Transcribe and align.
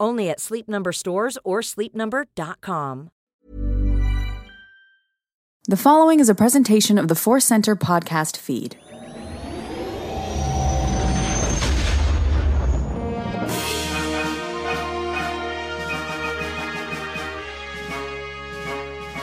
Only 0.00 0.30
at 0.30 0.40
Sleep 0.40 0.66
Number 0.66 0.90
stores 0.92 1.38
or 1.44 1.60
sleepnumber.com. 1.60 3.10
The 5.68 5.76
following 5.76 6.18
is 6.18 6.28
a 6.28 6.34
presentation 6.34 6.98
of 6.98 7.06
the 7.08 7.14
Force 7.14 7.44
Center 7.44 7.76
podcast 7.76 8.38
feed. 8.38 8.76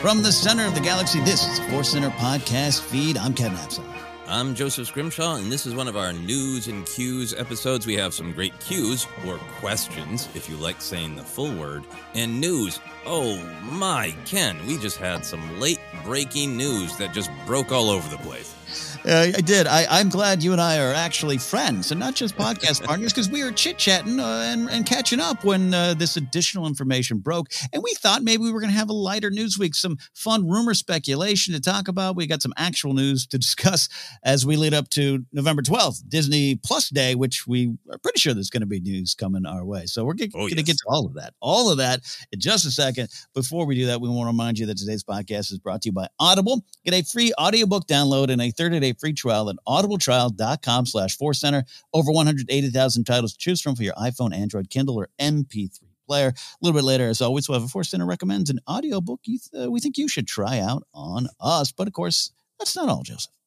From 0.00 0.22
the 0.22 0.30
center 0.30 0.64
of 0.64 0.76
the 0.76 0.80
galaxy, 0.80 1.20
this 1.20 1.44
is 1.44 1.58
the 1.58 1.66
Force 1.66 1.90
Center 1.90 2.10
podcast 2.10 2.82
feed. 2.82 3.18
I'm 3.18 3.34
Kevin 3.34 3.58
Absalom. 3.58 3.97
I'm 4.30 4.54
Joseph 4.54 4.88
Scrimshaw, 4.88 5.36
and 5.36 5.50
this 5.50 5.64
is 5.64 5.74
one 5.74 5.88
of 5.88 5.96
our 5.96 6.12
news 6.12 6.68
and 6.68 6.84
cues 6.84 7.32
episodes. 7.32 7.86
We 7.86 7.94
have 7.94 8.12
some 8.12 8.34
great 8.34 8.60
cues 8.60 9.06
or 9.26 9.38
questions, 9.58 10.28
if 10.34 10.50
you 10.50 10.58
like 10.58 10.82
saying 10.82 11.16
the 11.16 11.22
full 11.22 11.50
word, 11.56 11.82
and 12.14 12.38
news. 12.38 12.78
Oh 13.06 13.38
my, 13.62 14.14
Ken, 14.26 14.58
we 14.66 14.76
just 14.76 14.98
had 14.98 15.24
some 15.24 15.58
late 15.58 15.80
breaking 16.04 16.58
news 16.58 16.94
that 16.98 17.14
just 17.14 17.30
broke 17.46 17.72
all 17.72 17.88
over 17.88 18.06
the 18.10 18.22
place. 18.22 18.54
Uh, 19.06 19.32
I 19.36 19.40
did. 19.40 19.66
I, 19.66 20.00
am 20.00 20.08
glad 20.08 20.42
you 20.42 20.52
and 20.52 20.60
I 20.60 20.78
are 20.78 20.92
actually 20.92 21.38
friends 21.38 21.90
and 21.92 22.00
not 22.00 22.14
just 22.14 22.36
podcast 22.36 22.84
partners 22.86 23.12
because 23.12 23.30
we 23.30 23.44
were 23.44 23.52
chit 23.52 23.78
chatting 23.78 24.18
uh, 24.18 24.42
and, 24.46 24.68
and, 24.68 24.84
catching 24.84 25.20
up 25.20 25.44
when 25.44 25.72
uh, 25.72 25.94
this 25.94 26.16
additional 26.16 26.66
information 26.66 27.18
broke. 27.18 27.48
And 27.72 27.82
we 27.82 27.94
thought 27.94 28.22
maybe 28.22 28.42
we 28.42 28.52
were 28.52 28.60
going 28.60 28.72
to 28.72 28.78
have 28.78 28.90
a 28.90 28.94
lighter 28.94 29.30
news 29.30 29.58
week, 29.58 29.74
some 29.74 29.98
fun 30.14 30.48
rumor 30.48 30.74
speculation 30.74 31.54
to 31.54 31.60
talk 31.60 31.88
about. 31.88 32.16
We 32.16 32.26
got 32.26 32.42
some 32.42 32.52
actual 32.56 32.92
news 32.92 33.26
to 33.28 33.38
discuss 33.38 33.88
as 34.24 34.44
we 34.44 34.56
lead 34.56 34.74
up 34.74 34.88
to 34.90 35.24
November 35.32 35.62
12th, 35.62 36.08
Disney 36.08 36.56
Plus 36.56 36.88
Day, 36.88 37.14
which 37.14 37.46
we 37.46 37.74
are 37.90 37.98
pretty 37.98 38.18
sure 38.18 38.34
there's 38.34 38.50
going 38.50 38.62
to 38.62 38.66
be 38.66 38.80
news 38.80 39.14
coming 39.14 39.46
our 39.46 39.64
way. 39.64 39.86
So 39.86 40.04
we're 40.04 40.14
going 40.14 40.32
oh, 40.34 40.48
to 40.48 40.56
yes. 40.56 40.64
get 40.64 40.76
to 40.76 40.84
all 40.88 41.06
of 41.06 41.14
that, 41.14 41.34
all 41.40 41.70
of 41.70 41.78
that 41.78 42.00
in 42.32 42.40
just 42.40 42.66
a 42.66 42.70
second. 42.70 43.08
Before 43.34 43.64
we 43.64 43.74
do 43.74 43.86
that, 43.86 44.00
we 44.00 44.08
want 44.08 44.22
to 44.22 44.26
remind 44.26 44.58
you 44.58 44.66
that 44.66 44.78
today's 44.78 45.04
podcast 45.04 45.52
is 45.52 45.58
brought 45.58 45.82
to 45.82 45.88
you 45.88 45.92
by 45.92 46.08
Audible. 46.18 46.64
Get 46.84 46.94
a 46.94 47.02
free 47.02 47.32
audiobook 47.38 47.86
download 47.86 48.30
and 48.30 48.42
a 48.42 48.50
30 48.50 48.80
day 48.80 48.87
free 48.94 49.12
trial 49.12 49.50
at 49.50 49.56
audibletrial.com 49.66 50.86
slash 50.86 51.16
center. 51.32 51.64
Over 51.92 52.12
180,000 52.12 53.04
titles 53.04 53.32
to 53.32 53.38
choose 53.38 53.60
from 53.60 53.76
for 53.76 53.82
your 53.82 53.94
iPhone, 53.94 54.34
Android, 54.34 54.70
Kindle, 54.70 54.96
or 54.96 55.08
MP3 55.20 55.80
player. 56.06 56.28
A 56.28 56.34
little 56.60 56.76
bit 56.78 56.84
later, 56.84 57.08
as 57.08 57.20
always, 57.20 57.48
we'll 57.48 57.58
have 57.58 57.66
a 57.66 57.70
Force 57.70 57.90
Center 57.90 58.06
recommends 58.06 58.50
an 58.50 58.60
audiobook 58.68 59.20
you 59.24 59.38
th- 59.38 59.68
we 59.68 59.78
think 59.80 59.98
you 59.98 60.08
should 60.08 60.26
try 60.26 60.58
out 60.58 60.82
on 60.94 61.28
us. 61.40 61.70
But 61.70 61.86
of 61.86 61.92
course, 61.92 62.32
that's 62.58 62.74
not 62.74 62.88
all, 62.88 63.02
Joseph. 63.02 63.37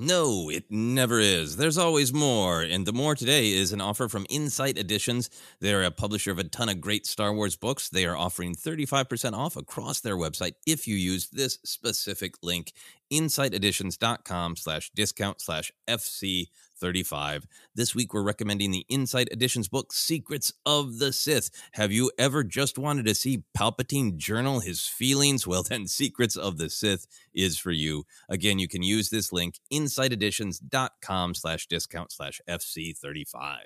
No, 0.00 0.48
it 0.48 0.70
never 0.70 1.18
is. 1.18 1.56
There's 1.56 1.76
always 1.76 2.12
more. 2.12 2.62
And 2.62 2.86
the 2.86 2.92
more 2.92 3.16
today 3.16 3.50
is 3.50 3.72
an 3.72 3.80
offer 3.80 4.08
from 4.08 4.26
Insight 4.30 4.78
Editions. 4.78 5.28
They're 5.58 5.82
a 5.82 5.90
publisher 5.90 6.30
of 6.30 6.38
a 6.38 6.44
ton 6.44 6.68
of 6.68 6.80
great 6.80 7.04
Star 7.04 7.34
Wars 7.34 7.56
books. 7.56 7.88
They 7.88 8.06
are 8.06 8.16
offering 8.16 8.54
35% 8.54 9.32
off 9.32 9.56
across 9.56 9.98
their 9.98 10.16
website 10.16 10.52
if 10.64 10.86
you 10.86 10.94
use 10.94 11.30
this 11.30 11.58
specific 11.64 12.36
link, 12.44 12.74
insighteditions.com 13.12 14.54
slash 14.54 14.90
discount 14.94 15.40
slash 15.40 15.72
FC 15.88 16.46
35. 16.78 17.46
This 17.74 17.94
week, 17.94 18.14
we're 18.14 18.22
recommending 18.22 18.70
the 18.70 18.86
Insight 18.88 19.28
Editions 19.30 19.68
book, 19.68 19.92
Secrets 19.92 20.52
of 20.64 20.98
the 20.98 21.12
Sith. 21.12 21.50
Have 21.72 21.92
you 21.92 22.10
ever 22.18 22.44
just 22.44 22.78
wanted 22.78 23.06
to 23.06 23.14
see 23.14 23.44
Palpatine 23.56 24.16
journal 24.16 24.60
his 24.60 24.86
feelings? 24.86 25.46
Well, 25.48 25.62
then, 25.62 25.86
Secrets 25.86 26.36
of 26.36 26.58
the 26.58 26.68
Sith 26.68 27.06
is 27.32 27.58
for 27.58 27.70
you. 27.70 28.04
Again, 28.28 28.58
you 28.58 28.68
can 28.68 28.82
use 28.82 29.08
this 29.08 29.32
link, 29.32 29.58
insighteditions.com 29.72 31.34
slash 31.34 31.66
discount 31.66 32.12
slash 32.12 32.40
FC35. 32.48 33.56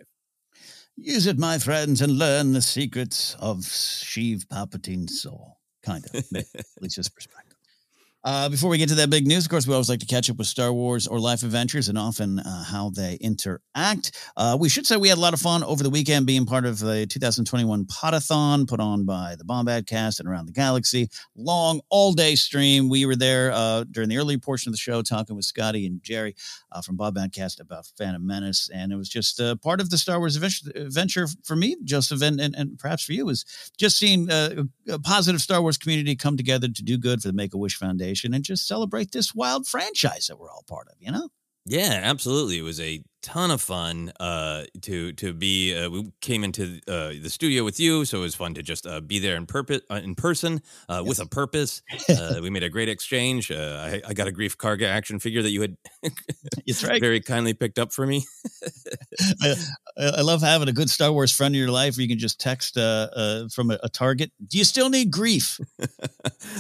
Use 0.96 1.26
it, 1.26 1.38
my 1.38 1.58
friends, 1.58 2.00
and 2.00 2.18
learn 2.18 2.52
the 2.52 2.62
secrets 2.62 3.34
of 3.40 3.58
Sheev 3.58 4.46
Palpatine's 4.46 5.20
soul. 5.20 5.58
Kind 5.82 6.06
of, 6.06 6.14
at 6.36 6.82
least 6.82 6.96
his 6.96 7.08
perspective. 7.08 7.51
Uh, 8.24 8.48
before 8.48 8.70
we 8.70 8.78
get 8.78 8.88
to 8.88 8.94
that 8.94 9.10
big 9.10 9.26
news, 9.26 9.44
of 9.44 9.50
course, 9.50 9.66
we 9.66 9.72
always 9.72 9.88
like 9.88 9.98
to 9.98 10.06
catch 10.06 10.30
up 10.30 10.36
with 10.36 10.46
Star 10.46 10.72
Wars 10.72 11.08
or 11.08 11.18
life 11.18 11.42
adventures 11.42 11.88
and 11.88 11.98
often 11.98 12.38
uh, 12.38 12.62
how 12.62 12.90
they 12.90 13.16
interact. 13.20 14.12
Uh, 14.36 14.56
we 14.58 14.68
should 14.68 14.86
say 14.86 14.96
we 14.96 15.08
had 15.08 15.18
a 15.18 15.20
lot 15.20 15.34
of 15.34 15.40
fun 15.40 15.64
over 15.64 15.82
the 15.82 15.90
weekend 15.90 16.24
being 16.24 16.46
part 16.46 16.64
of 16.64 16.78
the 16.78 17.04
2021 17.06 17.84
Podathon 17.86 18.68
put 18.68 18.78
on 18.78 19.04
by 19.04 19.34
the 19.36 19.44
Bombad 19.44 19.88
cast 19.88 20.20
and 20.20 20.28
around 20.28 20.46
the 20.46 20.52
galaxy. 20.52 21.08
Long, 21.34 21.80
all 21.90 22.12
day 22.12 22.36
stream. 22.36 22.88
We 22.88 23.06
were 23.06 23.16
there 23.16 23.50
uh, 23.50 23.84
during 23.90 24.08
the 24.08 24.18
early 24.18 24.38
portion 24.38 24.70
of 24.70 24.74
the 24.74 24.78
show 24.78 25.02
talking 25.02 25.34
with 25.34 25.44
Scotty 25.44 25.84
and 25.84 26.00
Jerry 26.00 26.36
uh, 26.70 26.80
from 26.80 26.96
Bombad 26.96 27.32
cast 27.32 27.58
about 27.58 27.86
Phantom 27.98 28.24
Menace. 28.24 28.70
And 28.72 28.92
it 28.92 28.96
was 28.96 29.08
just 29.08 29.40
uh, 29.40 29.56
part 29.56 29.80
of 29.80 29.90
the 29.90 29.98
Star 29.98 30.20
Wars 30.20 30.36
adventure 30.36 31.26
for 31.42 31.56
me, 31.56 31.76
Joseph, 31.82 32.22
and, 32.22 32.40
and, 32.40 32.54
and 32.54 32.78
perhaps 32.78 33.02
for 33.02 33.14
you, 33.14 33.26
was 33.26 33.44
just 33.76 33.98
seeing 33.98 34.30
a 34.30 34.64
positive 35.02 35.40
Star 35.40 35.60
Wars 35.60 35.76
community 35.76 36.14
come 36.14 36.36
together 36.36 36.68
to 36.68 36.82
do 36.84 36.96
good 36.96 37.20
for 37.20 37.26
the 37.26 37.34
Make 37.34 37.52
a 37.52 37.58
Wish 37.58 37.76
Foundation 37.76 38.11
and 38.34 38.44
just 38.44 38.66
celebrate 38.66 39.12
this 39.12 39.34
wild 39.34 39.66
franchise 39.66 40.26
that 40.26 40.38
we're 40.38 40.50
all 40.50 40.64
part 40.68 40.88
of, 40.88 40.94
you 40.98 41.10
know? 41.10 41.28
Yeah, 41.66 42.00
absolutely. 42.02 42.58
It 42.58 42.62
was 42.62 42.80
a 42.80 43.02
ton 43.22 43.50
of 43.50 43.62
fun 43.62 44.12
uh, 44.20 44.64
to 44.82 45.12
to 45.12 45.32
be. 45.32 45.74
Uh, 45.76 45.88
we 45.88 46.12
came 46.20 46.44
into 46.44 46.80
uh, 46.88 47.12
the 47.20 47.30
studio 47.30 47.64
with 47.64 47.80
you, 47.80 48.04
so 48.04 48.18
it 48.18 48.22
was 48.22 48.34
fun 48.34 48.54
to 48.54 48.62
just 48.62 48.86
uh, 48.86 49.00
be 49.00 49.18
there 49.18 49.36
in 49.36 49.46
purpose 49.46 49.80
uh, 49.90 50.00
in 50.02 50.14
person 50.14 50.60
uh, 50.88 51.02
yes. 51.04 51.08
with 51.08 51.20
a 51.20 51.26
purpose. 51.26 51.82
we 52.40 52.50
made 52.50 52.62
a 52.62 52.68
great 52.68 52.88
exchange. 52.88 53.50
I, 53.50 54.02
I, 54.06 54.12
got 54.12 54.28
a 54.28 54.32
Greef 54.32 54.56
Karga 54.56 54.86
action 54.86 55.18
figure 55.18 55.42
that 55.42 55.50
you 55.50 55.62
had 55.62 55.76
That's 56.66 56.84
right. 56.88 57.00
very 57.00 57.20
kindly 57.20 57.54
picked 57.54 57.78
up 57.78 57.92
for 57.92 58.06
me. 58.06 58.24
I, 59.40 59.54
I, 59.98 60.20
love 60.22 60.42
having 60.42 60.68
a 60.68 60.72
good 60.72 60.90
Star 60.90 61.12
Wars 61.12 61.32
friend 61.32 61.54
in 61.54 61.60
your 61.60 61.70
life 61.70 61.96
where 61.96 62.02
you 62.02 62.08
can 62.08 62.18
just 62.18 62.40
text 62.40 62.74
from 62.74 63.70
a, 63.70 63.78
a, 63.82 63.88
Target. 63.92 64.32
Do 64.44 64.58
you 64.58 64.64
still 64.64 64.90
need 64.90 65.12
Greef? 65.12 65.60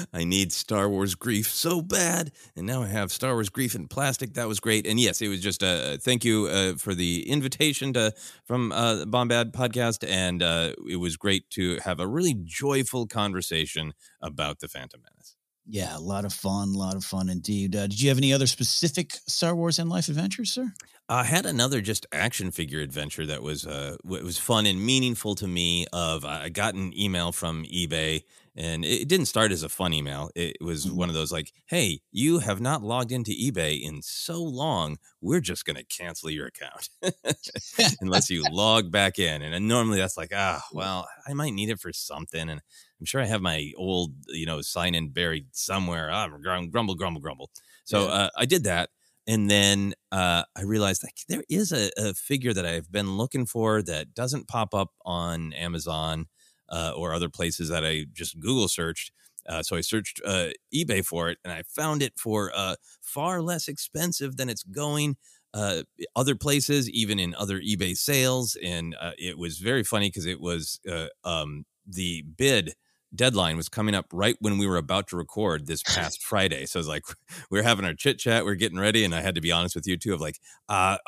I 0.12 0.24
need 0.24 0.52
Star 0.52 0.88
Wars 0.88 1.16
Greef 1.16 1.46
so 1.46 1.82
bad, 1.82 2.30
and 2.56 2.66
now 2.66 2.82
I 2.82 2.88
have 2.88 3.10
Star 3.10 3.32
Wars 3.32 3.50
Greef 3.50 3.74
in 3.74 3.88
plastic. 3.88 4.34
That 4.34 4.48
was 4.48 4.60
great, 4.60 4.86
and 4.86 5.00
yes, 5.00 5.20
it 5.22 5.28
was 5.28 5.40
just 5.40 5.62
a 5.62 5.98
thank 6.00 6.24
you 6.24 6.48
uh, 6.52 6.74
for 6.76 6.94
the 6.94 7.28
invitation 7.28 7.92
to 7.94 8.12
from 8.44 8.72
uh, 8.72 9.04
Bombad 9.06 9.52
podcast, 9.52 10.08
and 10.08 10.42
uh, 10.42 10.72
it 10.88 10.96
was 10.96 11.16
great 11.16 11.48
to 11.50 11.78
have 11.84 12.00
a 12.00 12.06
really 12.06 12.34
joyful 12.44 13.06
conversation 13.06 13.94
about 14.20 14.60
the 14.60 14.68
Phantom 14.68 15.00
Menace. 15.02 15.36
Yeah, 15.66 15.96
a 15.96 16.00
lot 16.00 16.24
of 16.24 16.32
fun, 16.32 16.74
a 16.74 16.78
lot 16.78 16.96
of 16.96 17.04
fun 17.04 17.28
indeed. 17.28 17.76
Uh, 17.76 17.86
did 17.86 18.00
you 18.00 18.08
have 18.08 18.18
any 18.18 18.32
other 18.32 18.48
specific 18.48 19.12
Star 19.28 19.54
Wars 19.54 19.78
and 19.78 19.88
life 19.88 20.08
adventures, 20.08 20.52
sir? 20.52 20.72
I 21.08 21.24
had 21.24 21.46
another 21.46 21.80
just 21.80 22.06
action 22.12 22.50
figure 22.50 22.80
adventure 22.80 23.26
that 23.26 23.42
was 23.42 23.66
uh, 23.66 23.96
was 24.04 24.38
fun 24.38 24.66
and 24.66 24.84
meaningful 24.84 25.34
to 25.36 25.46
me. 25.46 25.86
Of 25.92 26.24
I 26.24 26.48
got 26.48 26.74
an 26.74 26.92
email 26.98 27.32
from 27.32 27.64
eBay 27.64 28.22
and 28.54 28.84
it 28.84 29.08
didn't 29.08 29.26
start 29.26 29.50
as 29.50 29.62
a 29.62 29.68
fun 29.68 29.94
email. 29.94 30.30
It 30.34 30.58
was 30.60 30.86
mm-hmm. 30.86 30.96
one 30.96 31.08
of 31.08 31.14
those 31.14 31.32
like, 31.32 31.52
"Hey, 31.66 32.00
you 32.10 32.40
have 32.40 32.60
not 32.60 32.82
logged 32.82 33.12
into 33.12 33.30
eBay 33.30 33.80
in 33.80 34.02
so 34.02 34.42
long. 34.42 34.98
We're 35.20 35.40
just 35.40 35.64
going 35.64 35.76
to 35.76 35.84
cancel 35.84 36.30
your 36.30 36.48
account 36.48 36.88
unless 38.00 38.28
you 38.28 38.44
log 38.50 38.90
back 38.90 39.18
in." 39.18 39.42
And 39.42 39.68
normally 39.68 39.98
that's 39.98 40.16
like, 40.16 40.32
"Ah, 40.34 40.62
well, 40.72 41.08
I 41.26 41.32
might 41.32 41.54
need 41.54 41.70
it 41.70 41.80
for 41.80 41.92
something." 41.92 42.48
And 42.48 42.60
I'm 43.00 43.06
sure 43.06 43.22
I 43.22 43.26
have 43.26 43.42
my 43.42 43.72
old, 43.76 44.12
you 44.28 44.46
know, 44.46 44.60
sign 44.60 44.94
in 44.94 45.08
buried 45.10 45.46
somewhere. 45.52 46.10
Ah, 46.10 46.28
grumble, 46.28 46.94
grumble, 46.94 47.20
grumble. 47.20 47.50
So 47.84 48.02
yeah. 48.06 48.12
uh, 48.12 48.28
I 48.36 48.44
did 48.44 48.64
that. 48.64 48.90
And 49.26 49.48
then 49.48 49.94
uh, 50.10 50.42
I 50.56 50.62
realized 50.62 51.04
like 51.04 51.16
there 51.28 51.44
is 51.48 51.72
a, 51.72 51.90
a 51.96 52.12
figure 52.12 52.52
that 52.52 52.66
I've 52.66 52.90
been 52.90 53.16
looking 53.16 53.46
for 53.46 53.80
that 53.82 54.14
doesn't 54.14 54.48
pop 54.48 54.74
up 54.74 54.90
on 55.04 55.52
Amazon 55.52 56.26
uh, 56.72 56.92
or 56.96 57.12
other 57.12 57.28
places 57.28 57.68
that 57.68 57.84
I 57.84 58.06
just 58.12 58.40
Google 58.40 58.66
searched. 58.68 59.12
Uh, 59.48 59.62
so 59.62 59.76
I 59.76 59.80
searched 59.80 60.20
uh, 60.24 60.48
eBay 60.74 61.04
for 61.04 61.28
it, 61.28 61.38
and 61.44 61.52
I 61.52 61.62
found 61.62 62.02
it 62.02 62.14
for 62.16 62.52
uh, 62.54 62.76
far 63.00 63.42
less 63.42 63.68
expensive 63.68 64.36
than 64.36 64.48
it's 64.48 64.62
going 64.62 65.16
uh, 65.54 65.82
other 66.16 66.34
places, 66.34 66.88
even 66.90 67.18
in 67.18 67.34
other 67.34 67.60
eBay 67.60 67.96
sales. 67.96 68.56
And 68.62 68.96
uh, 69.00 69.12
it 69.18 69.38
was 69.38 69.58
very 69.58 69.84
funny 69.84 70.08
because 70.08 70.26
it 70.26 70.40
was 70.40 70.80
uh, 70.90 71.08
um, 71.24 71.64
the 71.86 72.22
bid 72.22 72.74
deadline 73.14 73.58
was 73.58 73.68
coming 73.68 73.94
up 73.94 74.06
right 74.10 74.36
when 74.40 74.56
we 74.56 74.66
were 74.66 74.78
about 74.78 75.06
to 75.08 75.16
record 75.16 75.66
this 75.66 75.82
past 75.82 76.22
Friday. 76.22 76.64
So 76.64 76.78
I 76.78 76.80
was 76.80 76.88
like, 76.88 77.04
we 77.50 77.60
are 77.60 77.62
having 77.62 77.84
our 77.84 77.92
chit 77.92 78.18
chat, 78.18 78.46
we 78.46 78.52
are 78.52 78.56
getting 78.56 78.78
ready, 78.78 79.04
and 79.04 79.14
I 79.14 79.20
had 79.20 79.34
to 79.34 79.42
be 79.42 79.52
honest 79.52 79.74
with 79.74 79.86
you 79.86 79.98
too. 79.98 80.14
Of 80.14 80.20
like, 80.20 80.38
I 80.68 80.98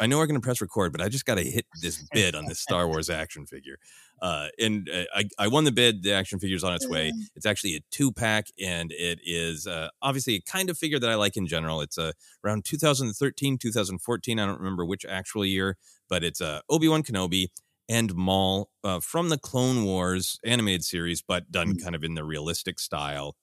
I 0.00 0.06
know 0.06 0.18
we're 0.18 0.26
going 0.26 0.40
to 0.40 0.44
press 0.44 0.60
record, 0.60 0.90
but 0.90 1.00
I 1.00 1.08
just 1.08 1.26
got 1.26 1.36
to 1.36 1.44
hit 1.44 1.66
this 1.80 2.04
bid 2.12 2.34
on 2.34 2.46
this 2.46 2.58
Star 2.58 2.88
Wars 2.88 3.08
action 3.08 3.46
figure. 3.46 3.78
Uh, 4.22 4.48
and 4.58 4.88
uh, 4.88 5.04
I, 5.14 5.24
I 5.38 5.48
won 5.48 5.64
the 5.64 5.72
bid. 5.72 6.02
The 6.02 6.12
action 6.12 6.38
figure's 6.38 6.64
on 6.64 6.74
its 6.74 6.88
way. 6.88 7.12
It's 7.36 7.46
actually 7.46 7.76
a 7.76 7.80
two 7.90 8.12
pack, 8.12 8.46
and 8.60 8.90
it 8.92 9.20
is 9.24 9.66
uh, 9.66 9.88
obviously 10.00 10.36
a 10.36 10.40
kind 10.40 10.70
of 10.70 10.78
figure 10.78 10.98
that 10.98 11.10
I 11.10 11.14
like 11.14 11.36
in 11.36 11.46
general. 11.46 11.80
It's 11.80 11.98
uh, 11.98 12.12
around 12.44 12.64
2013, 12.64 13.58
2014. 13.58 14.38
I 14.38 14.46
don't 14.46 14.58
remember 14.58 14.84
which 14.84 15.04
actual 15.04 15.44
year, 15.44 15.76
but 16.08 16.24
it's 16.24 16.40
uh, 16.40 16.60
Obi 16.70 16.88
Wan 16.88 17.02
Kenobi 17.02 17.48
and 17.88 18.14
Maul 18.14 18.70
uh, 18.82 19.00
from 19.00 19.28
the 19.28 19.38
Clone 19.38 19.84
Wars 19.84 20.38
animated 20.44 20.84
series, 20.84 21.20
but 21.20 21.50
done 21.50 21.74
mm. 21.74 21.82
kind 21.82 21.94
of 21.94 22.02
in 22.02 22.14
the 22.14 22.24
realistic 22.24 22.78
style. 22.78 23.36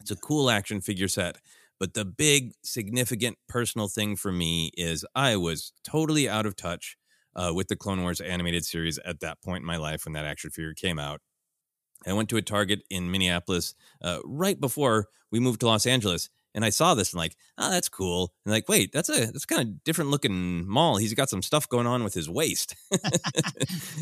It's 0.00 0.10
a 0.10 0.16
cool 0.16 0.50
action 0.50 0.80
figure 0.80 1.08
set. 1.08 1.36
But 1.78 1.94
the 1.94 2.04
big, 2.04 2.54
significant 2.64 3.38
personal 3.48 3.86
thing 3.86 4.16
for 4.16 4.32
me 4.32 4.72
is 4.74 5.04
I 5.14 5.36
was 5.36 5.72
totally 5.84 6.28
out 6.28 6.44
of 6.44 6.56
touch 6.56 6.96
uh, 7.36 7.52
with 7.54 7.68
the 7.68 7.76
Clone 7.76 8.02
Wars 8.02 8.20
animated 8.20 8.64
series 8.64 8.98
at 8.98 9.20
that 9.20 9.42
point 9.42 9.62
in 9.62 9.66
my 9.66 9.76
life 9.76 10.04
when 10.04 10.12
that 10.14 10.24
action 10.24 10.50
figure 10.50 10.74
came 10.74 10.98
out. 10.98 11.20
I 12.06 12.12
went 12.12 12.28
to 12.30 12.36
a 12.36 12.42
Target 12.42 12.80
in 12.90 13.10
Minneapolis 13.10 13.74
uh, 14.02 14.18
right 14.24 14.60
before 14.60 15.06
we 15.30 15.40
moved 15.40 15.60
to 15.60 15.66
Los 15.66 15.86
Angeles, 15.86 16.30
and 16.54 16.64
I 16.64 16.70
saw 16.70 16.94
this 16.94 17.12
and 17.12 17.18
like, 17.18 17.36
oh, 17.58 17.70
that's 17.70 17.88
cool. 17.88 18.32
And 18.44 18.52
like, 18.52 18.68
wait, 18.68 18.90
that's 18.92 19.08
a 19.08 19.26
that's 19.26 19.44
kind 19.44 19.62
of 19.62 19.84
different 19.84 20.10
looking 20.10 20.66
Maul. 20.68 20.96
He's 20.96 21.14
got 21.14 21.28
some 21.28 21.42
stuff 21.42 21.68
going 21.68 21.86
on 21.86 22.04
with 22.04 22.14
his 22.14 22.28
waist. 22.28 22.74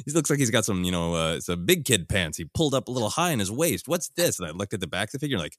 he 0.04 0.12
looks 0.12 0.30
like 0.30 0.38
he's 0.38 0.50
got 0.50 0.64
some, 0.64 0.84
you 0.84 0.92
know, 0.92 1.14
uh, 1.14 1.40
some 1.40 1.66
big 1.66 1.84
kid 1.84 2.08
pants. 2.08 2.38
He 2.38 2.44
pulled 2.44 2.74
up 2.74 2.88
a 2.88 2.92
little 2.92 3.10
high 3.10 3.32
in 3.32 3.38
his 3.38 3.50
waist. 3.50 3.88
What's 3.88 4.08
this? 4.10 4.38
And 4.38 4.48
I 4.48 4.52
looked 4.52 4.74
at 4.74 4.80
the 4.80 4.86
back 4.86 5.08
of 5.08 5.12
the 5.12 5.18
figure, 5.18 5.38
like, 5.38 5.56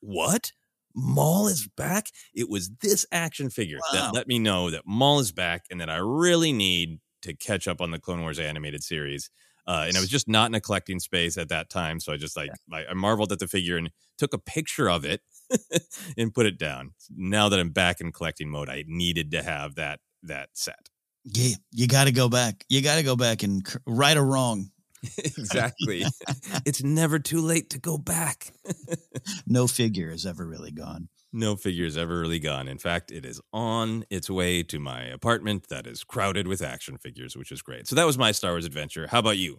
what? 0.00 0.52
Maul 0.94 1.48
is 1.48 1.68
back. 1.76 2.08
It 2.34 2.48
was 2.48 2.70
this 2.82 3.06
action 3.12 3.50
figure 3.50 3.78
wow. 3.78 4.00
that 4.00 4.14
let 4.14 4.28
me 4.28 4.38
know 4.38 4.70
that 4.70 4.86
Maul 4.86 5.20
is 5.20 5.32
back 5.32 5.64
and 5.70 5.80
that 5.80 5.90
I 5.90 5.96
really 5.96 6.52
need 6.52 7.00
to 7.22 7.34
catch 7.34 7.68
up 7.68 7.80
on 7.80 7.90
the 7.90 7.98
Clone 7.98 8.22
Wars 8.22 8.38
animated 8.38 8.82
series. 8.82 9.30
Uh, 9.66 9.84
and 9.86 9.96
I 9.96 10.00
was 10.00 10.08
just 10.08 10.28
not 10.28 10.50
in 10.50 10.54
a 10.54 10.60
collecting 10.60 10.98
space 10.98 11.36
at 11.38 11.50
that 11.50 11.70
time, 11.70 12.00
so 12.00 12.12
I 12.12 12.16
just 12.16 12.36
like 12.36 12.50
yeah. 12.68 12.78
I, 12.78 12.90
I 12.90 12.94
marveled 12.94 13.30
at 13.30 13.38
the 13.38 13.46
figure 13.46 13.76
and 13.76 13.90
took 14.18 14.34
a 14.34 14.38
picture 14.38 14.90
of 14.90 15.04
it 15.04 15.20
and 16.18 16.34
put 16.34 16.46
it 16.46 16.58
down. 16.58 16.92
Now 17.14 17.48
that 17.48 17.60
I'm 17.60 17.70
back 17.70 18.00
in 18.00 18.10
collecting 18.10 18.48
mode, 18.48 18.68
I 18.68 18.84
needed 18.86 19.30
to 19.32 19.42
have 19.42 19.76
that 19.76 20.00
that 20.22 20.48
set. 20.54 20.88
Yeah, 21.24 21.56
you 21.70 21.86
got 21.86 22.04
to 22.04 22.12
go 22.12 22.28
back. 22.28 22.64
You 22.68 22.82
got 22.82 22.96
to 22.96 23.02
go 23.02 23.16
back 23.16 23.42
and 23.42 23.66
right 23.86 24.16
or 24.16 24.24
wrong. 24.24 24.70
exactly. 25.18 26.04
it's 26.66 26.82
never 26.82 27.18
too 27.18 27.40
late 27.40 27.70
to 27.70 27.78
go 27.78 27.98
back. 27.98 28.52
no 29.46 29.66
figure 29.66 30.10
is 30.10 30.26
ever 30.26 30.46
really 30.46 30.70
gone. 30.70 31.08
No 31.32 31.54
figure 31.56 31.84
is 31.84 31.96
ever 31.96 32.18
really 32.18 32.40
gone. 32.40 32.66
In 32.66 32.78
fact, 32.78 33.12
it 33.12 33.24
is 33.24 33.40
on 33.52 34.04
its 34.10 34.28
way 34.28 34.62
to 34.64 34.80
my 34.80 35.02
apartment 35.02 35.68
that 35.68 35.86
is 35.86 36.02
crowded 36.02 36.48
with 36.48 36.60
action 36.60 36.98
figures, 36.98 37.36
which 37.36 37.52
is 37.52 37.62
great. 37.62 37.86
So 37.86 37.94
that 37.96 38.06
was 38.06 38.18
my 38.18 38.32
Star 38.32 38.52
Wars 38.52 38.66
adventure. 38.66 39.06
How 39.06 39.20
about 39.20 39.38
you? 39.38 39.58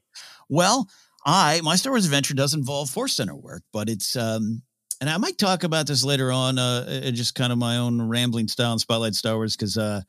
Well, 0.49 0.89
I 1.25 1.61
my 1.61 1.75
Star 1.75 1.93
Wars 1.93 2.05
adventure 2.05 2.33
does 2.33 2.53
involve 2.53 2.89
Force 2.89 3.13
Center 3.13 3.35
work, 3.35 3.63
but 3.71 3.89
it's 3.89 4.15
um 4.17 4.63
and 4.99 5.09
I 5.09 5.17
might 5.17 5.39
talk 5.39 5.63
about 5.63 5.87
this 5.87 6.03
later 6.03 6.31
on, 6.31 6.59
uh, 6.59 7.09
just 7.09 7.33
kind 7.33 7.51
of 7.51 7.57
my 7.57 7.77
own 7.77 7.99
rambling 7.99 8.47
style 8.47 8.73
and 8.73 8.79
spotlight 8.79 9.15
Star 9.15 9.35
Wars 9.35 9.55
because 9.55 9.75
uh, 9.75 10.01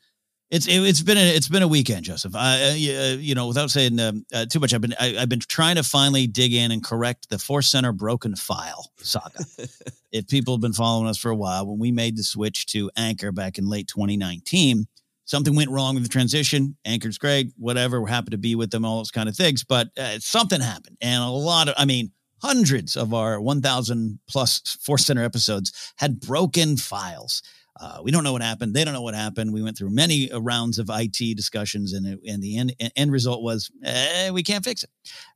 it's 0.52 0.68
it, 0.68 0.82
has 0.82 1.02
been 1.02 1.16
a, 1.16 1.34
it's 1.34 1.48
been 1.48 1.62
a 1.62 1.68
weekend, 1.68 2.04
Joseph. 2.04 2.36
I 2.36 2.62
uh, 2.62 2.74
you 2.74 3.34
know 3.34 3.48
without 3.48 3.70
saying 3.70 3.98
um, 3.98 4.26
uh, 4.34 4.44
too 4.44 4.60
much, 4.60 4.74
I've 4.74 4.82
been 4.82 4.94
I, 5.00 5.14
have 5.20 5.30
been 5.30 5.40
trying 5.40 5.76
to 5.76 5.82
finally 5.82 6.26
dig 6.26 6.52
in 6.52 6.70
and 6.70 6.84
correct 6.84 7.30
the 7.30 7.38
Force 7.38 7.68
Center 7.68 7.90
broken 7.90 8.36
file 8.36 8.92
saga. 8.98 9.46
if 10.12 10.28
people 10.28 10.54
have 10.54 10.60
been 10.60 10.74
following 10.74 11.08
us 11.08 11.16
for 11.16 11.30
a 11.30 11.34
while, 11.36 11.66
when 11.66 11.78
we 11.78 11.90
made 11.90 12.18
the 12.18 12.22
switch 12.22 12.66
to 12.66 12.90
Anchor 12.98 13.32
back 13.32 13.56
in 13.56 13.66
late 13.66 13.88
2019, 13.88 14.86
something 15.24 15.56
went 15.56 15.70
wrong 15.70 15.94
with 15.94 16.02
the 16.02 16.10
transition. 16.10 16.76
Anchor's 16.84 17.16
great, 17.16 17.52
whatever. 17.56 18.02
We're 18.02 18.08
happy 18.08 18.32
to 18.32 18.38
be 18.38 18.54
with 18.54 18.70
them, 18.70 18.84
all 18.84 18.98
those 18.98 19.10
kind 19.10 19.30
of 19.30 19.36
things. 19.36 19.64
But 19.64 19.88
uh, 19.98 20.18
something 20.18 20.60
happened, 20.60 20.98
and 21.00 21.22
a 21.22 21.28
lot 21.28 21.68
of 21.68 21.74
I 21.78 21.86
mean 21.86 22.12
hundreds 22.42 22.96
of 22.96 23.14
our 23.14 23.40
1,000 23.40 24.18
plus 24.28 24.60
Force 24.82 25.06
Center 25.06 25.24
episodes 25.24 25.92
had 25.96 26.20
broken 26.20 26.76
files. 26.76 27.40
Uh, 27.82 27.98
we 28.00 28.12
don't 28.12 28.22
know 28.22 28.32
what 28.32 28.42
happened. 28.42 28.74
They 28.74 28.84
don't 28.84 28.94
know 28.94 29.02
what 29.02 29.16
happened. 29.16 29.52
We 29.52 29.60
went 29.60 29.76
through 29.76 29.90
many 29.90 30.30
uh, 30.30 30.38
rounds 30.38 30.78
of 30.78 30.88
IT 30.88 31.36
discussions, 31.36 31.92
and, 31.92 32.06
it, 32.06 32.20
and 32.28 32.40
the 32.40 32.56
end, 32.56 32.76
end 32.94 33.10
result 33.10 33.42
was 33.42 33.72
eh, 33.82 34.30
we 34.30 34.44
can't 34.44 34.64
fix 34.64 34.84
it. 34.84 34.90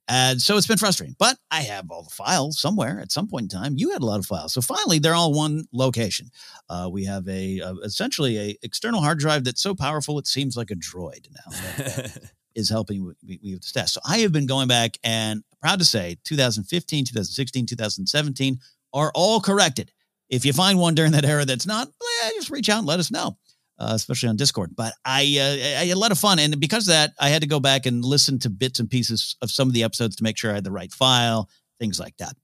And 0.06 0.40
so 0.40 0.56
it's 0.56 0.68
been 0.68 0.78
frustrating. 0.78 1.16
But 1.18 1.38
I 1.50 1.62
have 1.62 1.90
all 1.90 2.04
the 2.04 2.10
files 2.10 2.60
somewhere 2.60 3.00
at 3.00 3.10
some 3.10 3.26
point 3.26 3.52
in 3.52 3.60
time. 3.60 3.74
You 3.76 3.90
had 3.90 4.00
a 4.00 4.06
lot 4.06 4.20
of 4.20 4.26
files, 4.26 4.54
so 4.54 4.60
finally 4.60 5.00
they're 5.00 5.16
all 5.16 5.32
one 5.32 5.64
location. 5.72 6.30
Uh, 6.70 6.88
we 6.90 7.04
have 7.04 7.26
a, 7.26 7.58
a, 7.58 7.74
essentially 7.82 8.38
a 8.38 8.56
external 8.62 9.00
hard 9.00 9.18
drive 9.18 9.42
that's 9.42 9.62
so 9.62 9.74
powerful 9.74 10.16
it 10.20 10.28
seems 10.28 10.56
like 10.56 10.70
a 10.70 10.76
droid 10.76 11.26
now. 11.32 12.04
is 12.54 12.70
helping 12.70 13.04
with, 13.04 13.16
with 13.22 13.40
the 13.42 13.58
stats. 13.58 13.90
So 13.90 14.00
I 14.08 14.18
have 14.18 14.32
been 14.32 14.46
going 14.46 14.68
back 14.68 14.96
and 15.04 15.42
proud 15.60 15.80
to 15.80 15.84
say 15.84 16.16
2015, 16.24 17.04
2016, 17.04 17.66
2017 17.66 18.60
are 18.94 19.12
all 19.14 19.40
corrected. 19.40 19.92
If 20.28 20.44
you 20.44 20.52
find 20.52 20.78
one 20.78 20.94
during 20.94 21.12
that 21.12 21.24
era 21.24 21.44
that's 21.44 21.66
not, 21.66 21.88
eh, 21.88 22.30
just 22.34 22.50
reach 22.50 22.68
out 22.68 22.78
and 22.78 22.86
let 22.86 23.00
us 23.00 23.10
know, 23.10 23.36
uh, 23.78 23.92
especially 23.92 24.28
on 24.28 24.36
Discord. 24.36 24.74
But 24.74 24.94
I, 25.04 25.22
uh, 25.38 25.80
I 25.80 25.84
had 25.86 25.96
a 25.96 25.98
lot 25.98 26.12
of 26.12 26.18
fun. 26.18 26.38
And 26.38 26.58
because 26.58 26.88
of 26.88 26.92
that, 26.92 27.12
I 27.20 27.28
had 27.28 27.42
to 27.42 27.48
go 27.48 27.60
back 27.60 27.86
and 27.86 28.04
listen 28.04 28.38
to 28.40 28.50
bits 28.50 28.80
and 28.80 28.90
pieces 28.90 29.36
of 29.42 29.50
some 29.50 29.68
of 29.68 29.74
the 29.74 29.84
episodes 29.84 30.16
to 30.16 30.22
make 30.22 30.36
sure 30.36 30.50
I 30.50 30.54
had 30.54 30.64
the 30.64 30.72
right 30.72 30.92
file, 30.92 31.48
things 31.78 32.00
like 32.00 32.16
that. 32.18 32.34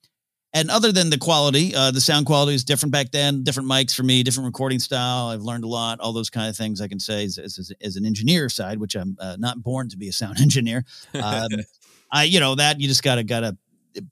And 0.55 0.71
other 0.71 0.93
than 0.93 1.09
the 1.09 1.19
quality, 1.19 1.75
uh, 1.75 1.91
the 1.93 2.01
sound 2.01 2.27
quality 2.27 2.55
is 2.55 2.63
different 2.63 2.93
back 2.93 3.11
then, 3.11 3.43
different 3.43 3.69
mics 3.71 3.95
for 3.95 4.03
me, 4.03 4.23
different 4.23 4.47
recording 4.47 4.79
style. 4.79 5.29
I've 5.29 5.41
learned 5.41 5.65
a 5.65 5.69
lot, 5.69 5.99
all 6.01 6.13
those 6.13 6.29
kind 6.29 6.49
of 6.51 6.57
things 6.57 6.83
I 6.83 6.89
can 6.89 7.01
say 7.01 7.25
as, 7.25 7.39
as, 7.39 7.73
as 7.81 7.97
an 7.97 8.05
engineer 8.05 8.51
side, 8.51 8.79
which 8.79 8.95
I'm 8.95 9.17
uh, 9.19 9.37
not 9.39 9.63
born 9.63 9.89
to 9.89 9.97
be 9.97 10.09
a 10.09 10.13
sound 10.13 10.41
engineer. 10.43 10.85
Um, 11.15 11.49
I, 12.13 12.25
you 12.25 12.41
know, 12.41 12.55
that 12.57 12.79
you 12.79 12.89
just 12.89 13.03
gotta, 13.03 13.25
gotta 13.25 13.57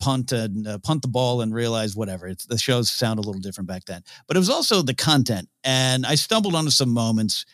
punt 0.00 0.32
and 0.32 0.66
uh, 0.66 0.78
punt 0.78 1.02
the 1.02 1.08
ball 1.08 1.40
and 1.40 1.54
realize 1.54 1.96
whatever. 1.96 2.26
It's 2.26 2.46
the 2.46 2.58
shows 2.58 2.90
sound 2.90 3.18
a 3.18 3.22
little 3.22 3.40
different 3.40 3.68
back 3.68 3.84
then, 3.84 4.02
but 4.26 4.36
it 4.36 4.40
was 4.40 4.50
also 4.50 4.82
the 4.82 4.94
content. 4.94 5.48
And 5.64 6.06
I 6.06 6.14
stumbled 6.14 6.54
onto 6.54 6.70
some 6.70 6.90
moments 6.90 7.44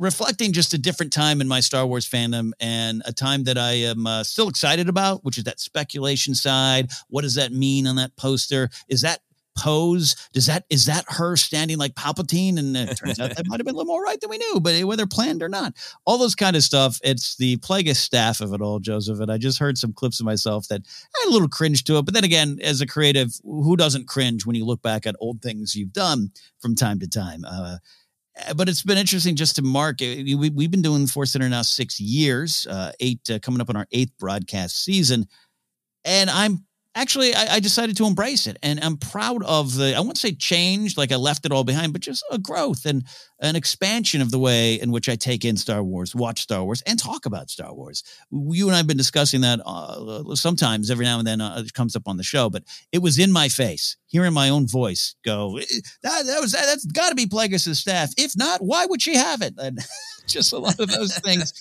reflecting 0.00 0.52
just 0.52 0.72
a 0.72 0.78
different 0.78 1.12
time 1.12 1.42
in 1.42 1.46
my 1.46 1.60
Star 1.60 1.86
Wars 1.86 2.08
fandom 2.08 2.52
and 2.58 3.02
a 3.04 3.12
time 3.12 3.44
that 3.44 3.58
I 3.58 3.72
am 3.72 4.06
uh, 4.06 4.24
still 4.24 4.48
excited 4.48 4.88
about, 4.88 5.24
which 5.24 5.36
is 5.36 5.44
that 5.44 5.60
speculation 5.60 6.34
side. 6.34 6.90
What 7.08 7.22
does 7.22 7.34
that 7.34 7.52
mean 7.52 7.86
on 7.86 7.96
that 7.96 8.16
poster? 8.16 8.70
Is 8.88 9.02
that 9.02 9.20
pose? 9.60 10.16
Does 10.32 10.46
that 10.46 10.64
is 10.70 10.86
that 10.86 11.04
her 11.08 11.36
standing 11.36 11.78
like 11.78 11.94
Palpatine? 11.94 12.58
And 12.58 12.76
it 12.76 12.96
turns 12.96 13.20
out 13.20 13.36
that 13.36 13.46
might 13.46 13.60
have 13.60 13.66
been 13.66 13.74
a 13.74 13.78
little 13.78 13.92
more 13.92 14.02
right 14.02 14.20
than 14.20 14.30
we 14.30 14.38
knew, 14.38 14.60
but 14.60 14.80
whether 14.84 15.06
planned 15.06 15.42
or 15.42 15.48
not, 15.48 15.74
all 16.06 16.18
those 16.18 16.34
kind 16.34 16.56
of 16.56 16.62
stuff. 16.62 16.98
It's 17.04 17.36
the 17.36 17.58
Plagueis 17.58 17.96
staff 17.96 18.40
of 18.40 18.52
it 18.52 18.60
all, 18.60 18.78
Joseph. 18.78 19.20
And 19.20 19.30
I 19.30 19.38
just 19.38 19.58
heard 19.58 19.78
some 19.78 19.92
clips 19.92 20.18
of 20.18 20.26
myself 20.26 20.66
that 20.68 20.82
had 21.14 21.28
a 21.28 21.32
little 21.32 21.48
cringe 21.48 21.84
to 21.84 21.98
it. 21.98 22.04
But 22.04 22.14
then 22.14 22.24
again, 22.24 22.58
as 22.62 22.80
a 22.80 22.86
creative, 22.86 23.32
who 23.44 23.76
doesn't 23.76 24.08
cringe 24.08 24.46
when 24.46 24.56
you 24.56 24.64
look 24.64 24.82
back 24.82 25.06
at 25.06 25.16
old 25.20 25.42
things 25.42 25.74
you've 25.74 25.92
done 25.92 26.30
from 26.60 26.74
time 26.74 26.98
to 27.00 27.08
time? 27.08 27.44
Uh, 27.46 27.76
but 28.56 28.68
it's 28.68 28.82
been 28.82 28.98
interesting 28.98 29.36
just 29.36 29.56
to 29.56 29.62
mark. 29.62 30.00
Uh, 30.00 30.24
we, 30.24 30.64
have 30.64 30.70
been 30.70 30.82
doing 30.82 31.06
Force 31.06 31.32
Center 31.32 31.48
now 31.48 31.62
six 31.62 32.00
years, 32.00 32.66
uh, 32.68 32.92
eight 33.00 33.20
uh, 33.30 33.38
coming 33.40 33.60
up 33.60 33.68
on 33.68 33.76
our 33.76 33.86
eighth 33.92 34.16
broadcast 34.18 34.84
season, 34.84 35.26
and 36.04 36.30
I'm 36.30 36.64
actually 36.94 37.34
I, 37.34 37.56
I, 37.56 37.60
decided 37.60 37.96
to 37.98 38.06
embrace 38.06 38.46
it 38.46 38.56
and 38.62 38.82
i'm 38.82 38.96
proud 38.96 39.44
of 39.44 39.76
the 39.76 39.94
i 39.96 40.00
won't 40.00 40.18
say 40.18 40.32
change 40.32 40.96
like 40.96 41.12
i 41.12 41.16
left 41.16 41.46
it 41.46 41.52
all 41.52 41.64
behind 41.64 41.92
but 41.92 42.02
just 42.02 42.24
a 42.30 42.38
growth 42.38 42.84
and 42.84 43.04
an 43.40 43.56
expansion 43.56 44.20
of 44.20 44.30
the 44.30 44.38
way 44.38 44.74
in 44.74 44.90
which 44.90 45.08
i 45.08 45.14
take 45.14 45.44
in 45.44 45.56
star 45.56 45.82
wars 45.82 46.14
watch 46.14 46.42
star 46.42 46.64
wars 46.64 46.82
and 46.86 46.98
talk 46.98 47.26
about 47.26 47.48
star 47.48 47.72
wars. 47.74 48.02
You 48.30 48.68
and 48.68 48.76
i've 48.76 48.86
been 48.86 48.96
discussing 48.96 49.42
that 49.42 49.60
uh, 49.64 50.34
sometimes 50.34 50.90
every 50.90 51.04
now 51.04 51.18
and 51.18 51.26
then 51.26 51.40
uh, 51.40 51.62
it 51.64 51.72
comes 51.74 51.94
up 51.94 52.08
on 52.08 52.16
the 52.16 52.22
show 52.24 52.50
but 52.50 52.64
it 52.92 52.98
was 52.98 53.18
in 53.18 53.30
my 53.30 53.48
face 53.48 53.96
hearing 54.06 54.32
my 54.32 54.48
own 54.48 54.66
voice 54.66 55.14
go 55.24 55.58
eh, 55.58 55.64
that, 56.02 56.26
that 56.26 56.40
was 56.40 56.52
that, 56.52 56.66
that's 56.66 56.84
got 56.86 57.10
to 57.10 57.14
be 57.14 57.26
Plagueis' 57.26 57.76
staff. 57.76 58.10
If 58.16 58.36
not 58.36 58.60
why 58.60 58.86
would 58.86 59.00
she 59.00 59.14
have 59.14 59.42
it? 59.42 59.54
And 59.58 59.78
just 60.26 60.52
a 60.52 60.58
lot 60.58 60.78
of 60.80 60.90
those 60.90 61.16
things 61.18 61.52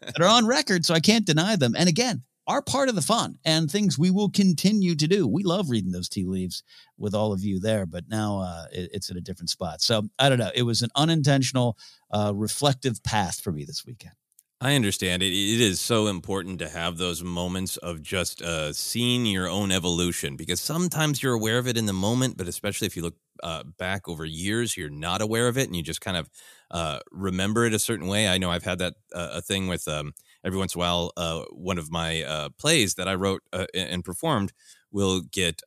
that 0.00 0.20
are 0.20 0.28
on 0.28 0.46
record 0.46 0.84
so 0.84 0.94
i 0.94 1.00
can't 1.00 1.26
deny 1.26 1.56
them. 1.56 1.74
And 1.76 1.88
again 1.88 2.22
are 2.46 2.62
part 2.62 2.88
of 2.88 2.94
the 2.94 3.02
fun 3.02 3.38
and 3.44 3.70
things 3.70 3.98
we 3.98 4.10
will 4.10 4.30
continue 4.30 4.94
to 4.94 5.06
do. 5.06 5.26
We 5.26 5.42
love 5.42 5.70
reading 5.70 5.92
those 5.92 6.08
tea 6.08 6.24
leaves 6.24 6.62
with 6.96 7.14
all 7.14 7.32
of 7.32 7.42
you 7.42 7.58
there, 7.58 7.86
but 7.86 8.04
now 8.08 8.40
uh, 8.40 8.66
it, 8.72 8.90
it's 8.92 9.10
at 9.10 9.16
a 9.16 9.20
different 9.20 9.50
spot. 9.50 9.82
So 9.82 10.08
I 10.18 10.28
don't 10.28 10.38
know. 10.38 10.52
It 10.54 10.62
was 10.62 10.82
an 10.82 10.90
unintentional, 10.94 11.76
uh, 12.10 12.32
reflective 12.34 13.02
path 13.02 13.40
for 13.40 13.52
me 13.52 13.64
this 13.64 13.84
weekend. 13.84 14.14
I 14.60 14.74
understand 14.74 15.22
it. 15.22 15.26
It 15.26 15.60
is 15.60 15.80
so 15.80 16.06
important 16.06 16.60
to 16.60 16.68
have 16.68 16.96
those 16.96 17.22
moments 17.22 17.76
of 17.76 18.02
just 18.02 18.40
uh, 18.40 18.72
seeing 18.72 19.26
your 19.26 19.48
own 19.48 19.70
evolution 19.70 20.36
because 20.36 20.60
sometimes 20.60 21.22
you're 21.22 21.34
aware 21.34 21.58
of 21.58 21.68
it 21.68 21.76
in 21.76 21.84
the 21.84 21.92
moment, 21.92 22.38
but 22.38 22.48
especially 22.48 22.86
if 22.86 22.96
you 22.96 23.02
look 23.02 23.16
uh, 23.42 23.64
back 23.78 24.08
over 24.08 24.24
years, 24.24 24.74
you're 24.74 24.88
not 24.88 25.20
aware 25.20 25.48
of 25.48 25.58
it 25.58 25.66
and 25.66 25.76
you 25.76 25.82
just 25.82 26.00
kind 26.00 26.16
of 26.16 26.30
uh, 26.70 27.00
remember 27.10 27.66
it 27.66 27.74
a 27.74 27.78
certain 27.78 28.06
way. 28.06 28.28
I 28.28 28.38
know 28.38 28.50
I've 28.50 28.64
had 28.64 28.78
that 28.78 28.94
uh, 29.14 29.28
a 29.34 29.42
thing 29.42 29.68
with 29.68 29.86
um, 29.88 30.14
every 30.46 30.58
once 30.58 30.74
in 30.74 30.80
a 30.80 30.82
while, 30.82 31.12
uh, 31.16 31.42
one 31.50 31.76
of 31.78 31.90
my 31.90 32.22
uh, 32.22 32.48
plays 32.58 32.94
that 32.94 33.08
I 33.08 33.14
wrote 33.14 33.42
and 33.74 34.04
performed 34.04 34.52
will 34.92 35.20
get 35.20 35.60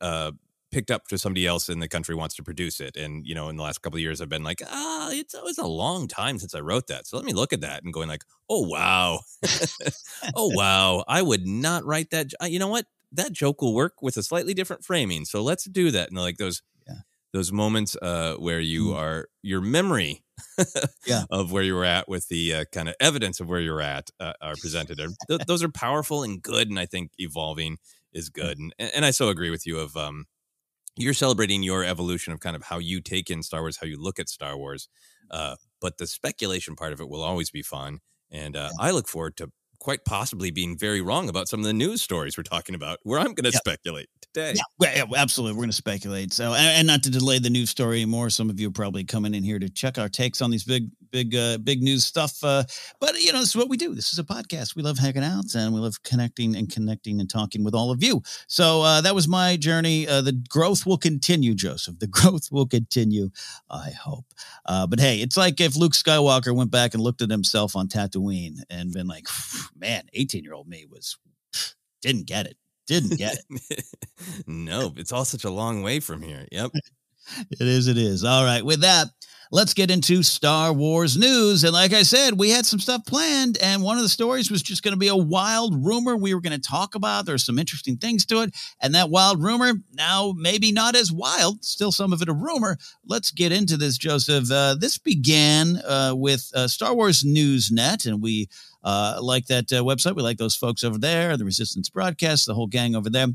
picked 0.70 0.90
up 0.90 1.08
to 1.08 1.18
somebody 1.18 1.46
else 1.46 1.68
in 1.68 1.80
the 1.80 1.88
country 1.88 2.14
wants 2.14 2.34
to 2.36 2.42
produce 2.42 2.80
it. 2.80 2.96
And, 2.96 3.26
you 3.26 3.34
know, 3.34 3.48
in 3.48 3.56
the 3.56 3.62
last 3.62 3.82
couple 3.82 3.96
of 3.96 4.02
years, 4.02 4.20
I've 4.20 4.28
been 4.28 4.44
like, 4.44 4.62
ah, 4.66 5.10
it's 5.12 5.34
always 5.34 5.58
a 5.58 5.66
long 5.66 6.06
time 6.08 6.38
since 6.38 6.54
I 6.54 6.60
wrote 6.60 6.86
that. 6.86 7.06
So 7.06 7.16
let 7.16 7.26
me 7.26 7.32
look 7.32 7.52
at 7.52 7.60
that 7.62 7.82
and 7.82 7.92
going 7.92 8.08
like, 8.08 8.24
oh, 8.48 8.66
wow. 8.66 9.20
oh, 10.34 10.50
wow. 10.54 11.04
I 11.08 11.22
would 11.22 11.46
not 11.46 11.84
write 11.84 12.10
that. 12.10 12.32
You 12.42 12.58
know 12.58 12.68
what? 12.68 12.86
That 13.12 13.32
joke 13.32 13.60
will 13.60 13.74
work 13.74 14.02
with 14.02 14.16
a 14.16 14.22
slightly 14.22 14.54
different 14.54 14.84
framing. 14.84 15.24
So 15.24 15.42
let's 15.42 15.64
do 15.64 15.90
that. 15.90 16.10
And 16.10 16.18
like 16.18 16.38
those. 16.38 16.62
Those 17.32 17.52
moments 17.52 17.96
uh, 18.00 18.34
where 18.34 18.60
you 18.60 18.86
mm. 18.86 18.96
are, 18.96 19.28
your 19.42 19.60
memory 19.60 20.24
yeah. 21.06 21.24
of 21.30 21.52
where 21.52 21.62
you 21.62 21.74
were 21.74 21.84
at 21.84 22.08
with 22.08 22.28
the 22.28 22.54
uh, 22.54 22.64
kind 22.72 22.88
of 22.88 22.94
evidence 23.00 23.40
of 23.40 23.48
where 23.48 23.60
you're 23.60 23.80
at 23.80 24.10
uh, 24.18 24.32
are 24.40 24.54
presented. 24.60 25.00
Th- 25.28 25.40
those 25.46 25.62
are 25.62 25.68
powerful 25.68 26.22
and 26.22 26.42
good. 26.42 26.68
And 26.68 26.78
I 26.78 26.86
think 26.86 27.12
evolving 27.18 27.78
is 28.12 28.28
good. 28.28 28.58
And, 28.58 28.72
and 28.78 29.04
I 29.04 29.10
so 29.10 29.28
agree 29.28 29.50
with 29.50 29.66
you 29.66 29.78
of, 29.78 29.96
um, 29.96 30.26
you're 30.96 31.14
celebrating 31.14 31.62
your 31.62 31.84
evolution 31.84 32.32
of 32.32 32.40
kind 32.40 32.56
of 32.56 32.64
how 32.64 32.78
you 32.78 33.00
take 33.00 33.30
in 33.30 33.42
Star 33.42 33.60
Wars, 33.60 33.78
how 33.78 33.86
you 33.86 34.00
look 34.00 34.18
at 34.18 34.28
Star 34.28 34.56
Wars. 34.56 34.88
Uh, 35.30 35.56
but 35.80 35.98
the 35.98 36.06
speculation 36.06 36.74
part 36.74 36.92
of 36.92 37.00
it 37.00 37.08
will 37.08 37.22
always 37.22 37.50
be 37.50 37.62
fun. 37.62 38.00
And 38.30 38.56
uh, 38.56 38.70
yeah. 38.72 38.86
I 38.86 38.90
look 38.90 39.08
forward 39.08 39.36
to 39.38 39.50
quite 39.80 40.04
possibly 40.04 40.50
being 40.50 40.78
very 40.78 41.00
wrong 41.00 41.28
about 41.28 41.48
some 41.48 41.58
of 41.58 41.66
the 41.66 41.72
news 41.72 42.02
stories 42.02 42.36
we're 42.36 42.44
talking 42.44 42.74
about, 42.74 42.98
where 43.02 43.18
I'm 43.18 43.34
going 43.34 43.44
to 43.44 43.50
yeah. 43.50 43.58
speculate 43.58 44.08
today. 44.20 44.54
Yeah, 44.80 44.94
yeah 44.94 45.04
absolutely. 45.16 45.54
We're 45.56 45.62
going 45.62 45.70
to 45.70 45.76
speculate. 45.76 46.32
So, 46.32 46.54
and, 46.54 46.78
and, 46.78 46.86
not 46.86 47.02
to 47.04 47.10
delay 47.10 47.38
the 47.38 47.50
news 47.50 47.70
story 47.70 47.96
anymore. 47.96 48.30
some 48.30 48.50
of 48.50 48.60
you 48.60 48.68
are 48.68 48.72
probably 48.72 49.04
coming 49.04 49.34
in 49.34 49.42
here 49.42 49.58
to 49.58 49.68
check 49.68 49.98
our 49.98 50.08
takes 50.08 50.40
on 50.42 50.50
these 50.50 50.64
big 50.64 50.88
big 51.10 51.34
uh, 51.34 51.58
big 51.58 51.82
news 51.82 52.04
stuff. 52.04 52.42
Uh, 52.42 52.62
but 53.00 53.20
you 53.20 53.32
know, 53.32 53.40
this 53.40 53.50
is 53.50 53.56
what 53.56 53.68
we 53.68 53.76
do. 53.76 53.94
This 53.94 54.12
is 54.12 54.18
a 54.18 54.24
podcast. 54.24 54.76
We 54.76 54.82
love 54.82 54.98
hanging 54.98 55.24
out 55.24 55.54
and 55.54 55.74
we 55.74 55.80
love 55.80 56.02
connecting 56.02 56.56
and 56.56 56.70
connecting 56.70 57.20
and 57.20 57.28
talking 57.28 57.64
with 57.64 57.74
all 57.74 57.90
of 57.90 58.02
you. 58.02 58.22
So 58.46 58.82
uh, 58.82 59.00
that 59.00 59.14
was 59.14 59.26
my 59.26 59.56
journey. 59.56 60.06
Uh, 60.06 60.20
the 60.20 60.32
growth 60.32 60.86
will 60.86 60.98
continue, 60.98 61.54
Joseph. 61.54 61.98
The 61.98 62.06
growth 62.20 62.48
will 62.50 62.66
continue. 62.66 63.30
I 63.68 63.90
hope. 63.90 64.26
Uh, 64.66 64.86
but 64.86 65.00
hey, 65.00 65.18
it's 65.20 65.36
like 65.36 65.60
if 65.60 65.76
Luke 65.76 65.92
Skywalker 65.92 66.54
went 66.54 66.70
back 66.70 66.94
and 66.94 67.02
looked 67.02 67.22
at 67.22 67.30
himself 67.30 67.76
on 67.76 67.88
Tatooine 67.88 68.58
and 68.68 68.92
been 68.92 69.06
like, 69.06 69.26
"Man, 69.76 70.04
eighteen 70.12 70.44
year 70.44 70.54
old 70.54 70.68
me 70.68 70.86
was 70.90 71.16
didn't 72.02 72.26
get 72.26 72.46
it." 72.46 72.56
Didn't 72.90 73.18
get 73.18 73.38
it. 73.50 73.84
no, 74.48 74.92
it's 74.96 75.12
all 75.12 75.24
such 75.24 75.44
a 75.44 75.50
long 75.50 75.84
way 75.84 76.00
from 76.00 76.22
here. 76.22 76.44
Yep. 76.50 76.72
it 77.52 77.60
is. 77.60 77.86
It 77.86 77.96
is. 77.96 78.24
All 78.24 78.44
right. 78.44 78.64
With 78.64 78.80
that, 78.80 79.06
let's 79.52 79.74
get 79.74 79.90
into 79.90 80.22
Star 80.22 80.72
Wars 80.72 81.16
news. 81.16 81.64
And 81.64 81.72
like 81.72 81.92
I 81.92 82.02
said, 82.02 82.38
we 82.38 82.50
had 82.50 82.66
some 82.66 82.80
stuff 82.80 83.06
planned, 83.06 83.58
and 83.62 83.82
one 83.82 83.96
of 83.96 84.02
the 84.02 84.08
stories 84.08 84.50
was 84.50 84.62
just 84.62 84.82
going 84.82 84.94
to 84.94 84.98
be 84.98 85.08
a 85.08 85.16
wild 85.16 85.84
rumor 85.84 86.16
we 86.16 86.34
were 86.34 86.40
going 86.40 86.58
to 86.58 86.68
talk 86.68 86.94
about. 86.94 87.26
There's 87.26 87.44
some 87.44 87.58
interesting 87.58 87.96
things 87.96 88.26
to 88.26 88.42
it. 88.42 88.54
And 88.80 88.94
that 88.94 89.10
wild 89.10 89.42
rumor, 89.42 89.74
now 89.92 90.34
maybe 90.36 90.72
not 90.72 90.96
as 90.96 91.12
wild, 91.12 91.64
still 91.64 91.92
some 91.92 92.12
of 92.12 92.22
it 92.22 92.28
a 92.28 92.32
rumor. 92.32 92.76
Let's 93.04 93.30
get 93.30 93.52
into 93.52 93.76
this, 93.76 93.98
Joseph. 93.98 94.50
Uh, 94.50 94.74
this 94.78 94.98
began 94.98 95.76
uh, 95.86 96.14
with 96.16 96.50
uh, 96.54 96.68
Star 96.68 96.94
Wars 96.94 97.22
Newsnet, 97.22 98.06
and 98.06 98.22
we 98.22 98.48
uh, 98.82 99.18
like 99.20 99.46
that 99.46 99.72
uh, 99.72 99.82
website. 99.82 100.16
We 100.16 100.22
like 100.22 100.38
those 100.38 100.56
folks 100.56 100.84
over 100.84 100.98
there, 100.98 101.36
the 101.36 101.44
Resistance 101.44 101.88
Broadcast, 101.88 102.46
the 102.46 102.54
whole 102.54 102.66
gang 102.66 102.94
over 102.94 103.10
there 103.10 103.28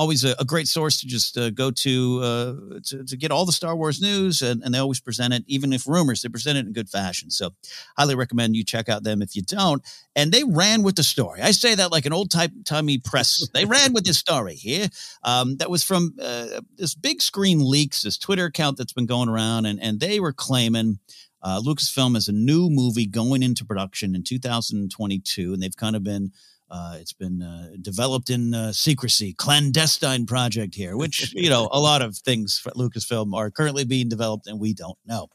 always 0.00 0.24
a, 0.24 0.34
a, 0.38 0.44
great 0.46 0.66
source 0.66 0.98
to 0.98 1.06
just 1.06 1.36
uh, 1.36 1.50
go 1.50 1.70
to, 1.70 2.20
uh, 2.22 2.54
to, 2.82 3.04
to 3.04 3.16
get 3.18 3.30
all 3.30 3.44
the 3.44 3.52
Star 3.52 3.76
Wars 3.76 4.00
news, 4.00 4.40
and, 4.40 4.62
and, 4.62 4.72
they 4.72 4.78
always 4.78 4.98
present 4.98 5.34
it, 5.34 5.44
even 5.46 5.74
if 5.74 5.86
rumors, 5.86 6.22
they 6.22 6.28
present 6.30 6.56
it 6.56 6.66
in 6.66 6.72
good 6.72 6.88
fashion. 6.88 7.30
So, 7.30 7.50
highly 7.98 8.14
recommend 8.14 8.56
you 8.56 8.64
check 8.64 8.88
out 8.88 9.02
them 9.02 9.20
if 9.20 9.36
you 9.36 9.42
don't. 9.42 9.82
And 10.16 10.32
they 10.32 10.42
ran 10.42 10.82
with 10.82 10.96
the 10.96 11.02
story. 11.02 11.42
I 11.42 11.50
say 11.50 11.74
that 11.74 11.92
like 11.92 12.06
an 12.06 12.14
old 12.14 12.30
type 12.30 12.50
timey 12.64 12.96
press. 12.96 13.46
they 13.52 13.66
ran 13.66 13.92
with 13.92 14.04
this 14.04 14.18
story 14.18 14.54
here. 14.54 14.88
Um, 15.22 15.56
that 15.58 15.68
was 15.70 15.84
from 15.84 16.14
uh, 16.20 16.62
this 16.76 16.94
big 16.94 17.20
screen 17.20 17.60
leaks, 17.60 18.02
this 18.02 18.16
Twitter 18.16 18.46
account 18.46 18.78
that's 18.78 18.94
been 18.94 19.06
going 19.06 19.28
around, 19.28 19.66
and 19.66 19.80
and 19.80 20.00
they 20.00 20.18
were 20.18 20.32
claiming. 20.32 20.98
Uh, 21.42 21.60
Lucasfilm 21.60 22.16
is 22.16 22.28
a 22.28 22.32
new 22.32 22.68
movie 22.68 23.06
going 23.06 23.42
into 23.42 23.64
production 23.64 24.14
in 24.14 24.22
2022, 24.22 25.52
and 25.52 25.62
they've 25.62 25.76
kind 25.76 25.96
of 25.96 26.02
been 26.02 26.32
uh, 26.70 26.96
it's 27.00 27.12
been 27.12 27.42
uh, 27.42 27.70
developed 27.80 28.30
in 28.30 28.54
uh, 28.54 28.72
secrecy, 28.72 29.32
clandestine 29.34 30.24
project 30.24 30.74
here, 30.74 30.96
which 30.96 31.32
you 31.34 31.50
know 31.50 31.68
a 31.72 31.80
lot 31.80 32.00
of 32.00 32.16
things 32.16 32.58
for 32.58 32.70
Lucasfilm 32.70 33.34
are 33.34 33.50
currently 33.50 33.84
being 33.84 34.08
developed 34.08 34.46
and 34.46 34.60
we 34.60 34.72
don't 34.72 34.98
know. 35.04 35.26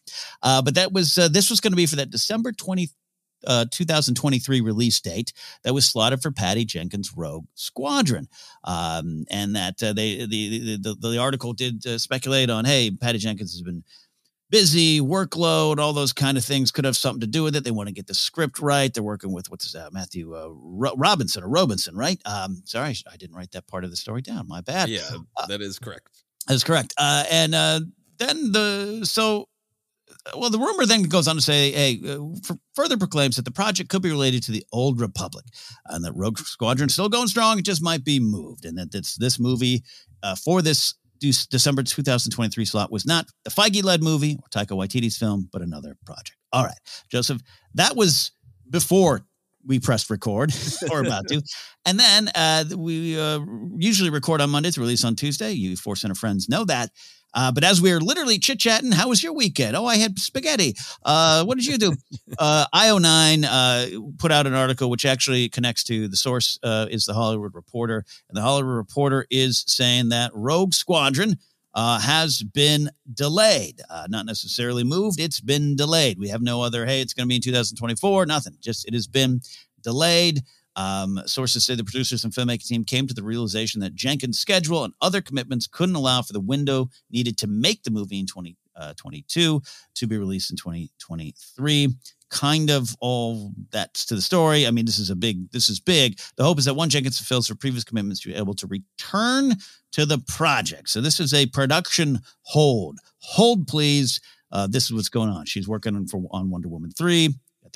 Uh, 0.42 0.62
but 0.62 0.76
that 0.76 0.94
was 0.94 1.18
uh, 1.18 1.28
this 1.28 1.50
was 1.50 1.60
going 1.60 1.74
to 1.74 1.78
be 1.78 1.86
for 1.86 1.98
that 1.98 2.10
December 2.10 2.52
twenty. 2.52 2.90
Uh, 3.48 3.66
2023 3.70 4.62
release 4.62 5.00
date 5.00 5.32
that 5.64 5.74
was 5.74 5.86
slotted 5.86 6.20
for 6.20 6.32
Patty 6.32 6.66
Jenkins' 6.66 7.12
Rogue 7.16 7.46
Squadron, 7.54 8.28
um, 8.64 9.26
and 9.30 9.56
that 9.56 9.78
they 9.78 10.26
the, 10.26 10.26
the, 10.26 10.78
the 10.78 11.10
the 11.10 11.18
article 11.20 11.54
did 11.54 11.84
speculate 12.02 12.50
on 12.50 12.66
hey 12.66 12.90
Patty 12.90 13.20
Jenkins 13.20 13.52
has 13.52 13.62
been 13.62 13.84
busy, 14.50 15.00
workload, 15.00 15.80
all 15.80 15.94
those 15.94 16.14
kind 16.14 16.38
of 16.38 16.46
things 16.46 16.72
could 16.72 16.86
have 16.86 16.96
something 16.96 17.22
to 17.22 17.28
do 17.28 17.44
with 17.44 17.56
it. 17.56 17.64
They 17.64 17.72
want 17.72 17.88
to 17.88 17.94
get 17.94 18.08
the 18.08 18.14
script 18.14 18.60
right. 18.60 18.94
They're 18.94 19.04
working 19.04 19.34
with 19.34 19.50
what's 19.50 19.72
that, 19.74 19.94
Matthew 19.94 20.36
uh, 20.36 20.50
Robinson 20.52 21.44
or 21.44 21.50
Robinson, 21.50 21.96
right? 21.96 22.20
Um, 22.26 22.62
sorry, 22.66 22.96
I 23.12 23.18
didn't 23.18 23.36
write 23.36 23.52
that 23.52 23.68
part 23.68 23.84
of 23.84 23.90
the 23.90 23.98
story 23.98 24.22
down. 24.22 24.48
My 24.48 24.62
bad. 24.62 24.90
Yeah, 24.90 25.02
uh, 25.38 25.48
that 25.48 25.62
is 25.62 25.80
correct. 25.80 26.24
That 26.48 26.54
is 26.54 26.64
correct. 26.64 26.94
Uh, 26.98 27.24
and 27.32 27.56
uh, 27.56 27.82
then 28.18 28.52
the 28.52 29.02
so. 29.04 29.50
Well, 30.36 30.50
the 30.50 30.60
rumor 30.60 30.88
then 30.88 31.04
goes 31.04 31.28
on 31.28 31.36
to 31.36 31.42
say, 31.42 31.72
"Hey, 31.72 32.00
uh, 32.08 32.20
further 32.76 32.98
proclaims 32.98 33.36
that 33.36 33.46
the 33.46 33.52
project 33.52 33.90
could 33.90 34.02
be 34.02 34.10
related 34.10 34.42
to 34.44 34.52
the 34.52 34.66
Old 34.72 35.00
Republic, 35.00 35.46
and 35.88 36.04
that 36.04 36.14
Rogue 36.14 36.40
Squadron 36.40 36.90
still 36.90 37.10
going 37.10 37.28
strong. 37.28 37.60
It 37.60 37.66
just 37.66 37.84
might 37.84 38.04
be 38.04 38.20
moved, 38.20 38.66
and 38.66 38.78
that 38.78 38.92
this 38.92 39.16
this 39.16 39.40
movie 39.40 39.84
uh, 40.24 40.36
for 40.36 40.62
this 40.62 40.96
December 41.20 41.84
2023 41.84 42.66
slot 42.66 42.92
was 42.92 43.06
not 43.06 43.28
the 43.44 43.50
Feige 43.50 43.84
led 43.84 44.04
movie 44.04 44.38
or 44.42 44.50
Taika 44.50 44.78
Waititi's 44.78 45.18
film, 45.18 45.50
but 45.52 45.62
another 45.62 45.98
project. 46.06 46.38
All 46.52 46.64
right, 46.64 46.78
Joseph, 47.10 47.42
that 47.74 47.96
was 47.96 48.32
before 48.70 49.26
we 49.66 49.80
pressed 49.80 50.10
record 50.10 50.54
or 50.92 51.02
about 51.02 51.28
to. 51.28 51.42
And 51.86 52.00
then 52.00 52.30
uh, 52.36 52.66
we 52.76 53.20
uh, 53.20 53.40
usually 53.78 54.10
record 54.10 54.42
on 54.42 54.50
Mondays, 54.50 54.78
release 54.78 55.04
on 55.04 55.16
Tuesday. 55.16 55.52
You 55.52 55.76
Force 55.76 56.02
Center 56.02 56.16
friends 56.16 56.48
know 56.50 56.66
that. 56.66 56.92
Uh, 57.36 57.52
but 57.52 57.64
as 57.64 57.82
we 57.82 57.92
are 57.92 58.00
literally 58.00 58.40
chit 58.40 58.60
chatting, 58.60 58.94
how 58.94 59.10
was 59.10 59.22
your 59.22 59.34
weekend? 59.34 59.76
Oh, 59.76 59.86
I 59.86 59.98
had 59.98 60.18
spaghetti. 60.18 60.76
Uh, 61.04 61.44
what 61.44 61.58
did 61.58 61.68
you 61.68 61.78
do? 61.78 61.94
uh, 62.40 62.66
IO9 62.74 63.46
uh, 63.48 64.14
put 64.18 64.32
out 64.32 64.48
an 64.48 64.54
article 64.54 64.90
which 64.90 65.06
actually 65.06 65.50
connects 65.50 65.84
to 65.84 66.08
the 66.08 66.16
source 66.16 66.58
uh, 66.64 66.88
is 66.90 67.06
the 67.06 67.14
Hollywood 67.14 67.54
Reporter, 67.54 68.06
and 68.30 68.38
the 68.38 68.42
Hollywood 68.42 68.76
Reporter 68.76 69.28
is 69.30 69.66
saying 69.68 70.10
that 70.10 70.32
Rogue 70.34 70.74
Squadron. 70.74 71.38
Uh, 71.78 72.00
has 72.00 72.42
been 72.42 72.90
delayed, 73.14 73.82
not 74.08 74.26
necessarily 74.26 74.86
moved. 74.86 75.20
It's 75.20 75.42
been 75.42 75.76
delayed. 75.76 76.18
We 76.18 76.30
have 76.30 76.42
no 76.42 76.62
other. 76.62 76.86
Hey, 76.86 77.02
it's 77.02 77.14
going 77.14 77.26
to 77.26 77.28
be 77.28 77.36
in 77.36 77.42
2024. 77.42 78.26
Nothing. 78.26 78.56
Just 78.62 78.88
it 78.88 78.94
has 78.94 79.08
been 79.08 79.42
delayed. 79.82 80.40
Um, 80.76 81.22
sources 81.26 81.66
say 81.66 81.76
the 81.76 81.84
producers 81.84 82.24
and 82.24 82.34
filmmaking 82.34 82.68
team 82.68 82.84
came 82.84 83.08
to 83.08 83.14
the 83.14 83.24
realization 83.24 83.82
that 83.82 83.96
Jenkins' 83.96 84.40
schedule 84.40 84.84
and 84.84 84.94
other 85.02 85.22
commitments 85.22 85.68
couldn't 85.68 85.96
allow 85.96 86.22
for 86.22 86.34
the 86.34 86.40
window 86.40 86.90
needed 87.10 87.38
to 87.40 87.48
make 87.48 87.84
the 87.84 87.92
movie 87.92 88.20
in 88.20 88.26
2022 88.26 89.56
uh, 89.56 89.70
to 89.96 90.08
be 90.08 90.18
released 90.18 90.52
in 90.52 90.58
2023 90.58 91.96
kind 92.30 92.70
of 92.70 92.96
all 93.00 93.52
that's 93.72 94.06
to 94.06 94.16
the 94.16 94.22
story. 94.22 94.68
I 94.68 94.72
mean, 94.72 94.86
this 94.86 95.00
is 95.00 95.10
a 95.10 95.16
big, 95.16 95.50
this 95.52 95.70
is 95.70 95.80
big. 95.80 96.20
The 96.36 96.44
hope 96.44 96.60
is 96.60 96.66
that 96.66 96.74
one 96.74 96.90
Jenkins 96.90 97.18
fulfills 97.18 97.48
her 97.48 97.56
previous 97.56 97.84
commitments 97.84 98.22
to 98.22 98.30
be 98.30 98.36
able 98.36 98.56
to 98.56 98.68
return 98.68 99.54
to 99.94 100.06
the 100.06 100.18
project. 100.20 100.90
So 100.90 101.02
this 101.02 101.20
is 101.20 101.34
a 101.34 101.46
production 101.46 102.20
hold. 102.42 103.00
Hold, 103.20 103.68
please. 103.68 104.20
Uh, 104.52 104.68
this 104.68 104.86
is 104.86 104.94
what's 104.94 105.10
going 105.10 105.30
on. 105.30 105.46
She's 105.46 105.68
working 105.68 105.96
on, 105.96 106.08
for, 106.08 106.24
on 106.32 106.50
Wonder 106.50 106.68
Woman 106.68 106.92
3 106.92 107.30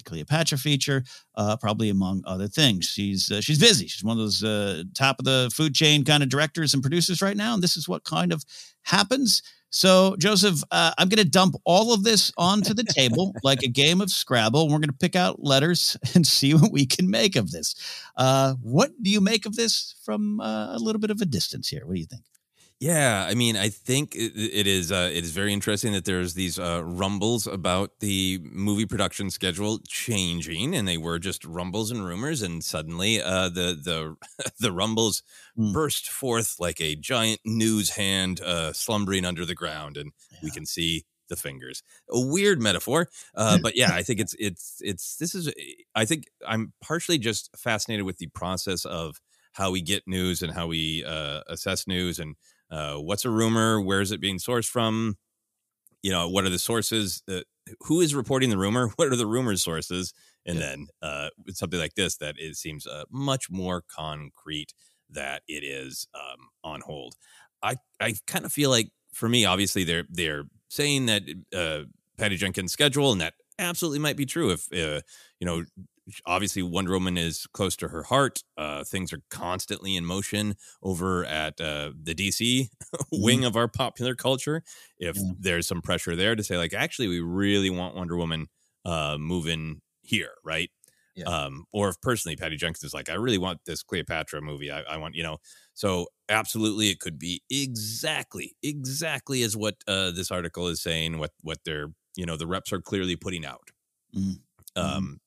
the 0.03 0.09
Cleopatra 0.09 0.57
feature, 0.57 1.03
uh, 1.35 1.57
probably 1.57 1.89
among 1.89 2.23
other 2.25 2.47
things. 2.47 2.85
She's 2.85 3.31
uh, 3.31 3.41
she's 3.41 3.59
busy. 3.59 3.87
She's 3.87 4.03
one 4.03 4.17
of 4.17 4.23
those 4.23 4.43
uh, 4.43 4.83
top 4.95 5.19
of 5.19 5.25
the 5.25 5.51
food 5.53 5.75
chain 5.75 6.03
kind 6.03 6.23
of 6.23 6.29
directors 6.29 6.73
and 6.73 6.83
producers 6.83 7.21
right 7.21 7.37
now, 7.37 7.53
and 7.53 7.63
this 7.63 7.77
is 7.77 7.87
what 7.87 8.03
kind 8.03 8.33
of 8.33 8.43
happens. 8.83 9.41
So, 9.71 10.15
Joseph, 10.17 10.63
uh, 10.71 10.93
I'm 10.97 11.09
going 11.09 11.23
to 11.23 11.29
dump 11.29 11.55
all 11.63 11.93
of 11.93 12.03
this 12.03 12.31
onto 12.37 12.73
the 12.73 12.83
table 12.83 13.33
like 13.43 13.61
a 13.61 13.67
game 13.67 14.01
of 14.01 14.09
Scrabble. 14.09 14.67
We're 14.67 14.79
going 14.79 14.89
to 14.89 14.93
pick 14.93 15.15
out 15.15 15.43
letters 15.43 15.95
and 16.15 16.25
see 16.25 16.53
what 16.53 16.71
we 16.71 16.85
can 16.85 17.09
make 17.09 17.35
of 17.35 17.51
this. 17.51 17.75
Uh, 18.17 18.55
what 18.61 18.91
do 19.01 19.11
you 19.11 19.21
make 19.21 19.45
of 19.45 19.55
this 19.55 19.95
from 20.03 20.39
uh, 20.39 20.75
a 20.75 20.79
little 20.79 20.99
bit 20.99 21.11
of 21.11 21.21
a 21.21 21.25
distance 21.25 21.69
here? 21.69 21.85
What 21.85 21.93
do 21.93 21.99
you 21.99 22.07
think? 22.07 22.23
Yeah, 22.79 23.27
I 23.29 23.35
mean, 23.35 23.57
I 23.57 23.67
think 23.67 24.15
it, 24.15 24.31
it 24.37 24.65
is 24.65 24.89
uh, 24.89 25.09
it 25.11 25.25
is 25.25 25.31
very 25.31 25.51
interesting 25.51 25.91
that 25.91 26.05
there's 26.05 26.33
these 26.33 26.57
uh, 26.57 26.81
rumbles 26.85 27.45
about 27.45 27.99
the 27.99 28.39
movie 28.41 28.85
production 28.85 29.29
schedule 29.29 29.79
changing, 29.85 30.73
and 30.73 30.87
they 30.87 30.97
were 30.97 31.19
just 31.19 31.43
rumbles 31.43 31.91
and 31.91 32.05
rumors, 32.05 32.41
and 32.41 32.63
suddenly 32.63 33.21
uh, 33.21 33.49
the 33.49 33.77
the 33.83 34.15
the 34.61 34.71
rumbles 34.71 35.23
mm. 35.57 35.73
burst 35.73 36.09
forth 36.09 36.55
like 36.57 36.79
a 36.79 36.95
giant 36.95 37.41
news 37.43 37.91
hand 37.91 38.39
uh, 38.39 38.71
slumbering 38.71 39.25
under 39.25 39.45
the 39.45 39.55
ground, 39.55 39.97
and 39.97 40.13
yeah. 40.31 40.39
we 40.43 40.49
can 40.49 40.65
see 40.65 41.03
the 41.27 41.35
fingers. 41.35 41.83
A 42.09 42.19
weird 42.19 42.61
metaphor, 42.61 43.09
uh, 43.35 43.57
but 43.61 43.75
yeah, 43.75 43.91
I 43.91 44.03
think 44.03 44.21
it's 44.21 44.35
it's 44.39 44.77
it's 44.79 45.17
this 45.17 45.35
is 45.35 45.51
I 45.95 46.05
think 46.05 46.27
I'm 46.47 46.71
partially 46.81 47.17
just 47.17 47.49
fascinated 47.57 48.05
with 48.05 48.19
the 48.19 48.27
process 48.27 48.85
of 48.85 49.19
how 49.51 49.71
we 49.71 49.81
get 49.81 50.07
news 50.07 50.41
and 50.41 50.53
how 50.53 50.67
we 50.67 51.03
uh, 51.03 51.41
assess 51.47 51.85
news 51.85 52.19
and 52.19 52.35
uh, 52.71 52.95
what's 52.95 53.25
a 53.25 53.29
rumor? 53.29 53.81
Where 53.81 54.01
is 54.01 54.11
it 54.11 54.21
being 54.21 54.37
sourced 54.37 54.69
from? 54.69 55.17
You 56.01 56.11
know, 56.11 56.29
what 56.29 56.45
are 56.45 56.49
the 56.49 56.59
sources? 56.59 57.23
Uh, 57.27 57.41
who 57.81 58.01
is 58.01 58.15
reporting 58.15 58.49
the 58.49 58.57
rumor? 58.57 58.89
What 58.95 59.09
are 59.09 59.15
the 59.15 59.27
rumor 59.27 59.55
sources? 59.55 60.13
And 60.45 60.57
yeah. 60.57 60.65
then 60.65 60.87
uh, 61.01 61.29
something 61.49 61.79
like 61.79 61.95
this 61.95 62.17
that 62.17 62.35
it 62.37 62.55
seems 62.55 62.87
uh, 62.87 63.03
much 63.11 63.49
more 63.49 63.83
concrete 63.93 64.73
that 65.09 65.41
it 65.47 65.63
is 65.63 66.07
um, 66.13 66.49
on 66.63 66.81
hold. 66.81 67.15
I 67.61 67.75
I 67.99 68.15
kind 68.25 68.45
of 68.45 68.53
feel 68.53 68.69
like 68.69 68.89
for 69.13 69.27
me, 69.27 69.45
obviously 69.45 69.83
they're 69.83 70.05
they're 70.09 70.45
saying 70.69 71.07
that 71.07 71.23
uh, 71.55 71.85
Patty 72.17 72.37
Jenkins' 72.37 72.71
schedule, 72.71 73.11
and 73.11 73.21
that 73.21 73.33
absolutely 73.57 73.99
might 73.99 74.17
be 74.17 74.25
true 74.25 74.51
if 74.51 74.67
uh, 74.71 75.01
you 75.39 75.45
know 75.45 75.65
obviously 76.25 76.63
Wonder 76.63 76.91
Woman 76.91 77.17
is 77.17 77.47
close 77.53 77.75
to 77.77 77.89
her 77.89 78.03
heart. 78.03 78.43
Uh, 78.57 78.83
things 78.83 79.13
are 79.13 79.21
constantly 79.29 79.95
in 79.95 80.05
motion 80.05 80.55
over 80.81 81.25
at 81.25 81.59
uh, 81.59 81.91
the 82.01 82.15
DC 82.15 82.69
mm-hmm. 82.95 83.23
wing 83.23 83.45
of 83.45 83.55
our 83.55 83.67
popular 83.67 84.15
culture. 84.15 84.63
If 84.97 85.17
yeah. 85.17 85.31
there's 85.39 85.67
some 85.67 85.81
pressure 85.81 86.15
there 86.15 86.35
to 86.35 86.43
say, 86.43 86.57
like, 86.57 86.73
actually, 86.73 87.07
we 87.07 87.19
really 87.19 87.69
want 87.69 87.95
Wonder 87.95 88.17
Woman 88.17 88.47
uh, 88.85 89.17
moving 89.19 89.81
here, 90.01 90.31
right? 90.43 90.69
Yeah. 91.15 91.25
Um, 91.25 91.65
or 91.73 91.89
if 91.89 91.99
personally 92.01 92.35
Patty 92.35 92.55
Jenkins 92.55 92.83
is 92.83 92.93
like, 92.93 93.09
I 93.09 93.15
really 93.15 93.37
want 93.37 93.59
this 93.65 93.83
Cleopatra 93.83 94.41
movie. 94.41 94.71
I, 94.71 94.81
I, 94.81 94.97
want, 94.97 95.15
you 95.15 95.23
know, 95.23 95.37
so 95.73 96.07
absolutely 96.29 96.89
it 96.89 96.99
could 96.99 97.19
be 97.19 97.41
exactly, 97.49 98.55
exactly 98.63 99.43
as 99.43 99.57
what 99.57 99.75
uh, 99.87 100.11
this 100.11 100.31
article 100.31 100.67
is 100.67 100.81
saying, 100.81 101.19
what 101.19 101.31
what 101.41 101.57
they're, 101.65 101.87
you 102.15 102.25
know, 102.25 102.37
the 102.37 102.47
reps 102.47 102.71
are 102.71 102.81
clearly 102.81 103.17
putting 103.17 103.45
out. 103.45 103.69
Mm-hmm. 104.15 104.81
Um, 104.81 105.19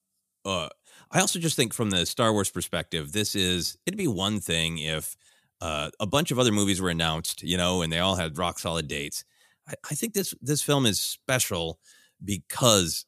uh, 0.45 0.69
I 1.11 1.21
also 1.21 1.39
just 1.39 1.57
think 1.57 1.75
from 1.75 1.91
the 1.91 2.07
Star 2.07 2.33
Wars 2.33 2.51
perspective, 2.51 3.13
this 3.13 3.35
is 3.35 3.77
it'd 3.87 3.99
be 3.99 4.09
one 4.09 4.41
thing 4.41 4.79
if 4.79 5.17
uh, 5.61 5.91
a 6.01 6.07
bunch 6.07 6.31
of 6.31 6.39
other 6.39 6.53
movies 6.53 6.81
were 6.81 6.91
announced, 6.91 7.43
you 7.43 7.57
know, 7.57 7.83
and 7.83 7.93
they 7.93 7.99
all 7.99 8.17
had 8.17 8.39
rock 8.39 8.59
solid 8.59 8.89
dates. 8.89 9.25
I, 9.69 9.75
I 9.91 9.95
think 9.95 10.15
this 10.15 10.35
this 10.41 10.63
film 10.63 10.87
is 10.87 11.01
special 11.01 11.79
because 12.25 13.05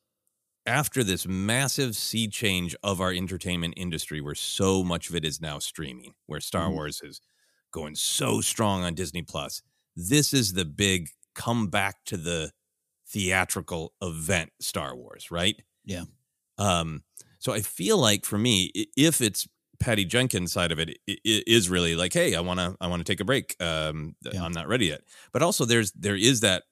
after 0.67 1.05
this 1.05 1.27
massive 1.27 1.97
sea 1.97 2.29
change 2.29 2.75
of 2.83 3.01
our 3.01 3.13
entertainment 3.13 3.75
industry, 3.77 4.21
where 4.21 4.35
so 4.35 4.83
much 4.83 5.09
of 5.09 5.15
it 5.15 5.25
is 5.25 5.41
now 5.41 5.59
streaming, 5.59 6.15
where 6.27 6.41
Star 6.41 6.69
mm. 6.69 6.75
Wars 6.75 7.01
is 7.03 7.21
going 7.71 7.95
so 7.95 8.41
strong 8.41 8.85
on 8.85 8.95
Disney 8.95 9.23
Plus, 9.23 9.63
this 9.97 10.33
is 10.33 10.53
the 10.53 10.65
big 10.65 11.09
come 11.35 11.69
back 11.69 11.97
to 12.07 12.17
the 12.17 12.53
theatrical 13.09 13.93
event 14.01 14.51
Star 14.61 14.95
Wars, 14.97 15.31
right? 15.31 15.61
Yeah. 15.85 16.05
Um, 16.59 17.03
so 17.45 17.53
I 17.53 17.61
feel 17.61 17.99
like 17.99 18.25
for 18.25 18.39
me, 18.39 18.73
if 18.97 19.21
it's 19.21 19.47
Patty 19.79 20.07
Jenkins 20.07 20.51
side 20.51 20.73
of 20.73 20.79
it, 20.79 20.97
it 21.07 21.21
is 21.47 21.69
really 21.69 21.95
like, 21.95 22.15
hey, 22.15 22.35
I 22.35 22.41
want 22.41 22.59
to, 22.59 22.75
I 22.81 22.87
want 22.87 23.05
to 23.05 23.13
take 23.13 23.21
a 23.21 23.25
break. 23.25 23.55
Um, 23.61 24.17
yeah. 24.23 24.43
I'm 24.43 24.53
not 24.53 24.67
ready 24.67 24.87
yet. 24.87 25.03
But 25.31 25.43
also, 25.43 25.67
there's 25.67 25.93
there 25.93 26.17
is 26.17 26.41
that. 26.41 26.63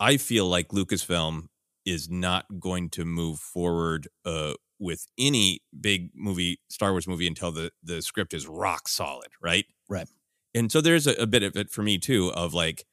I 0.00 0.16
feel 0.16 0.46
like 0.46 0.70
Lucasfilm 0.70 1.46
is 1.86 2.10
not 2.10 2.46
going 2.58 2.90
to 2.90 3.04
move 3.04 3.38
forward 3.38 4.08
uh, 4.24 4.54
with 4.80 5.06
any 5.16 5.60
big 5.80 6.10
movie, 6.16 6.58
Star 6.68 6.90
Wars 6.90 7.06
movie, 7.06 7.28
until 7.28 7.52
the 7.52 7.70
the 7.84 8.02
script 8.02 8.34
is 8.34 8.48
rock 8.48 8.88
solid, 8.88 9.28
right? 9.40 9.66
Right. 9.88 10.08
And 10.56 10.72
so 10.72 10.80
there's 10.80 11.06
a, 11.06 11.12
a 11.12 11.26
bit 11.28 11.44
of 11.44 11.56
it 11.56 11.70
for 11.70 11.82
me 11.84 11.98
too, 11.98 12.32
of 12.32 12.52
like, 12.54 12.84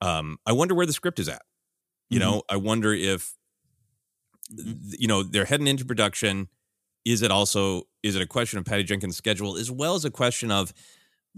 um, 0.00 0.38
I 0.46 0.52
wonder 0.52 0.74
where 0.74 0.86
the 0.86 0.94
script 0.94 1.18
is 1.18 1.28
at. 1.28 1.42
You 2.08 2.20
mm-hmm. 2.20 2.30
know, 2.30 2.42
I 2.48 2.56
wonder 2.56 2.94
if 2.94 3.35
Mm-hmm. 4.52 4.94
you 4.98 5.08
know 5.08 5.22
they're 5.22 5.44
heading 5.44 5.66
into 5.66 5.84
production. 5.84 6.48
Is 7.04 7.22
it 7.22 7.30
also 7.30 7.82
is 8.02 8.16
it 8.16 8.22
a 8.22 8.26
question 8.26 8.58
of 8.58 8.64
patty 8.64 8.84
jenkins 8.84 9.16
schedule 9.16 9.56
as 9.56 9.70
well 9.70 9.94
as 9.94 10.04
a 10.04 10.10
question 10.10 10.50
of 10.50 10.72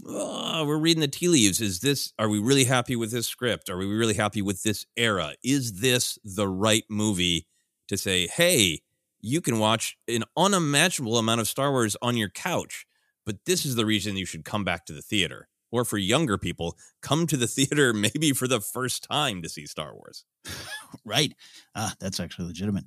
oh, 0.05 0.65
we're 0.65 0.77
reading 0.77 1.01
the 1.01 1.07
tea 1.07 1.27
leaves. 1.27 1.61
Is 1.61 1.79
this 1.79 2.13
are 2.19 2.29
we 2.29 2.39
really 2.39 2.65
happy 2.65 2.95
with 2.95 3.11
this 3.11 3.27
script? 3.27 3.69
Are 3.69 3.77
we 3.77 3.85
really 3.85 4.13
happy 4.15 4.41
with 4.41 4.63
this 4.63 4.85
era? 4.95 5.33
Is 5.43 5.81
this 5.81 6.17
the 6.23 6.47
right 6.47 6.83
movie 6.89 7.47
to 7.89 7.97
say 7.97 8.27
hey 8.27 8.81
you 9.21 9.41
can 9.41 9.59
watch 9.59 9.97
an 10.07 10.23
unimaginable 10.37 11.17
amount 11.17 11.41
of 11.41 11.47
star 11.47 11.71
wars 11.71 11.97
on 12.01 12.15
your 12.15 12.29
couch 12.29 12.85
but 13.25 13.35
this 13.45 13.65
is 13.65 13.75
the 13.75 13.85
reason 13.85 14.15
you 14.15 14.25
should 14.25 14.45
come 14.45 14.63
back 14.63 14.85
to 14.85 14.93
the 14.93 15.01
theater 15.01 15.49
or 15.71 15.83
for 15.83 15.97
younger 15.97 16.37
people 16.37 16.77
come 17.01 17.27
to 17.27 17.35
the 17.35 17.47
theater 17.47 17.93
maybe 18.05 18.31
for 18.31 18.47
the 18.47 18.61
first 18.61 19.03
time 19.03 19.41
to 19.41 19.49
see 19.49 19.65
star 19.65 19.93
wars 19.93 20.23
right. 21.05 21.33
Ah 21.75 21.93
that's 21.99 22.19
actually 22.19 22.45
legitimate 22.47 22.85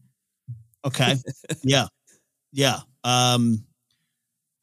Okay. 0.85 1.14
yeah. 1.62 1.87
Yeah. 2.53 2.81
Um, 3.05 3.64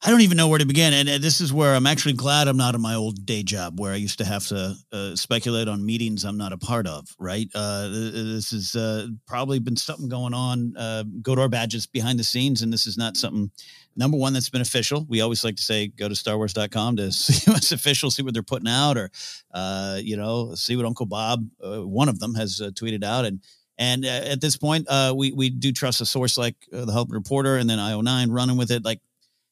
I 0.02 0.08
don't 0.08 0.22
even 0.22 0.38
know 0.38 0.48
where 0.48 0.58
to 0.58 0.64
begin. 0.64 0.94
And, 0.94 1.22
this 1.22 1.42
is 1.42 1.52
where 1.52 1.74
I'm 1.74 1.86
actually 1.86 2.14
glad 2.14 2.48
I'm 2.48 2.56
not 2.56 2.74
in 2.74 2.80
my 2.80 2.94
old 2.94 3.26
day 3.26 3.42
job 3.42 3.78
where 3.78 3.92
I 3.92 3.96
used 3.96 4.16
to 4.18 4.24
have 4.24 4.46
to 4.46 4.74
uh, 4.92 5.14
speculate 5.14 5.68
on 5.68 5.84
meetings 5.84 6.24
I'm 6.24 6.38
not 6.38 6.54
a 6.54 6.56
part 6.56 6.86
of, 6.86 7.06
right? 7.18 7.46
Uh, 7.54 7.88
this 7.90 8.50
has 8.52 8.74
uh, 8.74 9.08
probably 9.26 9.58
been 9.58 9.76
something 9.76 10.08
going 10.08 10.32
on. 10.32 10.74
Uh, 10.74 11.04
go 11.20 11.34
to 11.34 11.42
our 11.42 11.50
badges 11.50 11.86
behind 11.86 12.18
the 12.18 12.24
scenes. 12.24 12.62
And 12.62 12.72
this 12.72 12.86
is 12.86 12.96
not 12.96 13.18
something, 13.18 13.50
number 13.94 14.16
one, 14.16 14.32
that's 14.32 14.48
been 14.48 14.62
official. 14.62 15.04
We 15.06 15.20
always 15.20 15.44
like 15.44 15.56
to 15.56 15.62
say, 15.62 15.88
go 15.88 16.08
to 16.08 16.14
starwars.com 16.14 16.96
to 16.96 17.12
see 17.12 17.50
what's 17.50 17.72
official, 17.72 18.10
see 18.10 18.22
what 18.22 18.32
they're 18.32 18.42
putting 18.42 18.68
out, 18.68 18.96
or, 18.96 19.10
uh, 19.52 19.98
you 20.02 20.16
know, 20.16 20.54
see 20.54 20.76
what 20.76 20.86
Uncle 20.86 21.06
Bob, 21.06 21.46
uh, 21.62 21.86
one 21.86 22.08
of 22.08 22.20
them, 22.20 22.34
has 22.36 22.58
tweeted 22.74 23.04
out. 23.04 23.26
And, 23.26 23.40
and 23.80 24.04
uh, 24.04 24.08
at 24.08 24.42
this 24.42 24.58
point, 24.58 24.86
uh, 24.90 25.14
we 25.16 25.32
we 25.32 25.48
do 25.48 25.72
trust 25.72 26.02
a 26.02 26.06
source 26.06 26.36
like 26.36 26.54
uh, 26.70 26.84
the 26.84 26.92
Hollywood 26.92 27.14
Reporter, 27.14 27.56
and 27.56 27.68
then 27.68 27.78
IO9 27.78 28.26
running 28.28 28.58
with 28.58 28.70
it. 28.70 28.84
Like, 28.84 29.00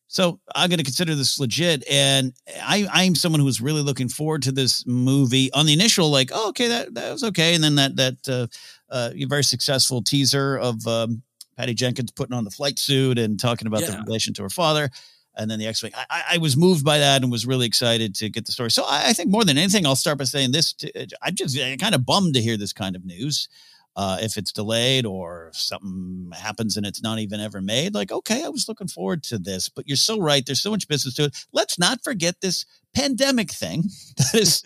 so 0.07 0.39
I'm 0.55 0.69
going 0.69 0.79
to 0.79 0.85
consider 0.85 1.15
this 1.15 1.41
legit. 1.41 1.83
And 1.91 2.35
I 2.63 2.87
I'm 2.93 3.15
someone 3.15 3.41
who's 3.41 3.63
really 3.63 3.81
looking 3.81 4.11
forward 4.11 4.43
to 4.43 4.53
this 4.53 4.85
movie. 4.87 5.51
On 5.55 5.65
the 5.65 5.73
initial, 5.73 6.11
like, 6.11 6.31
oh, 6.35 6.51
okay, 6.51 6.69
that 6.69 6.93
that 6.93 7.11
was 7.11 7.25
okay, 7.25 7.55
and 7.55 7.65
then 7.65 7.77
that 7.77 7.97
that 7.97 8.29
uh, 8.29 8.47
uh 8.95 9.11
very 9.27 9.45
successful 9.45 10.03
teaser 10.03 10.59
of 10.59 10.87
um, 10.87 11.23
Patty 11.57 11.73
Jenkins 11.73 12.11
putting 12.11 12.37
on 12.37 12.45
the 12.45 12.51
flight 12.51 12.79
suit 12.79 13.19
and 13.19 13.41
talking 13.41 13.67
about 13.67 13.81
yeah. 13.81 13.93
the 13.93 14.03
relation 14.03 14.35
to 14.35 14.43
her 14.43 14.51
father 14.51 14.91
and 15.39 15.51
then 15.51 15.59
the 15.59 15.67
X 15.67 15.83
Wing. 15.83 15.93
I, 16.11 16.25
I, 16.33 16.39
was 16.39 16.57
moved 16.57 16.85
by 16.85 16.99
that 16.99 17.23
and 17.23 17.31
was 17.31 17.47
really 17.47 17.65
excited 17.65 18.13
to 18.17 18.29
get 18.29 18.45
the 18.45 18.51
story. 18.51 18.73
So 18.73 18.83
I, 18.83 19.11
I 19.11 19.13
think 19.13 19.31
more 19.31 19.45
than 19.45 19.57
anything, 19.57 19.87
I'll 19.87 19.95
start 19.95 20.19
by 20.19 20.25
saying 20.25 20.51
this: 20.53 20.73
to, 20.75 21.07
I'm 21.23 21.35
just 21.35 21.57
kind 21.81 21.95
of 21.95 22.05
bummed 22.05 22.35
to 22.35 22.43
hear 22.43 22.57
this 22.57 22.73
kind 22.73 22.95
of 22.95 23.07
news 23.07 23.49
uh, 23.99 24.17
if 24.21 24.37
it's 24.37 24.53
delayed 24.53 25.05
or 25.05 25.51
something 25.53 26.31
happens 26.33 26.77
and 26.77 26.87
it's 26.87 27.03
not 27.03 27.19
even 27.19 27.41
ever 27.41 27.61
made, 27.61 27.97
like, 27.97 28.13
okay, 28.13 28.45
I 28.45 28.49
was 28.49 28.69
looking 28.69 28.87
forward 28.87 29.25
to 29.25 29.39
this. 29.39 29.69
But 29.69 29.89
you're 29.89 29.97
so 29.97 30.21
right. 30.21 30.47
There's 30.47 30.63
so 30.63 30.71
much 30.71 30.87
business 30.87 31.15
to 31.15 31.25
it. 31.25 31.47
Let's 31.53 31.81
not 31.81 32.05
forget 32.05 32.41
this 32.41 32.65
pandemic 32.95 33.51
thing 33.51 33.83
that 34.17 34.31
has 34.35 34.63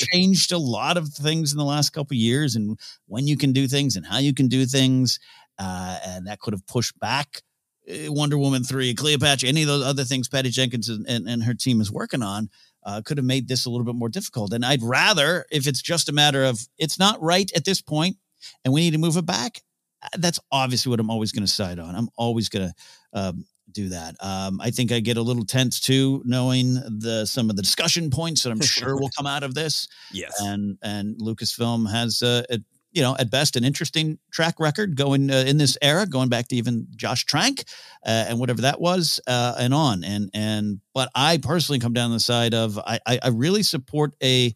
changed 0.12 0.50
a 0.50 0.58
lot 0.58 0.96
of 0.96 1.10
things 1.10 1.52
in 1.52 1.58
the 1.58 1.64
last 1.64 1.90
couple 1.90 2.16
years 2.16 2.56
and 2.56 2.76
when 3.06 3.28
you 3.28 3.36
can 3.36 3.52
do 3.52 3.68
things 3.68 3.94
and 3.94 4.04
how 4.04 4.18
you 4.18 4.34
can 4.34 4.48
do 4.48 4.66
things. 4.66 5.20
Uh, 5.60 6.00
and 6.04 6.26
that 6.26 6.40
could 6.40 6.52
have 6.52 6.66
pushed 6.66 6.98
back 6.98 7.42
eh, 7.86 8.08
Wonder 8.08 8.36
Woman 8.36 8.64
3, 8.64 8.94
Cleopatra, 8.94 9.48
any 9.48 9.62
of 9.62 9.68
those 9.68 9.84
other 9.84 10.02
things 10.02 10.28
Patty 10.28 10.50
Jenkins 10.50 10.88
and, 10.88 11.06
and, 11.06 11.28
and 11.28 11.44
her 11.44 11.54
team 11.54 11.80
is 11.80 11.92
working 11.92 12.22
on. 12.22 12.50
Uh, 12.84 13.00
could 13.00 13.16
have 13.16 13.24
made 13.24 13.46
this 13.46 13.64
a 13.64 13.70
little 13.70 13.84
bit 13.84 13.94
more 13.94 14.08
difficult. 14.08 14.52
And 14.52 14.64
I'd 14.64 14.82
rather, 14.82 15.46
if 15.52 15.68
it's 15.68 15.80
just 15.80 16.08
a 16.08 16.12
matter 16.12 16.42
of 16.42 16.66
it's 16.78 16.98
not 16.98 17.22
right 17.22 17.48
at 17.54 17.64
this 17.64 17.80
point, 17.80 18.16
and 18.64 18.72
we 18.72 18.80
need 18.80 18.92
to 18.92 18.98
move 18.98 19.16
it 19.16 19.26
back, 19.26 19.62
uh, 20.02 20.08
that's 20.18 20.40
obviously 20.50 20.90
what 20.90 21.00
I'm 21.00 21.10
always 21.10 21.32
going 21.32 21.44
to 21.44 21.52
side 21.52 21.78
on. 21.78 21.94
I'm 21.94 22.08
always 22.16 22.48
going 22.48 22.68
to 22.68 22.74
um, 23.12 23.44
do 23.72 23.88
that. 23.90 24.16
Um, 24.20 24.60
I 24.60 24.70
think 24.70 24.92
I 24.92 25.00
get 25.00 25.16
a 25.16 25.22
little 25.22 25.44
tense 25.44 25.80
too, 25.80 26.22
knowing 26.24 26.74
the 26.74 27.26
some 27.26 27.50
of 27.50 27.56
the 27.56 27.62
discussion 27.62 28.10
points 28.10 28.42
that 28.42 28.50
I'm 28.50 28.60
sure 28.60 28.96
will 28.96 29.10
come 29.16 29.26
out 29.26 29.42
of 29.42 29.54
this. 29.54 29.88
Yes, 30.12 30.40
and 30.40 30.78
and 30.82 31.16
Lucasfilm 31.18 31.90
has 31.90 32.22
uh, 32.22 32.42
a, 32.50 32.58
you 32.92 33.02
know 33.02 33.16
at 33.18 33.30
best 33.30 33.56
an 33.56 33.64
interesting 33.64 34.18
track 34.30 34.60
record 34.60 34.96
going 34.96 35.30
uh, 35.30 35.44
in 35.46 35.56
this 35.56 35.76
era, 35.82 36.06
going 36.06 36.28
back 36.28 36.48
to 36.48 36.56
even 36.56 36.86
Josh 36.96 37.24
Trank 37.24 37.64
uh, 38.04 38.26
and 38.28 38.38
whatever 38.38 38.62
that 38.62 38.80
was, 38.80 39.20
uh, 39.26 39.54
and 39.58 39.74
on 39.74 40.04
and 40.04 40.30
and. 40.34 40.80
But 40.94 41.08
I 41.14 41.38
personally 41.38 41.78
come 41.78 41.94
down 41.94 42.10
the 42.10 42.20
side 42.20 42.54
of 42.54 42.78
I 42.78 43.00
I, 43.06 43.18
I 43.22 43.28
really 43.28 43.62
support 43.62 44.14
a. 44.22 44.54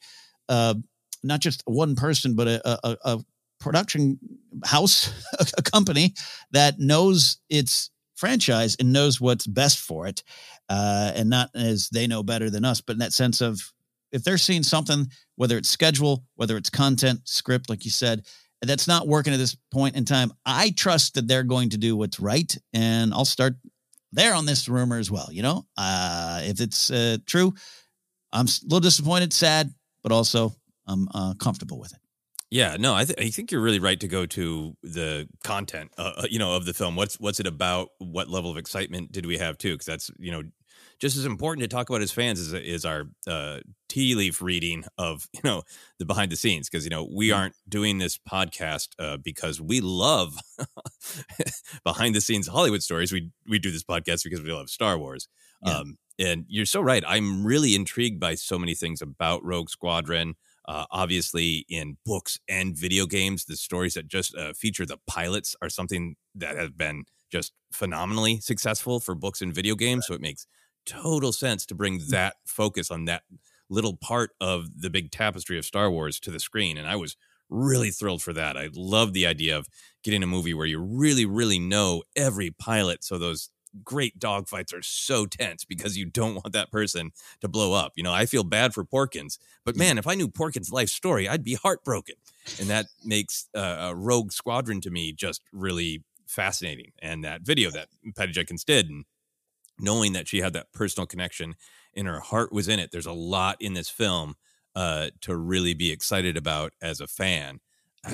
Uh, 0.49 0.75
not 1.25 1.41
just 1.41 1.63
one 1.65 1.97
person, 1.97 2.37
but 2.37 2.47
a, 2.47 2.87
a, 2.87 2.97
a 3.05 3.19
production 3.67 4.17
house, 4.65 5.13
a 5.59 5.63
company 5.63 6.15
that 6.53 6.79
knows 6.79 7.39
its 7.51 7.91
franchise 8.15 8.77
and 8.79 8.93
knows 8.93 9.21
what's 9.21 9.45
best 9.45 9.81
for 9.81 10.07
it, 10.07 10.23
uh, 10.69 11.11
and 11.17 11.29
not 11.29 11.51
as 11.53 11.89
they 11.91 12.07
know 12.07 12.23
better 12.23 12.49
than 12.49 12.65
us, 12.65 12.81
but 12.81 12.93
in 12.93 13.01
that 13.01 13.13
sense 13.13 13.41
of 13.41 13.61
if 14.13 14.23
they're 14.23 14.39
seeing 14.39 14.63
something, 14.63 15.11
whether 15.35 15.59
it's 15.59 15.69
schedule, 15.69 16.25
whether 16.37 16.57
it's 16.57 16.71
content, 16.71 17.21
script, 17.25 17.69
like 17.69 17.85
you 17.85 17.91
said, 17.91 18.25
that's 18.63 18.87
not 18.87 19.09
working 19.09 19.35
at 19.35 19.39
this 19.39 19.57
point 19.73 19.97
in 19.97 20.05
time, 20.05 20.33
I 20.47 20.71
trust 20.71 21.15
that 21.15 21.27
they're 21.27 21.43
going 21.43 21.71
to 21.71 21.77
do 21.77 21.97
what's 21.97 22.21
right, 22.21 22.57
and 22.73 23.13
I'll 23.13 23.25
start 23.25 23.57
there 24.13 24.33
on 24.33 24.47
this 24.47 24.69
rumor 24.69 24.99
as 24.99 25.11
well. 25.11 25.29
You 25.33 25.43
know, 25.43 25.67
uh, 25.77 26.41
if 26.45 26.61
it's 26.61 26.89
uh, 26.89 27.17
true, 27.27 27.53
I'm 28.33 28.47
a 28.47 28.51
little 28.63 28.79
disappointed, 28.79 29.33
sad, 29.33 29.75
but 30.05 30.13
also 30.13 30.55
I'm 30.87 31.09
uh, 31.13 31.35
comfortable 31.35 31.81
with 31.81 31.93
it. 31.93 31.99
Yeah, 32.51 32.77
no, 32.79 32.95
I, 32.95 33.05
th- 33.05 33.19
I 33.19 33.29
think 33.31 33.51
you're 33.51 33.61
really 33.61 33.81
right 33.81 33.99
to 33.99 34.07
go 34.07 34.25
to 34.25 34.77
the 34.83 35.29
content, 35.43 35.91
uh, 35.99 36.13
uh, 36.19 36.27
you 36.31 36.39
know, 36.39 36.55
of 36.55 36.65
the 36.65 36.73
film. 36.73 36.95
What's 36.95 37.19
what's 37.19 37.41
it 37.41 37.47
about? 37.47 37.89
What 37.99 38.29
level 38.29 38.51
of 38.53 38.57
excitement 38.57 39.11
did 39.11 39.27
we 39.27 39.39
have 39.39 39.59
too? 39.59 39.75
Because 39.75 39.87
that's 39.87 40.11
you 40.19 40.31
know 40.31 40.43
just 41.01 41.17
as 41.17 41.27
important 41.27 41.63
to 41.63 41.69
talk 41.69 41.91
about 41.91 42.03
as 42.03 42.13
fans 42.13 42.39
is 42.39 42.53
is 42.53 42.85
our 42.85 43.07
uh, 43.27 43.59
tea 43.89 44.15
leaf 44.15 44.41
reading 44.41 44.85
of 44.97 45.27
you 45.33 45.41
know 45.43 45.63
the 45.99 46.05
behind 46.05 46.31
the 46.31 46.37
scenes 46.37 46.69
because 46.69 46.85
you 46.85 46.91
know 46.91 47.09
we 47.13 47.33
aren't 47.33 47.55
doing 47.69 47.99
this 47.99 48.17
podcast 48.17 48.91
uh, 49.01 49.17
because 49.17 49.61
we 49.61 49.81
love 49.81 50.39
behind 51.85 52.15
the 52.15 52.21
scenes 52.21 52.47
Hollywood 52.47 52.83
stories. 52.83 53.13
We 53.13 53.31
we 53.49 53.59
do 53.59 53.73
this 53.73 53.85
podcast 53.85 54.23
because 54.23 54.41
we 54.41 54.53
love 54.53 54.71
Star 54.71 54.97
Wars. 54.99 55.27
Yeah. 55.65 55.79
Um, 55.79 55.99
and 56.19 56.45
you're 56.49 56.65
so 56.65 56.81
right. 56.81 57.03
I'm 57.07 57.45
really 57.45 57.75
intrigued 57.75 58.21
by 58.21 58.37
so 58.37 58.57
many 58.59 58.75
things 58.75 59.03
about 59.03 59.45
Rogue 59.45 59.69
Squadron. 59.69 60.35
Uh, 60.69 60.85
obviously, 60.91 61.65
in 61.69 61.97
books 62.05 62.39
and 62.49 62.77
video 62.77 63.07
games, 63.07 63.45
the 63.45 63.57
stories 63.57 63.95
that 63.95 64.09
just 64.09 64.35
uh, 64.37 64.53
feature 64.53 64.85
the 64.85 64.99
pilots 65.07 65.55
are 65.63 65.69
something 65.69 66.17
that 66.35 66.57
have 66.57 66.77
been 66.77 67.05
just 67.31 67.53
phenomenally 67.73 68.41
successful 68.41 69.01
for 69.01 69.15
books 69.15 69.41
and 69.41 69.55
video 69.55 69.75
games. 69.75 70.07
So 70.07 70.15
it 70.15 70.21
makes 70.21 70.47
total 70.85 71.33
sense 71.33 71.67
to 71.67 71.75
bring 71.75 72.01
mm. 72.01 72.09
that 72.09 72.35
focus 72.47 72.91
on 72.91 73.05
that 73.07 73.23
little 73.69 73.97
part 73.97 74.31
of 74.41 74.81
the 74.81 74.91
big 74.91 75.11
tapestry 75.11 75.59
of 75.59 75.65
Star 75.65 75.91
Wars 75.91 76.21
to 76.21 76.31
the 76.31 76.41
screen. 76.41 76.79
And 76.79 76.87
I 76.87 76.97
was 76.97 77.17
really 77.49 77.91
thrilled 77.91 78.23
for 78.23 78.33
that. 78.33 78.57
I 78.57 78.69
love 78.75 79.13
the 79.13 79.27
idea 79.27 79.57
of 79.57 79.69
getting 80.03 80.23
a 80.23 80.27
movie 80.27 80.55
where 80.55 80.67
you 80.67 80.81
really, 80.81 81.27
really 81.27 81.59
know 81.59 82.03
every 82.17 82.51
pilot. 82.51 83.05
So 83.05 83.19
those 83.19 83.51
great 83.85 84.19
dogfights 84.19 84.75
are 84.75 84.83
so 84.83 85.27
tense 85.27 85.65
because 85.65 85.97
you 85.97 86.07
don't 86.07 86.35
want 86.35 86.53
that 86.53 86.71
person 86.71 87.11
to 87.41 87.49
blow 87.49 87.73
up. 87.73 87.93
You 87.97 88.03
know, 88.03 88.13
I 88.13 88.27
feel 88.27 88.45
bad 88.45 88.75
for 88.75 88.85
Porkins, 88.85 89.39
but 89.65 89.75
mm. 89.75 89.79
man, 89.79 89.99
if 89.99 90.07
I 90.07 90.15
knew 90.15 90.29
Porkins' 90.29 90.73
life 90.73 90.89
story, 90.89 91.29
I'd 91.29 91.45
be 91.45 91.55
heartbroken. 91.55 92.17
And 92.61 92.69
that 92.69 92.87
makes 93.05 93.49
uh, 93.55 93.91
a 93.91 93.95
Rogue 93.95 94.33
Squadron 94.33 94.81
to 94.83 94.91
me 94.91 95.13
just 95.13 95.43
really 95.53 96.05
fascinating. 96.27 96.93
And 97.01 97.25
that 97.25 97.43
video 97.43 97.71
that 97.71 97.89
Patty 98.17 98.33
Jenkins 98.33 98.65
did, 98.65 98.89
and 98.89 99.05
knowing 99.79 100.13
that 100.15 100.29
she 100.29 100.41
had 100.41 100.53
that 100.55 100.73
personal 100.73 101.07
connection 101.07 101.55
and 101.95 102.07
her 102.07 102.21
heart 102.21 102.53
was 102.53 102.69
in 102.69 102.79
it. 102.79 102.91
There's 102.93 103.07
a 103.07 103.13
lot 103.13 103.57
in 103.61 103.75
this 103.75 103.89
film 103.89 104.35
uh, 104.75 105.09
to 105.23 105.37
really 105.37 105.75
be 105.75 105.91
excited 105.91 106.37
about 106.37 106.73
as 106.83 107.01
a 107.01 107.07
fan. 107.07 107.61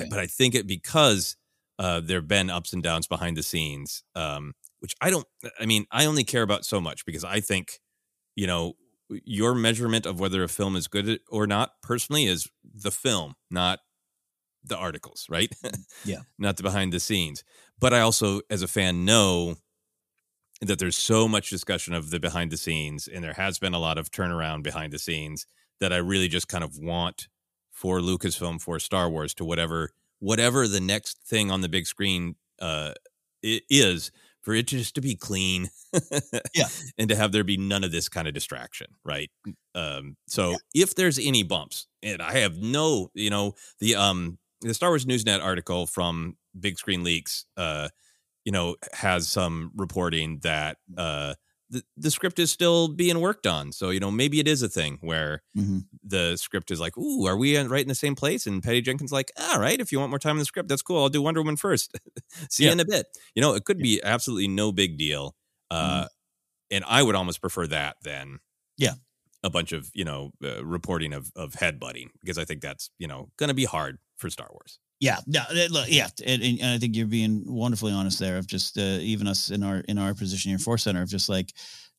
But 0.09 0.17
I 0.17 0.25
think 0.25 0.55
it 0.55 0.65
because 0.65 1.35
uh, 1.77 1.99
there 1.99 2.17
have 2.17 2.27
been 2.27 2.49
ups 2.49 2.73
and 2.73 2.81
downs 2.81 3.05
behind 3.05 3.37
the 3.37 3.43
scenes, 3.43 4.03
um, 4.15 4.53
which 4.83 4.93
I 4.99 5.09
don't. 5.09 5.25
I 5.57 5.65
mean, 5.65 5.85
I 5.91 6.05
only 6.05 6.25
care 6.25 6.43
about 6.43 6.65
so 6.65 6.81
much 6.81 7.05
because 7.05 7.23
I 7.23 7.39
think, 7.39 7.79
you 8.35 8.45
know, 8.45 8.73
your 9.23 9.55
measurement 9.55 10.05
of 10.05 10.19
whether 10.19 10.43
a 10.43 10.49
film 10.49 10.75
is 10.75 10.89
good 10.89 11.21
or 11.29 11.47
not 11.47 11.81
personally 11.81 12.25
is 12.25 12.49
the 12.61 12.91
film, 12.91 13.35
not 13.49 13.79
the 14.61 14.77
articles, 14.77 15.25
right? 15.29 15.49
Yeah, 16.05 16.23
not 16.37 16.57
the 16.57 16.63
behind 16.63 16.91
the 16.91 16.99
scenes. 16.99 17.45
But 17.79 17.93
I 17.93 18.01
also, 18.01 18.41
as 18.49 18.61
a 18.61 18.67
fan, 18.67 19.05
know 19.05 19.55
that 20.59 20.79
there's 20.79 20.97
so 20.97 21.29
much 21.29 21.49
discussion 21.49 21.93
of 21.93 22.09
the 22.09 22.19
behind 22.19 22.51
the 22.51 22.57
scenes 22.57 23.07
and 23.07 23.23
there 23.23 23.33
has 23.33 23.59
been 23.59 23.73
a 23.73 23.79
lot 23.79 23.97
of 23.97 24.11
turnaround 24.11 24.63
behind 24.63 24.91
the 24.91 24.99
scenes 24.99 25.45
that 25.79 25.93
I 25.93 25.97
really 25.97 26.27
just 26.27 26.49
kind 26.49 26.63
of 26.63 26.77
want 26.77 27.29
for 27.71 27.99
Lucasfilm 27.99 28.61
for 28.61 28.79
Star 28.79 29.09
Wars 29.09 29.33
to 29.35 29.45
whatever 29.45 29.91
whatever 30.19 30.67
the 30.67 30.79
next 30.79 31.27
thing 31.27 31.51
on 31.51 31.61
the 31.61 31.69
big 31.69 31.85
screen 31.85 32.35
uh 32.61 32.93
is 33.41 34.11
for 34.43 34.53
it 34.53 34.67
just 34.67 34.95
to 34.95 35.01
be 35.01 35.15
clean 35.15 35.69
yeah. 36.53 36.67
and 36.97 37.09
to 37.09 37.15
have 37.15 37.31
there 37.31 37.43
be 37.43 37.57
none 37.57 37.83
of 37.83 37.91
this 37.91 38.09
kind 38.09 38.27
of 38.27 38.33
distraction 38.33 38.87
right? 39.03 39.31
Um 39.73 40.15
so 40.27 40.51
yeah. 40.51 40.83
if 40.83 40.95
there's 40.95 41.17
any 41.17 41.43
bumps 41.43 41.87
and 42.01 42.21
i 42.21 42.33
have 42.39 42.57
no 42.57 43.09
you 43.13 43.29
know 43.29 43.53
the 43.79 43.95
um 43.95 44.37
the 44.61 44.73
star 44.73 44.89
wars 44.89 45.05
newsnet 45.05 45.43
article 45.43 45.87
from 45.87 46.37
big 46.59 46.77
screen 46.77 47.03
leaks 47.03 47.45
uh 47.57 47.89
you 48.45 48.51
know, 48.51 48.75
has 48.93 49.27
some 49.27 49.71
reporting 49.75 50.39
that 50.43 50.77
uh, 50.97 51.33
the, 51.73 51.83
the 51.97 52.11
script 52.11 52.37
is 52.37 52.51
still 52.51 52.87
being 52.87 53.19
worked 53.19 53.47
on. 53.47 53.71
So, 53.71 53.89
you 53.89 53.99
know, 53.99 54.11
maybe 54.11 54.39
it 54.39 54.47
is 54.47 54.61
a 54.61 54.69
thing 54.69 54.99
where 55.01 55.41
mm-hmm. 55.57 55.79
the 56.03 56.37
script 56.37 56.69
is 56.69 56.79
like, 56.79 56.95
ooh, 56.97 57.25
are 57.25 57.35
we 57.35 57.57
right 57.57 57.81
in 57.81 57.87
the 57.87 57.95
same 57.95 58.15
place? 58.15 58.45
And 58.45 58.61
Patty 58.61 58.81
Jenkins 58.81 59.11
like, 59.11 59.31
all 59.37 59.59
right, 59.59 59.79
if 59.79 59.91
you 59.91 59.99
want 59.99 60.11
more 60.11 60.19
time 60.19 60.35
in 60.35 60.39
the 60.39 60.45
script, 60.45 60.69
that's 60.69 60.83
cool. 60.83 61.01
I'll 61.01 61.09
do 61.09 61.21
Wonder 61.21 61.41
Woman 61.41 61.57
first. 61.57 61.97
See 62.49 62.63
yeah. 62.63 62.69
you 62.69 62.73
in 62.73 62.79
a 62.79 62.85
bit. 62.85 63.07
You 63.35 63.41
know, 63.41 63.55
it 63.55 63.65
could 63.65 63.79
yeah. 63.79 63.83
be 63.83 64.01
absolutely 64.03 64.47
no 64.47 64.71
big 64.71 64.97
deal. 64.97 65.35
Uh, 65.71 66.03
mm-hmm. 66.03 66.05
And 66.71 66.85
I 66.87 67.01
would 67.01 67.15
almost 67.15 67.41
prefer 67.41 67.67
that 67.67 67.97
than 68.03 68.39
yeah 68.77 68.93
a 69.43 69.49
bunch 69.49 69.73
of 69.73 69.91
you 69.93 70.05
know 70.05 70.31
uh, 70.43 70.63
reporting 70.65 71.13
of 71.13 71.31
of 71.35 71.53
headbutting 71.53 72.07
because 72.21 72.37
I 72.37 72.45
think 72.45 72.61
that's 72.61 72.89
you 72.97 73.07
know 73.07 73.29
going 73.37 73.49
to 73.49 73.53
be 73.53 73.65
hard 73.65 73.99
for 74.17 74.29
Star 74.29 74.47
Wars. 74.51 74.79
Yeah, 75.03 75.17
yeah, 75.27 75.67
yeah, 75.89 76.07
and, 76.25 76.41
and, 76.41 76.63
I 76.63 76.77
think 76.77 76.95
you're 76.95 77.07
being 77.07 77.43
wonderfully 77.45 77.91
honest 77.91 78.19
there. 78.19 78.37
Of 78.37 78.47
just 78.47 78.77
uh, 78.77 78.99
even 79.01 79.27
us 79.27 79.51
in 79.51 79.61
our 79.61 79.79
in 79.79 79.97
our 79.97 80.13
position 80.13 80.51
here, 80.51 80.59
Force 80.59 80.83
Center, 80.83 81.01
of 81.01 81.09
just 81.09 81.27
like 81.27 81.51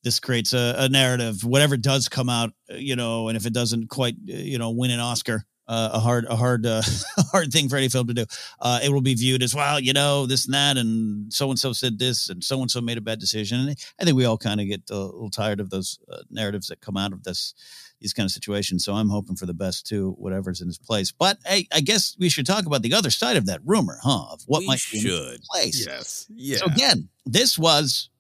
this 0.03 0.21
creates 0.21 0.55
a, 0.55 0.75
a, 0.79 0.88
narrative. 0.88 1.45
Whatever 1.45 1.77
does 1.77 2.09
come 2.09 2.31
out, 2.31 2.55
uh, 2.73 2.77
you 2.77 2.97
know, 2.97 3.29
and 3.29 3.37
if 3.37 3.45
it 3.45 3.53
doesn't 3.53 3.88
quite, 3.90 4.14
uh, 4.14 4.37
you 4.37 4.57
know, 4.57 4.71
win 4.71 4.90
an 4.90 5.01
Oscar, 5.01 5.45
uh, 5.69 5.90
a 5.93 5.99
hard, 5.99 6.25
a 6.31 6.37
hard, 6.37 6.64
uh, 6.64 6.81
hard 7.31 7.53
thing 7.53 7.69
for 7.69 7.77
any 7.77 7.90
film 7.90 8.07
to 8.07 8.14
do. 8.14 8.25
Uh, 8.59 8.81
it 8.83 8.88
will 8.88 9.03
be 9.03 9.14
viewed 9.14 9.43
as 9.43 9.55
well, 9.55 9.79
you 9.79 9.93
know, 9.93 10.25
this 10.25 10.47
and 10.47 10.55
that, 10.55 10.79
and 10.79 11.31
so 11.31 11.51
and 11.51 11.59
so 11.59 11.75
said 11.75 11.99
this, 11.99 12.31
and 12.31 12.43
so 12.43 12.62
and 12.62 12.71
so 12.71 12.81
made 12.81 12.97
a 12.97 13.03
bad 13.03 13.19
decision. 13.19 13.61
And 13.61 13.77
I 14.01 14.05
think 14.05 14.17
we 14.17 14.25
all 14.25 14.38
kind 14.38 14.62
of 14.62 14.67
get 14.67 14.83
a 14.90 14.97
little 14.97 15.29
tired 15.29 15.61
of 15.61 15.69
those 15.69 15.99
uh, 16.11 16.23
narratives 16.31 16.69
that 16.69 16.81
come 16.81 16.97
out 16.97 17.12
of 17.12 17.23
this 17.23 17.53
these 18.00 18.12
kind 18.12 18.26
of 18.26 18.30
situations. 18.30 18.85
So 18.85 18.94
I'm 18.94 19.09
hoping 19.09 19.37
for 19.37 19.46
the 19.46 19.54
best 19.54 19.87
too, 19.87 20.12
whatever's 20.18 20.61
in 20.61 20.66
his 20.66 20.78
place. 20.78 21.12
But 21.12 21.38
hey, 21.46 21.66
I 21.72 21.80
guess 21.80 22.16
we 22.18 22.28
should 22.28 22.46
talk 22.46 22.66
about 22.66 22.83
the 22.83 22.94
other 22.94 23.11
side 23.11 23.37
of 23.37 23.46
that 23.46 23.61
rumor, 23.64 23.98
huh? 24.02 24.26
Of 24.33 24.42
what 24.46 24.61
we 24.61 24.66
might 24.66 24.80
should. 24.80 25.02
be 25.02 25.35
in 25.35 25.38
place. 25.50 25.87
Yes. 25.87 26.26
Yeah. 26.35 26.59
So 26.59 26.66
again, 26.66 27.09
this 27.24 27.59
was 27.59 28.11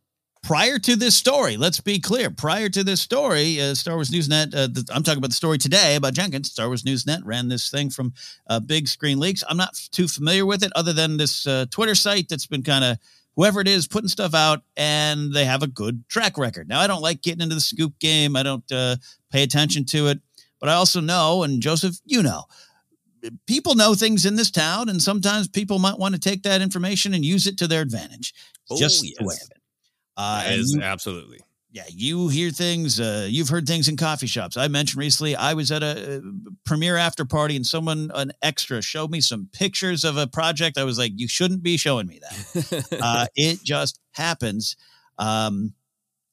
prior 0.44 0.78
to 0.78 0.94
this 0.94 1.16
story. 1.16 1.56
Let's 1.56 1.80
be 1.80 1.98
clear. 1.98 2.30
Prior 2.30 2.68
to 2.68 2.84
this 2.84 3.00
story, 3.00 3.60
uh, 3.60 3.74
Star 3.74 3.94
Wars 3.94 4.10
Newsnet. 4.10 4.54
Uh, 4.54 4.66
the, 4.68 4.86
I'm 4.92 5.02
talking 5.02 5.18
about 5.18 5.30
the 5.30 5.36
story 5.36 5.58
today 5.58 5.96
about 5.96 6.14
Jenkins. 6.14 6.50
Star 6.50 6.68
Wars 6.68 6.82
Newsnet 6.82 7.22
ran 7.24 7.48
this 7.48 7.70
thing 7.70 7.90
from 7.90 8.12
uh, 8.46 8.60
Big 8.60 8.86
Screen 8.86 9.18
Leaks. 9.18 9.42
I'm 9.48 9.56
not 9.56 9.74
too 9.90 10.06
familiar 10.06 10.46
with 10.46 10.62
it, 10.62 10.72
other 10.76 10.92
than 10.92 11.16
this 11.16 11.46
uh, 11.46 11.66
Twitter 11.70 11.94
site 11.94 12.28
that's 12.28 12.46
been 12.46 12.62
kind 12.62 12.84
of 12.84 12.98
whoever 13.36 13.60
it 13.60 13.68
is 13.68 13.86
putting 13.86 14.08
stuff 14.08 14.34
out 14.34 14.62
and 14.76 15.32
they 15.32 15.44
have 15.44 15.62
a 15.62 15.66
good 15.66 16.08
track 16.08 16.38
record. 16.38 16.68
Now, 16.68 16.80
I 16.80 16.86
don't 16.86 17.02
like 17.02 17.22
getting 17.22 17.42
into 17.42 17.54
the 17.54 17.60
scoop 17.60 17.98
game. 17.98 18.36
I 18.36 18.42
don't 18.42 18.70
uh, 18.72 18.96
pay 19.30 19.42
attention 19.42 19.84
to 19.86 20.08
it, 20.08 20.20
but 20.60 20.68
I 20.68 20.74
also 20.74 21.00
know, 21.00 21.42
and 21.42 21.60
Joseph, 21.60 21.96
you 22.04 22.22
know, 22.22 22.44
people 23.46 23.74
know 23.74 23.94
things 23.94 24.26
in 24.26 24.36
this 24.36 24.50
town, 24.50 24.88
and 24.88 25.02
sometimes 25.02 25.48
people 25.48 25.78
might 25.78 25.98
want 25.98 26.14
to 26.14 26.20
take 26.20 26.42
that 26.42 26.62
information 26.62 27.14
and 27.14 27.24
use 27.24 27.46
it 27.46 27.58
to 27.58 27.66
their 27.66 27.82
advantage. 27.82 28.34
Oh, 28.70 28.76
just 28.76 29.04
yes. 29.04 29.14
the 29.18 29.24
way 29.24 29.34
of 29.34 29.50
it. 29.50 29.62
Uh, 30.16 30.42
that 30.44 30.58
is 30.58 30.74
you, 30.74 30.82
absolutely 30.82 31.40
yeah, 31.74 31.82
you 31.88 32.28
hear 32.28 32.50
things. 32.50 33.00
Uh, 33.00 33.26
you've 33.28 33.48
heard 33.48 33.66
things 33.66 33.88
in 33.88 33.96
coffee 33.96 34.28
shops. 34.28 34.56
I 34.56 34.68
mentioned 34.68 35.00
recently 35.00 35.34
I 35.34 35.54
was 35.54 35.72
at 35.72 35.82
a, 35.82 36.18
a 36.18 36.20
premiere 36.64 36.96
after 36.96 37.24
party, 37.24 37.56
and 37.56 37.66
someone, 37.66 38.12
an 38.14 38.30
extra, 38.42 38.80
showed 38.80 39.10
me 39.10 39.20
some 39.20 39.48
pictures 39.52 40.04
of 40.04 40.16
a 40.16 40.28
project. 40.28 40.78
I 40.78 40.84
was 40.84 40.98
like, 40.98 41.10
"You 41.16 41.26
shouldn't 41.26 41.64
be 41.64 41.76
showing 41.76 42.06
me 42.06 42.20
that." 42.20 42.98
uh, 43.02 43.26
it 43.34 43.64
just 43.64 43.98
happens. 44.12 44.76
Um, 45.18 45.74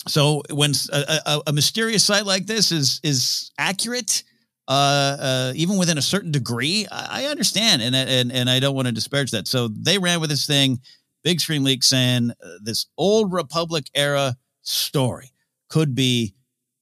so 0.08 0.44
when 0.52 0.74
a, 0.94 1.20
a, 1.26 1.42
a, 1.48 1.54
mysterious 1.54 2.04
site 2.04 2.28
like 2.28 2.46
this 2.46 2.72
is 2.72 3.00
is 3.04 3.50
accurate, 3.58 4.24
uh, 4.68 5.18
uh, 5.20 5.54
even 5.56 5.78
within 5.78 5.98
a 5.98 6.04
certain 6.04 6.32
degree, 6.32 6.86
I, 6.92 7.24
I 7.24 7.26
understand, 7.32 7.82
and 7.82 7.96
and 7.96 8.32
and 8.32 8.48
I 8.48 8.60
don't 8.60 8.76
want 8.76 8.90
to 8.90 8.92
disparage 8.92 9.32
that. 9.32 9.48
So 9.48 9.70
they 9.70 9.98
ran 9.98 10.22
with 10.22 10.30
this 10.30 10.46
thing, 10.46 10.82
big 11.24 11.40
screen 11.40 11.64
leak, 11.64 11.82
saying 11.82 12.30
uh, 12.30 12.50
this 12.62 12.86
old 12.96 13.34
Republic 13.34 13.86
era 13.96 14.36
story. 14.62 15.32
Could 15.70 15.96
be 15.96 16.36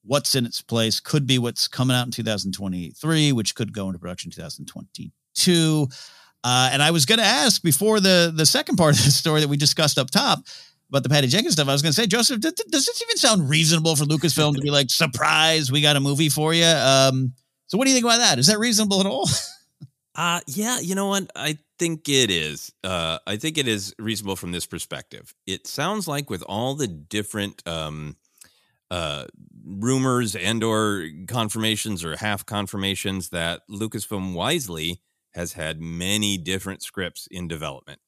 what's 0.04 0.36
in 0.36 0.46
its 0.46 0.62
place, 0.62 1.00
could 1.00 1.28
be 1.28 1.38
what's 1.38 1.68
coming 1.68 1.96
out 1.96 2.06
in 2.06 2.12
2023, 2.12 3.32
which 3.32 3.54
could 3.56 3.74
go 3.74 3.88
into 3.88 4.00
production 4.00 4.32
2022. 4.32 5.88
Uh, 6.44 6.70
and 6.72 6.82
I 6.82 6.92
was 6.92 7.06
going 7.06 7.20
to 7.20 7.26
ask 7.26 7.62
before 7.62 8.00
the 8.00 8.32
the 8.34 8.46
second 8.46 8.78
part 8.78 8.98
of 8.98 9.06
the 9.06 9.12
story 9.12 9.42
that 9.42 9.50
we 9.50 9.58
discussed 9.58 9.98
up 9.98 10.10
top 10.10 10.40
about 10.90 11.04
the 11.04 11.10
Patty 11.10 11.28
Jenkins 11.28 11.54
stuff. 11.54 11.68
I 11.68 11.74
was 11.74 11.82
going 11.82 11.92
to 11.92 12.02
say, 12.02 12.08
Joseph, 12.08 12.40
does, 12.40 12.54
does 12.54 12.86
this 12.86 13.02
even 13.02 13.18
sound 13.18 13.50
reasonable 13.50 13.96
for 13.96 14.06
Lucasfilm 14.06 14.56
to 14.56 14.62
be 14.62 14.72
like, 14.72 14.90
surprise, 14.90 15.72
we 15.72 15.82
got 15.82 15.96
a 15.96 16.00
movie 16.00 16.30
for 16.30 16.54
you? 16.54 16.66
Um, 16.66 17.34
so, 17.68 17.78
what 17.78 17.86
do 17.86 17.92
you 17.92 17.96
think 17.96 18.06
about 18.06 18.18
that? 18.20 18.40
Is 18.40 18.48
that 18.48 18.58
reasonable 18.58 19.00
at 19.00 19.06
all? 19.06 19.28
Uh 20.16 20.42
yeah, 20.48 20.80
you 20.80 20.96
know 20.96 21.08
what? 21.08 21.32
I 21.34 21.58
think 21.80 22.08
it 22.10 22.30
is. 22.32 22.72
Uh 22.84 23.20
I 23.28 23.38
think 23.38 23.58
it 23.58 23.68
is 23.68 23.96
reasonable 24.00 24.36
from 24.36 24.52
this 24.52 24.66
perspective. 24.68 25.34
It 25.48 25.68
sounds 25.68 26.08
like 26.08 26.30
with 26.30 26.44
all 26.44 26.76
the 26.76 26.88
different 26.88 27.66
um 27.68 28.18
uh 28.92 29.26
rumors 29.66 30.36
and 30.36 30.64
or 30.64 31.08
confirmations 31.28 32.04
or 32.06 32.16
half 32.18 32.46
confirmations 32.46 33.30
that 33.30 33.62
Lucasfilm 33.70 34.34
wisely 34.34 35.02
has 35.34 35.54
had 35.54 35.82
many 35.82 36.38
different 36.38 36.82
scripts 36.84 37.28
in 37.32 37.48
development, 37.48 38.00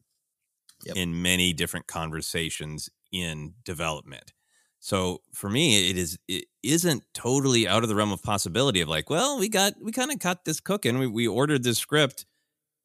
Yep. 0.86 0.98
in 0.98 1.22
many 1.22 1.54
different 1.54 1.88
conversations 1.88 2.90
in 3.12 3.54
development. 3.64 4.34
So 4.80 5.22
for 5.34 5.50
me, 5.50 5.90
it 5.92 5.98
is 5.98 6.18
it 6.28 6.46
isn't 6.64 7.04
totally 7.14 7.68
out 7.68 7.84
of 7.84 7.90
the 7.90 7.96
realm 7.96 8.12
of 8.12 8.24
possibility 8.24 8.82
of 8.82 8.90
like, 8.90 9.10
well, 9.12 9.38
we 9.38 9.48
got 9.48 9.74
we 9.80 9.92
kind 9.92 10.12
of 10.12 10.20
caught 10.20 10.44
this 10.46 10.60
cooking. 10.60 10.98
We 10.98 11.06
we 11.08 11.28
ordered 11.28 11.64
this 11.64 11.78
script 11.78 12.26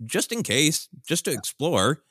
just 0.05 0.33
in 0.33 0.43
case, 0.43 0.89
just 1.07 1.25
to 1.27 1.33
explore, 1.33 2.03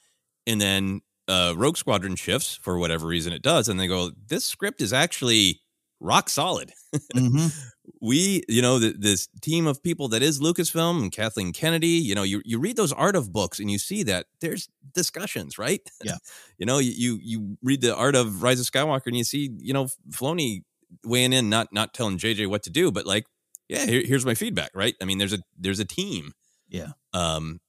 and 0.47 0.59
then 0.59 1.01
uh, 1.27 1.53
Rogue 1.55 1.77
Squadron 1.77 2.15
shifts 2.15 2.55
for 2.61 2.77
whatever 2.77 3.07
reason 3.07 3.33
it 3.33 3.41
does, 3.41 3.67
and 3.69 3.79
they 3.79 3.87
go, 3.87 4.11
this 4.27 4.45
script 4.45 4.81
is 4.81 4.93
actually 4.93 5.61
rock 5.99 6.29
solid. 6.29 6.71
Mhm. 7.15 7.53
we, 8.01 8.43
you 8.47 8.61
know, 8.61 8.79
th- 8.79 8.95
this 8.99 9.27
team 9.41 9.65
of 9.67 9.81
people 9.81 10.07
that 10.09 10.21
is 10.21 10.39
Lucasfilm 10.39 11.01
and 11.01 11.11
Kathleen 11.11 11.53
Kennedy, 11.53 11.87
you 11.87 12.13
know, 12.13 12.23
you, 12.23 12.41
you 12.45 12.59
read 12.59 12.75
those 12.75 12.91
art 12.93 13.15
of 13.15 13.31
books 13.31 13.59
and 13.59 13.71
you 13.71 13.77
see 13.79 14.03
that 14.03 14.25
there's 14.41 14.69
discussions, 14.93 15.57
right? 15.57 15.81
Yeah. 16.03 16.17
you 16.57 16.65
know, 16.65 16.79
you, 16.79 16.91
you 16.91 17.19
you 17.21 17.57
read 17.63 17.81
the 17.81 17.95
art 17.95 18.15
of 18.15 18.43
Rise 18.43 18.59
of 18.59 18.65
Skywalker 18.65 19.07
and 19.07 19.17
you 19.17 19.23
see, 19.23 19.49
you 19.57 19.73
know, 19.73 19.87
Filoni 20.11 20.63
weighing 21.03 21.33
in, 21.33 21.49
not 21.49 21.73
not 21.73 21.93
telling 21.93 22.17
JJ 22.17 22.47
what 22.47 22.63
to 22.63 22.69
do, 22.69 22.91
but 22.91 23.05
like, 23.05 23.25
yeah, 23.67 23.85
here, 23.85 24.03
here's 24.05 24.25
my 24.25 24.35
feedback, 24.35 24.71
right? 24.75 24.95
I 25.01 25.05
mean, 25.05 25.17
there's 25.17 25.33
a 25.33 25.39
there's 25.57 25.79
a 25.79 25.85
team. 25.85 26.33
Yeah. 26.67 26.89
Um, 27.13 27.59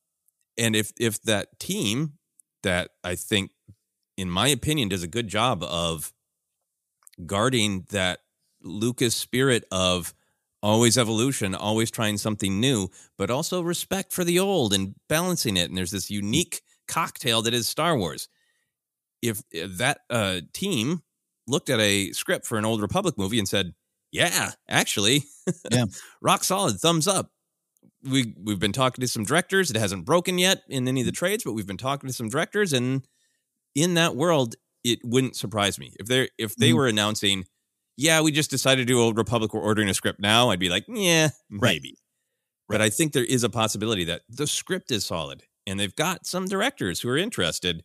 and 0.59 0.77
if 0.77 0.92
if 0.99 1.21
that 1.23 1.59
team 1.59 2.14
that 2.62 2.90
I 3.05 3.14
think, 3.14 3.51
in 4.16 4.31
my 4.31 4.49
opinion, 4.49 4.88
does 4.88 5.03
a 5.03 5.09
good 5.09 5.29
job 5.29 5.62
of 5.62 6.12
guarding 7.25 7.87
that 7.90 8.21
Lucas 8.62 9.14
spirit 9.14 9.64
of 9.71 10.14
always 10.62 10.99
evolution, 10.99 11.55
always 11.55 11.90
trying 11.90 12.19
something 12.19 12.61
new, 12.61 12.88
but 13.16 13.31
also 13.31 13.61
respect 13.62 14.12
for 14.12 14.25
the 14.25 14.38
old 14.38 14.73
and 14.73 14.95
balancing 15.09 15.57
it. 15.57 15.69
And 15.69 15.77
there's 15.79 15.90
this 15.90 16.11
unique 16.11 16.62
cocktail 16.88 17.42
that 17.42 17.55
is 17.55 17.69
Star 17.69 17.97
Wars. 17.97 18.29
If, 19.23 19.42
if 19.51 19.79
that 19.79 20.01
uh, 20.11 20.40
team 20.53 21.03
looked 21.47 21.71
at 21.71 21.81
a 21.81 22.12
script 22.12 22.47
for 22.47 22.59
an 22.59 22.64
old 22.64 22.83
Republic 22.83 23.16
movie 23.16 23.38
and 23.38 23.49
said, 23.49 23.73
"Yeah, 24.12 24.53
actually, 24.69 25.25
Yeah. 25.71 25.87
rock 26.21 26.45
solid, 26.45 26.79
thumbs 26.79 27.09
up." 27.09 27.31
We 28.09 28.35
we've 28.42 28.59
been 28.59 28.73
talking 28.73 29.01
to 29.03 29.09
some 29.09 29.25
directors. 29.25 29.71
It 29.71 29.77
hasn't 29.77 30.05
broken 30.05 30.38
yet 30.38 30.62
in 30.69 30.87
any 30.88 31.01
of 31.01 31.07
the 31.07 31.12
trades, 31.12 31.45
but 31.45 31.53
we've 31.53 31.66
been 31.66 31.77
talking 31.77 32.07
to 32.09 32.12
some 32.12 32.29
directors, 32.29 32.73
and 32.73 33.07
in 33.75 33.95
that 33.95 34.16
world, 34.16 34.55
it 34.85 35.01
wouldn't 35.05 35.37
surprise 35.37 35.79
me 35.79 35.92
if 35.99 36.07
they 36.07 36.29
if 36.38 36.55
they 36.57 36.71
Mhm. 36.71 36.75
were 36.77 36.87
announcing, 36.87 37.47
"Yeah, 37.97 38.21
we 38.21 38.33
just 38.33 38.51
decided 38.51 38.87
to 38.87 38.92
do 38.92 39.01
Old 39.01 39.16
Republic. 39.16 39.53
We're 39.53 39.61
ordering 39.61 39.88
a 39.88 39.95
script 39.95 40.21
now." 40.21 40.51
I'd 40.51 40.59
be 40.61 40.69
like, 40.69 40.85
"Yeah, 40.88 41.31
Right. 41.51 41.75
maybe." 41.83 41.99
But 42.69 42.81
I 42.81 42.90
think 42.90 43.12
there 43.12 43.25
is 43.25 43.45
a 43.45 43.51
possibility 43.51 44.05
that 44.05 44.23
the 44.29 44.47
script 44.47 44.90
is 44.90 45.05
solid 45.05 45.45
and 45.66 45.79
they've 45.79 45.95
got 45.95 46.27
some 46.27 46.47
directors 46.47 47.01
who 47.01 47.09
are 47.09 47.16
interested. 47.19 47.85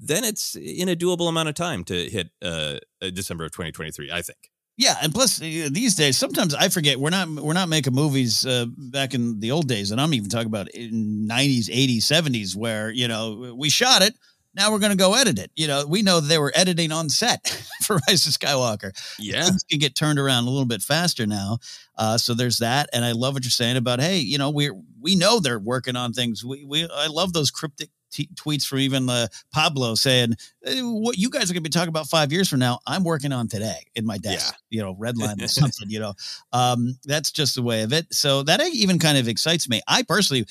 Then 0.00 0.24
it's 0.24 0.54
in 0.56 0.88
a 0.88 0.96
doable 0.96 1.28
amount 1.28 1.48
of 1.50 1.54
time 1.54 1.84
to 1.84 2.08
hit 2.10 2.30
uh, 2.42 2.78
December 3.00 3.44
of 3.44 3.52
2023. 3.52 4.10
I 4.10 4.22
think. 4.22 4.50
Yeah, 4.78 4.96
and 5.02 5.12
plus 5.12 5.40
uh, 5.40 5.68
these 5.70 5.94
days, 5.94 6.16
sometimes 6.16 6.54
I 6.54 6.68
forget 6.68 6.98
we're 6.98 7.10
not 7.10 7.28
we're 7.28 7.52
not 7.52 7.68
making 7.68 7.94
movies 7.94 8.46
uh, 8.46 8.66
back 8.68 9.12
in 9.12 9.38
the 9.38 9.50
old 9.50 9.68
days, 9.68 9.90
and 9.90 10.00
I'm 10.00 10.14
even 10.14 10.30
talking 10.30 10.46
about 10.46 10.70
in 10.70 11.28
'90s, 11.28 11.68
'80s, 11.68 11.98
'70s, 11.98 12.56
where 12.56 12.90
you 12.90 13.06
know 13.06 13.54
we 13.56 13.68
shot 13.68 14.02
it. 14.02 14.14
Now 14.54 14.70
we're 14.70 14.78
going 14.78 14.92
to 14.92 14.98
go 14.98 15.14
edit 15.14 15.38
it. 15.38 15.50
You 15.56 15.66
know, 15.66 15.86
we 15.86 16.02
know 16.02 16.20
they 16.20 16.38
were 16.38 16.52
editing 16.54 16.92
on 16.92 17.08
set 17.08 17.48
for 17.82 17.98
Rise 18.08 18.26
of 18.26 18.32
Skywalker. 18.34 18.92
Yeah. 19.18 19.44
Things 19.44 19.62
can 19.64 19.78
get 19.78 19.94
turned 19.94 20.18
around 20.18 20.44
a 20.44 20.50
little 20.50 20.66
bit 20.66 20.82
faster 20.82 21.26
now. 21.26 21.58
Uh, 21.96 22.18
so 22.18 22.34
there's 22.34 22.58
that, 22.58 22.88
and 22.92 23.04
I 23.04 23.12
love 23.12 23.34
what 23.34 23.44
you're 23.44 23.50
saying 23.50 23.76
about 23.76 24.00
hey, 24.00 24.18
you 24.18 24.38
know, 24.38 24.50
we 24.50 24.70
we 25.00 25.16
know 25.16 25.38
they're 25.38 25.58
working 25.58 25.96
on 25.96 26.12
things. 26.12 26.44
We 26.44 26.64
we 26.64 26.88
I 26.90 27.08
love 27.08 27.34
those 27.34 27.50
cryptic 27.50 27.90
t- 28.12 28.28
tweets 28.34 28.66
from 28.66 28.78
even 28.78 29.08
uh, 29.08 29.26
Pablo 29.52 29.94
saying 29.94 30.34
"Eh, 30.64 30.80
what 30.80 31.18
you 31.18 31.30
guys 31.30 31.50
are 31.50 31.54
going 31.54 31.62
to 31.64 31.68
be 31.68 31.70
talking 31.70 31.88
about 31.88 32.08
five 32.08 32.32
years 32.32 32.48
from 32.48 32.60
now. 32.60 32.78
I'm 32.86 33.04
working 33.04 33.32
on 33.32 33.48
today 33.48 33.86
in 33.94 34.06
my 34.06 34.18
desk. 34.18 34.54
You 34.70 34.82
know, 34.82 34.94
red 34.98 35.18
line 35.18 35.40
or 35.42 35.48
something. 35.48 35.88
You 35.90 36.00
know, 36.00 36.14
um, 36.52 36.98
that's 37.04 37.30
just 37.30 37.54
the 37.54 37.62
way 37.62 37.82
of 37.82 37.92
it. 37.92 38.12
So 38.12 38.42
that 38.44 38.60
even 38.72 38.98
kind 38.98 39.18
of 39.18 39.28
excites 39.28 39.68
me. 39.68 39.80
I 39.88 40.02
personally 40.02 40.46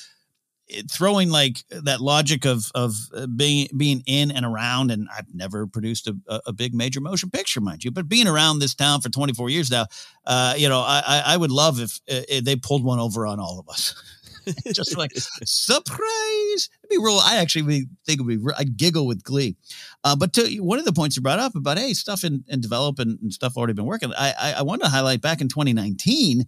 throwing 0.89 1.29
like 1.29 1.63
that 1.69 2.01
logic 2.01 2.45
of 2.45 2.71
of 2.73 2.95
uh, 3.15 3.27
being 3.27 3.67
being 3.75 4.03
in 4.05 4.31
and 4.31 4.45
around 4.45 4.91
and 4.91 5.07
I've 5.15 5.33
never 5.33 5.67
produced 5.67 6.07
a, 6.07 6.41
a 6.45 6.53
big 6.53 6.73
major 6.73 7.01
motion 7.01 7.29
picture 7.29 7.61
mind 7.61 7.83
you 7.83 7.91
but 7.91 8.07
being 8.07 8.27
around 8.27 8.59
this 8.59 8.73
town 8.73 9.01
for 9.01 9.09
24 9.09 9.49
years 9.49 9.69
now 9.69 9.87
uh 10.25 10.53
you 10.57 10.69
know 10.69 10.79
I 10.79 11.03
I, 11.05 11.23
I 11.33 11.37
would 11.37 11.51
love 11.51 11.79
if, 11.79 11.99
uh, 12.09 12.23
if 12.29 12.45
they 12.45 12.55
pulled 12.55 12.83
one 12.83 12.99
over 12.99 13.25
on 13.25 13.39
all 13.39 13.59
of 13.59 13.67
us 13.69 13.93
just 14.73 14.97
like 14.97 15.11
surprise 15.15 16.69
it'd 16.83 16.89
be 16.89 16.97
real 16.97 17.19
I 17.23 17.37
actually 17.37 17.63
would 17.63 17.89
think 18.05 18.19
it 18.19 18.23
would 18.23 18.43
be. 18.43 18.51
I'd 18.57 18.77
giggle 18.77 19.07
with 19.07 19.23
glee 19.23 19.55
uh 20.03 20.15
but 20.15 20.33
to 20.33 20.57
one 20.59 20.79
of 20.79 20.85
the 20.85 20.93
points 20.93 21.15
you 21.15 21.21
brought 21.21 21.39
up 21.39 21.55
about 21.55 21.77
hey 21.77 21.93
stuff 21.93 22.23
in, 22.23 22.43
in 22.47 22.61
develop 22.61 22.99
and, 22.99 23.19
and 23.21 23.33
stuff 23.33 23.57
already 23.57 23.73
been 23.73 23.85
working 23.85 24.11
I, 24.17 24.33
I 24.39 24.53
I 24.59 24.61
wanted 24.61 24.83
to 24.83 24.89
highlight 24.89 25.21
back 25.21 25.41
in 25.41 25.47
2019 25.47 26.41
uh, 26.41 26.43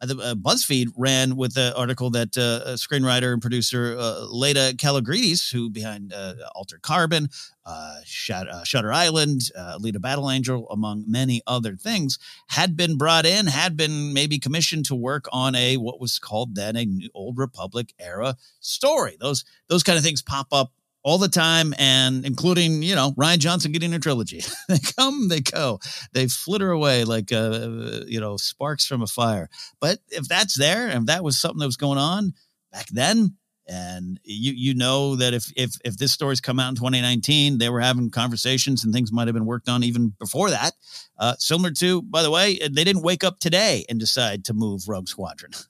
the 0.00 0.16
uh, 0.18 0.34
BuzzFeed 0.34 0.88
ran 0.96 1.36
with 1.36 1.54
the 1.54 1.74
article 1.76 2.10
that 2.10 2.36
uh, 2.36 2.68
uh, 2.68 2.72
screenwriter 2.74 3.32
and 3.32 3.40
producer 3.40 3.96
uh, 3.98 4.26
Laeta 4.30 4.74
Kalogridis, 4.76 5.52
who 5.52 5.70
behind 5.70 6.12
uh, 6.12 6.34
Altered 6.54 6.82
Carbon, 6.82 7.28
uh, 7.64 7.96
Shut, 8.04 8.48
uh, 8.48 8.64
Shutter 8.64 8.92
Island, 8.92 9.50
uh, 9.56 9.78
Alita 9.78 10.00
Battle 10.00 10.30
Angel, 10.30 10.68
among 10.70 11.04
many 11.06 11.42
other 11.46 11.76
things, 11.76 12.18
had 12.48 12.76
been 12.76 12.96
brought 12.98 13.26
in, 13.26 13.46
had 13.46 13.76
been 13.76 14.12
maybe 14.12 14.38
commissioned 14.38 14.84
to 14.86 14.94
work 14.94 15.26
on 15.32 15.54
a 15.54 15.76
what 15.76 16.00
was 16.00 16.18
called 16.18 16.54
then 16.54 16.76
a 16.76 16.86
Old 17.14 17.38
Republic 17.38 17.94
era 17.98 18.36
story. 18.60 19.16
Those 19.20 19.44
those 19.68 19.82
kind 19.82 19.96
of 19.96 20.04
things 20.04 20.22
pop 20.22 20.48
up 20.52 20.72
all 21.04 21.18
the 21.18 21.28
time, 21.28 21.74
and 21.78 22.24
including 22.24 22.82
you 22.82 22.94
know 22.96 23.12
Rian 23.12 23.38
Johnson 23.38 23.70
getting 23.70 23.94
a 23.94 24.00
trilogy. 24.00 24.42
they 24.68 24.78
come, 24.96 25.28
they 25.28 25.40
go, 25.40 25.78
they 26.12 26.26
flitter 26.26 26.70
away 26.70 27.04
like 27.04 27.32
uh, 27.32 28.00
you 28.06 28.18
know 28.18 28.36
sparks 28.36 28.86
from 28.86 29.02
a 29.02 29.06
fire. 29.06 29.48
But 29.80 29.98
if 30.08 30.26
that's 30.26 30.58
there, 30.58 30.88
and 30.88 31.00
if 31.00 31.06
that 31.06 31.22
was 31.22 31.38
something 31.38 31.60
that 31.60 31.66
was 31.66 31.76
going 31.76 31.98
on 31.98 32.32
back 32.72 32.86
then, 32.88 33.36
and 33.68 34.18
you 34.24 34.52
you 34.52 34.74
know 34.74 35.16
that 35.16 35.34
if 35.34 35.52
if 35.56 35.74
if 35.84 35.96
this 35.98 36.12
story's 36.12 36.40
come 36.40 36.58
out 36.58 36.70
in 36.70 36.74
2019, 36.74 37.58
they 37.58 37.68
were 37.68 37.80
having 37.80 38.10
conversations 38.10 38.82
and 38.82 38.92
things 38.92 39.12
might 39.12 39.28
have 39.28 39.34
been 39.34 39.46
worked 39.46 39.68
on 39.68 39.84
even 39.84 40.14
before 40.18 40.50
that. 40.50 40.72
Uh, 41.18 41.34
similar 41.38 41.70
to, 41.70 42.02
by 42.02 42.22
the 42.22 42.30
way, 42.30 42.58
they 42.58 42.84
didn't 42.84 43.02
wake 43.02 43.22
up 43.24 43.38
today 43.38 43.84
and 43.88 44.00
decide 44.00 44.46
to 44.46 44.54
move 44.54 44.88
Rogue 44.88 45.08
Squadron. 45.08 45.52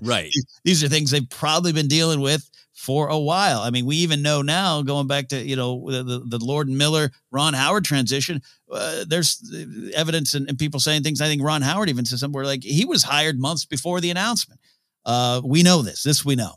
Right. 0.00 0.30
These 0.62 0.84
are 0.84 0.88
things 0.88 1.10
they've 1.10 1.28
probably 1.28 1.72
been 1.72 1.88
dealing 1.88 2.20
with 2.20 2.48
for 2.76 3.08
a 3.08 3.18
while. 3.18 3.60
I 3.60 3.70
mean, 3.70 3.86
we 3.86 3.96
even 3.96 4.20
know 4.20 4.42
now, 4.42 4.82
going 4.82 5.06
back 5.06 5.28
to 5.28 5.42
you 5.42 5.56
know 5.56 5.90
the 5.90 6.22
the, 6.24 6.38
Lord 6.38 6.68
Miller 6.68 7.10
Ron 7.30 7.54
Howard 7.54 7.84
transition. 7.84 8.42
Uh, 8.70 9.04
there's 9.08 9.42
evidence 9.94 10.34
and, 10.34 10.48
and 10.48 10.58
people 10.58 10.78
saying 10.78 11.02
things. 11.02 11.22
I 11.22 11.26
think 11.26 11.42
Ron 11.42 11.62
Howard 11.62 11.88
even 11.88 12.04
said 12.04 12.18
somewhere 12.18 12.44
like 12.44 12.62
he 12.62 12.84
was 12.84 13.02
hired 13.02 13.40
months 13.40 13.64
before 13.64 14.00
the 14.00 14.10
announcement. 14.10 14.60
Uh, 15.06 15.40
we 15.42 15.62
know 15.62 15.80
this. 15.80 16.02
This 16.02 16.24
we 16.24 16.36
know. 16.36 16.52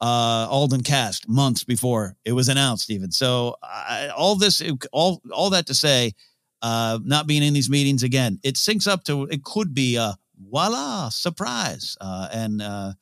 Uh, 0.00 0.46
Alden 0.48 0.82
cast 0.82 1.28
months 1.28 1.64
before 1.64 2.16
it 2.24 2.32
was 2.32 2.48
announced, 2.48 2.90
even 2.90 3.10
so. 3.10 3.56
I, 3.62 4.10
all 4.16 4.36
this, 4.36 4.62
all 4.92 5.20
all 5.32 5.50
that 5.50 5.66
to 5.66 5.74
say, 5.74 6.12
uh, 6.62 7.00
not 7.02 7.26
being 7.26 7.42
in 7.42 7.52
these 7.52 7.70
meetings 7.70 8.04
again, 8.04 8.38
it 8.44 8.54
syncs 8.54 8.86
up 8.86 9.02
to 9.04 9.24
it 9.24 9.42
could 9.42 9.74
be 9.74 9.96
a 9.96 10.16
voila 10.38 11.08
surprise, 11.08 11.96
uh, 12.00 12.28
and 12.32 12.62
uh, 12.62 12.92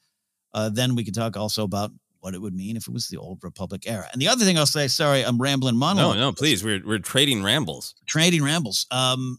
uh, 0.55 0.71
then 0.71 0.95
we 0.95 1.05
could 1.05 1.15
talk 1.15 1.37
also 1.37 1.65
about 1.65 1.91
what 2.23 2.35
it 2.35 2.41
would 2.41 2.55
mean 2.55 2.77
if 2.77 2.89
it 2.89 2.95
was 2.95 3.09
the 3.09 3.17
old 3.19 3.41
Republic 3.43 3.83
era. 3.87 4.09
And 4.13 4.23
the 4.23 4.29
other 4.29 4.45
thing 4.45 4.57
I'll 4.57 4.65
say, 4.67 4.89
sorry, 4.89 5.25
I'm 5.25 5.39
rambling 5.39 5.75
No, 5.75 5.81
monologue 5.81 6.17
no, 6.17 6.33
please. 6.33 6.65
We're 6.65 6.81
we're 6.87 6.99
trading 6.99 7.43
rambles. 7.43 7.95
trading 8.07 8.43
rambles. 8.45 8.87
Um, 8.91 9.39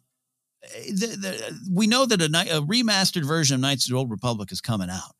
the, 0.88 1.08
the, 1.08 1.60
we 1.72 1.88
know 1.88 2.06
that 2.06 2.22
a, 2.22 2.26
a 2.58 2.62
remastered 2.62 3.26
version 3.26 3.56
of 3.56 3.62
Knights 3.62 3.86
of 3.86 3.92
the 3.92 3.98
Old 3.98 4.12
Republic 4.12 4.52
is 4.52 4.62
coming 4.62 4.90
out. 4.90 5.12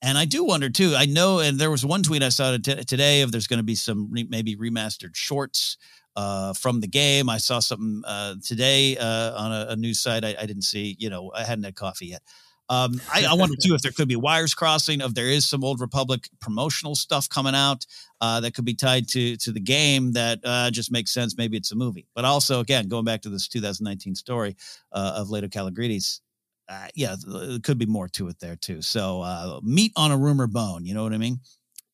And 0.00 0.16
I 0.16 0.24
do 0.26 0.44
wonder 0.44 0.70
too. 0.70 0.94
I 0.96 1.06
know, 1.06 1.40
and 1.40 1.58
there 1.58 1.70
was 1.72 1.84
one 1.84 2.02
tweet 2.04 2.22
I 2.22 2.28
saw 2.28 2.56
t- 2.56 2.84
today 2.84 3.22
of 3.22 3.32
there's 3.32 3.48
going 3.48 3.58
to 3.58 3.64
be 3.64 3.74
some 3.74 4.08
re- 4.12 4.28
maybe 4.30 4.54
remastered 4.56 5.16
shorts 5.16 5.76
uh, 6.14 6.52
from 6.52 6.80
the 6.80 6.86
game. 6.88 7.28
I 7.28 7.38
saw 7.38 7.58
something 7.58 8.02
uh, 8.06 8.34
today 8.44 8.96
uh, 8.96 9.36
on 9.36 9.52
a, 9.52 9.66
a 9.70 9.76
news 9.76 10.00
site. 10.00 10.24
I, 10.24 10.36
I 10.38 10.46
didn't 10.46 10.62
see. 10.62 10.96
You 11.00 11.10
know, 11.10 11.32
I 11.34 11.42
hadn't 11.42 11.64
had 11.64 11.74
coffee 11.74 12.06
yet. 12.06 12.22
Um, 12.70 13.00
I, 13.12 13.24
I 13.24 13.34
wonder 13.34 13.56
too 13.56 13.74
if 13.74 13.82
there 13.82 13.92
could 13.92 14.08
be 14.08 14.16
wires 14.16 14.54
crossing. 14.54 15.00
If 15.00 15.14
there 15.14 15.28
is 15.28 15.48
some 15.48 15.64
Old 15.64 15.80
Republic 15.80 16.28
promotional 16.40 16.94
stuff 16.94 17.28
coming 17.28 17.54
out 17.54 17.86
uh, 18.20 18.40
that 18.40 18.54
could 18.54 18.64
be 18.64 18.74
tied 18.74 19.08
to 19.08 19.36
to 19.36 19.52
the 19.52 19.60
game 19.60 20.12
that 20.12 20.40
uh, 20.44 20.70
just 20.70 20.92
makes 20.92 21.12
sense. 21.12 21.36
Maybe 21.36 21.56
it's 21.56 21.72
a 21.72 21.76
movie. 21.76 22.06
But 22.14 22.24
also, 22.24 22.60
again, 22.60 22.88
going 22.88 23.04
back 23.04 23.22
to 23.22 23.30
this 23.30 23.48
2019 23.48 24.14
story 24.14 24.56
uh, 24.92 25.14
of 25.16 25.28
Laeta 25.28 25.48
Kalogridis, 25.48 26.20
uh, 26.68 26.88
yeah, 26.94 27.16
there 27.26 27.58
could 27.60 27.78
be 27.78 27.86
more 27.86 28.08
to 28.08 28.28
it 28.28 28.38
there 28.40 28.56
too. 28.56 28.82
So 28.82 29.22
uh, 29.22 29.60
meat 29.62 29.92
on 29.96 30.10
a 30.10 30.18
rumor 30.18 30.46
bone. 30.46 30.84
You 30.84 30.94
know 30.94 31.02
what 31.02 31.14
I 31.14 31.18
mean? 31.18 31.40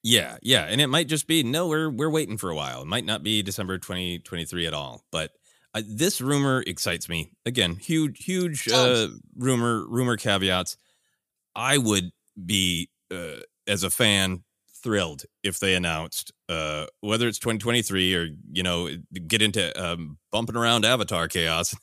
Yeah, 0.02 0.36
yeah, 0.42 0.64
and 0.64 0.82
it 0.82 0.88
might 0.88 1.08
just 1.08 1.26
be 1.26 1.42
no. 1.42 1.66
We're 1.68 1.88
we're 1.88 2.10
waiting 2.10 2.36
for 2.36 2.50
a 2.50 2.54
while. 2.54 2.82
It 2.82 2.86
might 2.86 3.06
not 3.06 3.22
be 3.22 3.42
December 3.42 3.78
2023 3.78 4.66
at 4.66 4.74
all. 4.74 5.02
But 5.10 5.30
uh, 5.74 5.82
this 5.86 6.20
rumor 6.20 6.62
excites 6.66 7.08
me. 7.08 7.32
Again, 7.44 7.76
huge, 7.76 8.24
huge 8.24 8.68
uh, 8.68 9.08
rumor, 9.36 9.86
rumor 9.86 10.16
caveats. 10.16 10.76
I 11.54 11.78
would 11.78 12.10
be, 12.44 12.88
uh, 13.10 13.40
as 13.66 13.82
a 13.82 13.90
fan, 13.90 14.44
thrilled 14.84 15.24
if 15.42 15.58
they 15.58 15.74
announced 15.74 16.30
uh, 16.50 16.84
whether 17.00 17.26
it's 17.26 17.38
2023 17.38 18.14
or 18.14 18.28
you 18.52 18.62
know 18.62 18.90
get 19.26 19.40
into 19.40 19.82
um, 19.82 20.18
bumping 20.30 20.56
around 20.56 20.84
Avatar 20.84 21.26
chaos. 21.26 21.74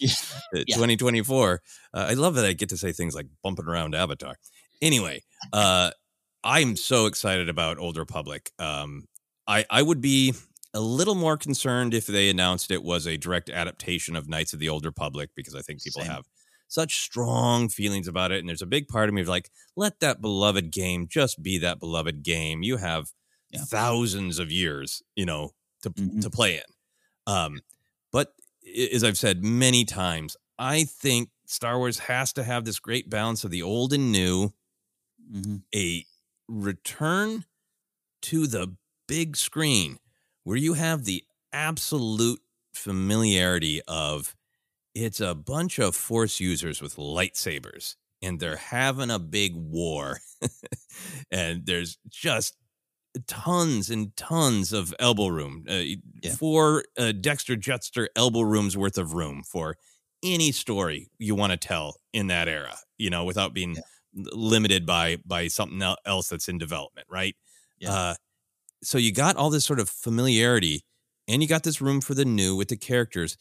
yeah. 0.00 0.08
2024. 0.52 1.62
Uh, 1.94 2.06
I 2.10 2.14
love 2.14 2.34
that 2.34 2.44
I 2.44 2.52
get 2.52 2.70
to 2.70 2.76
say 2.76 2.92
things 2.92 3.14
like 3.14 3.26
bumping 3.42 3.66
around 3.66 3.94
Avatar. 3.94 4.36
Anyway, 4.82 5.22
uh, 5.52 5.92
I'm 6.42 6.76
so 6.76 7.06
excited 7.06 7.48
about 7.48 7.78
Old 7.78 7.96
Republic. 7.96 8.50
Um, 8.58 9.06
I 9.46 9.64
I 9.70 9.80
would 9.80 10.00
be 10.00 10.34
a 10.74 10.80
little 10.80 11.14
more 11.14 11.36
concerned 11.36 11.94
if 11.94 12.06
they 12.06 12.28
announced 12.28 12.70
it 12.70 12.82
was 12.82 13.06
a 13.06 13.16
direct 13.16 13.48
adaptation 13.48 14.16
of 14.16 14.28
Knights 14.28 14.52
of 14.52 14.58
the 14.58 14.68
Old 14.68 14.84
Republic 14.84 15.30
because 15.36 15.54
I 15.54 15.60
think 15.60 15.82
people 15.82 16.02
Same. 16.02 16.10
have 16.10 16.24
such 16.66 16.98
strong 17.02 17.68
feelings 17.68 18.08
about 18.08 18.32
it. 18.32 18.40
And 18.40 18.48
there's 18.48 18.60
a 18.60 18.66
big 18.66 18.88
part 18.88 19.08
of 19.08 19.14
me 19.14 19.22
of 19.22 19.28
like, 19.28 19.50
let 19.76 20.00
that 20.00 20.20
beloved 20.20 20.72
game 20.72 21.06
just 21.08 21.42
be 21.42 21.58
that 21.58 21.78
beloved 21.78 22.24
game. 22.24 22.64
You 22.64 22.78
have 22.78 23.12
yeah. 23.50 23.60
thousands 23.60 24.40
of 24.40 24.50
years, 24.50 25.00
you 25.14 25.24
know, 25.24 25.50
to 25.82 25.90
mm-hmm. 25.90 26.20
to 26.20 26.30
play 26.30 26.56
in. 26.56 27.32
Um, 27.32 27.60
but 28.10 28.32
as 28.92 29.04
I've 29.04 29.18
said 29.18 29.44
many 29.44 29.84
times, 29.84 30.36
I 30.58 30.84
think 30.84 31.30
Star 31.46 31.78
Wars 31.78 32.00
has 32.00 32.32
to 32.32 32.42
have 32.42 32.64
this 32.64 32.80
great 32.80 33.08
balance 33.08 33.44
of 33.44 33.52
the 33.52 33.62
old 33.62 33.92
and 33.92 34.10
new, 34.10 34.52
mm-hmm. 35.32 35.56
a 35.74 36.04
return 36.48 37.44
to 38.22 38.46
the 38.48 38.74
big 39.06 39.36
screen 39.36 39.98
where 40.44 40.56
you 40.56 40.74
have 40.74 41.04
the 41.04 41.24
absolute 41.52 42.40
familiarity 42.72 43.80
of 43.88 44.34
it's 44.94 45.20
a 45.20 45.34
bunch 45.34 45.78
of 45.78 45.96
force 45.96 46.38
users 46.38 46.80
with 46.80 46.96
lightsabers 46.96 47.96
and 48.22 48.40
they're 48.40 48.56
having 48.56 49.10
a 49.10 49.18
big 49.18 49.54
war 49.54 50.20
and 51.30 51.66
there's 51.66 51.98
just 52.08 52.56
tons 53.26 53.90
and 53.90 54.16
tons 54.16 54.72
of 54.72 54.92
elbow 54.98 55.28
room 55.28 55.64
uh, 55.68 55.82
yeah. 56.22 56.34
four 56.34 56.84
uh, 56.98 57.12
dexter 57.12 57.54
jettster 57.54 58.08
elbow 58.16 58.40
rooms 58.40 58.76
worth 58.76 58.98
of 58.98 59.14
room 59.14 59.42
for 59.48 59.76
any 60.22 60.50
story 60.50 61.08
you 61.18 61.34
want 61.34 61.52
to 61.52 61.56
tell 61.56 61.96
in 62.12 62.26
that 62.26 62.48
era 62.48 62.76
you 62.98 63.10
know 63.10 63.24
without 63.24 63.54
being 63.54 63.76
yeah. 63.76 63.82
limited 64.32 64.84
by 64.84 65.16
by 65.24 65.46
something 65.46 65.80
else 66.04 66.28
that's 66.28 66.48
in 66.48 66.58
development 66.58 67.06
right 67.08 67.36
yeah. 67.78 67.92
uh, 67.92 68.14
so 68.84 68.98
you 68.98 69.12
got 69.12 69.36
all 69.36 69.50
this 69.50 69.64
sort 69.64 69.80
of 69.80 69.88
familiarity 69.88 70.84
and 71.26 71.42
you 71.42 71.48
got 71.48 71.62
this 71.62 71.80
room 71.80 72.00
for 72.00 72.14
the 72.14 72.24
new 72.24 72.54
with 72.54 72.68
the 72.68 72.76
characters 72.76 73.36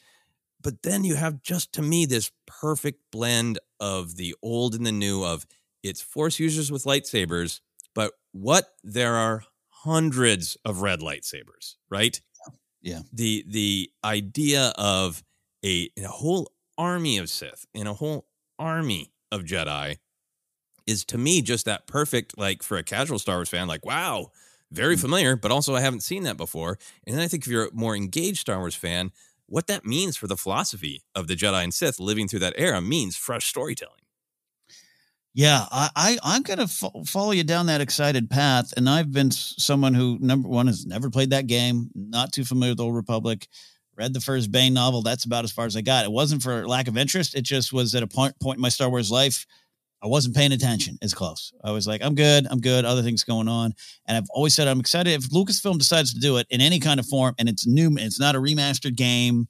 but 0.61 0.81
then 0.83 1.03
you 1.03 1.15
have 1.15 1.41
just 1.41 1.73
to 1.73 1.81
me 1.81 2.05
this 2.05 2.31
perfect 2.47 2.99
blend 3.11 3.59
of 3.79 4.15
the 4.15 4.33
old 4.41 4.73
and 4.73 4.85
the 4.85 4.91
new 4.91 5.23
of 5.23 5.45
it's 5.83 6.01
force 6.01 6.39
users 6.39 6.71
with 6.71 6.85
lightsabers 6.85 7.59
but 7.93 8.13
what 8.31 8.69
there 8.83 9.15
are 9.15 9.43
hundreds 9.69 10.57
of 10.65 10.81
red 10.81 10.99
lightsabers 10.99 11.75
right? 11.89 12.19
Yeah. 12.81 12.99
The 13.13 13.45
the 13.47 13.91
idea 14.03 14.73
of 14.77 15.23
a, 15.63 15.89
a 15.97 16.07
whole 16.07 16.51
army 16.77 17.17
of 17.17 17.29
sith 17.29 17.65
and 17.75 17.87
a 17.87 17.93
whole 17.93 18.25
army 18.57 19.11
of 19.31 19.43
jedi 19.43 19.97
is 20.85 21.05
to 21.05 21.17
me 21.17 21.41
just 21.41 21.65
that 21.65 21.87
perfect 21.87 22.37
like 22.37 22.63
for 22.63 22.77
a 22.77 22.83
casual 22.83 23.19
star 23.19 23.37
wars 23.37 23.49
fan 23.49 23.67
like 23.67 23.85
wow 23.85 24.27
very 24.73 24.97
familiar 24.97 25.35
but 25.35 25.51
also 25.51 25.75
i 25.75 25.81
haven't 25.81 26.01
seen 26.01 26.23
that 26.23 26.35
before 26.35 26.77
and 27.05 27.15
then 27.15 27.23
i 27.23 27.27
think 27.27 27.43
if 27.43 27.51
you're 27.51 27.67
a 27.67 27.73
more 27.73 27.95
engaged 27.95 28.39
star 28.39 28.59
wars 28.59 28.75
fan 28.75 29.11
what 29.53 29.67
that 29.67 29.85
means 29.85 30.17
for 30.17 30.27
the 30.27 30.37
philosophy 30.37 31.03
of 31.13 31.27
the 31.27 31.35
Jedi 31.35 31.63
and 31.63 31.73
Sith 31.73 31.99
living 31.99 32.27
through 32.27 32.39
that 32.39 32.55
era 32.57 32.81
means 32.81 33.15
fresh 33.15 33.45
storytelling. 33.45 33.99
Yeah, 35.35 35.65
I, 35.71 36.17
I 36.23 36.35
am 36.35 36.43
gonna 36.43 36.67
fo- 36.67 37.03
follow 37.05 37.31
you 37.31 37.43
down 37.43 37.65
that 37.65 37.81
excited 37.81 38.29
path, 38.29 38.73
and 38.77 38.87
I've 38.87 39.11
been 39.11 39.31
someone 39.31 39.95
who 39.95 40.17
number 40.21 40.47
one 40.47 40.67
has 40.67 40.85
never 40.85 41.09
played 41.09 41.31
that 41.31 41.47
game, 41.47 41.89
not 41.95 42.31
too 42.31 42.45
familiar 42.45 42.73
with 42.73 42.79
Old 42.79 42.95
Republic. 42.95 43.47
Read 43.95 44.13
the 44.13 44.21
first 44.21 44.51
Bane 44.51 44.73
novel. 44.73 45.01
That's 45.01 45.25
about 45.25 45.43
as 45.43 45.51
far 45.51 45.65
as 45.65 45.75
I 45.75 45.81
got. 45.81 46.05
It 46.05 46.11
wasn't 46.11 46.41
for 46.41 46.67
lack 46.67 46.87
of 46.87 46.97
interest. 46.97 47.35
It 47.35 47.43
just 47.43 47.73
was 47.73 47.93
at 47.95 48.03
a 48.03 48.07
point 48.07 48.39
point 48.39 48.57
in 48.57 48.61
my 48.61 48.69
Star 48.69 48.89
Wars 48.89 49.11
life. 49.11 49.45
I 50.03 50.07
wasn't 50.07 50.35
paying 50.35 50.51
attention 50.51 50.97
as 51.01 51.13
close. 51.13 51.53
I 51.63 51.71
was 51.71 51.87
like, 51.87 52.03
I'm 52.03 52.13
good, 52.13 52.45
I'm 52.49 52.59
good. 52.59 52.83
Other 52.83 53.01
things 53.01 53.23
going 53.23 53.47
on, 53.47 53.73
and 54.05 54.17
I've 54.17 54.29
always 54.31 54.53
said 54.53 54.67
I'm 54.67 54.81
excited 54.81 55.13
if 55.13 55.29
Lucasfilm 55.29 55.77
decides 55.77 56.13
to 56.13 56.19
do 56.19 56.37
it 56.37 56.47
in 56.49 56.59
any 56.59 56.79
kind 56.79 56.99
of 56.99 57.05
form, 57.05 57.35
and 57.39 57.47
it's 57.47 57.65
new. 57.65 57.95
It's 57.97 58.19
not 58.19 58.35
a 58.35 58.39
remastered 58.39 58.95
game, 58.95 59.47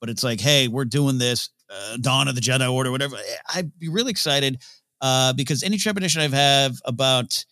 but 0.00 0.08
it's 0.08 0.22
like, 0.22 0.40
hey, 0.40 0.68
we're 0.68 0.84
doing 0.84 1.18
this, 1.18 1.50
uh, 1.68 1.96
Dawn 2.00 2.28
of 2.28 2.36
the 2.36 2.40
Jedi 2.40 2.72
Order, 2.72 2.92
whatever. 2.92 3.16
I'd 3.52 3.76
be 3.78 3.88
really 3.88 4.12
excited 4.12 4.62
uh, 5.00 5.32
because 5.32 5.64
any 5.64 5.76
trepidation 5.76 6.22
I 6.22 6.28
have 6.28 6.76
about, 6.84 7.44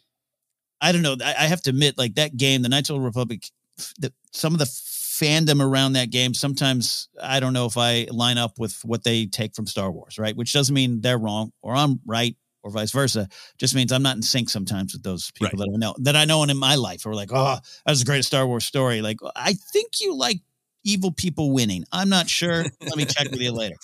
I 0.80 0.92
don't 0.92 1.02
know, 1.02 1.16
I, 1.24 1.30
I 1.30 1.46
have 1.46 1.62
to 1.62 1.70
admit, 1.70 1.98
like 1.98 2.14
that 2.14 2.36
game, 2.36 2.62
the 2.62 2.68
Knights 2.68 2.88
of 2.88 2.96
the 2.96 3.02
Republic, 3.02 3.50
the, 3.98 4.12
some 4.30 4.52
of 4.52 4.60
the 4.60 4.66
fandom 4.66 5.64
around 5.64 5.92
that 5.92 6.10
game 6.10 6.34
sometimes 6.34 7.08
i 7.22 7.38
don't 7.38 7.52
know 7.52 7.66
if 7.66 7.76
i 7.76 8.04
line 8.10 8.36
up 8.36 8.58
with 8.58 8.84
what 8.84 9.04
they 9.04 9.26
take 9.26 9.54
from 9.54 9.64
star 9.64 9.92
wars 9.92 10.18
right 10.18 10.36
which 10.36 10.52
doesn't 10.52 10.74
mean 10.74 11.00
they're 11.02 11.18
wrong 11.18 11.52
or 11.62 11.72
i'm 11.72 12.00
right 12.04 12.36
or 12.64 12.70
vice 12.70 12.90
versa 12.90 13.28
just 13.58 13.74
means 13.74 13.92
I'm 13.92 14.02
not 14.02 14.16
in 14.16 14.22
sync 14.22 14.50
sometimes 14.50 14.94
with 14.94 15.02
those 15.02 15.30
people 15.32 15.58
right. 15.58 15.66
that 15.66 15.72
I 15.72 15.76
know 15.76 15.94
that 15.98 16.16
I 16.16 16.24
know 16.24 16.42
in 16.42 16.56
my 16.56 16.74
life 16.74 17.06
are 17.06 17.14
like, 17.14 17.30
oh, 17.32 17.58
that 17.86 17.92
was 17.92 18.02
a 18.02 18.06
great 18.06 18.24
Star 18.24 18.46
Wars 18.46 18.64
story. 18.64 19.02
Like, 19.02 19.18
I 19.36 19.52
think 19.52 20.00
you 20.00 20.16
like 20.16 20.40
evil 20.84 21.10
people 21.10 21.52
winning. 21.52 21.84
I'm 21.92 22.08
not 22.08 22.28
sure. 22.28 22.64
Let 22.80 22.96
me 22.96 23.04
check 23.04 23.30
with 23.30 23.40
you 23.40 23.52
later. 23.52 23.76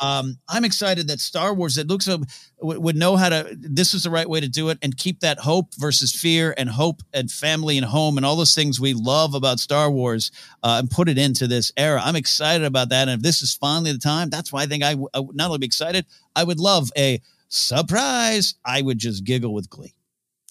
Um, 0.00 0.38
I'm 0.48 0.64
excited 0.64 1.08
that 1.08 1.20
Star 1.20 1.54
Wars 1.54 1.76
that 1.76 1.86
looks 1.86 2.06
w- 2.06 2.26
would 2.60 2.96
know 2.96 3.16
how 3.16 3.28
to. 3.28 3.56
This 3.56 3.94
is 3.94 4.02
the 4.02 4.10
right 4.10 4.28
way 4.28 4.40
to 4.40 4.48
do 4.48 4.68
it 4.68 4.78
and 4.82 4.96
keep 4.96 5.20
that 5.20 5.38
hope 5.38 5.74
versus 5.76 6.12
fear 6.12 6.54
and 6.56 6.68
hope 6.68 7.02
and 7.14 7.30
family 7.30 7.78
and 7.78 7.86
home 7.86 8.16
and 8.16 8.26
all 8.26 8.36
those 8.36 8.54
things 8.54 8.78
we 8.78 8.92
love 8.92 9.34
about 9.34 9.60
Star 9.60 9.90
Wars 9.90 10.30
uh, 10.62 10.76
and 10.80 10.90
put 10.90 11.08
it 11.08 11.16
into 11.16 11.46
this 11.46 11.72
era. 11.76 12.00
I'm 12.04 12.16
excited 12.16 12.66
about 12.66 12.90
that. 12.90 13.08
And 13.08 13.18
if 13.18 13.22
this 13.22 13.42
is 13.42 13.54
finally 13.54 13.92
the 13.92 13.98
time, 13.98 14.28
that's 14.28 14.52
why 14.52 14.62
I 14.62 14.66
think 14.66 14.84
I, 14.84 14.90
w- 14.90 15.08
I 15.14 15.20
would 15.20 15.36
not 15.36 15.46
only 15.46 15.58
be 15.58 15.66
excited, 15.66 16.06
I 16.36 16.44
would 16.44 16.60
love 16.60 16.90
a 16.96 17.20
surprise, 17.52 18.54
I 18.64 18.82
would 18.82 18.98
just 18.98 19.24
giggle 19.24 19.52
with 19.54 19.70
glee. 19.70 19.94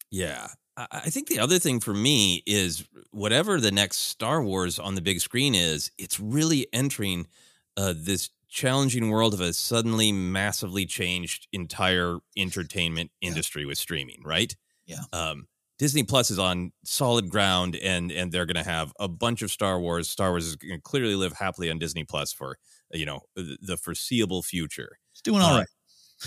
Yeah. 0.09 0.47
I 0.77 1.09
think 1.09 1.27
the 1.27 1.39
other 1.39 1.59
thing 1.59 1.79
for 1.79 1.93
me 1.93 2.43
is 2.45 2.85
whatever 3.11 3.59
the 3.59 3.71
next 3.71 3.97
Star 3.97 4.41
Wars 4.41 4.79
on 4.79 4.95
the 4.95 5.01
big 5.01 5.19
screen 5.19 5.53
is, 5.53 5.91
it's 5.97 6.19
really 6.19 6.67
entering 6.71 7.27
uh, 7.75 7.93
this 7.95 8.29
challenging 8.47 9.09
world 9.09 9.33
of 9.33 9.41
a 9.41 9.53
suddenly 9.53 10.11
massively 10.11 10.85
changed 10.85 11.47
entire 11.51 12.19
entertainment 12.37 13.11
industry 13.21 13.63
yeah. 13.63 13.67
with 13.67 13.77
streaming, 13.77 14.21
right? 14.23 14.55
Yeah. 14.85 15.01
Um, 15.11 15.47
Disney 15.77 16.03
Plus 16.03 16.31
is 16.31 16.39
on 16.39 16.71
solid 16.83 17.29
ground, 17.29 17.75
and 17.75 18.11
and 18.11 18.31
they're 18.31 18.45
going 18.45 18.63
to 18.63 18.69
have 18.69 18.93
a 18.99 19.07
bunch 19.07 19.41
of 19.41 19.49
Star 19.49 19.79
Wars. 19.79 20.07
Star 20.07 20.29
Wars 20.29 20.45
is 20.45 20.55
going 20.55 20.75
to 20.75 20.81
clearly 20.81 21.15
live 21.15 21.33
happily 21.33 21.71
on 21.71 21.79
Disney 21.79 22.03
Plus 22.03 22.31
for 22.31 22.57
you 22.91 23.05
know 23.05 23.21
the 23.35 23.77
foreseeable 23.77 24.43
future. 24.43 24.99
It's 25.11 25.21
doing 25.21 25.41
all 25.41 25.55
uh, 25.55 25.59
right 25.59 25.67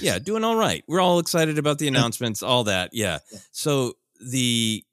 yeah, 0.00 0.18
doing 0.18 0.44
all 0.44 0.56
right. 0.56 0.84
We're 0.86 1.00
all 1.00 1.18
excited 1.18 1.58
about 1.58 1.78
the 1.78 1.88
announcements, 1.88 2.42
all 2.42 2.64
that. 2.64 2.90
Yeah. 2.92 3.18
So 3.52 3.94
the 4.20 4.84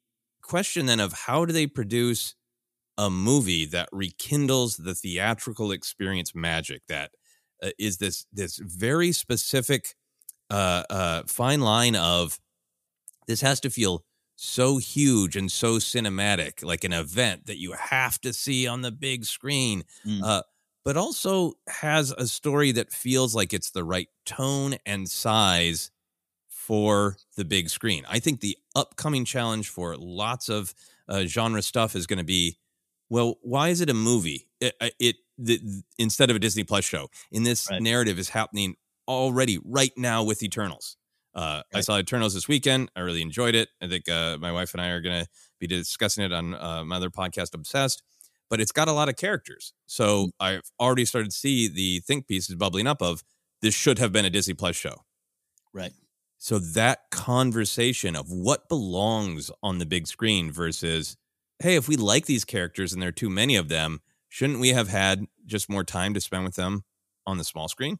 question 0.42 0.86
then 0.86 1.00
of 1.00 1.12
how 1.12 1.44
do 1.44 1.52
they 1.52 1.66
produce 1.66 2.34
a 2.98 3.08
movie 3.08 3.64
that 3.66 3.88
rekindles 3.90 4.76
the 4.76 4.94
theatrical 4.94 5.72
experience 5.72 6.34
magic 6.34 6.82
that 6.88 7.10
uh, 7.62 7.70
is 7.78 7.98
this 7.98 8.26
this 8.32 8.58
very 8.58 9.12
specific 9.12 9.94
uh, 10.50 10.82
uh, 10.90 11.22
fine 11.26 11.60
line 11.60 11.96
of 11.96 12.38
this 13.26 13.40
has 13.40 13.60
to 13.60 13.70
feel 13.70 14.04
so 14.36 14.78
huge 14.78 15.36
and 15.36 15.50
so 15.50 15.76
cinematic, 15.76 16.64
like 16.64 16.84
an 16.84 16.92
event 16.92 17.46
that 17.46 17.58
you 17.58 17.72
have 17.72 18.20
to 18.20 18.32
see 18.32 18.66
on 18.66 18.82
the 18.82 18.90
big 18.90 19.24
screen. 19.24 19.84
Mm. 20.06 20.20
Uh, 20.22 20.42
but 20.84 20.96
also 20.96 21.54
has 21.68 22.10
a 22.12 22.26
story 22.26 22.72
that 22.72 22.92
feels 22.92 23.34
like 23.34 23.52
it's 23.52 23.70
the 23.70 23.84
right 23.84 24.08
tone 24.24 24.76
and 24.84 25.08
size 25.08 25.90
for 26.48 27.16
the 27.36 27.44
big 27.44 27.68
screen. 27.68 28.04
I 28.08 28.18
think 28.18 28.40
the 28.40 28.56
upcoming 28.74 29.24
challenge 29.24 29.68
for 29.68 29.96
lots 29.96 30.48
of 30.48 30.74
uh, 31.08 31.24
genre 31.24 31.62
stuff 31.62 31.94
is 31.96 32.06
going 32.06 32.18
to 32.18 32.24
be 32.24 32.58
well, 33.10 33.36
why 33.42 33.68
is 33.68 33.82
it 33.82 33.90
a 33.90 33.94
movie? 33.94 34.48
It, 34.58 34.74
it 34.98 35.16
the, 35.36 35.60
instead 35.98 36.30
of 36.30 36.36
a 36.36 36.38
Disney 36.38 36.64
Plus 36.64 36.82
show. 36.82 37.08
In 37.30 37.42
this 37.42 37.68
right. 37.70 37.82
narrative 37.82 38.18
is 38.18 38.30
happening 38.30 38.74
already 39.06 39.58
right 39.62 39.92
now 39.98 40.24
with 40.24 40.42
Eternals. 40.42 40.96
Uh, 41.34 41.60
right. 41.74 41.78
I 41.78 41.80
saw 41.82 41.98
Eternals 41.98 42.32
this 42.32 42.48
weekend. 42.48 42.90
I 42.96 43.00
really 43.00 43.20
enjoyed 43.20 43.54
it. 43.54 43.68
I 43.82 43.88
think 43.88 44.08
uh, 44.08 44.38
my 44.40 44.50
wife 44.50 44.72
and 44.72 44.80
I 44.80 44.88
are 44.88 45.02
going 45.02 45.24
to 45.24 45.28
be 45.60 45.66
discussing 45.66 46.24
it 46.24 46.32
on 46.32 46.54
uh, 46.54 46.84
my 46.86 46.96
other 46.96 47.10
podcast, 47.10 47.52
Obsessed 47.52 48.02
but 48.50 48.60
it's 48.60 48.72
got 48.72 48.88
a 48.88 48.92
lot 48.92 49.08
of 49.08 49.16
characters. 49.16 49.72
So. 49.86 50.30
I've 50.40 50.70
already 50.80 51.04
started 51.04 51.30
to 51.30 51.36
see 51.36 51.68
the 51.68 52.00
think 52.00 52.26
pieces 52.26 52.54
bubbling 52.54 52.86
up 52.86 53.02
of 53.02 53.22
this 53.62 53.74
should 53.74 53.98
have 53.98 54.12
been 54.12 54.24
a 54.24 54.30
Disney 54.30 54.54
Plus 54.54 54.76
show. 54.76 54.96
Right. 55.72 55.92
So 56.38 56.58
that 56.58 57.10
conversation 57.10 58.16
of 58.16 58.30
what 58.30 58.68
belongs 58.68 59.50
on 59.62 59.78
the 59.78 59.86
big 59.86 60.08
screen 60.08 60.50
versus, 60.50 61.16
hey, 61.60 61.76
if 61.76 61.88
we 61.88 61.96
like 61.96 62.26
these 62.26 62.44
characters 62.44 62.92
and 62.92 63.00
there 63.00 63.10
are 63.10 63.12
too 63.12 63.30
many 63.30 63.54
of 63.54 63.68
them, 63.68 64.00
shouldn't 64.28 64.58
we 64.58 64.70
have 64.70 64.88
had 64.88 65.24
just 65.46 65.70
more 65.70 65.84
time 65.84 66.14
to 66.14 66.20
spend 66.20 66.42
with 66.42 66.56
them 66.56 66.82
on 67.26 67.38
the 67.38 67.44
small 67.44 67.68
screen? 67.68 67.98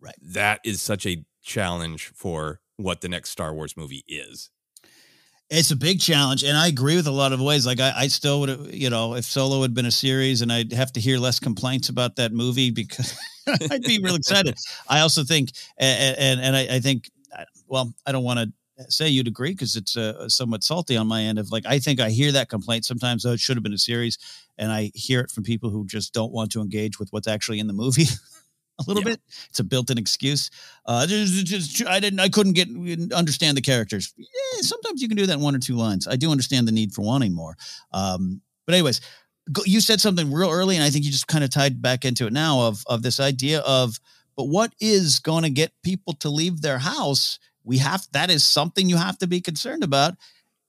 Right. 0.00 0.14
That 0.22 0.60
is 0.64 0.80
such 0.80 1.04
a 1.04 1.24
challenge 1.42 2.12
for 2.14 2.60
what 2.76 3.00
the 3.00 3.08
next 3.08 3.30
Star 3.30 3.52
Wars 3.52 3.76
movie 3.76 4.04
is. 4.06 4.50
It's 5.50 5.70
a 5.70 5.76
big 5.76 5.98
challenge, 5.98 6.44
and 6.44 6.58
I 6.58 6.68
agree 6.68 6.96
with 6.96 7.06
a 7.06 7.12
lot 7.12 7.32
of 7.32 7.40
ways. 7.40 7.64
Like 7.66 7.80
I, 7.80 7.92
I 7.96 8.08
still 8.08 8.40
would, 8.40 8.48
have, 8.50 8.74
you 8.74 8.90
know, 8.90 9.14
if 9.14 9.24
Solo 9.24 9.62
had 9.62 9.72
been 9.72 9.86
a 9.86 9.90
series, 9.90 10.42
and 10.42 10.52
I'd 10.52 10.72
have 10.72 10.92
to 10.92 11.00
hear 11.00 11.18
less 11.18 11.40
complaints 11.40 11.88
about 11.88 12.16
that 12.16 12.32
movie 12.32 12.70
because 12.70 13.18
I'd 13.70 13.82
be 13.82 13.98
real 14.02 14.14
excited. 14.16 14.58
I 14.88 15.00
also 15.00 15.24
think, 15.24 15.52
and 15.78 16.16
and, 16.18 16.40
and 16.40 16.56
I, 16.56 16.76
I, 16.76 16.80
think, 16.80 17.10
well, 17.66 17.94
I 18.06 18.12
don't 18.12 18.24
want 18.24 18.40
to 18.40 18.90
say 18.90 19.08
you'd 19.08 19.26
agree 19.26 19.52
because 19.52 19.74
it's 19.74 19.96
uh, 19.96 20.28
somewhat 20.28 20.64
salty 20.64 20.98
on 20.98 21.06
my 21.06 21.22
end. 21.22 21.38
Of 21.38 21.50
like, 21.50 21.64
I 21.64 21.78
think 21.78 21.98
I 21.98 22.10
hear 22.10 22.30
that 22.32 22.50
complaint 22.50 22.84
sometimes. 22.84 23.24
Oh, 23.24 23.32
it 23.32 23.40
should 23.40 23.56
have 23.56 23.64
been 23.64 23.72
a 23.72 23.78
series, 23.78 24.18
and 24.58 24.70
I 24.70 24.90
hear 24.94 25.20
it 25.20 25.30
from 25.30 25.44
people 25.44 25.70
who 25.70 25.86
just 25.86 26.12
don't 26.12 26.32
want 26.32 26.52
to 26.52 26.60
engage 26.60 26.98
with 26.98 27.08
what's 27.10 27.26
actually 27.26 27.58
in 27.58 27.68
the 27.68 27.72
movie. 27.72 28.04
a 28.78 28.84
little 28.86 29.02
yeah. 29.02 29.10
bit. 29.10 29.20
It's 29.48 29.60
a 29.60 29.64
built-in 29.64 29.98
excuse. 29.98 30.50
Uh, 30.86 31.06
just, 31.06 31.86
I 31.86 32.00
didn't, 32.00 32.20
I 32.20 32.28
couldn't 32.28 32.52
get 32.52 32.68
understand 33.12 33.56
the 33.56 33.62
characters. 33.62 34.14
Yeah, 34.16 34.60
sometimes 34.60 35.02
you 35.02 35.08
can 35.08 35.16
do 35.16 35.26
that 35.26 35.34
in 35.34 35.40
one 35.40 35.54
or 35.54 35.58
two 35.58 35.74
lines. 35.74 36.06
I 36.06 36.16
do 36.16 36.30
understand 36.30 36.68
the 36.68 36.72
need 36.72 36.92
for 36.92 37.02
wanting 37.02 37.34
more. 37.34 37.56
Um, 37.92 38.40
but 38.66 38.74
anyways, 38.74 39.00
you 39.64 39.80
said 39.80 40.00
something 40.00 40.32
real 40.32 40.50
early, 40.50 40.76
and 40.76 40.84
I 40.84 40.90
think 40.90 41.04
you 41.04 41.10
just 41.10 41.26
kind 41.26 41.42
of 41.42 41.50
tied 41.50 41.80
back 41.80 42.04
into 42.04 42.26
it 42.26 42.32
now 42.32 42.60
of 42.66 42.84
of 42.86 43.02
this 43.02 43.18
idea 43.18 43.60
of, 43.60 43.98
but 44.36 44.44
what 44.44 44.74
is 44.80 45.20
going 45.20 45.42
to 45.42 45.50
get 45.50 45.72
people 45.82 46.12
to 46.14 46.28
leave 46.28 46.60
their 46.60 46.78
house? 46.78 47.38
We 47.64 47.78
have 47.78 48.06
that 48.12 48.30
is 48.30 48.44
something 48.44 48.88
you 48.88 48.96
have 48.96 49.18
to 49.18 49.26
be 49.26 49.40
concerned 49.40 49.82
about 49.82 50.14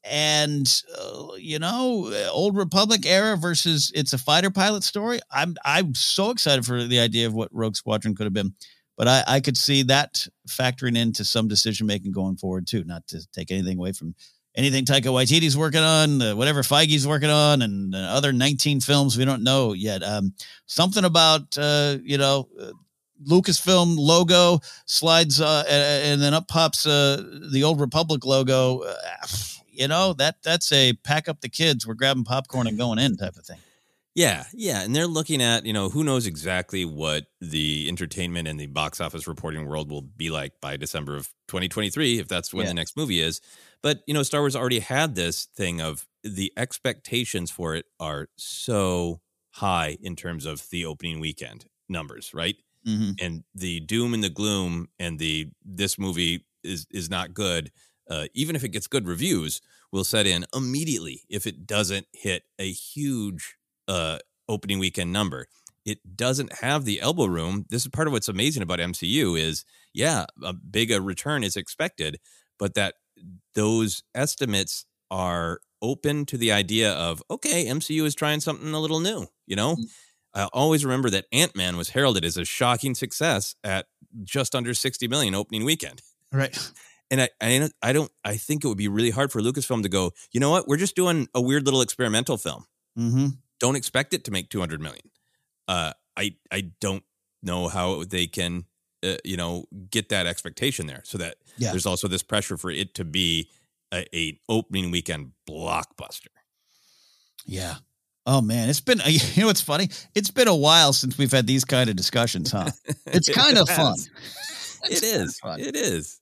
and 0.09 0.83
uh, 0.97 1.27
you 1.37 1.59
know 1.59 2.11
old 2.31 2.55
republic 2.55 3.05
era 3.05 3.37
versus 3.37 3.91
it's 3.95 4.13
a 4.13 4.17
fighter 4.17 4.49
pilot 4.49 4.83
story 4.83 5.19
i'm 5.31 5.55
i'm 5.65 5.93
so 5.95 6.31
excited 6.31 6.65
for 6.65 6.83
the 6.83 6.99
idea 6.99 7.27
of 7.27 7.33
what 7.33 7.49
rogue 7.53 7.75
squadron 7.75 8.15
could 8.15 8.25
have 8.25 8.33
been 8.33 8.53
but 8.97 9.07
i 9.07 9.23
i 9.27 9.39
could 9.39 9.57
see 9.57 9.83
that 9.83 10.27
factoring 10.47 10.97
into 10.97 11.23
some 11.23 11.47
decision 11.47 11.87
making 11.87 12.11
going 12.11 12.35
forward 12.35 12.67
too 12.67 12.83
not 12.85 13.05
to 13.07 13.25
take 13.31 13.51
anything 13.51 13.77
away 13.77 13.91
from 13.91 14.15
anything 14.55 14.83
Taika 14.83 15.03
Waititi's 15.03 15.57
working 15.57 15.81
on, 15.81 16.21
uh, 16.21 16.35
whatever 16.35 16.61
Feige's 16.61 17.07
working 17.07 17.29
on, 17.29 17.61
and 17.61 17.95
uh, 17.95 17.99
other 17.99 18.33
19 18.33 18.81
films 18.81 19.17
we 19.17 19.23
don't 19.23 19.43
know 19.43 19.73
yet. 19.73 20.03
Um, 20.03 20.33
something 20.65 21.05
about, 21.05 21.57
uh, 21.57 21.97
you 22.03 22.17
know, 22.17 22.49
uh, 22.59 22.71
Lucasfilm 23.25 23.97
logo 23.97 24.59
slides, 24.85 25.41
uh, 25.41 25.63
and, 25.67 26.13
and, 26.13 26.21
then 26.21 26.33
up 26.33 26.47
pops 26.47 26.85
uh, 26.85 27.21
the 27.51 27.63
Old 27.63 27.81
Republic 27.81 28.25
logo 28.25 28.83
you 29.79 29.87
know 29.87 30.13
that 30.13 30.35
that's 30.43 30.71
a 30.71 30.93
pack 31.03 31.27
up 31.27 31.41
the 31.41 31.49
kids 31.49 31.87
we're 31.87 31.93
grabbing 31.93 32.23
popcorn 32.23 32.67
and 32.67 32.77
going 32.77 32.99
in 32.99 33.15
type 33.15 33.35
of 33.35 33.45
thing 33.45 33.57
yeah 34.13 34.43
yeah 34.53 34.81
and 34.83 34.95
they're 34.95 35.07
looking 35.07 35.41
at 35.41 35.65
you 35.65 35.73
know 35.73 35.89
who 35.89 36.03
knows 36.03 36.27
exactly 36.27 36.83
what 36.83 37.25
the 37.39 37.87
entertainment 37.87 38.47
and 38.47 38.59
the 38.59 38.67
box 38.67 38.99
office 38.99 39.27
reporting 39.27 39.65
world 39.65 39.89
will 39.89 40.01
be 40.01 40.29
like 40.29 40.53
by 40.61 40.75
december 40.75 41.15
of 41.15 41.27
2023 41.47 42.19
if 42.19 42.27
that's 42.27 42.53
when 42.53 42.63
yeah. 42.63 42.69
the 42.69 42.73
next 42.73 42.97
movie 42.97 43.21
is 43.21 43.39
but 43.81 44.01
you 44.05 44.13
know 44.13 44.23
star 44.23 44.41
wars 44.41 44.55
already 44.55 44.79
had 44.79 45.15
this 45.15 45.45
thing 45.55 45.81
of 45.81 46.05
the 46.23 46.51
expectations 46.57 47.49
for 47.49 47.75
it 47.75 47.85
are 47.99 48.27
so 48.37 49.21
high 49.51 49.97
in 50.01 50.15
terms 50.15 50.45
of 50.45 50.69
the 50.69 50.85
opening 50.85 51.19
weekend 51.19 51.65
numbers 51.87 52.31
right 52.33 52.57
mm-hmm. 52.85 53.11
and 53.21 53.43
the 53.55 53.79
doom 53.79 54.13
and 54.13 54.23
the 54.23 54.29
gloom 54.29 54.87
and 54.99 55.17
the 55.19 55.47
this 55.63 55.97
movie 55.97 56.45
is 56.63 56.85
is 56.91 57.09
not 57.09 57.33
good 57.33 57.71
uh, 58.09 58.27
even 58.33 58.55
if 58.55 58.63
it 58.63 58.69
gets 58.69 58.87
good 58.87 59.07
reviews, 59.07 59.61
will 59.91 60.03
set 60.03 60.27
in 60.27 60.45
immediately 60.53 61.23
if 61.29 61.47
it 61.47 61.65
doesn't 61.65 62.07
hit 62.13 62.43
a 62.57 62.71
huge 62.71 63.55
uh, 63.87 64.19
opening 64.47 64.79
weekend 64.79 65.11
number. 65.11 65.47
It 65.85 66.15
doesn't 66.15 66.53
have 66.61 66.85
the 66.85 67.01
elbow 67.01 67.25
room. 67.25 67.65
This 67.69 67.83
is 67.83 67.87
part 67.89 68.07
of 68.07 68.13
what's 68.13 68.27
amazing 68.27 68.61
about 68.61 68.79
MCU 68.79 69.39
is, 69.39 69.65
yeah, 69.93 70.25
a 70.43 70.53
big 70.53 70.91
a 70.91 71.01
return 71.01 71.43
is 71.43 71.55
expected, 71.55 72.19
but 72.57 72.75
that 72.75 72.95
those 73.55 74.03
estimates 74.13 74.85
are 75.09 75.61
open 75.81 76.25
to 76.25 76.37
the 76.37 76.51
idea 76.51 76.91
of, 76.91 77.23
okay, 77.31 77.65
MCU 77.65 78.03
is 78.05 78.13
trying 78.13 78.41
something 78.41 78.73
a 78.73 78.79
little 78.79 78.99
new, 78.99 79.27
you 79.47 79.55
know? 79.55 79.73
Mm-hmm. 79.73 79.83
I 80.33 80.45
always 80.53 80.85
remember 80.85 81.09
that 81.09 81.25
Ant 81.31 81.55
Man 81.55 81.75
was 81.75 81.89
heralded 81.89 82.23
as 82.23 82.37
a 82.37 82.45
shocking 82.45 82.93
success 82.93 83.55
at 83.63 83.87
just 84.23 84.53
under 84.53 84.73
60 84.73 85.07
million 85.07 85.33
opening 85.33 85.65
weekend. 85.65 86.01
Right 86.31 86.55
and 87.11 87.21
I, 87.21 87.29
I, 87.41 87.69
I 87.81 87.93
don't 87.93 88.11
I 88.23 88.37
think 88.37 88.63
it 88.63 88.67
would 88.67 88.77
be 88.77 88.87
really 88.87 89.09
hard 89.09 89.31
for 89.31 89.41
Lucasfilm 89.41 89.83
to 89.83 89.89
go. 89.89 90.11
You 90.31 90.39
know 90.39 90.51
what? 90.51 90.67
We're 90.67 90.77
just 90.77 90.95
doing 90.95 91.27
a 91.33 91.41
weird 91.41 91.65
little 91.65 91.81
experimental 91.81 92.37
film. 92.37 92.65
Mm-hmm. 92.97 93.27
Don't 93.59 93.75
expect 93.75 94.13
it 94.13 94.23
to 94.25 94.31
make 94.31 94.49
two 94.49 94.59
hundred 94.59 94.81
million. 94.81 95.09
Uh, 95.67 95.93
I 96.17 96.35
I 96.51 96.71
don't 96.79 97.03
know 97.41 97.67
how 97.67 98.03
they 98.03 98.27
can 98.27 98.65
uh, 99.03 99.15
you 99.23 99.37
know 99.37 99.65
get 99.89 100.09
that 100.09 100.27
expectation 100.27 100.87
there. 100.87 101.01
So 101.03 101.17
that 101.17 101.37
yeah. 101.57 101.71
there's 101.71 101.85
also 101.85 102.07
this 102.07 102.23
pressure 102.23 102.57
for 102.57 102.71
it 102.71 102.93
to 102.95 103.05
be 103.05 103.49
a, 103.93 104.05
a 104.15 104.39
opening 104.47 104.91
weekend 104.91 105.31
blockbuster. 105.49 106.27
Yeah. 107.45 107.75
Oh 108.25 108.41
man, 108.41 108.69
it's 108.69 108.81
been 108.81 109.01
you 109.07 109.41
know 109.41 109.47
what's 109.47 109.61
funny? 109.61 109.89
It's 110.13 110.31
been 110.31 110.47
a 110.47 110.55
while 110.55 110.93
since 110.93 111.17
we've 111.17 111.31
had 111.31 111.47
these 111.47 111.65
kind 111.65 111.89
of 111.89 111.95
discussions, 111.95 112.51
huh? 112.51 112.69
It's 113.07 113.29
kind 113.33 113.57
of 113.57 113.67
fun. 113.69 113.95
it 114.83 115.03
is. 115.03 115.39
It 115.43 115.75
is 115.75 116.18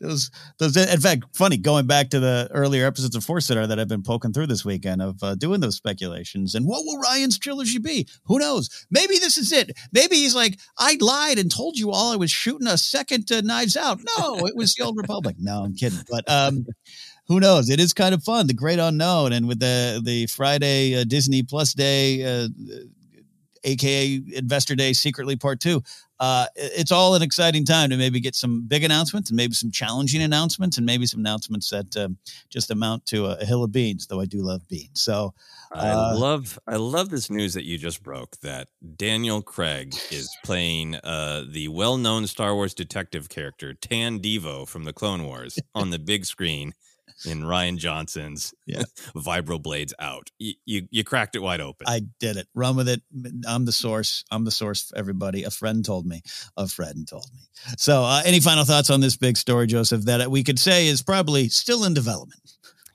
those 0.00 0.30
those 0.58 0.76
in 0.76 1.00
fact 1.00 1.24
funny 1.34 1.56
going 1.56 1.86
back 1.86 2.10
to 2.10 2.20
the 2.20 2.48
earlier 2.52 2.86
episodes 2.86 3.14
of 3.14 3.24
Force 3.24 3.46
Center 3.46 3.66
that 3.66 3.78
I've 3.78 3.88
been 3.88 4.02
poking 4.02 4.32
through 4.32 4.46
this 4.46 4.64
weekend 4.64 5.02
of 5.02 5.22
uh, 5.22 5.34
doing 5.34 5.60
those 5.60 5.76
speculations 5.76 6.54
and 6.54 6.66
what 6.66 6.84
will 6.84 7.00
Rian's 7.00 7.38
trilogy 7.38 7.78
be? 7.78 8.08
Who 8.24 8.38
knows? 8.38 8.86
Maybe 8.90 9.18
this 9.18 9.36
is 9.36 9.52
it. 9.52 9.76
Maybe 9.92 10.16
he's 10.16 10.34
like 10.34 10.58
I 10.78 10.96
lied 11.00 11.38
and 11.38 11.50
told 11.50 11.78
you 11.78 11.90
all 11.90 12.12
I 12.12 12.16
was 12.16 12.30
shooting 12.30 12.66
a 12.66 12.78
second 12.78 13.30
uh, 13.30 13.40
Knives 13.40 13.76
Out. 13.76 14.00
No, 14.18 14.46
it 14.46 14.56
was 14.56 14.74
the 14.74 14.84
Old 14.84 14.96
Republic. 14.96 15.36
No, 15.38 15.64
I'm 15.64 15.74
kidding. 15.74 16.00
But 16.10 16.28
um, 16.30 16.66
who 17.28 17.40
knows? 17.40 17.70
It 17.70 17.80
is 17.80 17.92
kind 17.94 18.14
of 18.14 18.22
fun, 18.22 18.46
the 18.46 18.54
great 18.54 18.78
unknown, 18.78 19.32
and 19.32 19.46
with 19.46 19.60
the 19.60 20.00
the 20.04 20.26
Friday 20.26 20.94
uh, 20.94 21.04
Disney 21.04 21.42
Plus 21.42 21.72
Day. 21.74 22.46
Aka 23.64 24.20
Investor 24.34 24.74
Day 24.74 24.92
Secretly 24.92 25.36
Part 25.36 25.60
Two 25.60 25.82
uh, 26.22 26.46
it's 26.54 26.92
all 26.92 27.16
an 27.16 27.22
exciting 27.22 27.64
time 27.64 27.90
to 27.90 27.96
maybe 27.96 28.20
get 28.20 28.36
some 28.36 28.62
big 28.68 28.84
announcements 28.84 29.28
and 29.28 29.36
maybe 29.36 29.54
some 29.54 29.72
challenging 29.72 30.22
announcements 30.22 30.76
and 30.76 30.86
maybe 30.86 31.04
some 31.04 31.18
announcements 31.18 31.68
that 31.70 31.96
um, 31.96 32.16
just 32.48 32.70
amount 32.70 33.04
to 33.04 33.26
a, 33.26 33.38
a, 33.40 33.44
hill 33.44 33.64
of 33.64 33.72
beans. 33.72 34.06
Though 34.06 34.20
I 34.20 34.26
do 34.26 34.40
love 34.40 34.68
beans, 34.68 35.02
so 35.02 35.34
uh, 35.72 36.12
I 36.12 36.14
love 36.14 36.60
I 36.64 36.76
love 36.76 37.10
this 37.10 37.28
news 37.28 37.54
that 37.54 37.64
you 37.64 37.76
just 37.76 38.04
broke 38.04 38.36
that 38.42 38.68
Daniel 38.94 39.42
Craig 39.42 39.96
is 40.12 40.30
playing 40.44 40.94
uh, 40.94 41.42
the 41.50 41.66
well-known 41.66 42.28
Star 42.28 42.54
Wars 42.54 42.72
detective 42.72 43.28
character 43.28 43.74
Tan 43.74 44.20
Divo 44.20 44.68
from 44.68 44.84
the 44.84 44.92
Clone 44.92 45.24
Wars 45.24 45.58
on 45.74 45.90
the 45.90 45.98
big 45.98 46.24
screen 46.24 46.72
in 47.26 47.42
Rian 47.42 47.76
Johnson's 47.76 48.54
yeah. 48.66 48.82
vibroblades 49.16 49.92
out. 49.98 50.30
You, 50.38 50.54
you, 50.64 50.88
you 50.90 51.04
cracked 51.04 51.36
it 51.36 51.40
wide 51.40 51.60
open. 51.60 51.86
I 51.88 52.02
did 52.20 52.36
it. 52.36 52.48
Run 52.54 52.76
with 52.76 52.88
it. 52.88 53.02
I'm 53.46 53.64
the 53.64 53.72
source. 53.72 54.24
I'm 54.30 54.44
the 54.44 54.50
source 54.50 54.88
for 54.88 54.98
everybody. 54.98 55.44
A 55.44 55.50
friend 55.50 55.84
told 55.84 56.06
me. 56.06 56.22
A 56.56 56.68
friend 56.68 57.06
told 57.08 57.26
me. 57.34 57.40
So, 57.76 58.04
uh, 58.04 58.22
any 58.24 58.40
final 58.40 58.64
thoughts 58.64 58.90
on 58.90 59.00
this 59.00 59.16
big 59.16 59.36
story, 59.36 59.66
Joseph? 59.66 60.02
That 60.02 60.30
we 60.30 60.42
could 60.42 60.58
say 60.58 60.86
is 60.86 61.02
probably 61.02 61.48
still 61.48 61.84
in 61.84 61.94
development. 61.94 62.51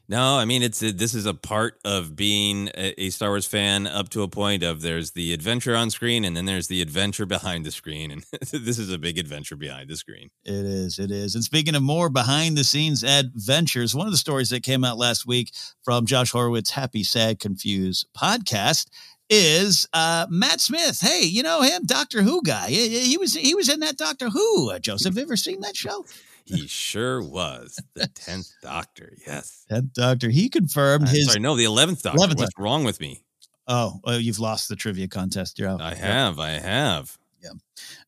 No, 0.10 0.38
I 0.38 0.46
mean 0.46 0.64
it's 0.64 0.80
this 0.80 1.14
is 1.14 1.26
a 1.26 1.34
part 1.34 1.80
of 1.84 2.16
being 2.16 2.70
a, 2.70 2.94
a, 3.02 3.10
Star 3.10 3.30
Wars 3.30 3.46
fan 3.46 3.86
up 3.88 4.08
to 4.10 4.24
a 4.24 4.30
point 4.30 4.64
of 4.64 4.82
there's 4.82 5.12
the 5.12 5.34
adventure 5.34 5.76
on 5.76 5.90
screen 5.90 6.24
and 6.24 6.36
then 6.36 6.46
there's 6.46 6.68
the 6.68 6.82
adventure 6.82 7.26
behind 7.26 7.66
the 7.66 7.72
screen 7.72 8.12
and 8.12 8.24
this 8.52 8.80
is 8.80 8.90
a 8.90 8.98
big 8.98 9.18
adventure 9.18 9.58
behind 9.58 9.90
the 9.90 9.98
screen. 9.98 10.30
It 10.46 10.66
is, 10.66 10.98
it 10.98 11.12
is. 11.12 11.36
And 11.36 11.44
speaking 11.44 11.76
of 11.76 11.84
more 11.84 12.10
behind 12.10 12.58
the 12.58 12.64
scenes 12.64 13.04
adventures, 13.04 13.94
one 13.94 14.08
of 14.08 14.14
the 14.14 14.18
stories 14.18 14.50
that 14.52 14.64
came 14.64 14.86
out 14.86 14.98
last 14.98 15.26
week 15.26 15.52
from 15.84 16.06
Josh 16.06 16.32
Horowitz 16.32 16.72
Happy 16.72 17.04
Sad 17.04 17.40
Confused 17.40 18.08
podcast 18.18 18.88
is 19.30 19.90
uh, 19.92 20.26
Matt 20.30 20.62
Smith. 20.62 21.00
Hey, 21.02 21.24
you 21.24 21.44
know 21.44 21.62
him, 21.62 21.84
Doctor 21.86 22.22
Who 22.22 22.42
guy. 22.44 22.70
He, 22.70 23.00
he 23.00 23.18
was 23.18 23.34
he 23.34 23.56
was 23.56 23.68
in 23.68 23.82
that 23.82 23.98
Doctor 23.98 24.30
Who. 24.30 24.72
Uh, 24.72 24.80
Joseph, 24.80 25.18
ever 25.18 25.36
seen 25.36 25.60
that 25.62 25.76
show? 25.76 26.06
He 26.48 26.68
sure 26.68 27.22
was 27.22 27.82
the 27.94 28.08
tenth 28.08 28.52
Doctor. 28.62 29.14
Yes, 29.26 29.66
tenth 29.70 29.94
Doctor. 29.94 30.30
He 30.30 30.50
confirmed 30.50 31.08
uh, 31.08 31.12
his. 31.12 31.28
Sorry, 31.28 31.40
no, 31.40 31.56
the 31.56 31.66
eleventh 31.66 32.04
Doctor. 32.04 32.20
11th 32.20 32.38
What's 32.38 32.58
wrong 32.58 32.84
with 32.84 33.00
me? 33.00 33.24
Oh, 33.68 34.00
well, 34.04 34.20
you've 34.20 34.40
lost 34.40 34.70
the 34.70 34.76
trivia 34.76 35.08
contest. 35.08 35.60
You're 35.60 35.70
out. 35.70 35.82
I 35.82 35.94
have. 35.94 36.40
I 36.40 36.52
have. 36.52 37.18
Yeah, 37.44 37.52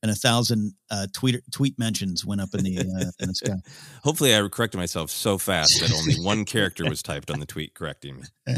and 0.02 0.12
a 0.12 0.16
thousand 0.16 0.74
uh, 0.90 1.08
tweet 1.14 1.40
tweet 1.52 1.78
mentions 1.78 2.26
went 2.26 2.42
up 2.42 2.54
in 2.54 2.64
the 2.64 2.80
uh, 2.80 3.12
in 3.20 3.30
the 3.30 3.36
sky. 3.36 3.54
Hopefully, 4.04 4.36
I 4.36 4.48
corrected 4.48 4.80
myself 4.80 5.12
so 5.12 5.38
fast 5.38 5.80
that 5.82 5.94
only 5.94 6.16
one 6.16 6.46
character 6.46 6.90
was 6.90 7.04
typed 7.04 7.30
on 7.30 7.40
the 7.40 7.46
tweet 7.46 7.74
correcting 7.74 8.18
me. 8.18 8.24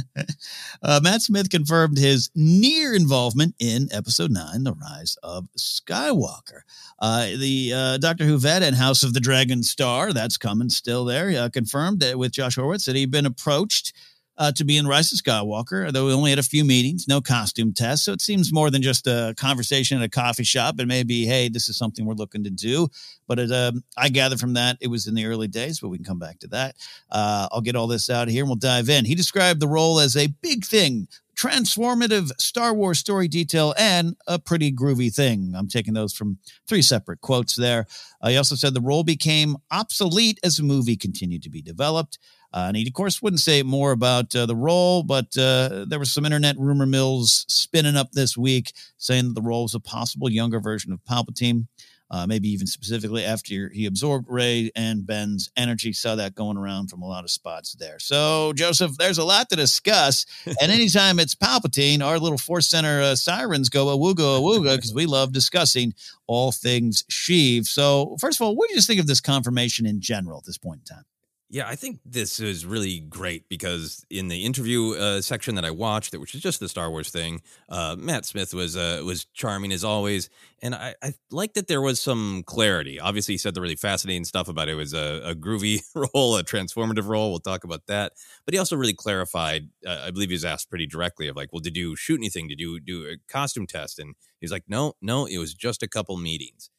Uh, 0.83 0.99
Matt 1.03 1.21
Smith 1.21 1.49
confirmed 1.49 1.97
his 1.97 2.31
near 2.33 2.95
involvement 2.95 3.53
in 3.59 3.89
Episode 3.91 4.31
Nine: 4.31 4.63
The 4.63 4.73
Rise 4.73 5.17
of 5.21 5.47
Skywalker. 5.57 6.61
Uh, 6.99 7.27
the 7.37 7.73
uh, 7.75 7.97
Doctor 7.97 8.23
Who 8.23 8.37
vet 8.37 8.63
and 8.63 8.75
House 8.75 9.03
of 9.03 9.13
the 9.13 9.19
Dragon 9.19 9.63
star 9.63 10.13
that's 10.13 10.37
coming 10.37 10.69
still 10.69 11.05
there. 11.05 11.43
Uh, 11.43 11.49
confirmed 11.49 11.99
that 11.99 12.17
with 12.17 12.31
Josh 12.31 12.55
Horowitz 12.55 12.85
that 12.85 12.95
he'd 12.95 13.11
been 13.11 13.25
approached 13.25 13.93
uh, 14.37 14.51
to 14.53 14.63
be 14.63 14.77
in 14.77 14.87
Rise 14.87 15.11
of 15.11 15.19
Skywalker, 15.19 15.91
though 15.91 16.07
we 16.07 16.13
only 16.13 16.29
had 16.29 16.39
a 16.39 16.43
few 16.43 16.63
meetings, 16.63 17.07
no 17.07 17.21
costume 17.21 17.73
tests. 17.73 18.05
So 18.05 18.13
it 18.13 18.21
seems 18.21 18.53
more 18.53 18.69
than 18.69 18.81
just 18.81 19.05
a 19.07 19.33
conversation 19.37 19.97
at 19.97 20.03
a 20.03 20.09
coffee 20.09 20.43
shop. 20.43 20.75
And 20.79 20.87
maybe, 20.87 21.25
hey, 21.25 21.49
this 21.49 21.69
is 21.69 21.77
something 21.77 22.05
we're 22.05 22.13
looking 22.13 22.43
to 22.45 22.49
do. 22.49 22.87
But 23.27 23.39
it, 23.39 23.51
um, 23.51 23.83
I 23.97 24.09
gather 24.09 24.37
from 24.37 24.53
that 24.53 24.77
it 24.81 24.87
was 24.87 25.07
in 25.07 25.15
the 25.15 25.25
early 25.25 25.47
days, 25.47 25.79
but 25.79 25.89
we 25.89 25.97
can 25.97 26.05
come 26.05 26.19
back 26.19 26.39
to 26.39 26.47
that. 26.47 26.75
Uh, 27.09 27.49
I'll 27.51 27.61
get 27.61 27.75
all 27.75 27.87
this 27.87 28.09
out 28.09 28.29
here 28.29 28.43
and 28.43 28.49
we'll 28.49 28.55
dive 28.55 28.89
in. 28.89 29.05
He 29.05 29.15
described 29.15 29.59
the 29.59 29.67
role 29.67 29.99
as 29.99 30.15
a 30.15 30.27
big 30.27 30.65
thing, 30.65 31.07
transformative 31.35 32.31
Star 32.39 32.73
Wars 32.73 32.99
story 32.99 33.27
detail, 33.27 33.73
and 33.77 34.15
a 34.27 34.39
pretty 34.39 34.71
groovy 34.71 35.13
thing. 35.13 35.53
I'm 35.55 35.67
taking 35.67 35.93
those 35.93 36.13
from 36.13 36.39
three 36.67 36.81
separate 36.81 37.21
quotes 37.21 37.55
there. 37.55 37.85
Uh, 38.21 38.29
he 38.29 38.37
also 38.37 38.55
said 38.55 38.73
the 38.73 38.81
role 38.81 39.03
became 39.03 39.57
obsolete 39.71 40.39
as 40.43 40.57
the 40.57 40.63
movie 40.63 40.97
continued 40.97 41.43
to 41.43 41.49
be 41.49 41.61
developed. 41.61 42.17
Uh, 42.53 42.65
and 42.67 42.77
he, 42.77 42.85
of 42.85 42.93
course, 42.93 43.21
wouldn't 43.21 43.39
say 43.39 43.63
more 43.63 43.91
about 43.91 44.35
uh, 44.35 44.45
the 44.45 44.55
role, 44.55 45.03
but 45.03 45.37
uh, 45.37 45.85
there 45.87 45.99
was 45.99 46.11
some 46.11 46.25
internet 46.25 46.57
rumor 46.57 46.85
mills 46.85 47.45
spinning 47.47 47.95
up 47.95 48.11
this 48.11 48.37
week 48.37 48.73
saying 48.97 49.27
that 49.27 49.35
the 49.35 49.41
role 49.41 49.63
was 49.63 49.75
a 49.75 49.79
possible 49.79 50.29
younger 50.29 50.59
version 50.59 50.91
of 50.91 51.03
Palpatine. 51.03 51.67
Uh, 52.13 52.27
maybe 52.27 52.49
even 52.49 52.67
specifically 52.67 53.23
after 53.23 53.69
he 53.69 53.85
absorbed 53.85 54.27
Rey 54.29 54.69
and 54.75 55.07
Ben's 55.07 55.49
energy. 55.55 55.93
Saw 55.93 56.15
that 56.15 56.35
going 56.35 56.57
around 56.57 56.89
from 56.89 57.01
a 57.01 57.07
lot 57.07 57.23
of 57.23 57.31
spots 57.31 57.73
there. 57.79 57.99
So, 57.99 58.51
Joseph, 58.51 58.97
there's 58.97 59.17
a 59.17 59.23
lot 59.23 59.47
to 59.47 59.55
discuss. 59.55 60.25
and 60.45 60.57
anytime 60.59 61.19
it's 61.19 61.35
Palpatine, 61.35 62.05
our 62.05 62.19
little 62.19 62.37
Force 62.37 62.67
Center 62.67 62.99
uh, 62.99 63.15
sirens 63.15 63.69
go 63.69 63.97
awooga 63.97 64.41
awooga 64.41 64.75
because 64.75 64.93
we 64.93 65.05
love 65.05 65.31
discussing 65.31 65.93
all 66.27 66.51
things 66.51 67.05
Sheev. 67.09 67.65
So, 67.65 68.17
first 68.19 68.41
of 68.41 68.45
all, 68.45 68.57
what 68.57 68.67
do 68.67 68.73
you 68.73 68.77
just 68.77 68.89
think 68.89 68.99
of 68.99 69.07
this 69.07 69.21
confirmation 69.21 69.85
in 69.85 70.01
general 70.01 70.39
at 70.39 70.43
this 70.43 70.57
point 70.57 70.81
in 70.81 70.97
time? 70.97 71.05
Yeah, 71.53 71.67
I 71.67 71.75
think 71.75 71.99
this 72.05 72.39
is 72.39 72.65
really 72.65 73.01
great 73.01 73.49
because 73.49 74.05
in 74.09 74.29
the 74.29 74.45
interview 74.45 74.93
uh, 74.93 75.19
section 75.19 75.55
that 75.55 75.65
I 75.65 75.71
watched, 75.71 76.13
which 76.17 76.33
is 76.33 76.39
just 76.39 76.61
the 76.61 76.69
Star 76.69 76.89
Wars 76.89 77.09
thing, 77.09 77.41
uh, 77.67 77.97
Matt 77.99 78.25
Smith 78.25 78.53
was 78.53 78.77
uh, 78.77 79.01
was 79.03 79.25
charming 79.33 79.73
as 79.73 79.83
always, 79.83 80.29
and 80.61 80.73
I, 80.73 80.95
I 81.03 81.13
like 81.29 81.53
that 81.55 81.67
there 81.67 81.81
was 81.81 81.99
some 81.99 82.43
clarity. 82.45 83.01
Obviously, 83.01 83.33
he 83.33 83.37
said 83.37 83.53
the 83.53 83.59
really 83.59 83.75
fascinating 83.75 84.23
stuff 84.23 84.47
about 84.47 84.69
it 84.69 84.75
was 84.75 84.93
a, 84.93 85.21
a 85.25 85.35
groovy 85.35 85.81
role, 86.15 86.37
a 86.37 86.43
transformative 86.45 87.09
role. 87.09 87.31
We'll 87.31 87.39
talk 87.39 87.65
about 87.65 87.85
that, 87.87 88.13
but 88.45 88.53
he 88.53 88.57
also 88.57 88.77
really 88.77 88.93
clarified. 88.93 89.67
Uh, 89.85 90.03
I 90.05 90.11
believe 90.11 90.29
he 90.29 90.35
was 90.35 90.45
asked 90.45 90.69
pretty 90.69 90.87
directly 90.87 91.27
of 91.27 91.35
like, 91.35 91.51
"Well, 91.51 91.59
did 91.59 91.75
you 91.75 91.97
shoot 91.97 92.17
anything? 92.21 92.47
Did 92.47 92.61
you 92.61 92.79
do 92.79 93.07
a 93.07 93.17
costume 93.29 93.67
test?" 93.67 93.99
And 93.99 94.15
he's 94.39 94.53
like, 94.53 94.63
"No, 94.69 94.93
no, 95.01 95.25
it 95.25 95.37
was 95.37 95.53
just 95.53 95.83
a 95.83 95.87
couple 95.89 96.15
meetings." 96.15 96.69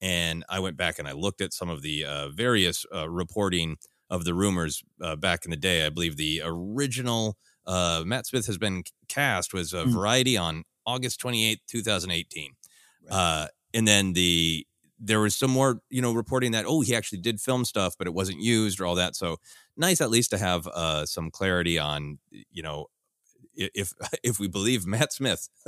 And 0.00 0.44
I 0.48 0.58
went 0.58 0.76
back 0.76 0.98
and 0.98 1.06
I 1.06 1.12
looked 1.12 1.40
at 1.40 1.52
some 1.52 1.68
of 1.68 1.82
the 1.82 2.04
uh, 2.04 2.28
various 2.30 2.84
uh, 2.92 3.08
reporting 3.08 3.76
of 4.12 4.24
the 4.24 4.34
rumors 4.34 4.84
uh, 5.00 5.16
back 5.16 5.46
in 5.46 5.50
the 5.50 5.56
day. 5.56 5.86
I 5.86 5.88
believe 5.88 6.18
the 6.18 6.42
original 6.44 7.38
uh, 7.66 8.02
Matt 8.04 8.26
Smith 8.26 8.46
has 8.46 8.58
been 8.58 8.84
cast 9.08 9.54
was 9.54 9.72
a 9.72 9.84
mm. 9.84 9.88
Variety 9.92 10.36
on 10.36 10.64
August 10.84 11.20
28th, 11.22 11.60
2018. 11.66 12.52
Right. 13.10 13.16
Uh, 13.16 13.46
and 13.74 13.88
then 13.88 14.12
the 14.12 14.66
there 15.04 15.18
was 15.18 15.34
some 15.34 15.50
more, 15.50 15.80
you 15.90 16.00
know, 16.00 16.12
reporting 16.12 16.52
that 16.52 16.66
oh 16.68 16.82
he 16.82 16.94
actually 16.94 17.20
did 17.20 17.40
film 17.40 17.64
stuff, 17.64 17.94
but 17.98 18.06
it 18.06 18.14
wasn't 18.14 18.40
used 18.40 18.80
or 18.80 18.86
all 18.86 18.94
that. 18.96 19.16
So 19.16 19.38
nice 19.76 20.00
at 20.02 20.10
least 20.10 20.30
to 20.30 20.38
have 20.38 20.66
uh, 20.66 21.06
some 21.06 21.30
clarity 21.30 21.78
on, 21.78 22.18
you 22.30 22.62
know, 22.62 22.86
if 23.54 23.94
if 24.22 24.38
we 24.38 24.46
believe 24.46 24.86
Matt 24.86 25.14
Smith, 25.14 25.48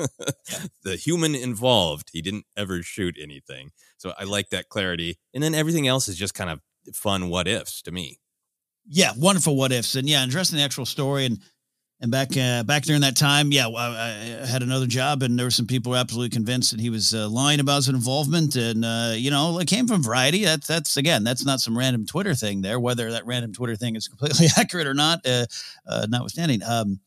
the 0.84 0.96
human 0.96 1.34
involved, 1.34 2.10
he 2.12 2.20
didn't 2.20 2.44
ever 2.58 2.82
shoot 2.82 3.16
anything. 3.18 3.70
So 3.96 4.12
I 4.18 4.24
like 4.24 4.50
that 4.50 4.68
clarity. 4.68 5.18
And 5.32 5.42
then 5.42 5.54
everything 5.54 5.88
else 5.88 6.08
is 6.08 6.16
just 6.16 6.34
kind 6.34 6.50
of 6.50 6.60
fun 6.92 7.30
what 7.30 7.48
ifs 7.48 7.80
to 7.82 7.90
me. 7.90 8.18
Yeah, 8.86 9.12
wonderful 9.16 9.56
what 9.56 9.72
ifs, 9.72 9.94
and 9.94 10.08
yeah, 10.08 10.22
interesting 10.22 10.58
the 10.58 10.64
actual 10.64 10.86
story 10.86 11.26
and 11.26 11.38
and 12.00 12.10
back 12.10 12.36
uh, 12.36 12.62
back 12.64 12.82
during 12.82 13.00
that 13.00 13.16
time, 13.16 13.50
yeah, 13.50 13.66
I, 13.66 14.42
I, 14.42 14.46
had 14.46 14.62
another 14.62 14.86
job, 14.86 15.22
and 15.22 15.38
there 15.38 15.46
were 15.46 15.50
some 15.50 15.66
people 15.66 15.92
were 15.92 15.98
absolutely 15.98 16.30
convinced 16.30 16.72
that 16.72 16.80
he 16.80 16.90
was 16.90 17.14
uh, 17.14 17.28
lying 17.28 17.60
about 17.60 17.76
his 17.76 17.88
involvement, 17.88 18.56
and 18.56 18.84
uh, 18.84 19.14
you 19.16 19.30
know, 19.30 19.58
it 19.58 19.68
came 19.68 19.86
from 19.86 20.02
Variety. 20.02 20.44
That's 20.44 20.66
that's 20.66 20.96
again, 20.98 21.24
that's 21.24 21.46
not 21.46 21.60
some 21.60 21.78
random 21.78 22.04
Twitter 22.04 22.34
thing 22.34 22.60
there. 22.60 22.78
Whether 22.78 23.10
that 23.12 23.24
random 23.24 23.54
Twitter 23.54 23.76
thing 23.76 23.96
is 23.96 24.08
completely 24.08 24.48
accurate 24.58 24.86
or 24.86 24.92
not, 24.92 25.26
uh, 25.26 25.46
uh, 25.86 26.06
notwithstanding. 26.10 26.62
Um, 26.62 27.00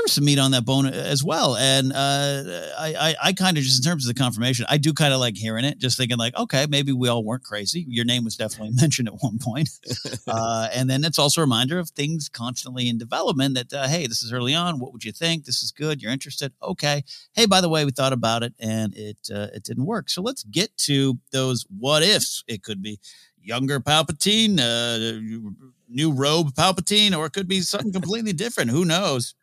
there 0.00 0.04
was 0.04 0.12
some 0.12 0.24
meat 0.24 0.38
on 0.38 0.52
that 0.52 0.64
bone 0.64 0.86
as 0.86 1.22
well. 1.22 1.56
And 1.56 1.92
uh, 1.92 2.42
I, 2.78 2.94
I, 2.98 3.14
I 3.22 3.32
kind 3.34 3.58
of 3.58 3.62
just 3.62 3.84
in 3.84 3.90
terms 3.90 4.08
of 4.08 4.14
the 4.14 4.18
confirmation, 4.18 4.64
I 4.66 4.78
do 4.78 4.94
kind 4.94 5.12
of 5.12 5.20
like 5.20 5.36
hearing 5.36 5.66
it, 5.66 5.76
just 5.76 5.98
thinking 5.98 6.16
like, 6.16 6.34
okay, 6.38 6.66
maybe 6.70 6.90
we 6.90 7.08
all 7.08 7.22
weren't 7.22 7.44
crazy. 7.44 7.84
Your 7.86 8.06
name 8.06 8.24
was 8.24 8.34
definitely 8.34 8.74
mentioned 8.80 9.08
at 9.08 9.14
one 9.20 9.38
point. 9.38 9.68
uh, 10.26 10.68
and 10.72 10.88
then 10.88 11.04
it's 11.04 11.18
also 11.18 11.42
a 11.42 11.44
reminder 11.44 11.78
of 11.78 11.90
things 11.90 12.30
constantly 12.30 12.88
in 12.88 12.96
development 12.96 13.54
that, 13.56 13.72
uh, 13.74 13.88
hey, 13.88 14.06
this 14.06 14.22
is 14.22 14.32
early 14.32 14.54
on. 14.54 14.78
What 14.78 14.94
would 14.94 15.04
you 15.04 15.12
think? 15.12 15.44
This 15.44 15.62
is 15.62 15.70
good. 15.70 16.00
You're 16.00 16.12
interested. 16.12 16.54
Okay. 16.62 17.04
Hey, 17.34 17.44
by 17.44 17.60
the 17.60 17.68
way, 17.68 17.84
we 17.84 17.90
thought 17.90 18.14
about 18.14 18.42
it 18.42 18.54
and 18.58 18.96
it, 18.96 19.18
uh, 19.30 19.48
it 19.52 19.64
didn't 19.64 19.84
work. 19.84 20.08
So 20.08 20.22
let's 20.22 20.44
get 20.44 20.74
to 20.78 21.18
those 21.30 21.66
what 21.68 22.02
ifs. 22.02 22.42
It 22.48 22.62
could 22.62 22.80
be 22.80 23.00
younger 23.42 23.80
Palpatine, 23.80 24.58
uh, 24.58 25.52
new 25.90 26.12
robe 26.12 26.54
Palpatine, 26.54 27.14
or 27.14 27.26
it 27.26 27.34
could 27.34 27.48
be 27.48 27.60
something 27.60 27.92
completely 27.92 28.32
different. 28.32 28.70
Who 28.70 28.86
knows? 28.86 29.34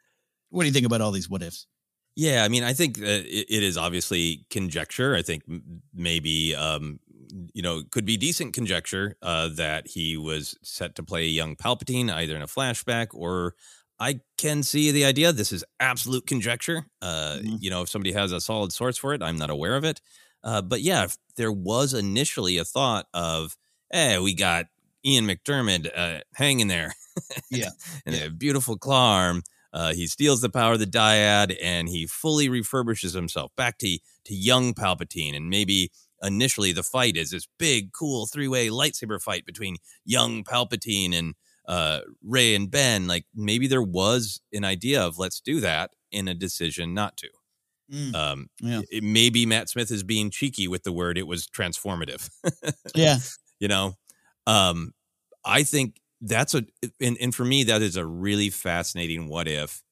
What 0.49 0.63
do 0.63 0.67
you 0.67 0.73
think 0.73 0.85
about 0.85 1.01
all 1.01 1.11
these 1.11 1.29
what 1.29 1.41
ifs? 1.41 1.67
Yeah, 2.15 2.43
I 2.43 2.47
mean, 2.47 2.63
I 2.63 2.73
think 2.73 2.97
it, 2.97 3.27
it 3.27 3.63
is 3.63 3.77
obviously 3.77 4.45
conjecture. 4.49 5.15
I 5.15 5.21
think 5.21 5.43
maybe, 5.93 6.55
um, 6.55 6.99
you 7.53 7.61
know, 7.61 7.83
could 7.91 8.05
be 8.05 8.17
decent 8.17 8.53
conjecture 8.53 9.17
uh, 9.21 9.49
that 9.49 9.87
he 9.87 10.17
was 10.17 10.57
set 10.63 10.95
to 10.95 11.03
play 11.03 11.27
young 11.27 11.55
Palpatine 11.55 12.11
either 12.11 12.35
in 12.35 12.41
a 12.41 12.47
flashback 12.47 13.07
or 13.13 13.53
I 13.99 14.21
can 14.37 14.63
see 14.63 14.91
the 14.91 15.05
idea. 15.05 15.31
This 15.31 15.51
is 15.51 15.63
absolute 15.79 16.25
conjecture. 16.27 16.87
Uh, 17.01 17.37
mm-hmm. 17.37 17.55
You 17.59 17.69
know, 17.69 17.83
if 17.83 17.89
somebody 17.89 18.13
has 18.13 18.31
a 18.31 18.41
solid 18.41 18.71
source 18.71 18.97
for 18.97 19.13
it, 19.13 19.21
I'm 19.21 19.37
not 19.37 19.49
aware 19.49 19.75
of 19.75 19.83
it. 19.83 20.01
Uh, 20.43 20.61
but 20.61 20.81
yeah, 20.81 21.03
if 21.03 21.17
there 21.35 21.51
was 21.51 21.93
initially 21.93 22.57
a 22.57 22.65
thought 22.65 23.07
of, 23.13 23.57
hey, 23.91 24.19
we 24.19 24.33
got 24.33 24.65
Ian 25.05 25.27
McDiarmid 25.27 25.89
uh, 25.95 26.21
hanging 26.35 26.67
there. 26.67 26.93
yeah. 27.51 27.69
and 28.05 28.15
yeah. 28.15 28.25
a 28.25 28.29
beautiful 28.29 28.77
claw 28.77 29.17
arm. 29.17 29.43
Uh, 29.77 29.93
he 29.93 30.07
steals 30.07 30.41
the 30.41 30.49
power 30.49 30.73
of 30.73 30.79
the 30.79 30.87
dyad 30.87 31.55
and 31.61 31.87
he 31.87 32.07
fully 32.07 32.49
refurbishes 32.49 33.13
himself 33.13 33.51
back 33.55 33.77
to, 33.77 33.99
to 34.25 34.33
young 34.33 34.73
Palpatine. 34.73 35.35
And 35.35 35.51
maybe 35.51 35.91
initially 36.23 36.71
the 36.71 36.81
fight 36.81 37.15
is 37.15 37.29
this 37.29 37.47
big, 37.59 37.93
cool 37.93 38.25
three 38.25 38.47
way 38.47 38.69
lightsaber 38.69 39.21
fight 39.21 39.45
between 39.45 39.77
young 40.03 40.43
Palpatine 40.43 41.13
and 41.13 41.35
uh, 41.67 41.99
Rey 42.23 42.55
and 42.55 42.71
Ben. 42.71 43.05
Like 43.05 43.25
maybe 43.35 43.67
there 43.67 43.83
was 43.83 44.41
an 44.51 44.65
idea 44.65 44.99
of 44.99 45.19
let's 45.19 45.39
do 45.39 45.59
that 45.59 45.91
in 46.11 46.27
a 46.27 46.33
decision 46.33 46.95
not 46.95 47.15
to. 47.17 47.29
Mm, 47.93 48.15
um, 48.15 48.49
yeah. 48.59 48.81
it, 48.89 49.03
maybe 49.03 49.45
Matt 49.45 49.69
Smith 49.69 49.91
is 49.91 50.01
being 50.01 50.31
cheeky 50.31 50.67
with 50.67 50.85
the 50.85 50.91
word. 50.91 51.19
It 51.19 51.27
was 51.27 51.45
transformative. 51.45 52.31
yeah. 52.95 53.17
You 53.59 53.67
know, 53.67 53.93
um, 54.47 54.93
I 55.45 55.61
think 55.61 56.01
that's 56.21 56.53
a 56.53 56.63
and, 56.99 57.17
and 57.19 57.33
for 57.33 57.45
me 57.45 57.63
that 57.63 57.81
is 57.81 57.95
a 57.95 58.05
really 58.05 58.49
fascinating 58.49 59.27
what 59.27 59.47
if 59.47 59.83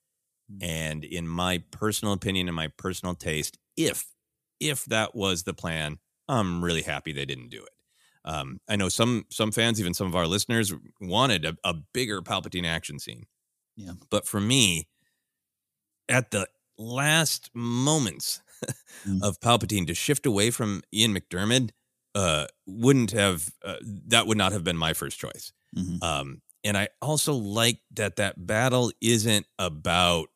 mm. 0.51 0.63
and 0.63 1.03
in 1.03 1.28
my 1.28 1.63
personal 1.71 2.13
opinion 2.13 2.47
and 2.47 2.55
my 2.55 2.67
personal 2.78 3.13
taste 3.13 3.57
if 3.78 4.05
if 4.59 4.86
that 4.86 5.15
was 5.15 5.43
the 5.43 5.53
plan 5.53 5.99
i'm 6.28 6.63
really 6.63 6.82
happy 6.82 7.13
they 7.13 7.26
didn't 7.26 7.49
do 7.49 7.61
it 7.61 7.69
um, 8.26 8.59
i 8.67 8.76
know 8.76 8.89
some 8.89 9.26
some 9.30 9.51
fans 9.51 9.80
even 9.80 9.93
some 9.93 10.07
of 10.07 10.15
our 10.15 10.28
listeners 10.28 10.73
wanted 10.99 11.45
a, 11.45 11.55
a 11.63 11.73
bigger 11.93 12.21
palpatine 12.21 12.65
action 12.65 12.97
scene 12.97 13.26
yeah 13.76 13.93
but 14.09 14.26
for 14.26 14.41
me 14.41 14.88
at 16.09 16.32
the 16.32 16.47
last 16.78 17.49
moments 17.53 18.41
mm. 19.07 19.21
of 19.21 19.39
palpatine 19.39 19.86
to 19.86 19.93
shift 19.93 20.26
away 20.26 20.49
from 20.49 20.82
ian 20.91 21.13
mcdiarmid 21.13 21.69
uh, 22.16 22.47
wouldn't 22.66 23.11
have 23.11 23.53
uh, 23.63 23.76
that 24.07 24.26
would 24.26 24.38
not 24.38 24.51
have 24.51 24.63
been 24.63 24.78
my 24.78 24.93
first 24.93 25.20
choice 25.20 25.51
Mm-hmm. 25.76 26.03
Um, 26.03 26.41
and 26.63 26.78
I 26.78 26.89
also 27.01 27.34
like 27.34 27.80
that 27.93 28.16
that 28.16 28.47
battle 28.47 28.91
isn't 29.01 29.45
about 29.59 30.30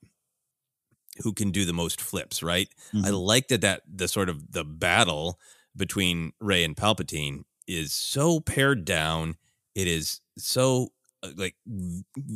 who 1.24 1.34
can 1.34 1.52
do 1.52 1.66
the 1.66 1.74
most 1.74 2.00
flips, 2.00 2.44
right? 2.44 2.70
Mm-hmm. 2.94 3.06
I 3.06 3.10
like 3.10 3.48
that 3.48 3.62
that 3.62 3.82
the 3.92 4.08
sort 4.08 4.30
of 4.30 4.52
the 4.52 4.64
battle 4.64 5.40
between 5.76 6.34
Rey 6.40 6.64
and 6.64 6.76
Palpatine 6.76 7.44
is 7.68 7.94
so 7.94 8.40
pared 8.40 8.86
down. 8.86 9.38
It 9.76 9.88
is 9.88 10.22
so 10.38 10.90
uh, 11.24 11.32
like 11.36 11.56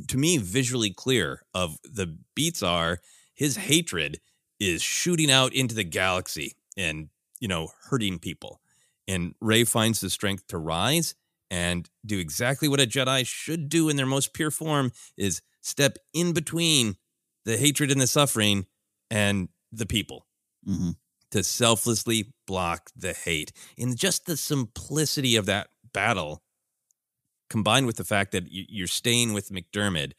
to 0.07 0.17
me 0.17 0.37
visually 0.37 0.91
clear 0.91 1.43
of 1.53 1.77
the 1.83 2.17
beats 2.35 2.63
are 2.63 2.99
his 3.33 3.57
hatred 3.57 4.19
is 4.59 4.81
shooting 4.81 5.31
out 5.31 5.53
into 5.53 5.75
the 5.75 5.83
galaxy 5.83 6.55
and 6.77 7.09
you 7.39 7.47
know 7.47 7.69
hurting 7.89 8.19
people 8.19 8.59
and 9.07 9.35
Rey 9.41 9.63
finds 9.63 9.99
the 9.99 10.09
strength 10.09 10.47
to 10.47 10.57
rise 10.57 11.15
and 11.51 11.89
do 12.05 12.19
exactly 12.19 12.67
what 12.67 12.79
a 12.79 12.87
Jedi 12.87 13.25
should 13.25 13.69
do 13.69 13.89
in 13.89 13.95
their 13.95 14.05
most 14.05 14.33
pure 14.33 14.51
form 14.51 14.91
is 15.17 15.41
step 15.61 15.97
in 16.13 16.33
between 16.33 16.95
the 17.45 17.57
hatred 17.57 17.91
and 17.91 18.01
the 18.01 18.07
suffering 18.07 18.65
and 19.11 19.49
the 19.71 19.85
people 19.85 20.25
mm-hmm. 20.67 20.91
to 21.31 21.43
selflessly 21.43 22.33
block 22.47 22.89
the 22.95 23.13
hate. 23.13 23.51
And 23.77 23.97
just 23.97 24.25
the 24.25 24.37
simplicity 24.37 25.35
of 25.35 25.45
that 25.45 25.67
battle, 25.93 26.41
combined 27.49 27.85
with 27.85 27.97
the 27.97 28.03
fact 28.03 28.31
that 28.31 28.45
you're 28.49 28.87
staying 28.87 29.33
with 29.33 29.49
McDiarmid 29.49 30.13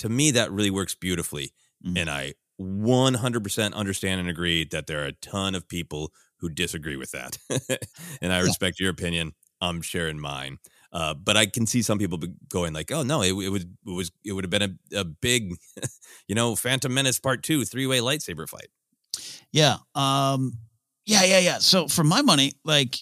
to 0.00 0.08
me 0.08 0.30
that 0.32 0.50
really 0.50 0.70
works 0.70 0.94
beautifully, 0.94 1.52
Mhm. 1.84 1.98
and 1.98 2.10
I 2.10 2.34
100% 2.58 3.74
understand 3.74 4.20
and 4.20 4.28
agree 4.28 4.64
that 4.64 4.86
there 4.86 5.02
are 5.02 5.06
a 5.06 5.12
ton 5.12 5.54
of 5.54 5.68
people 5.68 6.12
who 6.42 6.50
disagree 6.50 6.96
with 6.98 7.12
that, 7.12 7.38
and 8.20 8.32
I 8.32 8.42
Yeah. 8.42 8.42
respect 8.42 8.78
your 8.80 8.90
opinion. 8.90 9.32
I'm 9.62 9.80
sharing 9.80 10.20
mine. 10.20 10.58
Uh, 10.92 11.14
but 11.14 11.38
I 11.38 11.46
can 11.46 11.66
see 11.66 11.80
some 11.82 11.98
people 11.98 12.18
going 12.50 12.74
like, 12.74 12.92
"Oh 12.92 13.02
no, 13.02 13.22
it, 13.22 13.32
it 13.32 13.48
was 13.48 13.62
it 13.64 13.68
was 13.86 14.12
it 14.26 14.32
would 14.32 14.44
have 14.44 14.50
been 14.50 14.76
a, 14.92 14.98
a 15.00 15.04
big, 15.04 15.54
you 16.28 16.34
know, 16.34 16.54
Phantom 16.54 16.92
Menace 16.92 17.18
Part 17.18 17.42
Two 17.42 17.64
three 17.64 17.86
way 17.86 18.00
lightsaber 18.00 18.46
fight." 18.48 18.68
Yeah. 19.52 19.76
Um 19.94 20.52
yeah, 21.06 21.24
yeah, 21.24 21.38
yeah. 21.38 21.58
So 21.58 21.88
for 21.88 22.04
my 22.04 22.22
money, 22.22 22.52
like 22.64 22.96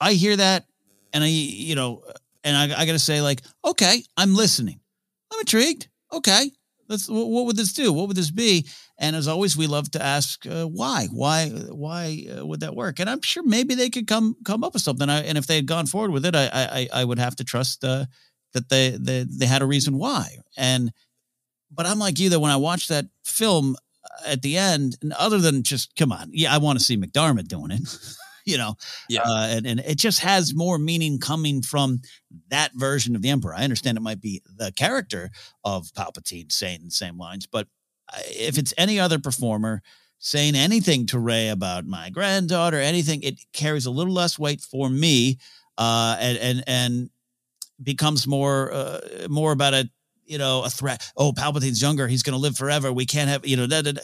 I 0.00 0.14
hear 0.14 0.36
that 0.36 0.66
and 1.12 1.24
I 1.24 1.28
you 1.28 1.74
know, 1.74 2.04
and 2.44 2.56
I, 2.56 2.80
I 2.82 2.86
got 2.86 2.92
to 2.92 2.98
say 2.98 3.20
like, 3.22 3.42
okay, 3.64 4.04
I'm 4.16 4.34
listening. 4.34 4.80
I'm 5.32 5.40
intrigued. 5.40 5.88
Okay. 6.12 6.50
Let's 6.88 7.08
what, 7.08 7.46
would 7.46 7.56
this 7.56 7.72
do? 7.72 7.92
What 7.92 8.08
would 8.08 8.16
this 8.16 8.30
be? 8.30 8.66
And 8.98 9.14
as 9.14 9.28
always 9.28 9.56
we 9.56 9.66
love 9.66 9.90
to 9.92 10.02
ask 10.02 10.46
uh, 10.46 10.64
why? 10.64 11.08
Why 11.10 11.48
why 11.48 12.26
uh, 12.36 12.46
would 12.46 12.60
that 12.60 12.74
work? 12.74 12.98
And 12.98 13.10
I'm 13.10 13.22
sure 13.22 13.42
maybe 13.42 13.74
they 13.74 13.90
could 13.90 14.06
come 14.06 14.36
come 14.44 14.64
up 14.64 14.72
with 14.72 14.82
something. 14.82 15.08
I, 15.08 15.22
and 15.22 15.36
if 15.36 15.46
they 15.46 15.56
had 15.56 15.66
gone 15.66 15.86
forward 15.86 16.10
with 16.10 16.24
it, 16.24 16.34
I 16.34 16.48
I 16.52 16.88
I 17.00 17.04
would 17.04 17.18
have 17.18 17.36
to 17.36 17.44
trust 17.44 17.84
uh 17.84 18.06
that 18.54 18.68
they 18.68 18.90
they 18.90 19.24
they 19.28 19.46
had 19.46 19.62
a 19.62 19.66
reason 19.66 19.98
why. 19.98 20.38
And 20.56 20.92
but 21.70 21.86
I'm 21.86 21.98
like 21.98 22.18
you 22.18 22.30
that 22.30 22.40
when 22.40 22.50
I 22.50 22.56
watched 22.56 22.88
that 22.88 23.06
film 23.24 23.76
at 24.26 24.42
the 24.42 24.56
end, 24.56 24.96
and 25.02 25.12
other 25.12 25.38
than 25.38 25.62
just 25.62 25.94
come 25.96 26.12
on, 26.12 26.30
yeah, 26.32 26.54
I 26.54 26.58
want 26.58 26.78
to 26.78 26.84
see 26.84 26.96
McDiarmid 26.96 27.48
doing 27.48 27.70
it, 27.70 27.82
you 28.48 28.58
know, 28.58 28.74
Yeah. 29.08 29.22
uh, 29.22 29.46
and 29.50 29.66
and 29.66 29.80
it 29.80 29.96
just 29.98 30.20
has 30.20 30.54
more 30.54 30.78
meaning 30.78 31.18
coming 31.18 31.62
from 31.62 32.00
that 32.50 32.72
version 32.74 33.14
of 33.16 33.22
the 33.22 33.30
Emperor. 33.30 33.54
I 33.54 33.64
understand 33.64 33.96
it 33.98 34.02
might 34.02 34.20
be 34.20 34.42
the 34.56 34.72
character 34.72 35.30
of 35.64 35.88
Palpatine 35.92 36.50
saying 36.52 36.80
the 36.84 36.90
same 36.90 37.18
lines, 37.18 37.46
but 37.46 37.68
if 38.30 38.58
it's 38.58 38.72
any 38.78 38.98
other 38.98 39.18
performer 39.18 39.82
saying 40.18 40.54
anything 40.56 41.06
to 41.06 41.18
Rey 41.18 41.48
about 41.48 41.86
my 41.86 42.10
granddaughter, 42.10 42.78
anything, 42.80 43.22
it 43.22 43.38
carries 43.52 43.86
a 43.86 43.90
little 43.90 44.12
less 44.14 44.38
weight 44.38 44.60
for 44.60 44.88
me, 44.88 45.38
uh, 45.76 46.16
and 46.18 46.38
and 46.38 46.64
and 46.66 47.10
becomes 47.82 48.26
more 48.26 48.72
uh, 48.72 49.00
more 49.28 49.52
about 49.52 49.74
a 49.74 49.88
you 50.24 50.38
know 50.38 50.64
a 50.64 50.70
threat. 50.70 51.10
Oh, 51.16 51.32
Palpatine's 51.32 51.80
younger; 51.82 52.08
he's 52.08 52.22
going 52.22 52.34
to 52.34 52.40
live 52.40 52.56
forever. 52.56 52.92
We 52.92 53.06
can't 53.06 53.28
have 53.28 53.46
you 53.46 53.56
know. 53.56 53.66
Da, 53.66 53.82
da, 53.82 53.92
da. 53.92 54.00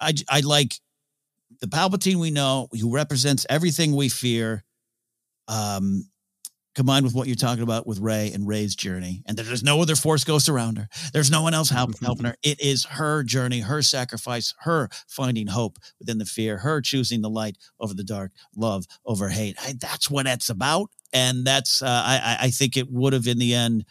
I 0.00 0.14
I 0.28 0.40
like 0.40 0.74
the 1.60 1.66
Palpatine 1.66 2.16
we 2.16 2.30
know, 2.30 2.68
who 2.78 2.92
represents 2.92 3.46
everything 3.48 3.94
we 3.94 4.08
fear. 4.08 4.64
Um, 5.48 6.08
combined 6.74 7.06
with 7.06 7.14
what 7.14 7.26
you're 7.26 7.34
talking 7.36 7.62
about 7.62 7.86
with 7.86 7.98
Rey 8.00 8.30
and 8.34 8.46
Rey's 8.46 8.76
journey, 8.76 9.22
and 9.26 9.34
there's 9.38 9.62
no 9.62 9.80
other 9.80 9.96
Force 9.96 10.24
ghost 10.24 10.46
around 10.46 10.76
her. 10.76 10.88
There's 11.14 11.30
no 11.30 11.40
one 11.40 11.54
else 11.54 11.70
help, 11.70 11.98
helping 12.02 12.26
her. 12.26 12.36
It 12.42 12.60
is 12.60 12.84
her 12.84 13.22
journey, 13.22 13.60
her 13.60 13.80
sacrifice, 13.80 14.52
her 14.58 14.90
finding 15.08 15.46
hope 15.46 15.78
within 15.98 16.18
the 16.18 16.26
fear, 16.26 16.58
her 16.58 16.82
choosing 16.82 17.22
the 17.22 17.30
light 17.30 17.56
over 17.80 17.94
the 17.94 18.04
dark, 18.04 18.32
love 18.54 18.84
over 19.06 19.30
hate. 19.30 19.56
I, 19.62 19.74
that's 19.80 20.10
what 20.10 20.26
it's 20.26 20.50
about, 20.50 20.90
and 21.14 21.46
that's 21.46 21.80
uh, 21.80 21.86
I- 21.88 22.36
I 22.42 22.50
think 22.50 22.76
it 22.76 22.90
would 22.90 23.14
have 23.14 23.26
in 23.26 23.38
the 23.38 23.54
end. 23.54 23.86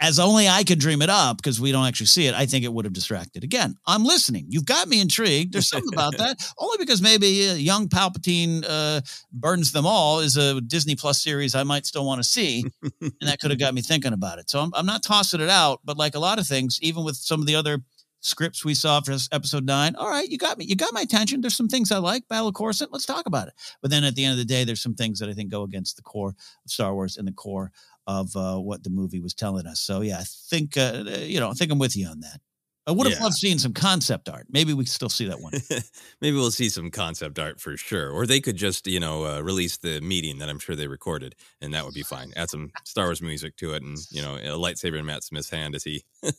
As 0.00 0.20
only 0.20 0.48
I 0.48 0.62
could 0.62 0.78
dream 0.78 1.02
it 1.02 1.10
up 1.10 1.38
because 1.38 1.60
we 1.60 1.72
don't 1.72 1.84
actually 1.84 2.06
see 2.06 2.26
it. 2.26 2.34
I 2.34 2.46
think 2.46 2.64
it 2.64 2.72
would 2.72 2.84
have 2.84 2.94
distracted. 2.94 3.42
Again, 3.42 3.76
I'm 3.84 4.04
listening. 4.04 4.46
You've 4.48 4.64
got 4.64 4.86
me 4.86 5.00
intrigued. 5.00 5.52
There's 5.52 5.68
something 5.68 5.92
about 5.92 6.16
that. 6.18 6.38
Only 6.56 6.78
because 6.78 7.02
maybe 7.02 7.48
uh, 7.48 7.54
young 7.54 7.88
Palpatine 7.88 8.64
uh, 8.68 9.00
burdens 9.32 9.72
them 9.72 9.86
all 9.86 10.20
is 10.20 10.36
a 10.36 10.60
Disney 10.60 10.94
Plus 10.94 11.20
series 11.20 11.56
I 11.56 11.64
might 11.64 11.84
still 11.84 12.06
want 12.06 12.20
to 12.20 12.28
see, 12.28 12.64
and 13.00 13.12
that 13.22 13.40
could 13.40 13.50
have 13.50 13.58
got 13.58 13.74
me 13.74 13.82
thinking 13.88 14.12
about 14.12 14.38
it. 14.38 14.48
So 14.48 14.60
I'm, 14.60 14.70
I'm 14.74 14.86
not 14.86 15.02
tossing 15.02 15.40
it 15.40 15.50
out, 15.50 15.80
but 15.84 15.96
like 15.96 16.14
a 16.14 16.20
lot 16.20 16.38
of 16.38 16.46
things, 16.46 16.78
even 16.80 17.02
with 17.04 17.16
some 17.16 17.40
of 17.40 17.46
the 17.46 17.56
other 17.56 17.82
scripts 18.20 18.64
we 18.64 18.74
saw 18.74 19.00
for 19.00 19.12
this 19.12 19.28
episode 19.32 19.64
nine, 19.64 19.94
all 19.96 20.08
right, 20.08 20.28
you 20.28 20.38
got 20.38 20.58
me, 20.58 20.64
you 20.64 20.76
got 20.76 20.92
my 20.92 21.00
attention. 21.00 21.40
There's 21.40 21.56
some 21.56 21.68
things 21.68 21.92
I 21.92 21.98
like, 21.98 22.26
Battle 22.28 22.48
of 22.48 22.54
Coruscant. 22.54 22.92
Let's 22.92 23.06
talk 23.06 23.26
about 23.26 23.48
it. 23.48 23.54
But 23.80 23.90
then 23.90 24.04
at 24.04 24.14
the 24.14 24.24
end 24.24 24.32
of 24.32 24.38
the 24.38 24.44
day, 24.44 24.64
there's 24.64 24.82
some 24.82 24.94
things 24.94 25.18
that 25.18 25.28
I 25.28 25.32
think 25.32 25.50
go 25.50 25.62
against 25.62 25.96
the 25.96 26.02
core 26.02 26.30
of 26.64 26.70
Star 26.70 26.94
Wars 26.94 27.16
and 27.16 27.26
the 27.26 27.32
core 27.32 27.72
of 28.08 28.34
uh, 28.36 28.56
what 28.56 28.82
the 28.84 28.90
movie 28.90 29.20
was 29.20 29.34
telling 29.34 29.66
us. 29.68 29.80
So 29.80 30.00
yeah, 30.00 30.18
I 30.18 30.24
think 30.50 30.76
uh, 30.76 31.04
you 31.20 31.40
know, 31.40 31.50
I 31.50 31.52
think 31.52 31.70
I'm 31.70 31.78
with 31.78 31.96
you 31.96 32.08
on 32.08 32.20
that. 32.20 32.40
I 32.88 32.90
would 32.90 33.06
have 33.06 33.18
Yeah. 33.18 33.24
loved 33.24 33.36
seeing 33.36 33.58
some 33.58 33.74
concept 33.74 34.30
art. 34.30 34.46
Maybe 34.48 34.72
we 34.72 34.86
still 34.86 35.10
see 35.10 35.26
that 35.26 35.40
one. 35.40 35.52
Maybe 36.22 36.36
we'll 36.36 36.50
see 36.50 36.70
some 36.70 36.90
concept 36.90 37.38
art 37.38 37.60
for 37.60 37.76
sure, 37.76 38.10
or 38.10 38.26
they 38.26 38.40
could 38.40 38.56
just 38.56 38.86
you 38.86 38.98
know 38.98 39.26
uh, 39.26 39.40
release 39.42 39.76
the 39.76 40.00
meeting 40.00 40.38
that 40.38 40.48
I'm 40.48 40.58
sure 40.58 40.74
they 40.74 40.88
recorded, 40.88 41.34
and 41.60 41.74
that 41.74 41.84
would 41.84 41.92
be 41.92 42.02
fine. 42.02 42.32
Add 42.34 42.48
some 42.48 42.70
Star 42.84 43.04
Wars 43.04 43.20
music 43.20 43.56
to 43.58 43.74
it, 43.74 43.82
and 43.82 43.98
you 44.10 44.22
know 44.22 44.36
a 44.36 44.56
lightsaber 44.58 44.98
in 44.98 45.04
Matt 45.04 45.22
Smith's 45.22 45.50
hand 45.50 45.74
as 45.74 45.84
he 45.84 46.02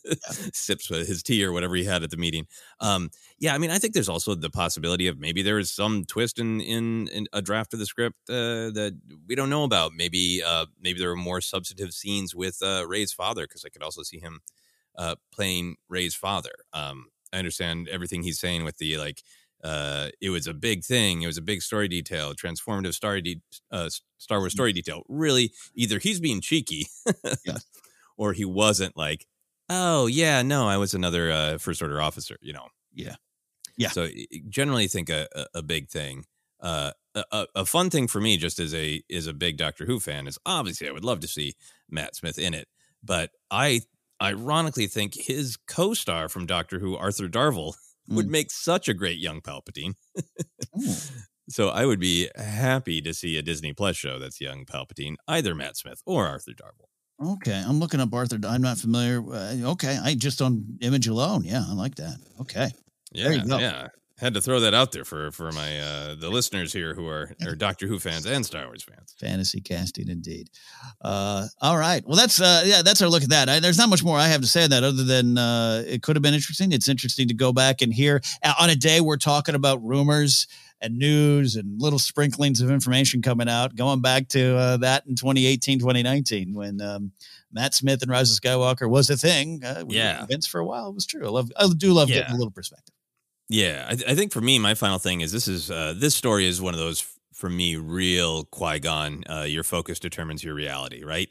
sips 0.52 0.88
his 0.88 1.22
tea 1.22 1.44
or 1.44 1.52
whatever 1.52 1.76
he 1.76 1.84
had 1.84 2.02
at 2.02 2.10
the 2.10 2.16
meeting. 2.16 2.46
Um, 2.80 3.10
yeah, 3.38 3.54
I 3.54 3.58
mean, 3.58 3.70
I 3.70 3.78
think 3.78 3.94
there's 3.94 4.08
also 4.08 4.34
the 4.34 4.50
possibility 4.50 5.06
of 5.06 5.18
maybe 5.20 5.42
there 5.42 5.58
is 5.60 5.70
some 5.72 6.04
twist 6.04 6.40
in 6.40 6.60
in, 6.60 7.08
in 7.08 7.26
a 7.32 7.40
draft 7.42 7.72
of 7.74 7.78
the 7.78 7.86
script 7.86 8.16
uh, 8.28 8.70
that 8.74 8.98
we 9.28 9.36
don't 9.36 9.50
know 9.50 9.62
about. 9.64 9.92
Maybe 9.94 10.42
uh, 10.44 10.66
maybe 10.80 10.98
there 10.98 11.10
are 11.12 11.16
more 11.16 11.40
substantive 11.40 11.92
scenes 11.94 12.34
with 12.34 12.60
uh, 12.60 12.84
Rey's 12.88 13.12
father 13.12 13.44
because 13.44 13.64
I 13.64 13.68
could 13.68 13.82
also 13.82 14.02
see 14.02 14.18
him 14.18 14.40
uh, 14.96 15.16
playing 15.32 15.76
Rey's 15.88 16.14
father. 16.14 16.52
Um, 16.72 17.06
I 17.32 17.38
understand 17.38 17.88
everything 17.88 18.22
he's 18.22 18.40
saying 18.40 18.64
with 18.64 18.78
the 18.78 18.96
like. 18.98 19.22
Uh, 19.62 20.08
it 20.22 20.30
was 20.30 20.46
a 20.46 20.54
big 20.54 20.82
thing. 20.84 21.20
It 21.20 21.26
was 21.26 21.36
a 21.36 21.42
big 21.42 21.60
story 21.60 21.86
detail, 21.86 22.32
transformative 22.32 22.94
story, 22.94 23.20
de- 23.20 23.42
uh, 23.70 23.90
Star 24.16 24.38
Wars 24.38 24.52
story 24.54 24.72
detail. 24.72 25.02
Really, 25.06 25.52
either 25.74 25.98
he's 25.98 26.18
being 26.18 26.40
cheeky, 26.40 26.86
or 28.16 28.32
he 28.32 28.44
wasn't 28.44 28.96
like, 28.96 29.26
oh 29.68 30.06
yeah, 30.06 30.42
no, 30.42 30.66
I 30.66 30.76
was 30.78 30.94
another 30.94 31.30
uh, 31.30 31.58
first 31.58 31.82
order 31.82 32.00
officer. 32.00 32.36
You 32.40 32.52
know. 32.54 32.68
Yeah. 32.94 33.16
Yeah. 33.76 33.88
So 33.90 34.08
generally 34.48 34.88
think 34.88 35.08
a, 35.10 35.28
a, 35.34 35.46
a 35.56 35.62
big 35.62 35.88
thing. 35.88 36.24
Uh, 36.60 36.92
a, 37.14 37.24
a- 37.32 37.46
a 37.56 37.66
fun 37.66 37.90
thing 37.90 38.06
for 38.08 38.20
me, 38.20 38.36
just 38.36 38.58
as 38.58 38.74
a 38.74 39.02
is 39.08 39.26
a 39.26 39.32
big 39.34 39.56
Doctor 39.56 39.84
Who 39.86 40.00
fan, 40.00 40.26
is 40.26 40.38
obviously 40.46 40.88
I 40.88 40.92
would 40.92 41.04
love 41.04 41.20
to 41.20 41.28
see 41.28 41.54
Matt 41.90 42.16
Smith 42.16 42.38
in 42.38 42.54
it, 42.54 42.68
but 43.02 43.30
I 43.50 43.82
ironically 44.22 44.86
think 44.86 45.14
his 45.14 45.56
co-star 45.66 46.28
from 46.28 46.46
Doctor 46.46 46.78
Who, 46.78 46.96
Arthur 46.96 47.28
Darvill, 47.28 47.74
would 48.08 48.26
Mm. 48.26 48.30
make 48.30 48.50
such 48.50 48.88
a 48.88 48.94
great 48.94 49.18
young 49.18 49.40
Palpatine. 49.40 49.94
So 51.48 51.68
I 51.68 51.84
would 51.84 51.98
be 51.98 52.28
happy 52.36 53.00
to 53.02 53.12
see 53.12 53.36
a 53.36 53.42
Disney 53.42 53.72
Plus 53.72 53.96
show 53.96 54.20
that's 54.20 54.40
young 54.40 54.64
Palpatine, 54.64 55.16
either 55.26 55.52
Matt 55.52 55.76
Smith 55.76 56.00
or 56.06 56.28
Arthur 56.28 56.52
Darvill. 56.52 57.32
Okay, 57.32 57.60
I'm 57.66 57.80
looking 57.80 57.98
up 58.00 58.14
Arthur. 58.14 58.38
I'm 58.46 58.62
not 58.62 58.78
familiar. 58.78 59.20
Uh, 59.20 59.70
okay, 59.72 59.98
I 60.00 60.14
just 60.14 60.40
on 60.40 60.64
image 60.80 61.08
alone. 61.08 61.42
Yeah, 61.42 61.64
I 61.68 61.72
like 61.74 61.96
that. 61.96 62.18
Okay, 62.40 62.68
Yeah, 63.12 63.24
There 63.24 63.32
you 63.32 63.46
go. 63.46 63.58
yeah. 63.58 63.88
Had 64.20 64.34
to 64.34 64.40
throw 64.42 64.60
that 64.60 64.74
out 64.74 64.92
there 64.92 65.04
for 65.04 65.30
for 65.32 65.50
my 65.52 65.78
uh 65.80 66.14
the 66.14 66.28
listeners 66.28 66.72
here 66.74 66.94
who 66.94 67.06
are 67.08 67.34
are 67.46 67.54
Doctor 67.54 67.86
Who 67.86 67.98
fans 67.98 68.26
and 68.26 68.44
Star 68.44 68.66
Wars 68.66 68.82
fans. 68.82 69.14
fantasy 69.18 69.60
casting 69.62 70.08
indeed. 70.08 70.50
Uh, 71.00 71.46
all 71.62 71.78
right, 71.78 72.06
well 72.06 72.16
that's 72.16 72.38
uh, 72.40 72.62
yeah, 72.66 72.82
that's 72.82 73.00
our 73.00 73.08
look 73.08 73.22
at 73.22 73.30
that. 73.30 73.48
I, 73.48 73.60
there's 73.60 73.78
not 73.78 73.88
much 73.88 74.04
more 74.04 74.18
I 74.18 74.28
have 74.28 74.42
to 74.42 74.46
say 74.46 74.64
on 74.64 74.70
that 74.70 74.84
other 74.84 75.04
than 75.04 75.38
uh, 75.38 75.82
it 75.86 76.02
could 76.02 76.16
have 76.16 76.22
been 76.22 76.34
interesting. 76.34 76.72
It's 76.72 76.88
interesting 76.88 77.28
to 77.28 77.34
go 77.34 77.52
back 77.52 77.80
and 77.80 77.92
hear 77.94 78.20
uh, 78.42 78.52
on 78.60 78.68
a 78.70 78.76
day 78.76 79.00
we're 79.00 79.16
talking 79.16 79.54
about 79.54 79.82
rumors 79.82 80.46
and 80.82 80.98
news 80.98 81.56
and 81.56 81.80
little 81.80 81.98
sprinklings 81.98 82.60
of 82.60 82.70
information 82.70 83.20
coming 83.22 83.48
out, 83.48 83.74
going 83.76 84.00
back 84.02 84.28
to 84.28 84.56
uh, 84.56 84.76
that 84.78 85.06
in 85.06 85.14
2018, 85.14 85.78
2019 85.78 86.54
when 86.54 86.80
um, 86.80 87.12
Matt 87.52 87.74
Smith 87.74 88.00
and 88.02 88.10
Rise 88.10 88.30
of 88.30 88.38
Skywalker 88.40 88.88
was 88.88 89.08
a 89.10 89.16
thing. 89.16 89.62
Uh, 89.64 89.84
we 89.86 89.96
were 89.96 90.00
Yeah. 90.02 90.18
convinced 90.18 90.50
for 90.50 90.58
a 90.60 90.64
while 90.66 90.88
it 90.88 90.94
was 90.94 91.04
true. 91.06 91.26
I 91.26 91.30
love, 91.30 91.50
I 91.56 91.68
do 91.76 91.92
love 91.92 92.08
getting 92.08 92.34
a 92.34 92.36
little 92.36 92.50
perspective. 92.50 92.94
Yeah, 93.50 93.86
I, 93.88 94.12
I 94.12 94.16
think 94.16 94.32
for 94.32 94.40
me, 94.40 94.58
my 94.60 94.74
final 94.74 94.98
thing 94.98 95.22
is 95.22 95.32
this 95.32 95.48
is 95.48 95.70
uh, 95.70 95.94
this 95.96 96.14
story 96.14 96.46
is 96.46 96.62
one 96.62 96.74
of 96.74 96.80
those 96.80 97.04
for 97.34 97.50
me 97.50 97.76
real 97.76 98.44
Qui 98.46 98.78
Gon. 98.80 99.24
Uh, 99.28 99.42
your 99.42 99.64
focus 99.64 99.98
determines 99.98 100.44
your 100.44 100.54
reality, 100.54 101.04
right? 101.04 101.30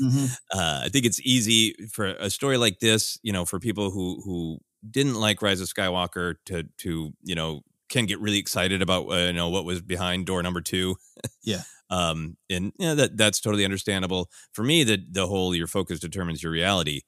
Mhm. 0.00 0.32
uh, 0.54 0.82
I 0.84 0.88
think 0.90 1.06
it's 1.06 1.20
easy 1.22 1.74
for 1.92 2.06
a 2.06 2.30
story 2.30 2.58
like 2.58 2.80
this, 2.80 3.18
you 3.22 3.32
know, 3.32 3.44
for 3.44 3.60
people 3.60 3.90
who 3.92 4.20
who 4.24 4.58
didn't 4.90 5.14
like 5.16 5.42
Rise 5.42 5.60
of 5.60 5.68
Skywalker 5.68 6.36
to 6.46 6.64
to 6.78 7.12
you 7.22 7.34
know 7.36 7.62
can 7.90 8.06
get 8.06 8.20
really 8.20 8.38
excited 8.38 8.82
about 8.82 9.06
uh, 9.10 9.16
you 9.28 9.32
know 9.34 9.48
what 9.50 9.64
was 9.64 9.82
behind 9.82 10.26
door 10.26 10.42
number 10.42 10.60
two. 10.62 10.96
Yeah. 11.44 11.62
um, 11.90 12.36
and 12.50 12.72
you 12.78 12.86
know, 12.88 12.94
that 12.96 13.16
that's 13.16 13.40
totally 13.40 13.64
understandable. 13.64 14.30
For 14.52 14.64
me, 14.64 14.84
the 14.84 14.98
the 15.10 15.28
whole 15.28 15.54
your 15.54 15.68
focus 15.68 16.00
determines 16.00 16.42
your 16.42 16.52
reality. 16.52 17.02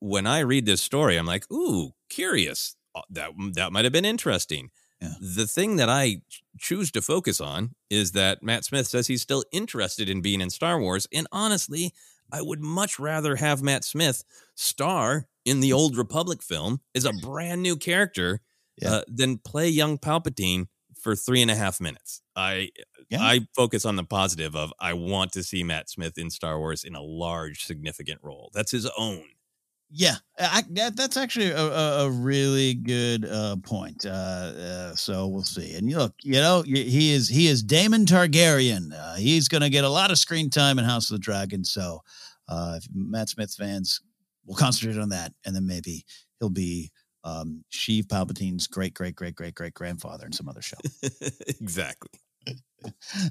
When 0.00 0.26
I 0.26 0.40
read 0.40 0.66
this 0.66 0.82
story, 0.82 1.16
I'm 1.16 1.26
like, 1.26 1.50
ooh, 1.52 1.92
curious. 2.10 2.76
Uh, 2.94 3.02
That 3.10 3.30
that 3.54 3.72
might 3.72 3.84
have 3.84 3.92
been 3.92 4.04
interesting. 4.04 4.70
Yeah. 5.00 5.14
The 5.20 5.46
thing 5.46 5.76
that 5.76 5.88
I 5.88 6.22
choose 6.58 6.90
to 6.92 7.02
focus 7.02 7.40
on 7.40 7.74
is 7.90 8.12
that 8.12 8.42
Matt 8.42 8.64
Smith 8.64 8.86
says 8.86 9.08
he's 9.08 9.22
still 9.22 9.42
interested 9.52 10.08
in 10.08 10.20
being 10.22 10.40
in 10.40 10.50
Star 10.50 10.80
Wars, 10.80 11.08
and 11.12 11.26
honestly, 11.32 11.92
I 12.30 12.40
would 12.40 12.60
much 12.60 12.98
rather 12.98 13.36
have 13.36 13.62
Matt 13.62 13.84
Smith 13.84 14.22
star 14.54 15.26
in 15.44 15.60
the 15.60 15.72
Old 15.72 15.96
Republic 15.96 16.40
film 16.42 16.80
as 16.94 17.04
a 17.04 17.12
brand 17.12 17.62
new 17.62 17.76
character 17.76 18.40
Yeah. 18.80 18.92
uh, 18.92 19.02
than 19.08 19.38
play 19.38 19.68
young 19.68 19.98
Palpatine 19.98 20.68
for 20.98 21.16
three 21.16 21.42
and 21.42 21.50
a 21.50 21.56
half 21.56 21.80
minutes. 21.80 22.22
I 22.36 22.70
Yeah. 23.10 23.22
I 23.22 23.40
focus 23.56 23.84
on 23.84 23.96
the 23.96 24.04
positive 24.04 24.54
of 24.56 24.72
I 24.78 24.94
want 24.94 25.32
to 25.32 25.42
see 25.42 25.64
Matt 25.64 25.90
Smith 25.90 26.16
in 26.16 26.30
Star 26.30 26.58
Wars 26.58 26.84
in 26.84 26.94
a 26.94 27.02
large, 27.02 27.64
significant 27.64 28.20
role. 28.22 28.50
That's 28.54 28.70
his 28.70 28.86
own. 28.96 29.24
Yeah, 29.94 30.14
I, 30.38 30.64
that, 30.70 30.96
that's 30.96 31.18
actually 31.18 31.50
a, 31.50 31.58
a, 31.58 32.10
really 32.10 32.72
good 32.72 33.26
uh, 33.26 33.56
point. 33.62 34.06
Uh, 34.06 34.08
uh, 34.08 34.94
so 34.94 35.26
we'll 35.26 35.42
see. 35.42 35.74
And 35.74 35.92
look, 35.92 36.14
you 36.22 36.40
know, 36.40 36.62
he 36.62 37.12
is 37.12 37.28
he 37.28 37.46
is 37.46 37.62
Daemon 37.62 38.06
Targaryen. 38.06 38.92
Uh, 38.98 39.16
he's 39.16 39.48
going 39.48 39.60
to 39.60 39.68
get 39.68 39.84
a 39.84 39.90
lot 39.90 40.10
of 40.10 40.16
screen 40.16 40.48
time 40.48 40.78
in 40.78 40.86
House 40.86 41.10
of 41.10 41.16
the 41.16 41.20
Dragon. 41.20 41.62
So 41.62 42.00
uh, 42.48 42.78
if 42.78 42.86
Matt 42.94 43.28
Smith 43.28 43.54
fans 43.54 44.00
will 44.46 44.56
concentrate 44.56 44.98
on 44.98 45.10
that, 45.10 45.34
and 45.44 45.54
then 45.54 45.66
maybe 45.66 46.06
he'll 46.40 46.48
be 46.48 46.90
um, 47.22 47.62
Sheev 47.70 48.06
Palpatine's 48.06 48.66
great 48.66 48.94
great 48.94 49.14
great 49.14 49.34
great 49.34 49.54
great 49.54 49.74
grandfather 49.74 50.24
in 50.24 50.32
some 50.32 50.48
other 50.48 50.62
show. 50.62 50.78
exactly 51.48 52.18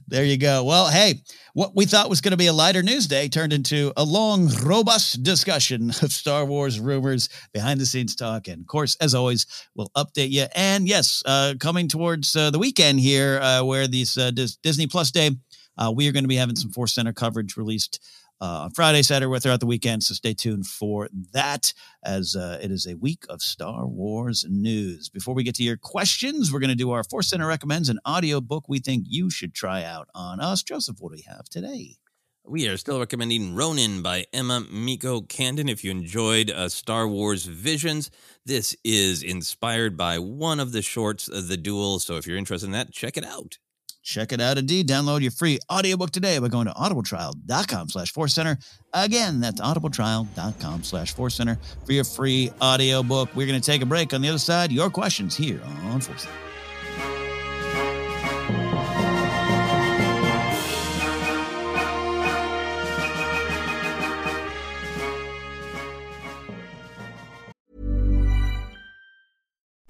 there 0.08 0.24
you 0.24 0.38
go. 0.38 0.64
Well, 0.64 0.90
hey, 0.90 1.22
what 1.54 1.76
we 1.76 1.86
thought 1.86 2.10
was 2.10 2.22
going 2.22 2.32
to 2.32 2.38
be 2.38 2.48
a 2.48 2.54
lighter 2.54 2.84
news 2.84 3.08
day 3.08 3.28
turned 3.28 3.54
into 3.54 3.92
a 3.98 4.04
long, 4.04 4.50
robust 4.64 5.24
discussion 5.24 5.90
of 5.90 6.12
Star 6.12 6.46
Wars 6.46 6.80
rumors, 6.80 7.30
behind 7.54 7.80
the 7.80 7.86
scenes 7.86 8.16
talk. 8.16 8.48
And 8.48 8.62
of 8.62 8.68
course, 8.68 8.96
as 9.02 9.14
always, 9.14 9.46
we'll 9.76 9.92
update 9.96 10.32
you. 10.32 10.46
And 10.56 10.88
yes, 10.88 11.24
uh, 11.26 11.56
coming 11.60 11.88
towards 11.88 12.36
uh, 12.36 12.52
the 12.52 12.60
weekend 12.60 13.00
here, 13.00 13.40
uh, 13.42 13.64
where 13.64 13.88
these 13.88 14.18
uh, 14.18 14.32
Dis- 14.32 14.58
Disney 14.58 14.88
Plus 14.88 15.12
Day, 15.12 15.32
uh, 15.78 15.92
we 15.94 16.08
are 16.08 16.12
going 16.12 16.24
to 16.24 16.30
be 16.30 16.36
having 16.36 16.56
some 16.56 16.72
Force 16.72 16.94
Center 16.94 17.14
coverage 17.14 17.58
released 17.58 18.00
uh, 18.42 18.64
on 18.64 18.72
Friday, 18.72 19.04
Saturday, 19.04 19.40
throughout 19.40 19.60
the 19.60 19.66
weekend. 19.66 20.04
So 20.04 20.14
stay 20.14 20.34
tuned 20.34 20.66
for 20.66 21.08
that 21.32 21.74
as 22.04 22.36
uh, 22.36 22.60
it 22.62 22.72
is 22.72 22.88
a 22.88 22.96
week 22.96 23.24
of 23.30 23.42
Star 23.42 23.86
Wars 23.86 24.46
news. 24.50 25.10
Before 25.10 25.36
we 25.36 25.44
get 25.44 25.56
to 25.56 25.64
your 25.64 25.78
questions, 25.78 26.52
we're 26.52 26.60
going 26.60 26.70
to 26.70 26.76
do 26.76 26.92
our 26.92 27.04
Force 27.04 27.30
Center 27.30 27.48
recommends 27.48 27.88
an 27.88 28.00
audio 28.04 28.42
book 28.42 28.66
we 28.68 28.80
think 28.80 29.06
you 29.08 29.30
should 29.30 29.54
try 29.54 29.84
out 29.84 30.10
on 30.16 30.40
us. 30.40 30.64
Joseph, 30.64 30.98
what 31.00 31.12
do 31.12 31.18
we 31.18 31.34
have 31.34 31.46
today? 31.46 31.98
We 32.44 32.68
are 32.68 32.78
still 32.78 33.00
recommending 33.00 33.54
Ronin 33.54 34.02
by 34.02 34.26
Emma 34.34 34.62
Mieko 34.62 35.28
Candon. 35.28 35.70
If 35.70 35.84
you 35.84 35.92
enjoyed 35.92 36.50
uh, 36.50 36.70
Star 36.70 37.08
Wars 37.08 37.46
Visions, 37.46 38.10
this 38.44 38.76
is 38.84 39.22
inspired 39.22 39.96
by 39.96 40.18
one 40.18 40.60
of 40.60 40.72
the 40.72 40.82
shorts 40.82 41.28
of 41.28 41.50
the 41.50 41.58
duel. 41.58 42.00
So 42.00 42.16
if 42.16 42.26
you're 42.26 42.38
interested 42.38 42.66
in 42.66 42.72
that, 42.72 42.92
check 42.92 43.16
it 43.16 43.24
out. 43.24 43.60
Check 44.04 44.32
it 44.32 44.42
out 44.42 44.58
indeed. 44.58 44.88
Download 44.88 45.22
your 45.22 45.32
free 45.32 45.60
audiobook 45.72 46.12
today 46.12 46.40
by 46.40 46.48
going 46.48 46.68
to 46.68 46.74
audibletrial.com 46.74 47.90
slash 47.90 48.12
force 48.12 48.34
center. 48.34 48.58
Again, 48.94 49.40
that's 49.40 49.62
audibletrial.com 49.62 50.84
slash 50.84 51.14
force 51.14 51.36
center 51.36 51.60
for 51.86 51.94
your 51.94 52.04
free 52.04 52.52
audiobook. 52.62 53.36
We're 53.36 53.48
going 53.48 53.62
to 53.62 53.66
take 53.66 53.82
a 53.82 53.86
break. 53.86 54.14
On 54.14 54.22
the 54.22 54.30
other 54.30 54.40
side, 54.40 54.72
your 54.72 54.90
questions 54.90 55.36
here 55.36 55.62
on 55.86 56.02
Force 56.02 56.24
Center. 56.24 58.01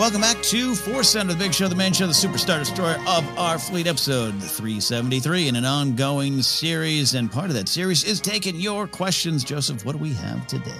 Welcome 0.00 0.22
back 0.22 0.40
to 0.44 0.74
Force 0.74 1.10
Center, 1.10 1.34
the 1.34 1.38
big 1.38 1.52
show, 1.52 1.68
the 1.68 1.74
main 1.74 1.92
show, 1.92 2.06
the 2.06 2.14
superstar 2.14 2.58
destroyer 2.58 2.96
of 3.06 3.38
our 3.38 3.58
fleet, 3.58 3.86
episode 3.86 4.32
373 4.42 5.48
in 5.48 5.56
an 5.56 5.66
ongoing 5.66 6.40
series. 6.40 7.12
And 7.12 7.30
part 7.30 7.50
of 7.50 7.52
that 7.52 7.68
series 7.68 8.02
is 8.04 8.18
taking 8.18 8.56
your 8.56 8.86
questions. 8.86 9.44
Joseph, 9.44 9.84
what 9.84 9.92
do 9.92 9.98
we 9.98 10.14
have 10.14 10.46
today? 10.46 10.72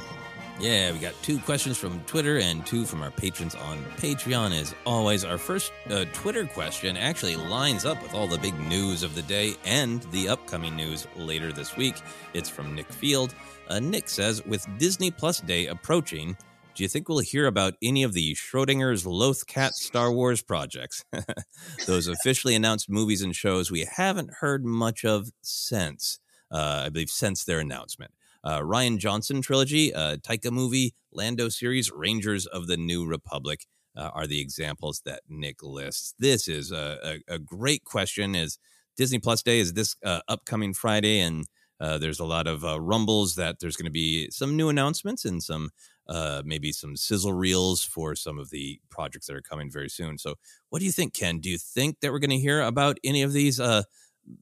Yeah, 0.58 0.90
we 0.92 0.98
got 1.00 1.12
two 1.22 1.38
questions 1.40 1.76
from 1.76 2.00
Twitter 2.04 2.38
and 2.38 2.64
two 2.64 2.86
from 2.86 3.02
our 3.02 3.10
patrons 3.10 3.54
on 3.54 3.84
Patreon. 3.98 4.58
As 4.58 4.74
always, 4.86 5.22
our 5.22 5.36
first 5.36 5.70
uh, 5.90 6.06
Twitter 6.14 6.46
question 6.46 6.96
actually 6.96 7.36
lines 7.36 7.84
up 7.84 8.02
with 8.02 8.14
all 8.14 8.26
the 8.26 8.38
big 8.38 8.58
news 8.58 9.02
of 9.02 9.14
the 9.14 9.22
day 9.22 9.54
and 9.66 10.02
the 10.12 10.30
upcoming 10.30 10.74
news 10.76 11.06
later 11.14 11.52
this 11.52 11.76
week. 11.76 11.96
It's 12.32 12.48
from 12.48 12.74
Nick 12.74 12.90
Field. 12.90 13.34
Uh, 13.68 13.80
Nick 13.80 14.08
says, 14.08 14.42
with 14.46 14.66
Disney 14.78 15.10
Plus 15.10 15.40
Day 15.40 15.66
approaching, 15.66 16.38
do 16.80 16.84
you 16.84 16.88
think 16.88 17.10
we'll 17.10 17.18
hear 17.18 17.46
about 17.46 17.74
any 17.82 18.02
of 18.02 18.14
the 18.14 18.34
Schrodinger's 18.34 19.04
Lothcat 19.04 19.72
Star 19.72 20.10
Wars 20.10 20.40
projects? 20.40 21.04
Those 21.86 22.08
officially 22.08 22.54
announced 22.54 22.88
movies 22.88 23.20
and 23.20 23.36
shows 23.36 23.70
we 23.70 23.84
haven't 23.84 24.30
heard 24.40 24.64
much 24.64 25.04
of 25.04 25.28
since, 25.42 26.20
uh, 26.50 26.84
I 26.86 26.88
believe, 26.88 27.10
since 27.10 27.44
their 27.44 27.58
announcement. 27.58 28.12
Uh, 28.42 28.60
Rian 28.60 28.96
Johnson 28.96 29.42
trilogy, 29.42 29.92
uh, 29.92 30.16
Taika 30.26 30.50
movie, 30.50 30.94
Lando 31.12 31.50
series, 31.50 31.92
Rangers 31.92 32.46
of 32.46 32.66
the 32.66 32.78
New 32.78 33.06
Republic 33.06 33.66
uh, 33.94 34.08
are 34.14 34.26
the 34.26 34.40
examples 34.40 35.02
that 35.04 35.20
Nick 35.28 35.62
lists. 35.62 36.14
This 36.18 36.48
is 36.48 36.72
a, 36.72 37.20
a, 37.28 37.34
a 37.34 37.38
great 37.38 37.84
question. 37.84 38.34
Is 38.34 38.58
Disney 38.96 39.18
Plus 39.18 39.42
Day 39.42 39.58
is 39.58 39.74
this 39.74 39.96
uh, 40.02 40.20
upcoming 40.28 40.72
Friday, 40.72 41.20
and 41.20 41.44
uh, 41.78 41.98
there's 41.98 42.20
a 42.20 42.24
lot 42.24 42.46
of 42.46 42.64
uh, 42.64 42.80
rumbles 42.80 43.34
that 43.34 43.56
there's 43.60 43.76
going 43.76 43.84
to 43.84 43.90
be 43.90 44.30
some 44.30 44.56
new 44.56 44.70
announcements 44.70 45.26
and 45.26 45.42
some 45.42 45.68
uh, 46.10 46.42
maybe 46.44 46.72
some 46.72 46.96
sizzle 46.96 47.32
reels 47.32 47.82
for 47.82 48.14
some 48.14 48.38
of 48.38 48.50
the 48.50 48.80
projects 48.90 49.26
that 49.28 49.36
are 49.36 49.40
coming 49.42 49.70
very 49.70 49.88
soon. 49.88 50.18
So, 50.18 50.34
what 50.68 50.80
do 50.80 50.84
you 50.84 50.92
think, 50.92 51.14
Ken? 51.14 51.38
Do 51.38 51.48
you 51.48 51.58
think 51.58 52.00
that 52.00 52.12
we're 52.12 52.18
going 52.18 52.30
to 52.30 52.38
hear 52.38 52.60
about 52.60 52.98
any 53.04 53.22
of 53.22 53.32
these 53.32 53.58
uh, 53.60 53.84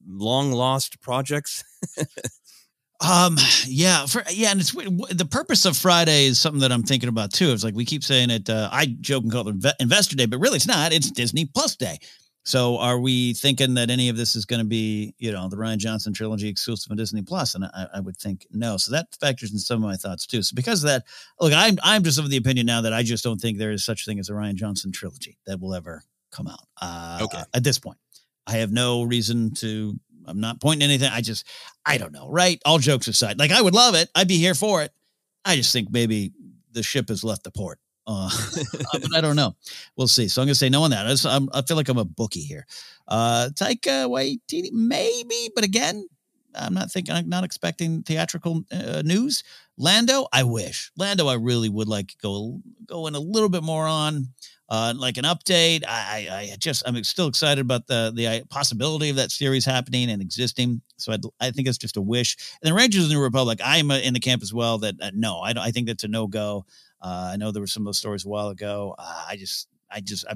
long 0.07 0.51
lost 0.51 0.99
projects? 1.01 1.63
Um, 3.01 3.37
yeah, 3.65 4.05
for 4.07 4.23
yeah, 4.29 4.51
and 4.51 4.59
it's 4.59 4.73
the 4.73 5.27
purpose 5.29 5.65
of 5.65 5.77
Friday 5.77 6.25
is 6.25 6.37
something 6.37 6.59
that 6.59 6.71
I'm 6.71 6.83
thinking 6.83 7.07
about 7.07 7.31
too. 7.31 7.51
It's 7.53 7.63
like 7.63 7.73
we 7.73 7.85
keep 7.85 8.03
saying 8.03 8.29
it. 8.29 8.49
Uh, 8.49 8.67
I 8.73 8.87
joke 8.99 9.23
and 9.23 9.31
call 9.31 9.47
it 9.47 9.57
Inve- 9.57 9.73
Investor 9.79 10.17
Day, 10.17 10.25
but 10.25 10.39
really 10.39 10.57
it's 10.57 10.67
not. 10.67 10.91
It's 10.91 11.09
Disney 11.09 11.45
Plus 11.45 11.77
Day. 11.77 11.97
So 12.45 12.77
are 12.77 12.99
we 12.99 13.33
thinking 13.33 13.73
that 13.75 13.89
any 13.89 14.09
of 14.09 14.17
this 14.17 14.35
is 14.35 14.45
going 14.45 14.61
to 14.61 14.65
be, 14.65 15.13
you 15.19 15.31
know, 15.31 15.49
the 15.49 15.57
Rian 15.57 15.77
Johnson 15.77 16.13
trilogy 16.13 16.47
exclusive 16.47 16.89
on 16.89 16.97
Disney 16.97 17.21
Plus? 17.21 17.53
And 17.53 17.65
I, 17.65 17.87
I, 17.95 17.99
would 17.99 18.17
think 18.17 18.47
no. 18.51 18.77
So 18.77 18.91
that 18.91 19.07
factors 19.19 19.51
in 19.51 19.59
some 19.59 19.83
of 19.83 19.89
my 19.89 19.95
thoughts 19.95 20.25
too. 20.25 20.41
So 20.41 20.55
because 20.55 20.83
of 20.83 20.89
that, 20.89 21.03
look, 21.39 21.53
I'm 21.53 21.77
I'm 21.83 22.03
just 22.03 22.17
of 22.17 22.29
the 22.29 22.37
opinion 22.37 22.65
now 22.65 22.81
that 22.81 22.93
I 22.93 23.03
just 23.03 23.23
don't 23.23 23.39
think 23.39 23.57
there 23.57 23.71
is 23.71 23.83
such 23.83 24.05
thing 24.05 24.19
as 24.19 24.29
a 24.29 24.33
Rian 24.33 24.55
Johnson 24.55 24.91
trilogy 24.91 25.37
that 25.45 25.59
will 25.59 25.75
ever 25.75 26.03
come 26.31 26.47
out. 26.47 26.65
Uh, 26.81 27.19
okay. 27.23 27.43
At 27.53 27.63
this 27.63 27.77
point, 27.77 27.97
I 28.47 28.53
have 28.53 28.71
no 28.71 29.03
reason 29.03 29.53
to. 29.55 29.99
I'm 30.25 30.39
not 30.39 30.61
pointing 30.61 30.87
anything. 30.87 31.09
I 31.11 31.21
just, 31.21 31.47
I 31.85 31.97
don't 31.97 32.11
know. 32.11 32.29
Right. 32.29 32.61
All 32.63 32.77
jokes 32.77 33.07
aside, 33.07 33.39
like 33.39 33.51
I 33.51 33.61
would 33.61 33.73
love 33.73 33.95
it. 33.95 34.09
I'd 34.13 34.27
be 34.27 34.37
here 34.37 34.53
for 34.53 34.83
it. 34.83 34.91
I 35.43 35.55
just 35.55 35.73
think 35.73 35.89
maybe 35.91 36.33
the 36.71 36.83
ship 36.83 37.09
has 37.09 37.23
left 37.23 37.43
the 37.43 37.51
port. 37.51 37.79
Uh, 38.09 38.29
but 38.91 39.15
I 39.15 39.21
don't 39.21 39.35
know. 39.35 39.55
We'll 39.95 40.07
see. 40.07 40.27
So 40.27 40.41
I'm 40.41 40.47
going 40.47 40.53
to 40.53 40.59
say 40.59 40.69
no 40.69 40.81
on 40.81 40.89
that. 40.91 41.05
I, 41.05 41.09
just, 41.09 41.27
i 41.27 41.61
feel 41.61 41.77
like 41.77 41.89
I'm 41.89 41.99
a 41.99 42.05
bookie 42.05 42.41
here. 42.41 42.65
Uh, 43.07 43.49
Taika 43.53 44.09
Waititi, 44.09 44.71
maybe, 44.71 45.51
but 45.53 45.63
again, 45.63 46.07
I'm 46.55 46.73
not 46.73 46.91
thinking. 46.91 47.13
I'm 47.13 47.29
not 47.29 47.43
expecting 47.43 48.01
theatrical 48.01 48.63
uh, 48.71 49.03
news. 49.05 49.43
Lando, 49.77 50.27
I 50.33 50.41
wish. 50.43 50.91
Lando, 50.97 51.27
I 51.27 51.35
really 51.35 51.69
would 51.69 51.87
like 51.87 52.15
go 52.21 52.59
go 52.87 53.05
in 53.05 53.13
a 53.13 53.19
little 53.19 53.49
bit 53.49 53.61
more 53.61 53.85
on, 53.85 54.29
uh, 54.67 54.93
like 54.97 55.17
an 55.17 55.25
update. 55.25 55.83
I, 55.87 56.27
I 56.31 56.55
just 56.57 56.81
I'm 56.87 57.03
still 57.03 57.27
excited 57.27 57.61
about 57.61 57.85
the 57.85 58.11
the 58.13 58.27
uh, 58.27 58.39
possibility 58.49 59.11
of 59.11 59.17
that 59.17 59.29
series 59.29 59.65
happening 59.65 60.09
and 60.09 60.23
existing. 60.23 60.81
So 60.97 61.13
I'd, 61.13 61.21
I 61.39 61.51
think 61.51 61.67
it's 61.67 61.77
just 61.77 61.97
a 61.97 62.01
wish. 62.01 62.35
And 62.61 62.67
then 62.67 62.75
Rangers 62.75 63.03
of 63.03 63.09
the 63.09 63.15
New 63.15 63.21
Republic, 63.21 63.59
I'm 63.63 63.91
uh, 63.91 63.99
in 63.99 64.15
the 64.15 64.19
camp 64.19 64.41
as 64.41 64.51
well. 64.51 64.79
That 64.79 64.95
uh, 64.99 65.11
no, 65.13 65.39
I. 65.41 65.53
I 65.59 65.71
think 65.71 65.87
that's 65.87 66.03
a 66.03 66.07
no 66.07 66.25
go. 66.25 66.65
Uh, 67.01 67.31
I 67.33 67.37
know 67.37 67.51
there 67.51 67.61
were 67.61 67.67
some 67.67 67.83
of 67.83 67.85
those 67.85 67.97
stories 67.97 68.25
a 68.25 68.29
while 68.29 68.49
ago. 68.49 68.95
Uh, 68.97 69.25
I 69.29 69.35
just, 69.35 69.67
I 69.91 70.01
just, 70.01 70.25
I, 70.27 70.33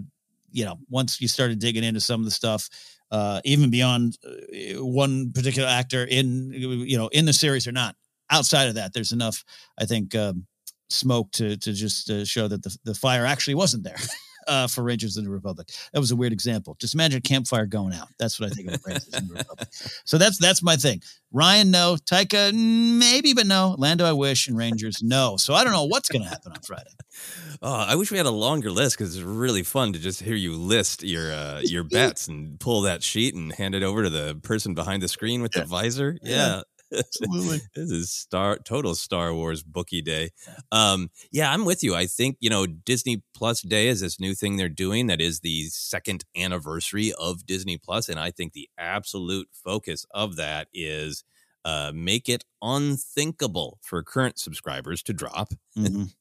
you 0.52 0.66
know, 0.66 0.78
once 0.90 1.20
you 1.20 1.28
started 1.28 1.60
digging 1.60 1.84
into 1.84 2.00
some 2.00 2.22
of 2.22 2.26
the 2.26 2.32
stuff, 2.32 2.70
uh, 3.12 3.42
even 3.44 3.70
beyond 3.70 4.18
uh, 4.26 4.84
one 4.84 5.32
particular 5.32 5.68
actor 5.68 6.04
in, 6.04 6.52
you 6.54 6.98
know, 6.98 7.08
in 7.10 7.26
the 7.26 7.34
series 7.34 7.68
or 7.68 7.72
not, 7.72 7.96
outside 8.30 8.68
of 8.68 8.76
that, 8.76 8.94
there's 8.94 9.12
enough, 9.12 9.44
I 9.78 9.86
think, 9.86 10.16
um, 10.16 10.46
smoke 10.90 11.32
to 11.32 11.58
to 11.58 11.74
just 11.74 12.10
uh, 12.10 12.24
show 12.24 12.48
that 12.48 12.62
the, 12.64 12.78
the 12.84 12.94
fire 12.94 13.26
actually 13.26 13.56
wasn't 13.56 13.84
there. 13.84 13.98
uh, 14.48 14.68
for 14.68 14.84
Rangers 14.84 15.18
in 15.18 15.24
the 15.24 15.30
Republic. 15.30 15.70
That 15.94 16.00
was 16.00 16.12
a 16.12 16.16
weird 16.16 16.34
example. 16.34 16.76
Just 16.80 16.94
imagine 16.94 17.18
a 17.18 17.22
campfire 17.22 17.66
going 17.66 17.94
out. 17.94 18.08
That's 18.20 18.40
what 18.40 18.52
I 18.52 18.56
think 18.56 18.72
of 18.72 18.82
Rangers 18.88 19.14
in 19.14 19.28
the 19.28 19.34
Republic. 19.36 19.70
So 20.06 20.18
that's 20.18 20.38
that's 20.38 20.64
my 20.64 20.76
thing. 20.76 21.02
Rian, 21.34 21.68
no. 21.68 21.96
Taika, 21.96 22.54
maybe, 22.54 23.34
but 23.34 23.48
no. 23.48 23.76
Lando, 23.78 24.06
I 24.06 24.14
wish, 24.14 24.48
and 24.48 24.56
Rangers, 24.56 25.02
no. 25.02 25.36
So 25.38 25.54
I 25.54 25.64
don't 25.64 25.74
know 25.74 25.86
what's 25.86 26.10
going 26.10 26.22
to 26.24 26.30
happen 26.30 26.52
on 26.52 26.62
Friday. 26.62 26.92
Oh, 27.62 27.72
I 27.72 27.96
wish 27.96 28.12
we 28.12 28.18
had 28.18 28.26
a 28.26 28.32
longer 28.32 28.72
list 28.72 28.98
because 28.98 29.16
it's 29.16 29.24
really 29.24 29.64
fun 29.64 29.94
to 29.94 30.00
just 30.00 30.22
hear 30.22 30.36
you 30.36 30.54
list 30.54 31.02
your 31.02 31.32
uh, 31.32 31.62
your 31.64 31.84
bets 31.90 32.28
and 32.28 32.60
pull 32.60 32.82
that 32.82 33.04
sheet 33.04 33.36
and 33.36 33.54
hand 33.54 33.74
it 33.74 33.84
over 33.84 34.04
to 34.04 34.10
the 34.10 34.36
person 34.44 34.74
behind 34.74 35.02
the 35.02 35.08
screen 35.08 35.42
with 35.42 35.56
yeah. 35.56 35.62
the 35.62 35.68
visor. 35.68 36.18
Yeah. 36.22 36.36
yeah. 36.36 36.62
Absolutely. 36.98 37.62
this 37.76 37.92
is 37.92 38.12
star 38.12 38.58
total 38.58 38.96
Star 38.96 39.34
Wars 39.34 39.64
bookie 39.64 40.02
day. 40.02 40.30
Um, 40.72 41.10
yeah, 41.32 41.52
I'm 41.52 41.66
with 41.66 41.84
you. 41.84 41.96
I 41.96 42.06
think, 42.06 42.38
you 42.40 42.50
know, 42.50 42.66
Disney 42.66 43.24
Plus 43.36 43.62
Day 43.62 43.88
is 43.88 44.02
this 44.02 44.20
new 44.20 44.36
thing 44.36 44.58
they're 44.58 44.70
doing 44.70 45.08
that 45.08 45.22
is 45.22 45.40
the 45.40 45.66
second 45.70 46.26
anniversary 46.36 47.14
of 47.14 47.46
Disney 47.46 47.78
Plus, 47.78 48.10
And 48.10 48.20
I 48.20 48.32
think 48.32 48.54
the 48.54 48.70
absolute 48.78 49.48
focus 49.54 50.06
of 50.12 50.36
that 50.36 50.68
is 50.74 51.24
uh, 51.66 51.92
make 51.94 52.28
it 52.30 52.44
unthinkable 52.62 53.80
for 53.82 54.04
current 54.04 54.38
subscribers 54.38 55.02
to 55.04 55.14
drop. 55.14 55.54
Mm-hmm. 55.78 56.04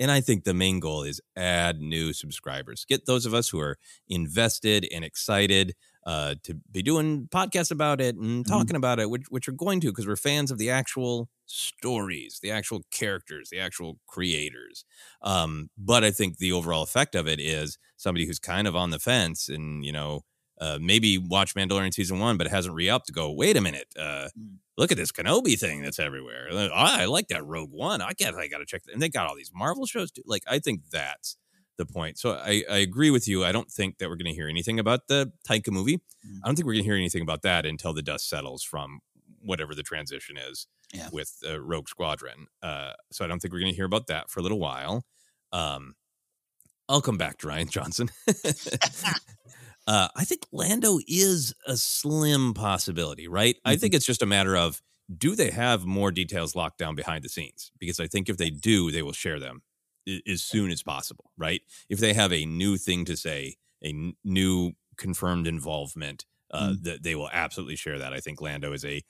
And 0.00 0.10
I 0.12 0.20
think 0.20 0.44
the 0.44 0.54
main 0.54 0.78
goal 0.78 1.02
is 1.02 1.20
add 1.36 1.80
new 1.80 2.12
subscribers. 2.12 2.84
Get 2.88 3.06
those 3.06 3.26
of 3.26 3.34
us 3.34 3.48
who 3.48 3.60
are 3.60 3.78
invested 4.08 4.86
and 4.92 5.04
excited 5.04 5.74
uh, 6.06 6.34
to 6.42 6.54
be 6.72 6.82
doing 6.82 7.28
podcasts 7.30 7.70
about 7.70 8.00
it 8.00 8.16
and 8.16 8.44
mm-hmm. 8.44 8.52
talking 8.52 8.68
mm-hmm. 8.68 8.76
about 8.76 8.98
it, 8.98 9.10
which, 9.10 9.26
which 9.28 9.48
are 9.48 9.52
going 9.52 9.80
to 9.80 9.88
because 9.88 10.06
we're 10.06 10.16
fans 10.16 10.50
of 10.50 10.58
the 10.58 10.70
actual 10.70 11.28
stories, 11.46 12.40
the 12.42 12.50
actual 12.50 12.82
characters, 12.92 13.50
the 13.50 13.60
actual 13.60 13.98
creators. 14.06 14.84
Um, 15.22 15.70
but 15.76 16.04
I 16.04 16.10
think 16.10 16.38
the 16.38 16.52
overall 16.52 16.82
effect 16.82 17.14
of 17.14 17.26
it 17.26 17.40
is 17.40 17.78
somebody 17.96 18.26
who's 18.26 18.38
kind 18.38 18.66
of 18.66 18.76
on 18.76 18.90
the 18.90 18.98
fence 18.98 19.48
and, 19.48 19.84
you 19.84 19.92
know, 19.92 20.22
uh, 20.60 20.78
maybe 20.80 21.18
watch 21.18 21.54
Mandalorian 21.54 21.94
season 21.94 22.18
one, 22.18 22.36
but 22.36 22.46
it 22.46 22.50
hasn't 22.50 22.74
re 22.74 22.88
upped 22.88 23.06
to 23.06 23.12
go, 23.12 23.30
wait 23.30 23.56
a 23.56 23.60
minute, 23.60 23.86
uh, 23.96 24.28
mm. 24.38 24.56
look 24.76 24.90
at 24.90 24.96
this 24.96 25.12
Kenobi 25.12 25.58
thing 25.58 25.82
that's 25.82 26.00
everywhere. 26.00 26.48
Oh, 26.50 26.68
I 26.72 27.04
like 27.04 27.28
that 27.28 27.46
Rogue 27.46 27.70
One. 27.70 28.02
I 28.02 28.12
guess 28.12 28.34
I 28.34 28.48
got 28.48 28.58
to 28.58 28.66
check. 28.66 28.82
That. 28.84 28.92
And 28.92 29.00
they 29.00 29.08
got 29.08 29.28
all 29.28 29.36
these 29.36 29.52
Marvel 29.54 29.86
shows 29.86 30.10
too. 30.10 30.22
Like, 30.26 30.42
I 30.48 30.58
think 30.58 30.80
that's 30.90 31.36
the 31.78 31.86
point. 31.86 32.18
So 32.18 32.32
I, 32.32 32.64
I 32.70 32.78
agree 32.78 33.10
with 33.10 33.26
you. 33.26 33.44
I 33.44 33.52
don't 33.52 33.70
think 33.70 33.98
that 33.98 34.08
we're 34.08 34.16
going 34.16 34.26
to 34.26 34.34
hear 34.34 34.48
anything 34.48 34.78
about 34.78 35.08
the 35.08 35.32
Taika 35.48 35.70
movie. 35.70 35.96
Mm. 35.96 36.40
I 36.42 36.48
don't 36.48 36.56
think 36.56 36.66
we're 36.66 36.74
going 36.74 36.84
to 36.84 36.88
hear 36.88 36.96
anything 36.96 37.22
about 37.22 37.42
that 37.42 37.64
until 37.64 37.94
the 37.94 38.02
dust 38.02 38.28
settles 38.28 38.62
from 38.62 39.00
whatever 39.40 39.74
the 39.74 39.82
transition 39.82 40.36
is 40.36 40.66
yeah. 40.92 41.08
with 41.12 41.32
uh, 41.48 41.58
Rogue 41.60 41.88
Squadron. 41.88 42.48
Uh, 42.62 42.92
so 43.10 43.24
I 43.24 43.28
don't 43.28 43.40
think 43.40 43.54
we're 43.54 43.60
going 43.60 43.72
to 43.72 43.76
hear 43.76 43.86
about 43.86 44.08
that 44.08 44.28
for 44.30 44.40
a 44.40 44.42
little 44.42 44.58
while. 44.58 45.04
Um, 45.52 45.94
I'll 46.88 47.00
come 47.00 47.18
back 47.18 47.38
to 47.38 47.46
Rian 47.46 47.70
Johnson. 47.70 48.10
Uh, 49.88 50.06
I 50.14 50.24
think 50.24 50.42
Lando 50.52 50.98
is 51.08 51.54
a 51.66 51.74
slim 51.74 52.52
possibility, 52.52 53.26
right? 53.26 53.56
I 53.64 53.76
think 53.76 53.94
it's 53.94 54.04
just 54.04 54.20
a 54.20 54.26
matter 54.26 54.54
of 54.54 54.82
do 55.16 55.34
they 55.34 55.50
have 55.50 55.86
more 55.86 56.10
details 56.10 56.54
locked 56.54 56.76
down 56.76 56.94
behind 56.94 57.24
the 57.24 57.30
scenes? 57.30 57.72
Because 57.78 57.98
I 57.98 58.06
think 58.06 58.28
if 58.28 58.36
they 58.36 58.50
do, 58.50 58.90
they 58.90 59.00
will 59.00 59.14
share 59.14 59.40
them 59.40 59.62
as 60.26 60.42
soon 60.42 60.70
as 60.70 60.82
possible, 60.82 61.30
right? 61.36 61.60
If 61.88 61.98
they 61.98 62.14
have 62.14 62.32
a 62.32 62.44
new 62.46 62.76
thing 62.76 63.04
to 63.06 63.16
say, 63.16 63.56
a 63.82 63.88
n- 63.88 64.14
new 64.24 64.72
confirmed 64.96 65.46
involvement, 65.46 66.24
uh, 66.50 66.74
that 66.82 67.02
they 67.02 67.14
will 67.14 67.28
absolutely 67.32 67.76
share 67.76 67.98
that. 67.98 68.12
I 68.12 68.20
think 68.20 68.40
Lando 68.40 68.72
is 68.72 68.84
a 68.84 69.02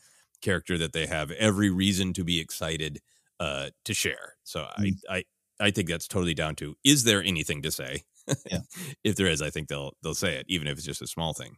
character 0.42 0.76
that 0.78 0.92
they 0.92 1.06
have 1.06 1.30
every 1.32 1.70
reason 1.70 2.12
to 2.14 2.24
be 2.24 2.40
excited 2.40 3.00
uh, 3.40 3.70
to 3.84 3.94
share. 3.94 4.34
So 4.42 4.66
I, 4.76 4.92
I, 5.08 5.24
I 5.60 5.70
think 5.70 5.88
that's 5.88 6.08
totally 6.08 6.34
down 6.34 6.56
to 6.56 6.74
is 6.84 7.04
there 7.04 7.22
anything 7.22 7.62
to 7.62 7.70
say? 7.70 8.02
Yeah. 8.50 8.58
if 9.04 9.16
there 9.16 9.28
is, 9.28 9.40
I 9.40 9.50
think 9.50 9.68
they'll 9.68 9.92
they'll 10.02 10.14
say 10.14 10.34
it, 10.36 10.46
even 10.48 10.66
if 10.66 10.76
it's 10.76 10.86
just 10.86 11.02
a 11.02 11.06
small 11.06 11.32
thing. 11.32 11.56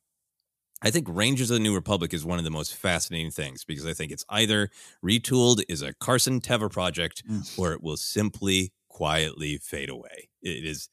I 0.83 0.91
think 0.91 1.09
Rangers 1.11 1.51
of 1.51 1.55
the 1.57 1.63
New 1.63 1.75
Republic 1.75 2.15
is 2.15 2.25
one 2.25 2.39
of 2.39 2.45
the 2.45 2.51
most 2.51 2.75
fascinating 2.75 3.31
things 3.31 3.65
because 3.65 3.85
I 3.87 3.93
think 3.93 4.13
it's 4.13 4.25
either 4.31 4.71
retooled 5.05 5.63
is 5.69 5.83
a 5.83 5.93
Carson 5.95 6.41
Teva 6.41 6.71
project 6.71 7.23
Mm. 7.29 7.59
or 7.59 7.73
it 7.73 7.83
will 7.83 7.99
simply 7.99 8.73
quietly 9.01 9.57
fade 9.59 9.89
away. 9.89 10.29
It 10.43 10.65
is 10.67 10.89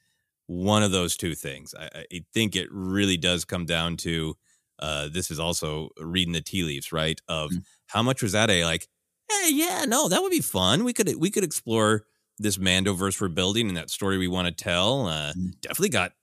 one 0.46 0.82
of 0.82 0.92
those 0.92 1.18
two 1.18 1.36
things. 1.36 1.74
I, 1.78 1.90
I 2.14 2.26
think 2.34 2.56
it 2.56 2.70
really 2.72 3.18
does 3.18 3.44
come 3.44 3.66
down 3.66 3.98
to 3.98 4.38
uh, 4.80 5.10
this 5.12 5.30
is 5.30 5.40
also 5.40 5.90
reading 6.00 6.34
the 6.34 6.40
tea 6.42 6.64
leaves, 6.64 6.94
right? 6.94 7.20
Of 7.28 7.52
Mm. 7.52 7.64
how 7.88 8.04
much 8.04 8.22
was 8.24 8.32
that 8.32 8.50
a 8.50 8.64
like, 8.64 8.88
hey, 9.30 9.50
yeah, 9.52 9.84
no, 9.86 10.08
that 10.08 10.22
would 10.22 10.32
be 10.32 10.40
fun. 10.42 10.86
We 10.86 10.94
could 10.94 11.14
we 11.18 11.30
could 11.32 11.44
explore 11.44 12.06
this 12.40 12.58
Mandoverse 12.58 13.20
we're 13.20 13.28
building 13.30 13.68
and 13.68 13.76
that 13.76 13.90
story 13.90 14.18
we 14.18 14.28
want 14.30 14.48
to 14.48 14.64
tell. 14.64 15.08
Uh, 15.08 15.34
Mm. 15.34 15.60
Definitely 15.62 15.90
got 15.90 16.14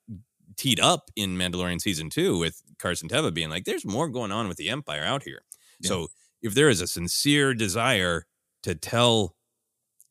teed 0.57 0.81
up 0.81 1.11
in 1.17 1.37
Mandalorian 1.37 1.81
season 1.81 2.09
two 2.09 2.39
with 2.39 2.63
Carson 2.79 3.09
Teva 3.11 3.35
being 3.35 3.51
like, 3.51 3.65
there's 3.65 3.85
more 3.85 4.09
going 4.09 4.33
on 4.33 4.49
with 4.49 4.57
the 4.57 4.71
Empire 4.71 5.05
out 5.05 5.23
here. 5.25 5.43
Yeah. 5.81 5.89
So 5.89 6.09
if 6.41 6.55
there 6.55 6.71
is 6.71 6.81
a 6.81 6.87
sincere 6.87 7.53
desire 7.55 8.25
to 8.63 8.75
tell 8.75 9.35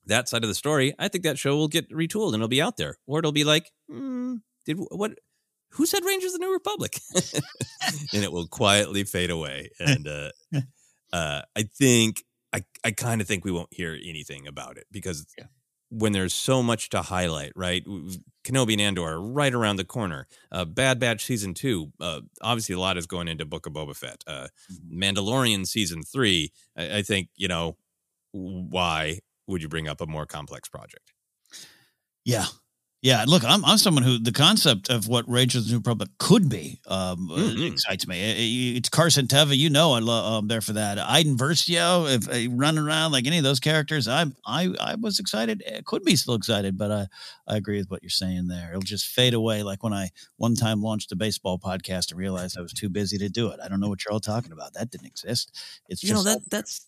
that 0.05 0.27
side 0.29 0.43
of 0.43 0.47
the 0.49 0.55
story, 0.55 0.93
I 0.99 1.07
think 1.07 1.23
that 1.23 1.39
show 1.39 1.55
will 1.55 1.67
get 1.67 1.89
retooled 1.89 2.27
and 2.27 2.35
it'll 2.35 2.47
be 2.47 2.61
out 2.61 2.77
there, 2.77 2.97
or 3.07 3.19
it'll 3.19 3.31
be 3.31 3.43
like, 3.43 3.71
mm, 3.91 4.41
did 4.65 4.77
what? 4.91 5.13
Who 5.71 5.85
said 5.85 6.05
Rangers 6.05 6.33
of 6.33 6.39
the 6.39 6.45
New 6.45 6.53
Republic? 6.53 6.99
and 8.13 8.23
it 8.23 8.31
will 8.31 8.47
quietly 8.47 9.03
fade 9.05 9.31
away. 9.31 9.69
And 9.79 10.07
uh, 10.07 10.29
uh, 11.13 11.41
I 11.55 11.63
think 11.63 12.23
I 12.53 12.63
I 12.83 12.91
kind 12.91 13.21
of 13.21 13.27
think 13.27 13.43
we 13.43 13.51
won't 13.51 13.73
hear 13.73 13.93
anything 13.93 14.45
about 14.47 14.77
it 14.77 14.85
because 14.91 15.25
Yeah. 15.37 15.45
when 15.89 16.11
there's 16.11 16.33
so 16.33 16.61
much 16.61 16.89
to 16.89 17.01
highlight, 17.01 17.53
right? 17.55 17.83
Kenobi 18.43 18.73
and 18.73 18.81
Andor 18.81 19.03
are 19.13 19.21
right 19.21 19.53
around 19.53 19.77
the 19.77 19.83
corner. 19.85 20.27
Uh, 20.51 20.65
Bad 20.65 20.99
Batch 20.99 21.23
season 21.25 21.53
two, 21.55 21.91
uh, 21.99 22.21
obviously 22.41 22.75
a 22.75 22.79
lot 22.79 22.97
is 22.97 23.07
going 23.07 23.27
into 23.27 23.45
Book 23.45 23.65
of 23.65 23.73
Boba 23.73 23.95
Fett. 23.95 24.23
Uh, 24.27 24.47
Mm-hmm. 24.71 25.01
Mandalorian 25.03 25.65
season 25.65 26.03
three, 26.03 26.51
I, 26.77 26.97
I 26.97 27.01
think 27.01 27.29
you 27.35 27.47
know 27.47 27.77
why 28.31 29.19
would 29.47 29.61
you 29.61 29.69
bring 29.69 29.87
up 29.87 30.01
a 30.01 30.05
more 30.07 30.25
complex 30.25 30.69
project? 30.69 31.11
Yeah. 32.25 32.45
Yeah, 33.01 33.25
look, 33.27 33.43
I'm 33.43 33.65
I'm 33.65 33.77
someone 33.77 34.03
who 34.05 34.17
the 34.17 34.31
concept 34.31 34.89
of 34.89 35.09
what 35.09 35.27
Rangers 35.27 35.63
of 35.63 35.67
the 35.67 35.71
New 35.73 35.79
Republic 35.79 36.07
could 36.19 36.47
be 36.47 36.79
um, 36.87 37.29
uh, 37.29 37.35
Mhm. 37.35 37.73
excites 37.73 38.07
me. 38.07 38.17
It- 38.17 38.37
it- 38.39 38.77
it's 38.77 38.87
Carson 38.87 39.27
Teva, 39.27 39.57
you 39.57 39.69
know, 39.69 39.91
I 39.91 39.99
love 39.99 40.25
um, 40.43 40.47
there 40.47 40.61
for 40.61 40.71
that. 40.71 40.97
Iden 40.97 41.37
Versio, 41.37 42.09
if 42.09 42.29
uh, 42.29 42.49
running 42.55 42.81
around 42.81 43.11
like 43.11 43.27
any 43.27 43.37
of 43.37 43.43
those 43.43 43.59
characters, 43.59 44.07
I'm 44.07 44.37
I 44.45 44.73
I 44.79 44.95
was 44.95 45.19
excited. 45.19 45.61
It 45.65 45.83
could 45.83 46.05
be 46.05 46.15
still 46.15 46.35
excited, 46.35 46.77
but 46.77 46.91
I 46.93 47.07
I 47.45 47.57
agree 47.57 47.77
with 47.79 47.91
what 47.91 48.03
you're 48.03 48.09
saying 48.09 48.47
there. 48.47 48.69
It'll 48.69 48.81
just 48.81 49.07
fade 49.07 49.33
away, 49.33 49.63
like 49.63 49.83
when 49.83 49.91
I 49.91 50.11
one 50.37 50.55
time 50.55 50.81
launched 50.81 51.11
a 51.11 51.17
baseball 51.17 51.59
podcast 51.59 52.09
and 52.11 52.17
realized 52.17 52.57
I 52.57 52.61
was 52.61 52.71
too 52.71 52.87
busy 52.87 53.17
to 53.17 53.27
do 53.27 53.49
it. 53.49 53.59
I 53.61 53.67
don't 53.67 53.81
know 53.81 53.89
what 53.89 54.05
you're 54.05 54.13
all 54.13 54.21
talking 54.21 54.53
about. 54.53 54.75
That 54.75 54.91
didn't 54.91 55.07
exist. 55.07 55.51
It's 55.89 56.03
you 56.05 56.13
know 56.13 56.23
that 56.23 56.39
that's 56.49 56.85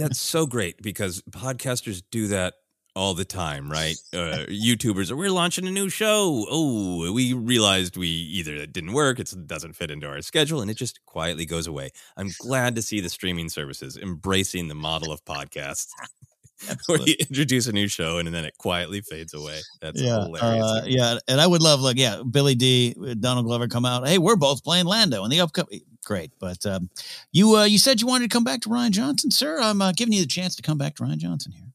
that's 0.00 0.18
so 0.18 0.46
great 0.46 0.80
because 0.82 1.22
podcasters 1.30 2.02
do 2.10 2.28
that 2.28 2.54
all 2.96 3.14
the 3.14 3.24
time, 3.24 3.70
right? 3.70 3.96
Uh, 4.12 4.44
YouTubers 4.48 5.16
we're 5.16 5.30
launching 5.30 5.66
a 5.66 5.70
new 5.70 5.88
show. 5.88 6.44
Oh, 6.50 7.12
we 7.12 7.32
realized 7.32 7.96
we 7.96 8.08
either 8.08 8.54
it 8.56 8.72
didn't 8.72 8.92
work, 8.92 9.20
it 9.20 9.32
doesn't 9.46 9.74
fit 9.74 9.90
into 9.90 10.08
our 10.08 10.20
schedule, 10.20 10.60
and 10.60 10.70
it 10.70 10.76
just 10.76 11.04
quietly 11.06 11.46
goes 11.46 11.66
away. 11.66 11.90
I'm 12.16 12.30
glad 12.40 12.74
to 12.74 12.82
see 12.82 13.00
the 13.00 13.08
streaming 13.08 13.48
services 13.48 13.96
embracing 13.96 14.68
the 14.68 14.74
model 14.74 15.12
of 15.12 15.24
podcasts. 15.24 15.88
Where 16.86 17.00
you 17.00 17.14
introduce 17.18 17.66
a 17.68 17.72
new 17.72 17.88
show 17.88 18.18
and 18.18 18.28
then 18.34 18.44
it 18.44 18.56
quietly 18.58 19.00
fades 19.00 19.32
away. 19.32 19.60
That's 19.80 20.00
yeah, 20.00 20.24
hilarious. 20.24 20.62
uh, 20.62 20.82
yeah, 20.86 21.18
and 21.26 21.40
I 21.40 21.46
would 21.46 21.62
love 21.62 21.80
like 21.80 21.98
yeah, 21.98 22.22
Billy 22.28 22.54
D, 22.54 22.94
Donald 23.18 23.46
Glover 23.46 23.68
come 23.68 23.86
out. 23.86 24.06
Hey, 24.06 24.18
we're 24.18 24.36
both 24.36 24.62
playing 24.62 24.84
Lando 24.84 25.24
in 25.24 25.30
the 25.30 25.40
upcoming. 25.40 25.80
Great, 26.04 26.32
but 26.38 26.64
um, 26.66 26.88
you 27.32 27.56
uh, 27.56 27.64
you 27.64 27.78
said 27.78 28.00
you 28.00 28.06
wanted 28.06 28.30
to 28.30 28.34
come 28.34 28.44
back 28.44 28.60
to 28.62 28.68
Rian 28.68 28.90
Johnson, 28.90 29.30
sir. 29.30 29.58
I'm 29.60 29.82
uh, 29.82 29.92
giving 29.92 30.12
you 30.14 30.20
the 30.22 30.26
chance 30.26 30.56
to 30.56 30.62
come 30.62 30.78
back 30.78 30.94
to 30.96 31.02
Rian 31.02 31.18
Johnson 31.18 31.52
here. 31.52 31.72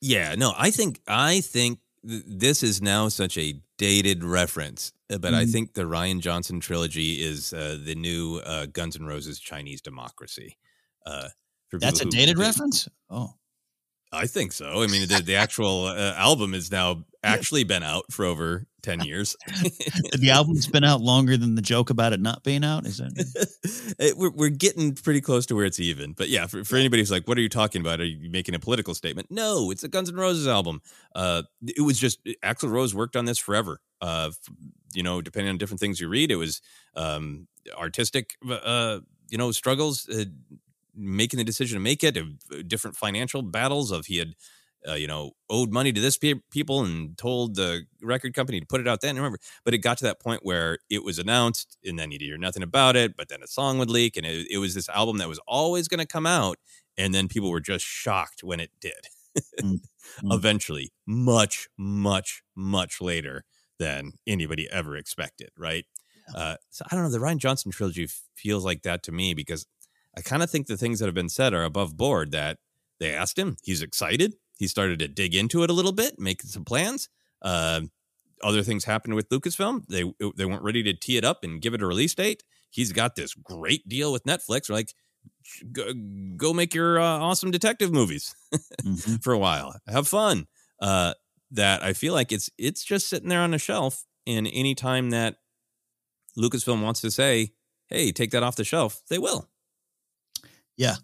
Yeah, 0.00 0.34
no, 0.34 0.52
I 0.56 0.70
think 0.70 1.00
I 1.06 1.40
think 1.40 1.78
th- 2.06 2.22
this 2.26 2.62
is 2.62 2.80
now 2.80 3.08
such 3.08 3.36
a 3.38 3.60
dated 3.78 4.24
reference, 4.24 4.92
uh, 5.12 5.18
but 5.18 5.34
I 5.34 5.44
Mhm. 5.44 5.52
think 5.52 5.74
the 5.74 5.82
Rian 5.82 6.20
Johnson 6.20 6.58
trilogy 6.60 7.20
is 7.22 7.52
uh, 7.52 7.78
the 7.82 7.94
new 7.94 8.36
uh, 8.44 8.66
Guns 8.66 8.96
N' 8.96 9.04
Roses 9.04 9.38
Chinese 9.38 9.80
Democracy. 9.82 10.56
Uh, 11.04 11.28
That's 11.72 12.00
a 12.00 12.06
dated 12.06 12.38
reference. 12.38 12.88
Oh, 13.10 13.34
I 14.16 14.26
think 14.26 14.52
so. 14.52 14.82
I 14.82 14.86
mean, 14.86 15.06
the, 15.08 15.22
the 15.24 15.36
actual 15.36 15.84
uh, 15.86 16.14
album 16.16 16.52
has 16.52 16.70
now 16.70 17.04
actually 17.22 17.64
been 17.64 17.82
out 17.82 18.04
for 18.12 18.24
over 18.24 18.66
ten 18.82 19.00
years. 19.00 19.36
the 19.46 20.30
album's 20.32 20.66
been 20.66 20.84
out 20.84 21.00
longer 21.00 21.36
than 21.36 21.54
the 21.54 21.62
joke 21.62 21.90
about 21.90 22.12
it 22.12 22.20
not 22.20 22.42
being 22.44 22.64
out. 22.64 22.86
Is 22.86 22.98
that? 22.98 23.12
It- 23.98 24.16
we're, 24.16 24.30
we're 24.30 24.48
getting 24.50 24.94
pretty 24.94 25.20
close 25.20 25.46
to 25.46 25.54
where 25.54 25.64
it's 25.64 25.80
even. 25.80 26.12
But 26.12 26.28
yeah, 26.28 26.46
for, 26.46 26.64
for 26.64 26.76
anybody 26.76 27.02
who's 27.02 27.10
like, 27.10 27.26
what 27.26 27.36
are 27.38 27.40
you 27.40 27.48
talking 27.48 27.80
about? 27.80 28.00
Are 28.00 28.04
you 28.04 28.30
making 28.30 28.54
a 28.54 28.58
political 28.58 28.94
statement? 28.94 29.28
No, 29.30 29.70
it's 29.70 29.82
a 29.84 29.88
Guns 29.88 30.08
N' 30.08 30.16
Roses 30.16 30.46
album. 30.46 30.80
Uh, 31.14 31.42
it 31.66 31.82
was 31.82 31.98
just 31.98 32.24
Axl 32.44 32.70
Rose 32.70 32.94
worked 32.94 33.16
on 33.16 33.24
this 33.24 33.38
forever. 33.38 33.80
Uh, 34.00 34.30
you 34.94 35.02
know, 35.02 35.20
depending 35.20 35.50
on 35.50 35.58
different 35.58 35.80
things 35.80 36.00
you 36.00 36.08
read, 36.08 36.30
it 36.30 36.36
was 36.36 36.60
um, 36.94 37.48
artistic, 37.76 38.36
uh, 38.48 39.00
you 39.28 39.38
know, 39.38 39.50
struggles, 39.50 40.08
uh, 40.08 40.24
making 40.96 41.38
the 41.38 41.44
decision 41.44 41.76
to 41.76 41.80
make 41.80 42.02
it, 42.02 42.16
uh, 42.16 42.22
different 42.66 42.96
financial 42.96 43.42
battles 43.42 43.90
of 43.90 44.06
he 44.06 44.18
had. 44.18 44.34
Uh, 44.88 44.94
you 44.94 45.08
know, 45.08 45.32
owed 45.50 45.72
money 45.72 45.92
to 45.92 46.00
this 46.00 46.16
pe- 46.16 46.34
people 46.52 46.84
and 46.84 47.18
told 47.18 47.56
the 47.56 47.86
record 48.02 48.34
company 48.34 48.60
to 48.60 48.66
put 48.66 48.80
it 48.80 48.86
out 48.86 49.00
then. 49.00 49.16
Remember, 49.16 49.38
but 49.64 49.74
it 49.74 49.78
got 49.78 49.98
to 49.98 50.04
that 50.04 50.20
point 50.20 50.42
where 50.44 50.78
it 50.88 51.02
was 51.02 51.18
announced 51.18 51.76
and 51.84 51.98
then 51.98 52.12
you'd 52.12 52.20
hear 52.20 52.38
nothing 52.38 52.62
about 52.62 52.94
it 52.94 53.16
but 53.16 53.28
then 53.28 53.42
a 53.42 53.48
song 53.48 53.78
would 53.78 53.90
leak 53.90 54.16
and 54.16 54.24
it, 54.24 54.46
it 54.48 54.58
was 54.58 54.74
this 54.74 54.88
album 54.90 55.16
that 55.18 55.28
was 55.28 55.40
always 55.48 55.88
going 55.88 55.98
to 55.98 56.06
come 56.06 56.26
out 56.26 56.58
and 56.96 57.12
then 57.12 57.26
people 57.26 57.50
were 57.50 57.58
just 57.60 57.84
shocked 57.84 58.44
when 58.44 58.60
it 58.60 58.70
did 58.80 59.08
Mm, 59.62 59.80
mm. 60.22 60.36
eventually 60.36 60.92
much 61.06 61.68
much 61.76 62.42
much 62.54 63.00
later 63.00 63.44
than 63.78 64.12
anybody 64.26 64.68
ever 64.70 64.96
expected 64.96 65.50
right 65.56 65.84
uh, 66.34 66.56
so 66.70 66.84
i 66.90 66.94
don't 66.94 67.04
know 67.04 67.10
the 67.10 67.18
rian 67.18 67.38
johnson 67.38 67.70
trilogy 67.70 68.08
feels 68.34 68.64
like 68.64 68.82
that 68.82 69.02
to 69.02 69.12
me 69.12 69.34
because 69.34 69.66
i 70.16 70.20
kind 70.20 70.42
of 70.42 70.50
think 70.50 70.66
the 70.66 70.76
things 70.76 70.98
that 70.98 71.06
have 71.06 71.14
been 71.14 71.28
said 71.28 71.52
are 71.54 71.64
above 71.64 71.96
board 71.96 72.30
that 72.32 72.58
they 73.00 73.12
asked 73.14 73.38
him 73.38 73.56
he's 73.62 73.82
excited 73.82 74.34
he 74.58 74.66
started 74.66 74.98
to 74.98 75.08
dig 75.08 75.34
into 75.34 75.62
it 75.62 75.70
a 75.70 75.72
little 75.72 75.92
bit 75.92 76.18
making 76.18 76.48
some 76.50 76.64
plans 76.64 77.08
um, 77.42 77.90
other 78.42 78.62
things 78.62 78.84
happened 78.84 79.14
with 79.14 79.28
Lucasfilm. 79.28 79.86
They 79.88 80.02
they 80.36 80.44
weren't 80.44 80.62
ready 80.62 80.82
to 80.82 80.92
tee 80.94 81.16
it 81.16 81.24
up 81.24 81.42
and 81.44 81.60
give 81.60 81.74
it 81.74 81.82
a 81.82 81.86
release 81.86 82.14
date. 82.14 82.42
He's 82.70 82.92
got 82.92 83.14
this 83.14 83.34
great 83.34 83.88
deal 83.88 84.10
with 84.12 84.24
Netflix. 84.24 84.68
Like, 84.68 84.92
go, 85.72 85.92
go 86.36 86.52
make 86.52 86.74
your 86.74 86.98
uh, 86.98 87.04
awesome 87.18 87.50
detective 87.50 87.92
movies 87.92 88.34
Mhm. 88.84 89.22
for 89.22 89.32
a 89.32 89.38
while. 89.38 89.78
Have 89.86 90.08
fun. 90.08 90.46
Uh, 90.80 91.14
that 91.50 91.82
I 91.82 91.92
feel 91.92 92.12
like 92.14 92.32
it's 92.32 92.50
it's 92.58 92.84
just 92.84 93.08
sitting 93.08 93.28
there 93.28 93.40
on 93.42 93.52
the 93.52 93.58
shelf. 93.58 94.04
And 94.26 94.46
anytime 94.48 95.10
that 95.10 95.36
Lucasfilm 96.36 96.82
wants 96.82 97.00
to 97.02 97.10
say, 97.10 97.52
"Hey, 97.86 98.12
take 98.12 98.30
that 98.32 98.42
off 98.42 98.56
the 98.56 98.64
shelf," 98.64 99.02
they 99.08 99.18
will. 99.18 99.48
Yeah. 100.76 100.96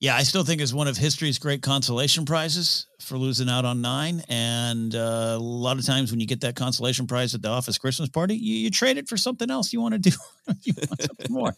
Yeah, 0.00 0.16
I 0.16 0.24
still 0.24 0.42
think 0.42 0.60
it's 0.60 0.72
one 0.72 0.88
of 0.88 0.96
history's 0.96 1.38
great 1.38 1.62
consolation 1.62 2.24
prizes 2.24 2.88
for 3.00 3.16
losing 3.16 3.48
out 3.48 3.64
on 3.64 3.80
nine. 3.80 4.24
And 4.28 4.92
uh, 4.92 5.36
a 5.36 5.38
lot 5.38 5.78
of 5.78 5.86
times 5.86 6.10
when 6.10 6.18
you 6.18 6.26
get 6.26 6.40
that 6.40 6.56
consolation 6.56 7.06
prize 7.06 7.36
at 7.36 7.42
the 7.42 7.50
office 7.50 7.78
Christmas 7.78 8.08
party, 8.08 8.34
you, 8.34 8.56
you 8.56 8.70
trade 8.70 8.98
it 8.98 9.08
for 9.08 9.16
something 9.16 9.48
else 9.48 9.72
you 9.72 9.80
want 9.80 9.94
to 9.94 10.00
do. 10.00 10.16
you 10.62 10.74
want 10.76 11.02
something 11.02 11.32
more. 11.32 11.54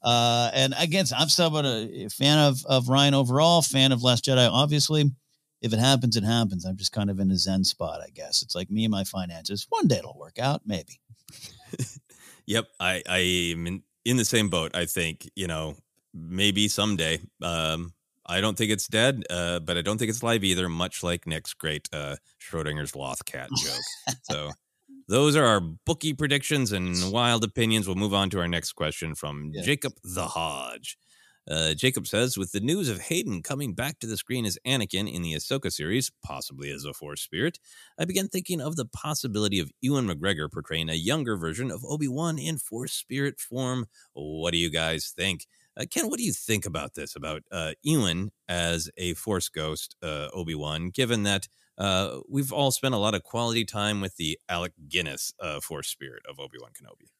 Uh, 0.00 0.48
and 0.54 0.74
again, 0.78 1.06
I'm 1.16 1.28
still 1.28 1.56
a 1.58 2.08
fan 2.08 2.38
of, 2.38 2.64
of 2.66 2.84
Rian 2.84 3.14
overall, 3.14 3.62
fan 3.62 3.90
of 3.90 4.04
Last 4.04 4.26
Jedi, 4.26 4.48
obviously. 4.48 5.10
If 5.60 5.72
it 5.72 5.80
happens, 5.80 6.16
it 6.16 6.22
happens. 6.22 6.64
I'm 6.64 6.76
just 6.76 6.92
kind 6.92 7.10
of 7.10 7.18
in 7.18 7.32
a 7.32 7.36
zen 7.36 7.64
spot, 7.64 8.00
I 8.00 8.10
guess. 8.10 8.42
It's 8.42 8.54
like 8.54 8.70
me 8.70 8.84
and 8.84 8.92
my 8.92 9.02
finances. 9.02 9.66
One 9.70 9.88
day 9.88 9.98
it'll 9.98 10.16
work 10.16 10.38
out, 10.38 10.62
maybe. 10.64 11.00
Yep, 12.48 12.66
I 12.80 13.02
I 13.06 13.18
am 13.18 13.66
in, 13.66 13.82
in 14.06 14.16
the 14.16 14.24
same 14.24 14.48
boat. 14.48 14.74
I 14.74 14.86
think 14.86 15.28
you 15.36 15.46
know 15.46 15.76
maybe 16.14 16.68
someday. 16.68 17.20
Um, 17.42 17.92
I 18.26 18.40
don't 18.40 18.58
think 18.58 18.70
it's 18.70 18.86
dead, 18.88 19.24
uh, 19.30 19.60
but 19.60 19.76
I 19.78 19.82
don't 19.82 19.96
think 19.98 20.10
it's 20.10 20.22
live 20.22 20.44
either. 20.44 20.68
Much 20.68 21.02
like 21.02 21.26
Nick's 21.26 21.54
great 21.54 21.88
uh, 21.92 22.16
Schrodinger's 22.40 22.94
loth 22.94 23.24
cat 23.24 23.48
joke. 23.56 24.14
so 24.22 24.50
those 25.08 25.34
are 25.34 25.46
our 25.46 25.60
bookie 25.60 26.12
predictions 26.12 26.72
and 26.72 26.94
wild 27.10 27.42
opinions. 27.44 27.86
We'll 27.86 27.96
move 27.96 28.12
on 28.14 28.28
to 28.30 28.40
our 28.40 28.48
next 28.48 28.72
question 28.72 29.14
from 29.14 29.52
Yes. 29.54 29.64
Jacob 29.64 29.94
the 30.04 30.26
Hodge. 30.26 30.98
Uh, 31.50 31.72
Jacob 31.72 32.06
says, 32.06 32.36
with 32.36 32.52
the 32.52 32.60
news 32.60 32.90
of 32.90 33.00
Hayden 33.00 33.42
coming 33.42 33.72
back 33.72 33.98
to 34.00 34.06
the 34.06 34.18
screen 34.18 34.44
as 34.44 34.58
Anakin 34.66 35.10
in 35.10 35.22
the 35.22 35.32
Ahsoka 35.32 35.72
series, 35.72 36.12
possibly 36.22 36.70
as 36.70 36.84
a 36.84 36.92
Force 36.92 37.22
spirit, 37.22 37.58
I 37.98 38.04
began 38.04 38.28
thinking 38.28 38.60
of 38.60 38.76
the 38.76 38.84
possibility 38.84 39.58
of 39.58 39.70
Ewan 39.80 40.06
McGregor 40.06 40.52
portraying 40.52 40.90
a 40.90 40.94
younger 40.94 41.38
version 41.38 41.70
of 41.70 41.82
Obi 41.86 42.06
Wan 42.06 42.38
in 42.38 42.58
Force 42.58 42.92
spirit 42.92 43.40
form. 43.40 43.86
What 44.12 44.50
do 44.50 44.58
you 44.58 44.68
guys 44.68 45.10
think? 45.16 45.46
Uh, 45.78 45.84
Ken, 45.90 46.08
what 46.08 46.18
do 46.18 46.24
you 46.24 46.32
think 46.32 46.66
about 46.66 46.94
this? 46.94 47.14
About 47.14 47.42
uh, 47.52 47.72
Ewan 47.82 48.32
as 48.48 48.90
a 48.96 49.14
Force 49.14 49.48
ghost, 49.48 49.94
uh, 50.02 50.28
Obi 50.32 50.54
Wan, 50.54 50.90
given 50.90 51.22
that 51.22 51.46
we've 52.28 52.52
all 52.52 52.72
spent 52.72 52.94
a 52.94 52.98
lot 52.98 53.14
of 53.14 53.22
quality 53.22 53.64
time 53.64 54.00
with 54.00 54.16
the 54.16 54.38
Alec 54.48 54.72
Guinness 54.88 55.32
Force 55.62 55.88
spirit 55.88 56.22
of 56.28 56.40
Obi 56.40 56.58
Wan 56.60 56.72
Kenobi. 56.72 57.10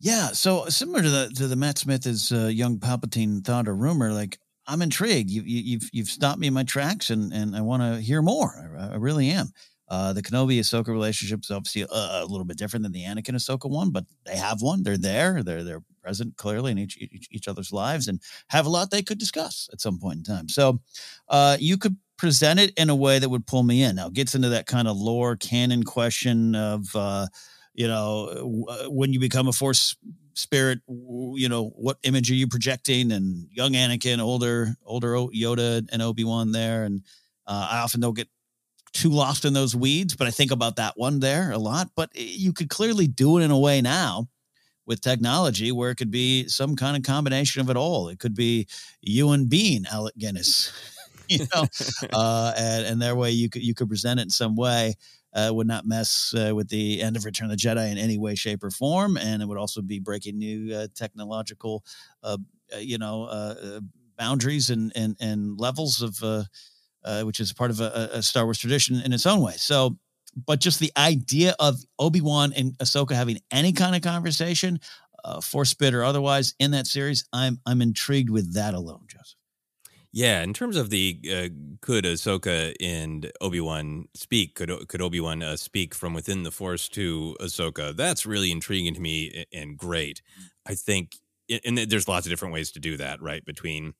Yeah, 0.00 0.28
so 0.28 0.66
similar 0.68 1.02
to 1.02 1.10
the 1.10 1.28
to 1.36 1.48
the 1.48 1.56
Matt 1.56 1.78
Smith 1.78 2.06
as 2.06 2.30
uh, 2.30 2.46
young 2.46 2.78
Palpatine 2.78 3.44
thought 3.44 3.66
or 3.66 3.74
rumor, 3.74 4.12
like 4.12 4.38
I'm 4.66 4.82
intrigued. 4.82 5.30
You, 5.30 5.42
you, 5.42 5.62
you've 5.64 5.90
you've 5.92 6.08
stopped 6.08 6.38
me 6.38 6.46
in 6.46 6.54
my 6.54 6.62
tracks, 6.62 7.10
and 7.10 7.32
and 7.32 7.56
I 7.56 7.62
want 7.62 7.82
to 7.82 8.00
hear 8.00 8.22
more. 8.22 8.54
I, 8.78 8.92
I 8.92 8.96
really 8.96 9.30
am. 9.30 9.50
Uh, 9.88 10.12
the 10.12 10.22
Kenobi 10.22 10.58
Ahsoka 10.58 10.88
relationship 10.88 11.40
is 11.42 11.50
obviously 11.50 11.82
a, 11.82 11.86
a 12.22 12.26
little 12.26 12.44
bit 12.44 12.58
different 12.58 12.82
than 12.82 12.92
the 12.92 13.04
Anakin 13.04 13.34
Ahsoka 13.34 13.70
one, 13.70 13.90
but 13.90 14.04
they 14.26 14.36
have 14.36 14.60
one. 14.60 14.82
They're 14.82 14.98
there. 14.98 15.42
They're 15.42 15.64
they're 15.64 15.82
present 16.02 16.36
clearly 16.36 16.72
in 16.72 16.78
each, 16.78 16.96
each 16.98 17.28
each 17.30 17.48
other's 17.48 17.72
lives, 17.72 18.08
and 18.08 18.20
have 18.48 18.66
a 18.66 18.70
lot 18.70 18.90
they 18.90 19.02
could 19.02 19.18
discuss 19.18 19.68
at 19.72 19.80
some 19.80 19.98
point 19.98 20.18
in 20.18 20.24
time. 20.24 20.48
So, 20.48 20.80
uh, 21.28 21.56
you 21.58 21.78
could 21.78 21.96
present 22.18 22.60
it 22.60 22.72
in 22.76 22.90
a 22.90 22.96
way 22.96 23.18
that 23.18 23.28
would 23.28 23.46
pull 23.46 23.62
me 23.62 23.82
in. 23.82 23.96
Now, 23.96 24.08
it 24.08 24.14
gets 24.14 24.34
into 24.34 24.50
that 24.50 24.66
kind 24.66 24.88
of 24.88 24.96
lore 24.96 25.36
canon 25.36 25.84
question 25.84 26.54
of. 26.54 26.94
Uh, 26.94 27.26
you 27.74 27.86
know, 27.86 28.26
w- 28.34 28.66
uh, 28.68 28.90
when 28.90 29.12
you 29.12 29.20
become 29.20 29.46
a 29.46 29.52
force 29.52 29.96
spirit, 30.34 30.80
you 30.88 31.48
know, 31.48 31.68
what 31.76 31.98
image 32.02 32.28
are 32.28 32.34
you 32.34 32.48
projecting? 32.48 33.12
And 33.12 33.46
young 33.52 33.72
Anakin, 33.74 34.18
older, 34.20 34.74
older 34.84 35.14
Yoda 35.14 35.88
and 35.92 36.02
Obi 36.02 36.24
Wan 36.24 36.50
there, 36.50 36.82
and 36.82 37.02
uh, 37.46 37.68
I 37.70 37.78
often 37.78 38.00
don't 38.00 38.16
get 38.16 38.28
too 38.92 39.10
lost 39.10 39.44
in 39.44 39.52
those 39.52 39.76
weeds, 39.76 40.16
but 40.16 40.26
I 40.26 40.30
think 40.30 40.50
about 40.50 40.76
that 40.76 40.94
one 40.96 41.20
there 41.20 41.50
a 41.50 41.58
lot. 41.58 41.90
But 41.94 42.10
you 42.14 42.52
could 42.52 42.68
clearly 42.68 43.06
do 43.06 43.38
it 43.38 43.42
in 43.42 43.50
a 43.50 43.58
way 43.58 43.80
now 43.80 44.28
with 44.86 45.00
technology 45.00 45.70
where 45.70 45.90
it 45.90 45.96
could 45.96 46.10
be 46.10 46.48
some 46.48 46.74
kind 46.74 46.96
of 46.96 47.02
combination 47.02 47.60
of 47.60 47.70
it 47.70 47.76
all. 47.76 48.08
It 48.08 48.18
could 48.18 48.34
be 48.34 48.66
you 49.00 49.30
and 49.30 49.48
Bean, 49.48 49.86
Alec 49.90 50.16
Guinness, 50.16 50.72
you 51.28 51.46
know, 51.54 51.66
uh, 52.12 52.54
and, 52.56 52.86
and 52.86 53.02
their 53.02 53.14
way 53.14 53.30
you 53.30 53.50
could 53.50 53.62
you 53.62 53.74
could 53.74 53.88
present 53.88 54.20
it 54.20 54.24
in 54.24 54.30
some 54.30 54.56
way 54.56 54.94
uh, 55.34 55.50
would 55.52 55.66
not 55.66 55.86
mess 55.86 56.34
uh, 56.36 56.54
with 56.54 56.68
the 56.68 57.02
end 57.02 57.16
of 57.16 57.24
Return 57.24 57.50
of 57.50 57.56
the 57.56 57.62
Jedi 57.62 57.90
in 57.90 57.98
any 57.98 58.18
way, 58.18 58.34
shape, 58.34 58.64
or 58.64 58.70
form, 58.70 59.16
and 59.16 59.42
it 59.42 59.46
would 59.46 59.58
also 59.58 59.82
be 59.82 59.98
breaking 59.98 60.38
new 60.38 60.74
uh, 60.74 60.88
technological, 60.94 61.84
uh, 62.22 62.38
uh, 62.74 62.78
you 62.78 62.98
know, 62.98 63.24
uh, 63.24 63.54
uh, 63.62 63.80
boundaries 64.16 64.70
and 64.70 64.92
and 64.96 65.16
and 65.20 65.58
levels 65.58 66.02
of, 66.02 66.46
uh, 67.04 67.22
which 67.22 67.40
is 67.40 67.52
part 67.52 67.70
of 67.70 67.80
a, 67.80 68.10
a 68.12 68.22
Star 68.22 68.44
Wars 68.44 68.58
tradition 68.58 69.00
in 69.00 69.12
its 69.12 69.26
own 69.26 69.40
way. 69.40 69.54
So, 69.56 69.98
but 70.46 70.60
just 70.60 70.78
the 70.78 70.92
idea 70.96 71.54
of 71.58 71.76
Obi 71.98 72.20
Wan 72.20 72.52
and 72.52 72.76
Ahsoka 72.78 73.12
having 73.12 73.38
any 73.50 73.72
kind 73.72 73.96
of 73.96 74.02
conversation, 74.02 74.80
uh, 75.24 75.40
force 75.40 75.74
bit 75.74 75.94
or 75.94 76.04
otherwise, 76.04 76.54
in 76.58 76.70
that 76.72 76.86
series, 76.86 77.24
I'm 77.32 77.60
I'm 77.66 77.82
intrigued 77.82 78.30
with 78.30 78.54
that 78.54 78.74
alone, 78.74 79.04
Joseph. 79.08 79.34
Yeah, 80.10 80.42
in 80.42 80.54
terms 80.54 80.76
of 80.76 80.90
the 80.90 81.20
uh, 81.26 81.48
could 81.82 82.04
Ahsoka 82.04 82.74
and 82.80 83.30
Obi 83.40 83.60
Wan 83.60 84.08
speak? 84.14 84.54
Could 84.54 84.88
could 84.88 85.02
Obi 85.02 85.20
Wan 85.20 85.42
uh, 85.42 85.56
speak 85.56 85.94
from 85.94 86.14
within 86.14 86.44
the 86.44 86.50
Force 86.50 86.88
to 86.90 87.36
Ahsoka? 87.40 87.94
That's 87.94 88.24
really 88.24 88.50
intriguing 88.50 88.94
to 88.94 89.00
me 89.00 89.44
and 89.52 89.76
great. 89.76 90.22
I 90.66 90.74
think, 90.74 91.16
and 91.64 91.76
there's 91.76 92.08
lots 92.08 92.26
of 92.26 92.30
different 92.30 92.54
ways 92.54 92.72
to 92.72 92.80
do 92.80 92.96
that, 92.96 93.20
right? 93.20 93.44
Between 93.44 93.94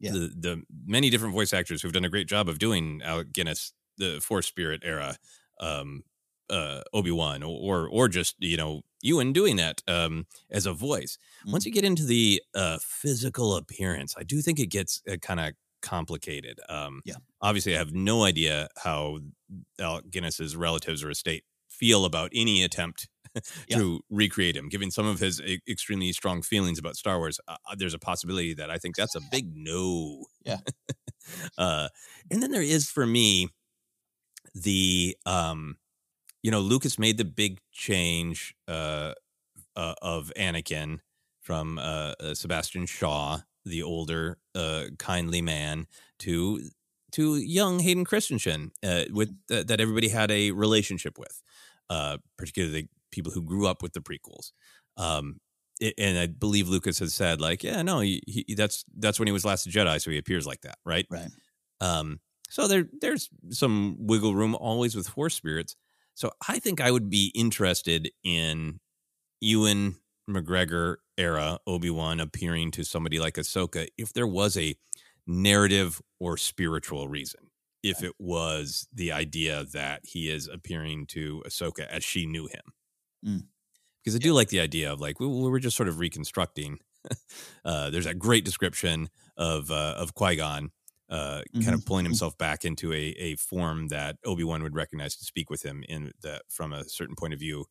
Yeah. 0.00 0.12
the 0.12 0.32
the 0.36 0.62
many 0.86 1.10
different 1.10 1.34
voice 1.34 1.52
actors 1.52 1.82
who've 1.82 1.92
done 1.92 2.04
a 2.04 2.08
great 2.10 2.28
job 2.28 2.48
of 2.48 2.58
doing 2.58 3.00
Alec 3.04 3.32
Guinness, 3.32 3.72
the 3.96 4.20
Force 4.20 4.46
Spirit 4.46 4.82
era, 4.84 5.16
um, 5.60 6.04
uh, 6.50 6.82
Obi 6.92 7.10
Wan, 7.10 7.42
or 7.42 7.88
or 7.88 8.08
just 8.08 8.36
you 8.38 8.56
know 8.56 8.82
Ewan 9.02 9.32
doing 9.32 9.56
that 9.56 9.82
um, 9.88 10.26
as 10.50 10.66
a 10.66 10.72
voice. 10.72 11.18
Once 11.46 11.66
you 11.66 11.72
get 11.72 11.84
into 11.84 12.04
the 12.04 12.42
uh, 12.54 12.78
physical 12.80 13.56
appearance, 13.56 14.14
I 14.18 14.22
do 14.22 14.40
think 14.40 14.58
it 14.58 14.66
gets 14.70 15.02
uh, 15.10 15.16
kind 15.16 15.40
of 15.40 15.52
complicated. 15.82 16.58
Um, 16.68 17.02
Yeah. 17.04 17.14
Obviously, 17.40 17.74
I 17.74 17.78
have 17.78 17.92
no 17.92 18.24
idea 18.24 18.68
how 18.82 19.18
Alec 19.78 20.10
Guinness's 20.10 20.56
relatives 20.56 21.04
or 21.04 21.10
estate 21.10 21.44
feel 21.68 22.04
about 22.04 22.30
any 22.34 22.62
attempt 22.64 23.08
to 23.70 24.00
recreate 24.10 24.56
him. 24.56 24.68
Given 24.68 24.90
some 24.90 25.06
of 25.06 25.20
his 25.20 25.40
e- 25.40 25.60
extremely 25.68 26.12
strong 26.12 26.42
feelings 26.42 26.78
about 26.78 26.96
Star 26.96 27.18
Wars, 27.18 27.40
uh, 27.48 27.56
uh, 27.66 27.74
there's 27.76 27.94
a 27.94 27.98
possibility 27.98 28.54
that 28.54 28.70
I 28.70 28.78
think 28.78 28.96
that's 28.96 29.14
a 29.14 29.20
big 29.30 29.52
no. 29.54 30.24
Yeah. 30.44 30.58
uh, 31.58 31.88
and 32.30 32.42
then 32.42 32.50
there 32.50 32.62
is 32.62 32.90
for 32.90 33.06
me 33.06 33.48
the 34.54 35.16
um, 35.26 35.76
you 36.42 36.50
know, 36.50 36.60
Lucas 36.60 36.98
made 36.98 37.18
the 37.18 37.24
big 37.24 37.58
change 37.72 38.54
uh, 38.66 39.12
uh, 39.76 39.94
of 40.02 40.32
Anakin 40.36 41.00
from 41.40 41.78
uh, 41.78 42.14
uh, 42.20 42.34
Sebastian 42.34 42.86
Shaw, 42.86 43.40
the 43.64 43.82
older, 43.82 44.38
uh, 44.54 44.84
kindly 44.98 45.42
man, 45.42 45.86
to 46.20 46.70
to 47.12 47.36
young 47.36 47.80
Hayden 47.80 48.04
Christensen, 48.04 48.72
uh, 48.84 49.04
with 49.10 49.34
th- 49.48 49.66
that 49.66 49.80
everybody 49.80 50.08
had 50.08 50.30
a 50.30 50.50
relationship 50.50 51.18
with, 51.18 51.42
uh, 51.88 52.18
particularly 52.36 52.88
people 53.10 53.32
who 53.32 53.42
grew 53.42 53.66
up 53.66 53.82
with 53.82 53.92
the 53.92 54.00
prequels. 54.00 54.52
Um, 54.96 55.40
and 55.96 56.18
I 56.18 56.26
believe 56.26 56.68
Lucas 56.68 56.98
has 56.98 57.14
said, 57.14 57.40
like, 57.40 57.62
yeah, 57.62 57.82
no, 57.82 58.00
he, 58.00 58.22
he, 58.26 58.54
that's 58.54 58.84
that's 58.96 59.18
when 59.18 59.28
he 59.28 59.32
was 59.32 59.44
Last 59.44 59.66
a 59.66 59.70
Jedi, 59.70 60.00
so 60.00 60.10
he 60.10 60.18
appears 60.18 60.46
like 60.46 60.62
that, 60.62 60.78
right? 60.84 61.06
Right. 61.08 61.30
Um, 61.80 62.20
so 62.50 62.66
there 62.66 62.86
there's 63.00 63.28
some 63.50 63.96
wiggle 63.98 64.34
room 64.34 64.54
always 64.54 64.96
with 64.96 65.08
force 65.08 65.34
spirits. 65.34 65.76
So 66.14 66.32
I 66.48 66.58
think 66.58 66.80
I 66.80 66.90
would 66.90 67.08
be 67.08 67.30
interested 67.34 68.10
in 68.24 68.80
Ewan 69.40 69.96
McGregor 70.28 70.96
era 71.16 71.58
Obi 71.66 71.90
Wan 71.90 72.18
appearing 72.20 72.72
to 72.72 72.84
somebody 72.84 73.20
like 73.20 73.34
Ahsoka 73.34 73.86
if 73.96 74.12
there 74.12 74.26
was 74.26 74.56
a 74.56 74.74
narrative 75.26 76.00
or 76.18 76.36
spiritual 76.36 77.08
reason. 77.08 77.40
If 77.84 78.02
it 78.02 78.14
was 78.18 78.88
the 78.92 79.12
idea 79.12 79.64
that 79.72 80.00
he 80.02 80.28
is 80.28 80.48
appearing 80.48 81.06
to 81.08 81.44
Ahsoka 81.46 81.86
as 81.86 82.02
she 82.02 82.26
knew 82.26 82.48
him. 82.48 82.72
Mm. 83.26 83.44
Because 84.02 84.14
I 84.14 84.18
do 84.18 84.32
like 84.32 84.48
the 84.48 84.60
idea 84.60 84.92
of 84.92 85.00
like 85.00 85.20
we, 85.20 85.26
we 85.26 85.50
were 85.50 85.60
just 85.60 85.76
sort 85.76 85.88
of 85.88 85.98
reconstructing. 85.98 86.78
uh, 87.64 87.90
there's 87.90 88.04
that 88.04 88.18
great 88.18 88.44
description 88.44 89.08
of 89.36 89.70
uh, 89.70 89.94
of 89.96 90.14
Qui 90.14 90.36
Gon 90.36 90.70
uh, 91.10 91.42
kind 91.62 91.74
of 91.74 91.86
pulling 91.86 92.04
himself 92.04 92.36
back 92.36 92.64
into 92.64 92.92
a, 92.92 93.14
a 93.18 93.34
form 93.36 93.88
that 93.88 94.16
Obi 94.24 94.44
Wan 94.44 94.62
would 94.62 94.74
recognize 94.74 95.16
to 95.16 95.24
speak 95.24 95.48
with 95.48 95.64
him 95.64 95.82
in 95.88 96.12
that 96.22 96.42
from 96.48 96.72
a 96.72 96.86
certain 96.88 97.16
point 97.16 97.32
of 97.32 97.40
view 97.40 97.64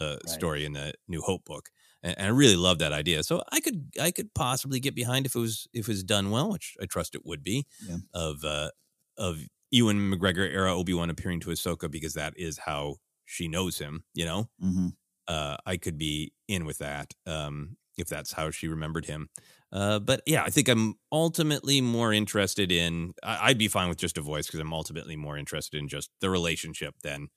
uh, 0.00 0.16
story 0.26 0.64
in 0.64 0.72
the 0.72 0.94
New 1.08 1.20
Hope 1.20 1.44
book, 1.44 1.68
and, 2.02 2.16
and 2.18 2.26
I 2.26 2.30
really 2.30 2.56
love 2.56 2.78
that 2.78 2.92
idea. 2.92 3.22
So 3.22 3.42
I 3.52 3.60
could 3.60 3.90
I 4.00 4.10
could 4.10 4.34
possibly 4.34 4.80
get 4.80 4.94
behind 4.94 5.26
if 5.26 5.36
it 5.36 5.38
was 5.38 5.68
if 5.72 5.88
it 5.88 5.92
was 5.92 6.02
done 6.02 6.30
well, 6.30 6.50
which 6.50 6.76
I 6.82 6.86
trust 6.86 7.14
it 7.14 7.24
would 7.24 7.44
be. 7.44 7.66
Yeah. 7.86 7.98
Of 8.14 8.44
uh, 8.44 8.70
of 9.16 9.38
Ewan 9.70 10.10
McGregor 10.10 10.50
era 10.50 10.74
Obi 10.74 10.94
Wan 10.94 11.10
appearing 11.10 11.40
to 11.40 11.50
Ahsoka 11.50 11.90
because 11.90 12.14
that 12.14 12.34
is 12.36 12.58
how 12.58 12.96
she 13.30 13.48
knows 13.48 13.78
him. 13.78 14.04
You 14.14 14.24
know, 14.26 14.50
Mm-hmm. 14.62 14.88
uh, 15.28 15.56
I 15.64 15.76
could 15.76 15.96
be 15.98 16.32
in 16.48 16.64
with 16.66 16.78
that 16.78 17.14
um, 17.26 17.76
if 17.96 18.08
that's 18.08 18.32
how 18.32 18.50
she 18.50 18.68
remembered 18.68 19.06
him. 19.06 19.28
Uh, 19.72 19.98
but 20.00 20.20
yeah, 20.26 20.42
I 20.42 20.50
think 20.50 20.68
I'm 20.68 20.94
ultimately 21.12 21.80
more 21.80 22.12
interested 22.12 22.72
in. 22.72 23.14
I, 23.22 23.48
I'd 23.50 23.58
be 23.58 23.68
fine 23.68 23.88
with 23.88 23.98
just 23.98 24.18
a 24.18 24.22
voice 24.22 24.46
because 24.46 24.58
I'm 24.60 24.72
ultimately 24.72 25.16
more 25.16 25.38
interested 25.38 25.78
in 25.78 25.88
just 25.88 26.10
the 26.20 26.28
relationship 26.30 26.94
than. 27.02 27.28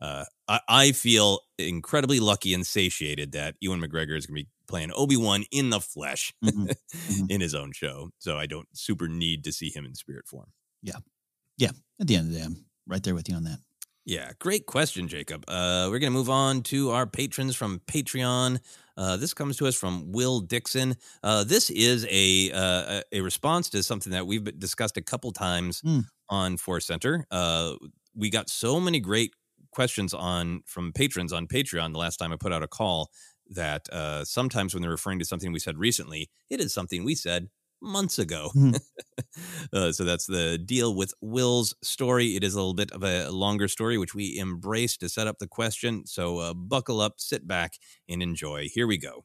Uh, 0.00 0.24
I, 0.48 0.60
I 0.66 0.92
feel 0.92 1.40
incredibly 1.58 2.20
lucky 2.20 2.54
and 2.54 2.66
satiated 2.66 3.32
that 3.32 3.56
Ewan 3.60 3.82
McGregor 3.82 4.16
is 4.16 4.24
going 4.24 4.38
to 4.38 4.44
be 4.44 4.48
playing 4.66 4.92
Obi 4.94 5.16
Wan 5.18 5.44
in 5.52 5.68
the 5.68 5.78
flesh 5.80 6.32
Mhm. 6.42 6.72
Mhm. 6.94 7.30
in 7.30 7.40
his 7.42 7.54
own 7.54 7.72
show, 7.72 8.08
so 8.18 8.38
I 8.38 8.46
don't 8.46 8.66
super 8.72 9.08
need 9.08 9.44
to 9.44 9.52
see 9.52 9.68
him 9.68 9.84
in 9.84 9.94
spirit 9.94 10.26
form. 10.26 10.52
Yeah. 10.82 11.00
Yeah. 11.58 11.72
At 12.00 12.06
the 12.06 12.16
end 12.16 12.28
of 12.28 12.32
the 12.32 12.38
day, 12.38 12.44
I'm 12.46 12.64
right 12.86 13.02
there 13.02 13.14
with 13.14 13.28
you 13.28 13.34
on 13.34 13.44
that. 13.44 13.58
Yeah, 14.04 14.32
great 14.38 14.66
question, 14.66 15.08
Jacob. 15.08 15.44
Uh, 15.46 15.88
we're 15.90 15.98
going 15.98 16.12
to 16.12 16.18
move 16.18 16.30
on 16.30 16.62
to 16.64 16.90
our 16.90 17.06
patrons 17.06 17.54
from 17.54 17.80
Patreon. 17.80 18.58
Uh, 18.96 19.16
this 19.16 19.34
comes 19.34 19.56
to 19.58 19.66
us 19.66 19.74
from 19.76 20.10
Will 20.10 20.40
Dixon. 20.40 20.96
Uh, 21.22 21.44
this 21.44 21.70
is 21.70 22.06
a 22.10 22.50
uh, 22.50 23.02
a 23.12 23.20
response 23.20 23.68
to 23.70 23.82
something 23.82 24.10
that 24.12 24.26
we've 24.26 24.58
discussed 24.58 24.96
a 24.96 25.02
couple 25.02 25.32
times 25.32 25.84
Hmm. 25.84 26.00
on 26.28 26.56
Force 26.56 26.86
Center. 26.86 27.26
Uh, 27.30 27.76
we 28.14 28.30
got 28.30 28.48
so 28.48 28.80
many 28.80 29.00
great 29.00 29.34
questions 29.70 30.12
on 30.14 30.62
from 30.66 30.92
patrons 30.92 31.32
on 31.32 31.46
Patreon 31.46 31.92
the 31.92 31.98
last 31.98 32.16
time 32.16 32.32
I 32.32 32.36
put 32.36 32.52
out 32.52 32.62
a 32.62 32.68
call 32.68 33.10
that 33.50 33.88
uh, 33.92 34.24
sometimes 34.24 34.74
when 34.74 34.82
they're 34.82 34.90
referring 34.90 35.18
to 35.18 35.24
something 35.24 35.52
we 35.52 35.58
said 35.58 35.76
recently, 35.78 36.30
it 36.48 36.60
is 36.60 36.72
something 36.72 37.04
we 37.04 37.14
said 37.14 37.48
months 37.82 38.18
ago. 38.18 38.50
Mhm. 38.54 38.80
uh, 39.72 39.92
so 39.92 40.04
that's 40.04 40.26
the 40.26 40.58
deal 40.58 40.94
with 40.94 41.14
Will's 41.20 41.74
story. 41.82 42.36
It 42.36 42.44
is 42.44 42.54
a 42.54 42.58
little 42.58 42.74
bit 42.74 42.92
of 42.92 43.02
a 43.04 43.30
longer 43.30 43.68
story, 43.68 43.98
which 43.98 44.14
we 44.14 44.38
embrace 44.38 44.96
to 44.98 45.08
set 45.08 45.26
up 45.26 45.38
the 45.38 45.48
question. 45.48 46.06
So 46.06 46.38
uh, 46.38 46.54
buckle 46.54 47.00
up, 47.00 47.14
sit 47.18 47.46
back, 47.46 47.74
and 48.08 48.22
enjoy. 48.22 48.68
Here 48.72 48.86
we 48.86 48.98
go. 48.98 49.24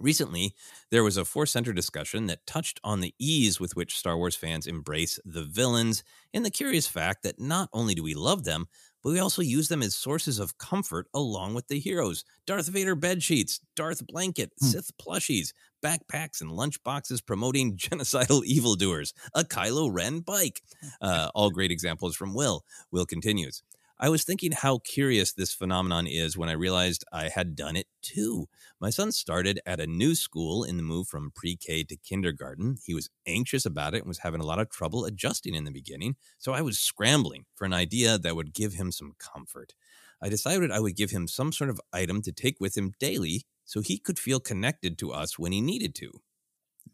Recently, 0.00 0.54
there 0.92 1.02
was 1.02 1.16
a 1.16 1.24
Force 1.24 1.50
Center 1.50 1.72
discussion 1.72 2.26
that 2.26 2.46
touched 2.46 2.78
on 2.84 3.00
the 3.00 3.14
ease 3.18 3.58
with 3.58 3.74
which 3.74 3.98
Star 3.98 4.16
Wars 4.16 4.36
fans 4.36 4.66
embrace 4.66 5.18
the 5.24 5.42
villains 5.44 6.04
and 6.32 6.44
the 6.44 6.50
curious 6.52 6.86
fact 6.86 7.24
that 7.24 7.40
not 7.40 7.68
only 7.72 7.94
do 7.94 8.02
we 8.04 8.14
love 8.14 8.44
them, 8.44 8.66
but 9.02 9.10
we 9.10 9.18
also 9.18 9.42
use 9.42 9.68
them 9.68 9.82
as 9.82 9.96
sources 9.96 10.38
of 10.38 10.56
comfort 10.58 11.08
along 11.14 11.54
with 11.54 11.66
the 11.66 11.80
heroes. 11.80 12.24
Darth 12.46 12.68
Vader 12.68 12.94
bed 12.94 13.24
sheets, 13.24 13.60
Darth 13.74 14.06
blanket, 14.06 14.52
Hmm. 14.60 14.70
Sith 14.70 14.90
plushies, 14.98 15.52
backpacks 15.82 16.40
and 16.40 16.50
lunchboxes 16.50 17.24
promoting 17.24 17.76
genocidal 17.76 18.44
evildoers, 18.44 19.14
a 19.34 19.44
Kylo 19.44 19.88
Ren 19.92 20.20
bike. 20.20 20.62
Uh, 21.00 21.30
all 21.34 21.50
great 21.50 21.70
examples 21.70 22.16
from 22.16 22.34
Will. 22.34 22.64
Will 22.90 23.06
continues. 23.06 23.62
I 24.00 24.10
was 24.10 24.22
thinking 24.22 24.52
how 24.52 24.78
curious 24.78 25.32
this 25.32 25.52
phenomenon 25.52 26.06
is 26.06 26.36
when 26.38 26.48
I 26.48 26.52
realized 26.52 27.04
I 27.12 27.30
had 27.30 27.56
done 27.56 27.74
it 27.74 27.88
too. 28.00 28.46
My 28.80 28.90
son 28.90 29.10
started 29.10 29.58
at 29.66 29.80
a 29.80 29.88
new 29.88 30.14
school 30.14 30.62
in 30.62 30.76
the 30.76 30.84
move 30.84 31.08
from 31.08 31.32
pre 31.34 31.56
K 31.56 31.82
to 31.82 31.96
kindergarten. 31.96 32.76
He 32.86 32.94
was 32.94 33.10
anxious 33.26 33.66
about 33.66 33.94
it 33.94 33.98
and 33.98 34.06
was 34.06 34.20
having 34.20 34.40
a 34.40 34.46
lot 34.46 34.60
of 34.60 34.70
trouble 34.70 35.04
adjusting 35.04 35.54
in 35.56 35.64
the 35.64 35.72
beginning, 35.72 36.14
so 36.38 36.52
I 36.52 36.60
was 36.60 36.78
scrambling 36.78 37.46
for 37.56 37.64
an 37.64 37.72
idea 37.72 38.18
that 38.18 38.36
would 38.36 38.54
give 38.54 38.74
him 38.74 38.92
some 38.92 39.14
comfort. 39.18 39.74
I 40.22 40.28
decided 40.28 40.70
I 40.70 40.80
would 40.80 40.96
give 40.96 41.10
him 41.10 41.26
some 41.26 41.50
sort 41.50 41.70
of 41.70 41.80
item 41.92 42.22
to 42.22 42.32
take 42.32 42.60
with 42.60 42.76
him 42.76 42.92
daily 43.00 43.46
so 43.68 43.82
he 43.82 43.98
could 43.98 44.18
feel 44.18 44.40
connected 44.40 44.96
to 44.96 45.12
us 45.12 45.38
when 45.38 45.52
he 45.52 45.60
needed 45.60 45.94
to. 45.94 46.10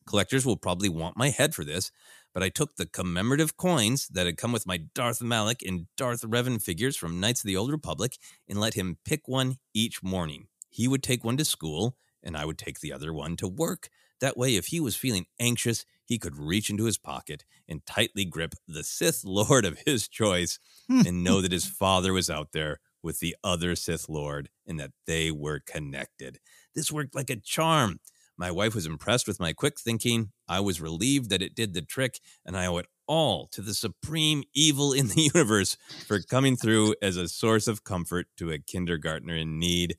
Collectors 0.07 0.45
will 0.45 0.57
probably 0.57 0.89
want 0.89 1.17
my 1.17 1.31
head 1.31 1.55
for 1.55 1.65
this, 1.65 1.93
but 2.35 2.43
I 2.43 2.49
took 2.49 2.75
the 2.75 2.85
commemorative 2.85 3.57
coins 3.57 4.09
that 4.09 4.27
had 4.27 4.37
come 4.37 4.51
with 4.51 4.67
my 4.67 4.79
Darth 4.93 5.23
Malak 5.23 5.63
and 5.63 5.87
Darth 5.97 6.23
Revan 6.23 6.61
figures 6.61 6.97
from 6.97 7.21
Knights 7.21 7.45
of 7.45 7.47
the 7.47 7.57
Old 7.57 7.71
Republic 7.71 8.19
and 8.49 8.59
let 8.59 8.75
him 8.75 8.99
pick 9.05 9.29
one 9.29 9.59
each 9.73 10.03
morning. 10.03 10.49
He 10.69 10.89
would 10.89 11.05
take 11.05 11.23
one 11.23 11.37
to 11.37 11.45
school, 11.45 11.97
and 12.25 12.37
I 12.37 12.45
would 12.45 12.59
take 12.59 12.81
the 12.81 12.93
other 12.93 13.15
one 13.15 13.37
to 13.37 13.47
work. 13.47 13.89
That 14.21 14.37
way, 14.37 14.57
if 14.57 14.67
he 14.67 14.81
was 14.81 14.97
feeling 14.97 15.27
anxious, 15.39 15.87
he 16.05 16.19
could 16.19 16.37
reach 16.37 16.71
into 16.71 16.87
his 16.87 16.99
pocket 16.99 17.45
and 17.69 17.87
tightly 17.87 18.25
grip 18.25 18.57
the 18.67 18.83
Sith 18.83 19.23
Lord 19.25 19.65
of 19.65 19.79
his 19.87 20.09
choice 20.09 20.59
and 20.89 21.23
know 21.23 21.41
that 21.41 21.53
his 21.53 21.67
father 21.67 22.13
was 22.13 22.29
out 22.29 22.51
there 22.51 22.81
with 23.05 23.21
the 23.21 23.37
other 23.45 23.77
Sith 23.77 24.09
Lord 24.09 24.49
and 24.67 24.81
that 24.81 24.93
they 25.07 25.31
were 25.31 25.61
connected. 25.61 26.39
This 26.75 26.91
worked 26.91 27.15
like 27.15 27.31
a 27.31 27.37
charm. 27.37 28.01
My 28.37 28.51
wife 28.51 28.75
was 28.75 28.87
impressed 28.87 29.29
with 29.29 29.39
my 29.39 29.53
quick 29.53 29.79
thinking. 29.79 30.33
I 30.49 30.59
was 30.59 30.81
relieved 30.81 31.31
that 31.31 31.43
it 31.43 31.55
did 31.55 31.73
the 31.73 31.83
trick, 31.83 32.19
and 32.45 32.57
I 32.57 32.67
owe 32.67 32.79
it 32.79 32.87
all 33.07 33.47
to 33.53 33.61
the 33.61 33.75
supreme 33.75 34.43
evil 34.55 34.93
in 34.93 35.09
the 35.09 35.31
universe 35.35 35.77
for 36.09 36.21
coming 36.21 36.57
through 36.57 36.97
as 37.01 37.17
a 37.17 37.29
source 37.29 37.69
of 37.69 37.85
comfort 37.85 38.27
to 38.39 38.51
a 38.51 38.59
kindergartner 38.59 39.37
in 39.37 39.59
need. 39.61 39.97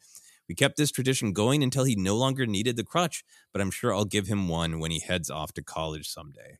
We 0.49 0.55
kept 0.55 0.77
this 0.77 0.91
tradition 0.91 1.31
going 1.31 1.63
until 1.63 1.85
he 1.85 1.95
no 1.95 2.17
longer 2.17 2.45
needed 2.45 2.75
the 2.75 2.83
crutch, 2.83 3.23
but 3.53 3.61
I'm 3.61 3.71
sure 3.71 3.93
I'll 3.93 4.05
give 4.05 4.27
him 4.27 4.49
one 4.49 4.79
when 4.79 4.91
he 4.91 4.99
heads 4.99 5.29
off 5.29 5.53
to 5.53 5.63
college 5.63 6.09
someday. 6.09 6.57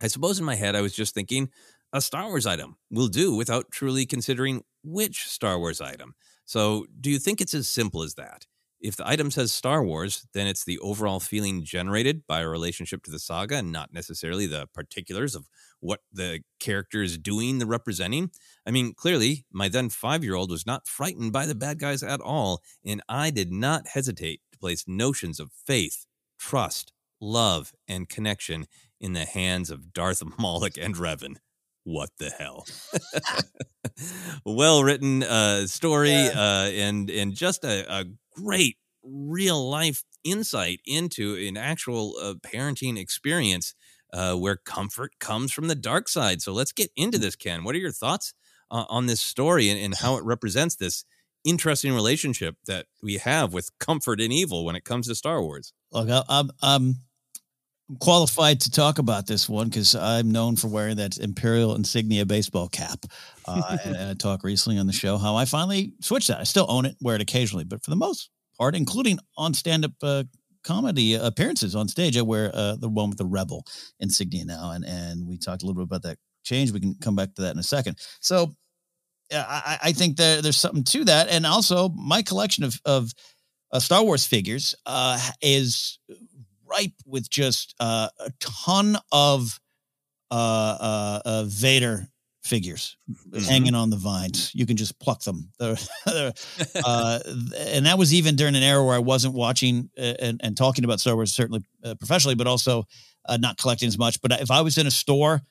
I 0.00 0.08
suppose 0.08 0.38
in 0.38 0.44
my 0.44 0.56
head 0.56 0.76
I 0.76 0.82
was 0.82 0.94
just 0.94 1.14
thinking 1.14 1.48
a 1.96 2.00
Star 2.00 2.26
Wars 2.26 2.46
item 2.46 2.76
will 2.90 3.08
do 3.08 3.34
without 3.34 3.70
truly 3.70 4.04
considering 4.04 4.62
which 4.84 5.26
Star 5.26 5.58
Wars 5.58 5.80
item. 5.80 6.14
So, 6.44 6.86
do 7.00 7.10
you 7.10 7.18
think 7.18 7.40
it's 7.40 7.54
as 7.54 7.68
simple 7.68 8.02
as 8.02 8.14
that? 8.14 8.46
If 8.78 8.96
the 8.96 9.08
item 9.08 9.30
says 9.30 9.52
Star 9.52 9.82
Wars, 9.82 10.26
then 10.34 10.46
it's 10.46 10.64
the 10.64 10.78
overall 10.80 11.18
feeling 11.18 11.64
generated 11.64 12.26
by 12.26 12.40
a 12.40 12.48
relationship 12.48 13.02
to 13.04 13.10
the 13.10 13.18
saga 13.18 13.56
and 13.56 13.72
not 13.72 13.94
necessarily 13.94 14.46
the 14.46 14.68
particulars 14.74 15.34
of 15.34 15.48
what 15.80 16.00
the 16.12 16.40
character 16.60 17.02
is 17.02 17.16
doing, 17.16 17.58
the 17.58 17.66
representing. 17.66 18.30
I 18.66 18.70
mean, 18.70 18.92
clearly, 18.92 19.46
my 19.50 19.68
then 19.68 19.88
five 19.88 20.22
year 20.22 20.34
old 20.34 20.50
was 20.50 20.66
not 20.66 20.86
frightened 20.86 21.32
by 21.32 21.46
the 21.46 21.54
bad 21.54 21.78
guys 21.78 22.02
at 22.02 22.20
all, 22.20 22.62
and 22.84 23.02
I 23.08 23.30
did 23.30 23.50
not 23.50 23.88
hesitate 23.88 24.42
to 24.52 24.58
place 24.58 24.84
notions 24.86 25.40
of 25.40 25.50
faith, 25.66 26.04
trust, 26.38 26.92
love, 27.20 27.72
and 27.88 28.08
connection 28.08 28.66
in 29.00 29.14
the 29.14 29.24
hands 29.24 29.70
of 29.70 29.94
Darth 29.94 30.22
Malak 30.38 30.76
and 30.76 30.94
Revan. 30.94 31.36
What 31.86 32.10
the 32.18 32.30
hell? 32.30 32.66
well 34.44 34.82
written 34.82 35.22
uh, 35.22 35.68
story 35.68 36.16
uh, 36.16 36.68
and 36.74 37.08
and 37.08 37.32
just 37.32 37.64
a, 37.64 37.86
a 37.88 38.06
great 38.34 38.76
real 39.04 39.70
life 39.70 40.02
insight 40.24 40.80
into 40.84 41.36
an 41.36 41.56
actual 41.56 42.14
uh, 42.20 42.34
parenting 42.44 42.98
experience 42.98 43.76
uh, 44.12 44.34
where 44.34 44.56
comfort 44.56 45.12
comes 45.20 45.52
from 45.52 45.68
the 45.68 45.76
dark 45.76 46.08
side. 46.08 46.42
So 46.42 46.52
let's 46.52 46.72
get 46.72 46.90
into 46.96 47.18
this, 47.18 47.36
Ken. 47.36 47.62
What 47.62 47.76
are 47.76 47.78
your 47.78 47.92
thoughts 47.92 48.34
uh, 48.68 48.86
on 48.88 49.06
this 49.06 49.20
story 49.20 49.68
and, 49.68 49.78
and 49.78 49.94
how 49.94 50.16
it 50.16 50.24
represents 50.34 50.74
this 50.74 51.04
interesting 51.44 51.94
relationship 51.94 52.56
that 52.66 52.86
we 53.00 53.18
have 53.18 53.52
with 53.52 53.70
comfort 53.78 54.20
and 54.20 54.32
evil 54.32 54.64
when 54.64 54.74
it 54.74 54.84
comes 54.84 55.06
to 55.06 55.14
Star 55.14 55.40
Wars? 55.40 55.72
Look, 55.92 56.08
I, 56.10 56.42
I'm 56.60 56.96
I'm 57.88 57.96
qualified 57.96 58.60
to 58.62 58.70
talk 58.70 58.98
about 58.98 59.26
this 59.26 59.48
one 59.48 59.68
because 59.68 59.94
I'm 59.94 60.32
known 60.32 60.56
for 60.56 60.66
wearing 60.66 60.96
that 60.96 61.18
Imperial 61.18 61.76
insignia 61.76 62.26
baseball 62.26 62.68
cap. 62.68 63.04
Uh, 63.46 63.76
and, 63.84 63.96
and 63.96 64.10
I 64.10 64.14
talked 64.14 64.42
recently 64.42 64.78
on 64.78 64.86
the 64.86 64.92
show 64.92 65.18
how 65.18 65.36
I 65.36 65.44
finally 65.44 65.92
switched 66.00 66.28
that. 66.28 66.40
I 66.40 66.44
still 66.44 66.66
own 66.68 66.86
it, 66.86 66.96
wear 67.00 67.14
it 67.14 67.22
occasionally, 67.22 67.64
but 67.64 67.84
for 67.84 67.90
the 67.90 67.96
most 67.96 68.30
part, 68.58 68.74
including 68.74 69.18
on 69.36 69.54
stand-up 69.54 69.92
uh, 70.02 70.24
comedy 70.64 71.14
appearances 71.14 71.76
on 71.76 71.86
stage, 71.86 72.16
I 72.16 72.22
wear 72.22 72.50
uh, 72.52 72.74
the 72.74 72.88
one 72.88 73.08
with 73.08 73.18
the 73.18 73.26
Rebel 73.26 73.64
insignia 74.00 74.44
now, 74.44 74.72
and 74.72 74.84
and 74.84 75.28
we 75.28 75.38
talked 75.38 75.62
a 75.62 75.66
little 75.66 75.80
bit 75.80 75.88
about 75.88 76.02
that 76.02 76.18
change. 76.42 76.72
We 76.72 76.80
can 76.80 76.96
come 76.96 77.14
back 77.14 77.34
to 77.34 77.42
that 77.42 77.52
in 77.52 77.58
a 77.58 77.64
second. 77.64 77.98
So. 78.20 78.56
yeah, 79.30 79.44
I, 79.48 79.78
I 79.82 79.92
think 79.92 80.16
there, 80.16 80.40
there's 80.40 80.56
something 80.56 80.84
to 80.84 81.04
that, 81.04 81.28
and 81.28 81.46
also 81.46 81.88
my 81.90 82.22
collection 82.22 82.64
of 82.64 82.80
of 82.84 83.12
uh, 83.72 83.80
Star 83.80 84.02
Wars 84.02 84.26
figures 84.26 84.74
uh, 84.86 85.20
is 85.40 85.98
ripe 86.68 86.92
with 87.06 87.28
just 87.30 87.74
uh, 87.80 88.08
a 88.20 88.30
ton 88.40 88.96
of 89.12 89.58
uh, 90.30 90.34
uh, 90.34 91.20
uh, 91.24 91.44
Vader 91.46 92.08
figures 92.42 92.96
hanging 93.48 93.74
on 93.74 93.90
the 93.90 93.96
vines. 93.96 94.52
You 94.54 94.66
can 94.66 94.76
just 94.76 94.98
pluck 95.00 95.22
them. 95.22 95.50
They're- 95.58 95.76
they're, 96.06 96.32
uh, 96.84 97.18
and 97.58 97.86
that 97.86 97.98
was 97.98 98.14
even 98.14 98.36
during 98.36 98.54
an 98.56 98.62
era 98.62 98.84
where 98.84 98.94
I 98.94 99.00
wasn't 99.00 99.34
watching 99.34 99.90
uh, 99.98 100.14
and, 100.20 100.40
and 100.44 100.56
talking 100.56 100.84
about 100.84 101.00
Star 101.00 101.14
Wars, 101.16 101.32
certainly 101.34 101.64
uh, 101.84 101.94
professionally, 101.96 102.34
but 102.36 102.46
also 102.46 102.84
uh, 103.28 103.36
not 103.36 103.56
collecting 103.58 103.88
as 103.88 103.98
much. 103.98 104.20
But 104.20 104.32
if 104.40 104.50
I 104.50 104.60
was 104.60 104.78
in 104.78 104.86
a 104.86 104.90
store 104.92 105.42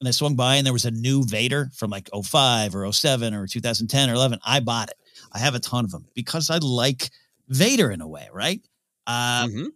and 0.00 0.08
I 0.08 0.10
swung 0.10 0.36
by 0.36 0.56
and 0.56 0.66
there 0.66 0.72
was 0.74 0.84
a 0.84 0.90
new 0.90 1.24
Vader 1.24 1.70
from 1.74 1.90
like 1.90 2.10
05 2.12 2.74
or 2.74 2.90
07 2.92 3.32
or 3.34 3.46
2010 3.46 4.10
or 4.10 4.14
11, 4.14 4.38
I 4.44 4.60
bought 4.60 4.90
it. 4.90 4.96
I 5.32 5.38
have 5.38 5.54
a 5.54 5.60
ton 5.60 5.84
of 5.86 5.90
them 5.90 6.06
because 6.14 6.50
I 6.50 6.58
like 6.58 7.10
Vader 7.48 7.90
in 7.90 8.00
a 8.02 8.08
way, 8.08 8.28
right? 8.32 8.60
Uh, 9.06 9.46
Mhm. 9.48 9.66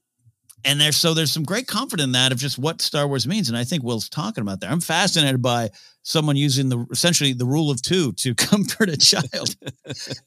And 0.66 0.80
there's 0.80 0.96
so 0.96 1.14
there's 1.14 1.32
some 1.32 1.44
great 1.44 1.68
comfort 1.68 2.00
in 2.00 2.12
that 2.12 2.32
of 2.32 2.38
just 2.38 2.58
what 2.58 2.82
Star 2.82 3.06
Wars 3.06 3.26
means, 3.26 3.48
and 3.48 3.56
I 3.56 3.64
think 3.64 3.82
Will's 3.82 4.08
talking 4.08 4.42
about 4.42 4.60
there. 4.60 4.70
I'm 4.70 4.80
fascinated 4.80 5.40
by 5.40 5.70
someone 6.02 6.36
using 6.36 6.68
the 6.68 6.84
essentially 6.90 7.32
the 7.32 7.46
rule 7.46 7.70
of 7.70 7.80
two 7.80 8.12
to 8.12 8.34
comfort 8.34 8.90
a 8.90 8.96
child. 8.96 9.56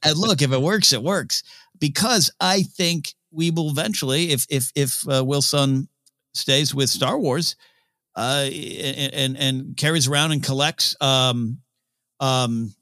and 0.04 0.18
look, 0.18 0.42
if 0.42 0.52
it 0.52 0.62
works, 0.62 0.94
it 0.94 1.04
works 1.04 1.44
because 1.78 2.32
I 2.40 2.64
think 2.64 3.14
we 3.32 3.52
will 3.52 3.70
eventually, 3.70 4.32
if 4.32 4.46
if 4.50 4.72
if 4.76 5.08
uh, 5.08 5.24
Will's 5.24 5.50
son 5.50 5.90
stays 6.34 6.74
with 6.74 6.90
Star 6.90 7.20
Wars, 7.20 7.58
uh, 8.16 8.48
and 8.50 9.14
and, 9.14 9.38
and 9.38 9.78
carries 9.78 10.08
around 10.08 10.32
and 10.32 10.44
collects 10.44 10.96
um 11.02 11.60
um 12.22 12.74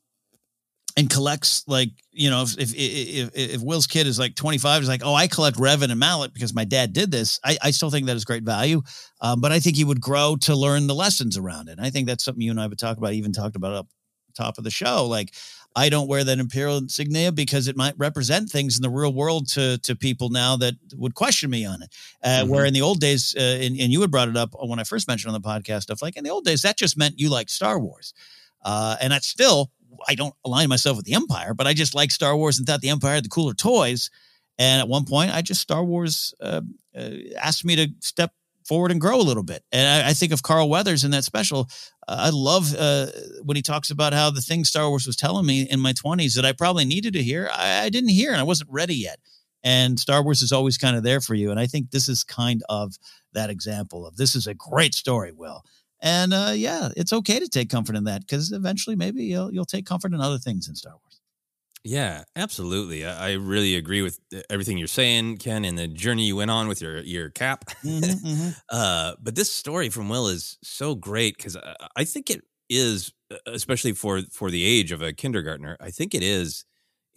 and 0.97 1.09
collects 1.09 1.63
like 1.67 1.91
you 2.11 2.29
know 2.29 2.41
if 2.41 2.57
if 2.57 2.73
if, 2.75 3.31
if 3.33 3.61
Will's 3.61 3.87
kid 3.87 4.07
is 4.07 4.19
like 4.19 4.35
25 4.35 4.81
is 4.81 4.89
like 4.89 5.03
oh 5.05 5.13
I 5.13 5.27
collect 5.27 5.57
Revan 5.57 5.91
and 5.91 5.99
Malak 5.99 6.33
because 6.33 6.53
my 6.53 6.65
dad 6.65 6.91
did 6.91 7.11
this 7.11 7.39
I, 7.45 7.57
I 7.61 7.71
still 7.71 7.91
think 7.91 8.07
that 8.07 8.15
is 8.17 8.25
great 8.25 8.43
value 8.43 8.81
um, 9.21 9.39
but 9.39 9.51
I 9.51 9.59
think 9.59 9.77
he 9.77 9.85
would 9.85 10.01
grow 10.01 10.35
to 10.41 10.55
learn 10.55 10.87
the 10.87 10.95
lessons 10.95 11.37
around 11.37 11.69
it 11.69 11.77
and 11.77 11.85
I 11.85 11.91
think 11.91 12.07
that's 12.07 12.25
something 12.25 12.41
you 12.41 12.51
and 12.51 12.59
I 12.59 12.67
would 12.67 12.79
talk 12.79 12.97
about 12.97 13.13
even 13.13 13.31
talked 13.31 13.55
about 13.55 13.73
up 13.73 13.87
top 14.35 14.57
of 14.57 14.63
the 14.63 14.71
show 14.71 15.05
like 15.05 15.33
I 15.75 15.89
don't 15.89 16.07
wear 16.07 16.23
that 16.23 16.39
imperial 16.39 16.77
insignia 16.77 17.31
because 17.31 17.67
it 17.67 17.77
might 17.77 17.93
represent 17.97 18.49
things 18.49 18.77
in 18.77 18.81
the 18.81 18.89
real 18.89 19.13
world 19.13 19.47
to 19.49 19.77
to 19.79 19.95
people 19.95 20.29
now 20.29 20.57
that 20.57 20.73
would 20.95 21.13
question 21.13 21.51
me 21.51 21.65
on 21.65 21.83
it. 21.83 21.93
Uh, 22.23 22.45
Where 22.45 22.65
in 22.65 22.73
the 22.73 22.81
old 22.81 22.99
days, 22.99 23.35
uh, 23.37 23.41
and, 23.41 23.79
and 23.79 23.91
you 23.91 24.01
had 24.01 24.09
brought 24.09 24.27
it 24.27 24.35
up 24.35 24.55
when 24.59 24.79
I 24.79 24.83
first 24.83 25.07
mentioned 25.07 25.35
on 25.35 25.39
the 25.39 25.47
podcast 25.47 25.83
stuff, 25.83 26.01
like 26.01 26.17
in 26.17 26.23
the 26.23 26.31
old 26.31 26.45
days, 26.45 26.63
that 26.63 26.77
just 26.77 26.97
meant 26.97 27.19
you 27.19 27.29
like 27.29 27.47
Star 27.47 27.79
Wars, 27.79 28.15
uh, 28.65 28.95
and 28.99 29.13
that's 29.13 29.27
still 29.27 29.71
I 30.07 30.15
don't 30.15 30.33
align 30.45 30.69
myself 30.69 30.97
with 30.97 31.05
the 31.05 31.13
Empire, 31.13 31.53
but 31.53 31.67
I 31.67 31.73
just 31.73 31.95
like 31.95 32.11
Star 32.11 32.35
Wars 32.35 32.57
and 32.57 32.67
thought 32.67 32.81
the 32.81 32.89
Empire 32.89 33.15
had 33.15 33.25
the 33.25 33.29
cooler 33.29 33.53
toys. 33.53 34.09
And 34.59 34.81
at 34.81 34.87
one 34.87 35.05
point, 35.05 35.33
I 35.33 35.41
just 35.41 35.61
Star 35.61 35.83
Wars 35.83 36.33
uh, 36.41 36.61
uh, 36.97 37.09
asked 37.39 37.63
me 37.63 37.75
to 37.75 37.87
step 37.99 38.33
forward 38.65 38.91
and 38.91 38.99
grow 38.99 39.19
a 39.19 39.21
little 39.21 39.43
bit. 39.43 39.63
And 39.71 39.87
I, 40.05 40.09
I 40.09 40.13
think 40.13 40.33
of 40.33 40.43
Carl 40.43 40.67
Weathers 40.69 41.03
in 41.03 41.11
that 41.11 41.23
special. 41.23 41.69
Uh, 42.07 42.17
I 42.19 42.29
love 42.31 42.75
uh, 42.77 43.07
when 43.43 43.55
he 43.55 43.61
talks 43.61 43.91
about 43.91 44.13
how 44.13 44.29
the 44.29 44.41
things 44.41 44.69
Star 44.69 44.89
Wars 44.89 45.05
was 45.07 45.15
telling 45.15 45.45
me 45.45 45.61
in 45.61 45.79
my 45.79 45.93
20s 45.93 46.35
that 46.35 46.45
I 46.45 46.51
probably 46.51 46.83
needed 46.85 47.13
to 47.13 47.23
hear, 47.23 47.49
I, 47.53 47.83
I 47.83 47.89
didn't 47.89 48.09
hear 48.09 48.31
and 48.31 48.39
I 48.39 48.43
wasn't 48.43 48.69
ready 48.71 48.95
yet. 48.95 49.19
and 49.63 49.99
Star 49.99 50.23
Wars 50.23 50.41
is 50.41 50.51
always 50.51 50.77
kind 50.77 50.95
of 50.95 51.03
there 51.03 51.21
for 51.21 51.35
you. 51.35 51.51
And 51.51 51.59
I 51.59 51.67
think 51.67 51.91
this 51.91 52.07
is 52.09 52.23
kind 52.23 52.61
of 52.69 52.97
that 53.33 53.49
example 53.49 54.05
of 54.05 54.17
this 54.17 54.35
is 54.35 54.47
a 54.47 54.53
great 54.53 54.93
story, 54.93 55.31
Will. 55.31 55.63
And 56.01 56.33
uh, 56.33 56.51
yeah, 56.55 56.89
it's 56.95 57.13
okay 57.13 57.39
to 57.39 57.47
take 57.47 57.69
comfort 57.69 57.95
in 57.95 58.03
that 58.05 58.21
because 58.21 58.51
eventually 58.51 58.95
maybe 58.95 59.23
you'll 59.23 59.51
you'll 59.51 59.65
take 59.65 59.85
comfort 59.85 60.13
in 60.13 60.21
other 60.21 60.37
things 60.37 60.67
in 60.67 60.75
Star 60.75 60.93
Wars. 60.93 61.21
Yeah, 61.83 62.23
absolutely. 62.35 63.05
I, 63.05 63.29
I 63.29 63.31
really 63.33 63.75
agree 63.75 64.01
with 64.01 64.19
everything 64.49 64.77
you're 64.77 64.87
saying, 64.87 65.37
Ken, 65.37 65.63
and 65.63 65.77
the 65.77 65.87
journey 65.87 66.25
you 66.25 66.35
went 66.35 66.51
on 66.51 66.67
with 66.67 66.81
your 66.81 66.99
your 66.99 67.29
cap. 67.29 67.65
Mm-hmm, 67.83 68.27
mm-hmm. 68.27 68.49
Uh, 68.69 69.13
but 69.21 69.35
this 69.35 69.51
story 69.51 69.89
from 69.89 70.09
Will 70.09 70.27
is 70.27 70.57
so 70.61 70.95
great 70.95 71.37
because 71.37 71.55
I, 71.55 71.75
I 71.95 72.03
think 72.03 72.29
it 72.29 72.41
is, 72.69 73.13
especially 73.45 73.93
for 73.93 74.21
for 74.31 74.51
the 74.51 74.63
age 74.63 74.91
of 74.91 75.01
a 75.01 75.13
kindergartner. 75.13 75.77
I 75.79 75.89
think 75.91 76.13
it 76.13 76.23
is 76.23 76.65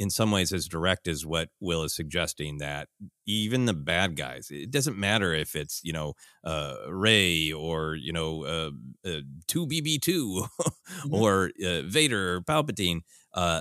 in 0.01 0.09
some 0.09 0.31
ways 0.31 0.51
as 0.51 0.67
direct 0.67 1.07
as 1.07 1.27
what 1.27 1.51
Will 1.61 1.85
is 1.85 1.95
suggesting 1.95 2.57
that 2.57 2.89
even 3.27 3.67
the 3.67 3.75
bad 3.75 4.17
guys, 4.17 4.49
it 4.51 4.71
doesn't 4.71 4.97
matter 4.97 5.35
if 5.35 5.55
it's, 5.55 5.83
you 5.85 5.93
know, 5.93 6.15
uh, 6.43 6.77
Rey 6.89 7.53
or, 7.53 7.97
you 7.97 8.11
know, 8.11 8.45
uh, 8.45 8.71
uh, 9.07 9.21
2BB2 9.47 10.01
mm-hmm. 10.09 11.15
or 11.15 11.51
uh, 11.63 11.83
Vader 11.83 12.37
or 12.37 12.41
Palpatine. 12.41 13.01
Uh, 13.35 13.61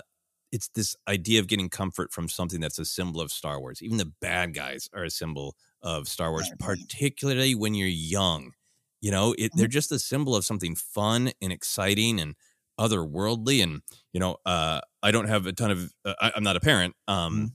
it's 0.53 0.69
this 0.69 0.95
idea 1.09 1.41
of 1.41 1.47
getting 1.47 1.67
comfort 1.67 2.13
from 2.13 2.29
something 2.29 2.61
that's 2.61 2.79
a 2.79 2.85
symbol 2.85 3.19
of 3.19 3.33
Star 3.33 3.59
Wars. 3.59 3.83
Even 3.83 3.97
the 3.97 4.13
bad 4.21 4.53
guys 4.53 4.87
are 4.95 5.03
a 5.03 5.11
symbol 5.11 5.57
of 5.81 6.07
Star 6.07 6.31
Wars, 6.31 6.49
particularly 6.57 7.53
when 7.53 7.75
you're 7.75 7.89
young. 7.89 8.53
You 9.01 9.11
know, 9.11 9.35
it, 9.37 9.51
they're 9.55 9.65
mm-hmm. 9.65 9.71
just 9.71 9.91
a 9.91 9.99
symbol 9.99 10.37
of 10.37 10.45
something 10.45 10.75
fun 10.75 11.31
and 11.41 11.51
exciting 11.51 12.17
and 12.17 12.35
otherworldly. 12.79 13.61
And 13.61 13.81
you 14.13 14.19
know, 14.19 14.37
uh, 14.45 14.81
I 15.03 15.11
don't 15.11 15.27
have 15.27 15.45
a 15.45 15.53
ton 15.53 15.71
of. 15.71 15.93
Uh, 16.05 16.13
I, 16.19 16.31
am 16.35 16.43
not 16.43 16.55
a 16.55 16.61
parent, 16.61 16.95
um, 17.07 17.33
mm-hmm. 17.33 17.45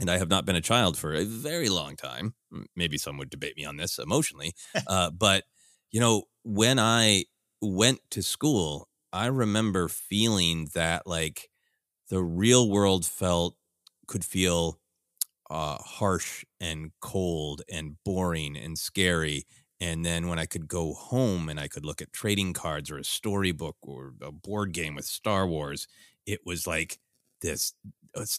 and 0.00 0.10
I 0.10 0.18
have 0.18 0.30
not 0.30 0.46
been 0.46 0.56
a 0.56 0.60
child 0.60 0.96
for 0.96 1.12
a 1.12 1.24
very 1.24 1.68
long 1.68 1.96
time. 1.96 2.34
Maybe 2.76 2.98
some 2.98 3.18
would 3.18 3.30
debate 3.30 3.56
me 3.56 3.64
on 3.64 3.76
this 3.76 3.98
emotionally, 3.98 4.54
uh, 4.86 5.10
but 5.10 5.44
you 5.90 6.00
know, 6.00 6.24
when 6.44 6.78
I 6.78 7.24
went 7.60 8.00
to 8.10 8.22
school, 8.22 8.88
I 9.12 9.26
remember 9.26 9.88
feeling 9.88 10.70
that 10.74 11.06
like 11.06 11.50
the 12.08 12.22
real 12.22 12.68
world 12.70 13.04
felt 13.04 13.56
could 14.06 14.24
feel 14.24 14.78
uh, 15.50 15.76
harsh 15.76 16.44
and 16.60 16.92
cold 17.00 17.62
and 17.70 17.96
boring 18.04 18.56
and 18.56 18.78
scary. 18.78 19.44
And 19.82 20.06
then 20.06 20.28
when 20.28 20.38
I 20.38 20.46
could 20.46 20.68
go 20.68 20.94
home 20.94 21.48
and 21.48 21.58
I 21.58 21.66
could 21.66 21.84
look 21.84 22.00
at 22.00 22.12
trading 22.12 22.52
cards 22.52 22.88
or 22.88 22.98
a 22.98 23.04
storybook 23.04 23.76
or 23.82 24.14
a 24.22 24.30
board 24.30 24.72
game 24.72 24.94
with 24.94 25.04
Star 25.04 25.44
Wars, 25.44 25.88
it 26.24 26.38
was 26.46 26.68
like 26.68 27.00
this. 27.40 27.74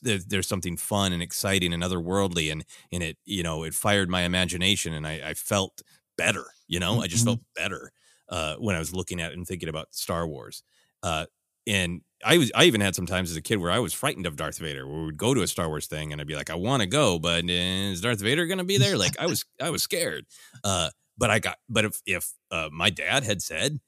there's 0.02 0.48
something 0.48 0.78
fun 0.78 1.12
and 1.12 1.22
exciting 1.22 1.74
and 1.74 1.84
otherworldly, 1.84 2.50
and 2.50 2.64
and 2.94 3.04
it 3.04 3.18
you 3.26 3.44
know 3.44 3.64
it 3.64 3.74
fired 3.74 4.10
my 4.10 4.22
imagination, 4.22 4.94
and 4.94 5.06
I, 5.06 5.32
I 5.32 5.34
felt 5.34 5.82
better. 6.18 6.46
You 6.70 6.80
know, 6.80 7.02
I 7.02 7.08
just 7.08 7.26
mm-hmm. 7.26 7.32
felt 7.32 7.42
better 7.58 7.92
uh, 8.30 8.56
when 8.56 8.78
I 8.78 8.80
was 8.80 8.94
looking 8.94 9.20
at 9.20 9.34
and 9.34 9.46
thinking 9.46 9.68
about 9.68 9.94
Star 9.94 10.26
Wars. 10.26 10.64
Uh, 11.02 11.26
and 11.68 12.04
I 12.26 12.38
was 12.38 12.54
I 12.56 12.64
even 12.64 12.80
had 12.80 12.96
some 12.96 13.06
times 13.06 13.32
as 13.32 13.36
a 13.36 13.42
kid 13.42 13.58
where 13.58 13.72
I 13.72 13.80
was 13.80 13.92
frightened 13.92 14.28
of 14.28 14.38
Darth 14.38 14.60
Vader. 14.60 14.88
Where 14.88 15.00
we 15.00 15.06
would 15.08 15.18
go 15.18 15.34
to 15.34 15.42
a 15.42 15.48
Star 15.48 15.68
Wars 15.68 15.88
thing 15.88 16.14
and 16.14 16.22
I'd 16.22 16.28
be 16.28 16.38
like, 16.38 16.50
I 16.50 16.56
want 16.56 16.84
to 16.84 16.88
go, 16.88 17.20
but 17.20 17.44
is 17.50 18.00
Darth 18.00 18.22
Vader 18.22 18.46
going 18.46 18.60
to 18.60 18.64
be 18.64 18.78
there? 18.78 18.98
Like 18.98 19.20
I 19.20 19.26
was 19.26 19.44
I 19.62 19.72
was 19.72 19.84
scared. 19.84 20.26
Uh, 20.64 20.90
but 21.18 21.30
I 21.30 21.40
got 21.40 21.58
but 21.70 21.86
if 21.86 22.02
if 22.06 22.32
uh, 22.52 22.70
my 22.72 22.90
dad 22.90 23.24
had 23.24 23.42
said, 23.42 23.80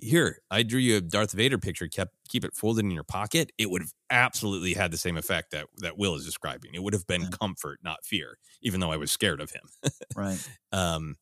"Here, 0.00 0.38
I 0.50 0.62
drew 0.62 0.80
you 0.80 0.96
a 0.96 1.00
Darth 1.00 1.32
Vader 1.32 1.58
picture, 1.58 1.88
kept 1.88 2.14
keep 2.28 2.44
it 2.44 2.54
folded 2.54 2.84
in 2.84 2.90
your 2.90 3.04
pocket," 3.04 3.52
it 3.58 3.70
would 3.70 3.82
have 3.82 3.92
absolutely 4.10 4.74
had 4.74 4.90
the 4.90 4.98
same 4.98 5.16
effect 5.16 5.52
that 5.52 5.66
that 5.78 5.98
Will 5.98 6.14
is 6.14 6.24
describing. 6.24 6.72
It 6.74 6.82
would 6.82 6.92
have 6.92 7.06
been 7.06 7.30
comfort, 7.30 7.80
not 7.82 8.04
fear, 8.04 8.38
even 8.62 8.80
though 8.80 8.92
I 8.92 8.96
was 8.96 9.12
scared 9.12 9.40
of 9.40 9.50
him. 9.50 9.92
right. 10.16 10.48
Um, 10.72 11.16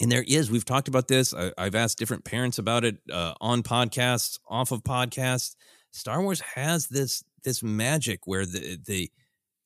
and 0.00 0.10
there 0.10 0.24
is 0.26 0.50
we've 0.50 0.64
talked 0.64 0.88
about 0.88 1.08
this 1.08 1.32
I, 1.32 1.52
have 1.56 1.74
asked 1.74 1.98
different 1.98 2.24
parents 2.24 2.58
about 2.58 2.84
it 2.84 2.96
uh, 3.10 3.34
on 3.40 3.62
podcasts 3.62 4.38
off 4.48 4.72
of 4.72 4.82
podcasts 4.82 5.54
star 5.92 6.22
wars 6.22 6.40
has 6.54 6.88
this 6.88 7.22
this 7.44 7.62
magic 7.62 8.20
where 8.26 8.46
the 8.46 8.78
the 8.84 9.10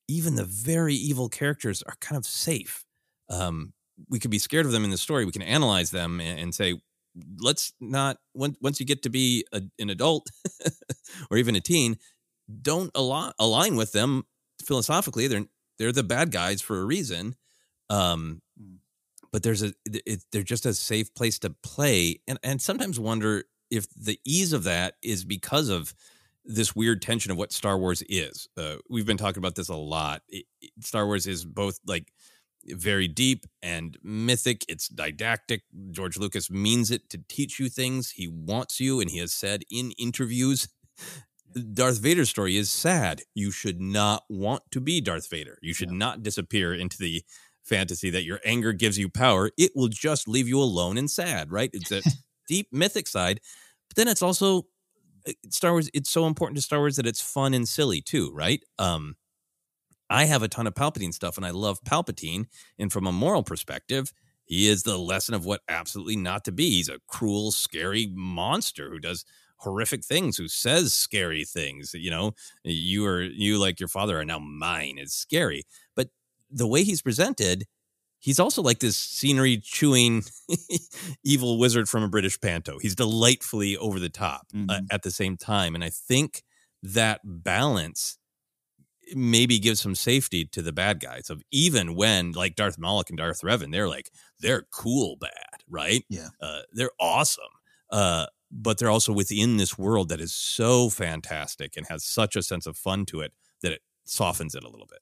even 0.08 0.34
the 0.34 0.44
very 0.44 0.94
evil 0.94 1.28
characters 1.28 1.82
are 1.82 1.96
kind 2.00 2.16
of 2.16 2.26
safe 2.26 2.84
um, 3.30 3.72
we 4.08 4.18
could 4.18 4.30
be 4.30 4.38
scared 4.38 4.66
of 4.66 4.72
them 4.72 4.84
in 4.84 4.90
the 4.90 4.98
story 4.98 5.24
we 5.24 5.32
can 5.32 5.42
analyze 5.42 5.90
them 5.90 6.20
and, 6.20 6.38
and 6.38 6.54
say 6.54 6.74
let's 7.40 7.72
not 7.80 8.18
when, 8.32 8.56
once 8.60 8.78
you 8.78 8.86
get 8.86 9.02
to 9.02 9.08
be 9.08 9.44
a, 9.52 9.62
an 9.78 9.90
adult 9.90 10.26
or 11.30 11.36
even 11.36 11.56
a 11.56 11.60
teen 11.60 11.96
don't 12.62 12.90
align, 12.94 13.32
align 13.38 13.76
with 13.76 13.92
them 13.92 14.24
philosophically 14.64 15.26
they're 15.26 15.46
they're 15.78 15.92
the 15.92 16.02
bad 16.02 16.30
guys 16.30 16.60
for 16.60 16.80
a 16.80 16.84
reason 16.84 17.34
um, 17.90 18.42
mm 18.60 18.76
but 19.32 19.42
there's 19.42 19.62
a 19.62 19.74
it, 19.84 20.24
they're 20.32 20.42
just 20.42 20.64
a 20.64 20.72
safe 20.72 21.14
place 21.14 21.38
to 21.38 21.50
play 21.62 22.20
and 22.26 22.38
and 22.42 22.62
sometimes 22.62 22.98
wonder 22.98 23.44
if 23.70 23.86
the 23.94 24.18
ease 24.24 24.54
of 24.54 24.64
that 24.64 24.94
is 25.02 25.26
because 25.26 25.68
of 25.68 25.94
this 26.44 26.74
weird 26.74 27.02
tension 27.02 27.30
of 27.30 27.36
what 27.36 27.52
Star 27.52 27.76
Wars 27.76 28.02
is. 28.08 28.48
Uh, 28.56 28.76
we've 28.88 29.04
been 29.04 29.16
talking 29.16 29.40
about 29.40 29.56
this 29.56 29.68
a 29.68 29.74
lot. 29.74 30.22
It, 30.28 30.46
it, 30.62 30.70
Star 30.80 31.04
Wars 31.04 31.26
is 31.26 31.44
both 31.44 31.78
like 31.86 32.12
very 32.70 33.08
deep 33.08 33.46
and 33.62 33.98
mythic. 34.02 34.64
It's 34.68 34.88
didactic. 34.88 35.62
George 35.90 36.16
Lucas 36.16 36.50
means 36.50 36.90
it 36.90 37.08
to 37.10 37.22
teach 37.28 37.58
you 37.58 37.68
things. 37.68 38.12
He 38.12 38.28
wants 38.28 38.80
you, 38.80 39.00
and 39.00 39.10
he 39.10 39.18
has 39.18 39.32
said 39.32 39.62
in 39.70 39.92
interviews. 39.92 40.68
Darth 41.72 42.00
Vader's 42.00 42.28
story 42.28 42.56
is 42.56 42.70
sad. 42.70 43.22
You 43.34 43.50
should 43.50 43.80
not 43.80 44.24
want 44.28 44.62
to 44.72 44.80
be 44.80 45.00
Darth 45.00 45.30
Vader. 45.30 45.58
You 45.62 45.72
should 45.72 45.90
yeah. 45.90 45.98
not 45.98 46.22
disappear 46.22 46.74
into 46.74 46.98
the 46.98 47.22
fantasy 47.66 48.10
that 48.10 48.24
your 48.24 48.40
anger 48.44 48.72
gives 48.72 48.98
you 48.98 49.08
power, 49.08 49.50
it 49.58 49.72
will 49.74 49.88
just 49.88 50.28
leave 50.28 50.48
you 50.48 50.60
alone 50.60 50.96
and 50.96 51.10
sad, 51.10 51.50
right? 51.50 51.70
It's 51.72 51.92
a 51.92 52.02
deep 52.48 52.68
mythic 52.72 53.06
side. 53.06 53.40
But 53.88 53.96
then 53.96 54.08
it's 54.08 54.22
also 54.22 54.66
uh, 55.28 55.32
Star 55.50 55.72
Wars, 55.72 55.90
it's 55.92 56.10
so 56.10 56.26
important 56.26 56.56
to 56.56 56.62
Star 56.62 56.78
Wars 56.78 56.96
that 56.96 57.06
it's 57.06 57.20
fun 57.20 57.52
and 57.52 57.68
silly 57.68 58.00
too, 58.00 58.32
right? 58.32 58.62
Um, 58.78 59.16
I 60.08 60.24
have 60.26 60.42
a 60.42 60.48
ton 60.48 60.66
of 60.66 60.74
Palpatine 60.74 61.12
stuff 61.12 61.36
and 61.36 61.46
I 61.46 61.50
love 61.50 61.82
Palpatine. 61.84 62.46
And 62.78 62.92
from 62.92 63.06
a 63.06 63.12
moral 63.12 63.42
perspective, 63.42 64.12
he 64.44 64.68
is 64.68 64.84
the 64.84 64.96
lesson 64.96 65.34
of 65.34 65.44
what 65.44 65.62
absolutely 65.68 66.16
not 66.16 66.44
to 66.44 66.52
be. 66.52 66.70
He's 66.70 66.88
a 66.88 67.00
cruel, 67.08 67.50
scary 67.50 68.10
monster 68.14 68.88
who 68.90 69.00
does 69.00 69.24
horrific 69.58 70.04
things, 70.04 70.36
who 70.36 70.48
says 70.48 70.92
scary 70.92 71.44
things. 71.44 71.92
You 71.94 72.10
know, 72.10 72.32
you 72.62 73.04
are 73.06 73.22
you 73.22 73.58
like 73.58 73.80
your 73.80 73.88
father 73.88 74.18
are 74.20 74.24
now 74.24 74.38
mine. 74.38 74.96
It's 74.98 75.14
scary. 75.14 75.64
But 75.96 76.08
the 76.50 76.68
way 76.68 76.84
he's 76.84 77.02
presented, 77.02 77.64
he's 78.20 78.38
also 78.38 78.62
like 78.62 78.78
this 78.78 78.96
scenery 78.96 79.58
chewing 79.58 80.22
evil 81.24 81.58
wizard 81.58 81.88
from 81.88 82.04
a 82.04 82.08
British 82.08 82.40
panto. 82.40 82.78
He's 82.78 82.94
delightfully 82.94 83.76
over 83.76 83.98
the 83.98 84.08
top 84.08 84.46
uh, 84.54 84.56
mm-hmm. 84.56 84.70
uh, 84.70 84.80
at 84.90 85.02
the 85.02 85.10
same 85.10 85.36
time. 85.36 85.74
And 85.74 85.82
I 85.82 85.90
think 85.90 86.42
that 86.82 87.20
balance 87.24 88.18
maybe 89.14 89.58
gives 89.58 89.80
some 89.80 89.94
safety 89.94 90.44
to 90.46 90.62
the 90.62 90.72
bad 90.72 91.00
guys 91.00 91.30
of 91.30 91.42
even 91.50 91.94
when 91.94 92.32
like 92.32 92.56
Darth 92.56 92.78
Malak 92.78 93.10
and 93.10 93.18
Darth 93.18 93.42
Revan, 93.42 93.72
they're 93.72 93.88
like, 93.88 94.10
they're 94.40 94.66
cool 94.72 95.16
bad, 95.16 95.62
right? 95.68 96.04
Yeah. 96.08 96.28
Uh, 96.40 96.60
they're 96.72 96.90
awesome. 96.98 97.44
Uh, 97.90 98.26
but 98.50 98.78
they're 98.78 98.90
also 98.90 99.12
within 99.12 99.56
this 99.56 99.76
world 99.76 100.08
that 100.08 100.20
is 100.20 100.34
so 100.34 100.88
fantastic 100.88 101.76
and 101.76 101.86
has 101.88 102.04
such 102.04 102.36
a 102.36 102.42
sense 102.42 102.66
of 102.66 102.76
fun 102.76 103.04
to 103.06 103.20
it 103.20 103.32
that 103.62 103.72
it 103.72 103.82
softens 104.04 104.54
it 104.54 104.64
a 104.64 104.68
little 104.68 104.86
bit. 104.86 105.00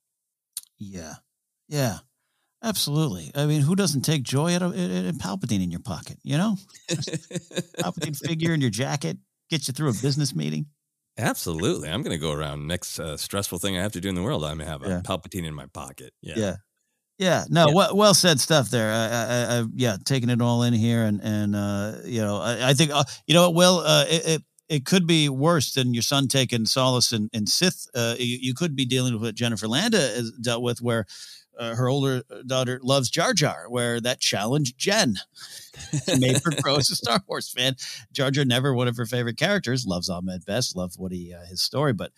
Yeah. 0.79 1.15
Yeah, 1.69 1.99
absolutely. 2.63 3.31
I 3.35 3.47
mean, 3.47 3.63
who 3.63 3.75
doesn't 3.75 4.03
take 4.03 4.23
joy 4.23 4.55
out 4.55 4.63
of 4.63 4.73
a, 4.73 5.13
Palpatine 5.13 5.63
in 5.63 5.71
your 5.71 5.81
pocket? 5.81 6.19
You 6.23 6.37
know, 6.37 6.57
Palpatine 6.91 8.19
figure 8.19 8.53
in 8.53 8.61
your 8.61 8.71
jacket 8.71 9.19
gets 9.51 9.69
you 9.69 9.73
through 9.73 9.91
a 9.91 9.95
business 9.95 10.35
meeting. 10.35 10.67
Absolutely, 11.17 11.89
I'm 11.89 12.03
going 12.03 12.17
to 12.17 12.19
go 12.19 12.33
around. 12.33 12.67
Next 12.67 12.99
uh, 12.99 13.17
stressful 13.17 13.59
thing 13.59 13.77
I 13.77 13.83
have 13.83 13.93
to 13.93 14.01
do 14.01 14.09
in 14.09 14.15
the 14.15 14.23
world, 14.23 14.45
I'm 14.45 14.59
going 14.59 14.67
to 14.67 14.73
have 14.73 14.83
a 14.83 14.89
yeah. 14.89 15.01
Palpatine 15.05 15.45
in 15.45 15.55
my 15.55 15.67
pocket. 15.67 16.13
Yeah. 16.21 16.35
Yeah. 16.37 16.57
Yeah, 17.17 17.45
no, 17.49 17.69
yeah. 17.69 17.75
well, 17.75 17.97
well 17.97 18.13
said 18.15 18.41
stuff 18.41 18.71
there. 18.71 18.91
I, 18.93 19.05
I, 19.07 19.59
I, 19.61 19.65
yeah, 19.73 19.97
taking 20.05 20.31
it 20.31 20.43
all 20.43 20.65
in 20.65 20.73
here, 20.75 21.05
and 21.05 21.21
and 21.23 21.55
uh, 21.55 21.99
you 22.05 22.21
know, 22.21 22.39
I, 22.39 22.71
I 22.71 22.75
think 22.75 22.91
uh, 22.91 23.05
you 23.29 23.35
know, 23.35 23.49
Will, 23.51 23.79
uh, 23.87 24.05
it, 24.09 24.27
it, 24.27 24.43
it 24.69 24.85
could 24.85 25.07
be 25.07 25.29
worse 25.29 25.75
than 25.75 25.95
your 25.95 26.03
son 26.03 26.27
taking 26.27 26.67
solace 26.67 27.13
in, 27.13 27.29
in 27.33 27.47
Sith. 27.47 27.87
Uh, 27.95 28.17
you, 28.19 28.39
you 28.41 28.53
could 28.55 28.75
be 28.75 28.85
dealing 28.85 29.13
with 29.13 29.23
what 29.23 29.35
Jennifer 29.37 29.69
Landa 29.69 29.99
has 29.99 30.33
dealt 30.43 30.65
with, 30.65 30.81
where 30.81 31.07
uh, 31.59 31.75
her 31.75 31.89
older 31.89 32.23
daughter 32.47 32.81
loves 32.83 33.11
Jar 33.11 33.33
Jar, 33.33 33.67
where 33.69 34.01
that 34.01 34.21
challenged 34.21 34.79
Jen. 34.79 35.17
made 36.19 36.41
her 36.45 36.53
grow 36.63 36.77
as 36.77 36.91
a 36.91 36.97
Star 36.97 37.21
Wars 37.27 37.51
fan. 37.51 37.77
Jar 38.13 38.31
Jar 38.31 38.45
never 38.45 38.75
one 38.75 38.89
of 38.89 38.97
her 38.97 39.07
favorite 39.07 39.37
characters. 39.37 39.87
Loves 39.87 40.09
Ahmed 40.09 40.45
Best. 40.45 40.77
Loved 40.77 40.95
what 40.99 41.13
he 41.13 41.35
uh, 41.35 41.45
his 41.47 41.63
story, 41.63 41.93
but 41.93 42.13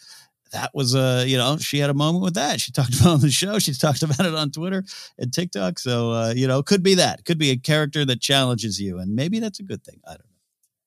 that 0.53 0.71
was 0.75 0.95
a 0.95 1.01
uh, 1.01 1.23
you 1.25 1.37
know 1.37 1.57
she 1.59 1.79
had 1.79 1.91
a 1.91 1.95
moment 1.95 2.25
with 2.25 2.35
that. 2.35 2.61
She 2.61 2.73
talked 2.73 2.95
about 3.01 3.15
on 3.15 3.21
the 3.21 3.31
show. 3.31 3.59
She's 3.59 3.79
talked 3.79 4.03
about 4.03 4.25
it 4.27 4.35
on 4.35 4.51
Twitter 4.51 4.85
and 5.19 5.33
TikTok. 5.33 5.79
So 5.79 6.13
uh, 6.13 6.33
you 6.37 6.47
know, 6.47 6.63
could 6.63 6.83
be 6.83 6.95
that. 6.95 7.25
Could 7.25 7.39
be 7.39 7.51
a 7.51 7.57
character 7.57 8.05
that 8.05 8.21
challenges 8.21 8.81
you, 8.81 8.99
and 8.99 9.15
maybe 9.15 9.41
that's 9.41 9.61
a 9.61 9.65
good 9.65 9.85
thing. 9.85 10.01
I 10.07 10.11
don't 10.11 10.21
know. 10.21 10.36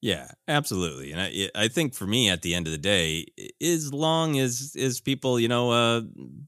Yeah, 0.01 0.31
absolutely. 0.47 1.11
And 1.11 1.21
I, 1.21 1.49
I 1.55 1.67
think 1.67 1.93
for 1.93 2.07
me, 2.07 2.29
at 2.29 2.41
the 2.41 2.55
end 2.55 2.67
of 2.67 2.71
the 2.71 2.77
day, 2.77 3.25
as 3.61 3.93
long 3.93 4.39
as 4.39 4.75
as 4.79 5.01
people, 5.01 5.39
you 5.39 5.49
know, 5.49 5.71
uh, 5.71 6.01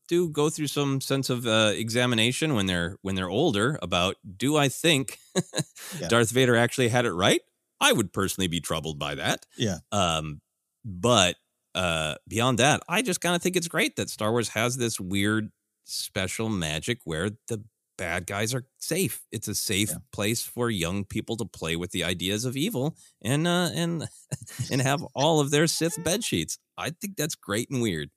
do 0.08 0.30
go 0.30 0.50
through 0.50 0.68
some 0.68 1.02
sense 1.02 1.30
of 1.30 1.46
uh, 1.46 1.74
examination 1.76 2.56
when 2.56 2.66
they're 2.66 2.98
when 3.02 3.16
they're 3.16 3.30
older 3.30 3.78
about, 3.82 4.16
do 4.38 4.56
I 4.56 4.70
think 4.70 5.20
Yeah. 6.00 6.08
Darth 6.08 6.32
Vader 6.32 6.56
actually 6.56 6.88
had 6.88 7.06
it 7.06 7.12
right? 7.12 7.42
I 7.82 7.92
would 7.92 8.14
personally 8.14 8.48
be 8.48 8.62
troubled 8.62 9.00
by 9.00 9.16
that. 9.16 9.46
Yeah. 9.58 9.80
Um, 9.92 10.40
but 10.86 11.36
uh, 11.76 12.16
beyond 12.28 12.60
that, 12.60 12.82
I 12.88 13.02
just 13.02 13.22
kind 13.22 13.36
of 13.36 13.42
think 13.42 13.56
it's 13.56 13.68
great 13.68 13.96
that 13.98 14.10
Star 14.10 14.32
Wars 14.32 14.50
has 14.50 14.78
this 14.78 15.00
weird 15.00 15.52
special 15.84 16.48
magic 16.48 17.00
where 17.04 17.32
the 17.48 17.64
bad 17.98 18.26
guys 18.28 18.54
are 18.54 18.66
safe. 18.80 19.22
It's 19.32 19.48
a 19.48 19.56
safe 19.56 19.90
Yeah. 19.90 19.98
place 20.12 20.42
for 20.42 20.70
young 20.70 21.06
people 21.06 21.38
to 21.38 21.46
play 21.46 21.76
with 21.76 21.92
the 21.92 22.04
ideas 22.04 22.46
of 22.46 22.56
evil 22.58 22.96
and 23.22 23.48
uh, 23.48 23.70
and 23.74 24.08
and 24.72 24.82
have 24.82 25.04
all 25.16 25.40
of 25.40 25.52
their 25.52 25.68
Sith 25.68 26.04
bed 26.04 26.24
sheets. 26.24 26.58
I 26.78 26.92
think 26.92 27.16
that's 27.18 27.36
great 27.36 27.70
and 27.70 27.82
weird. 27.82 28.10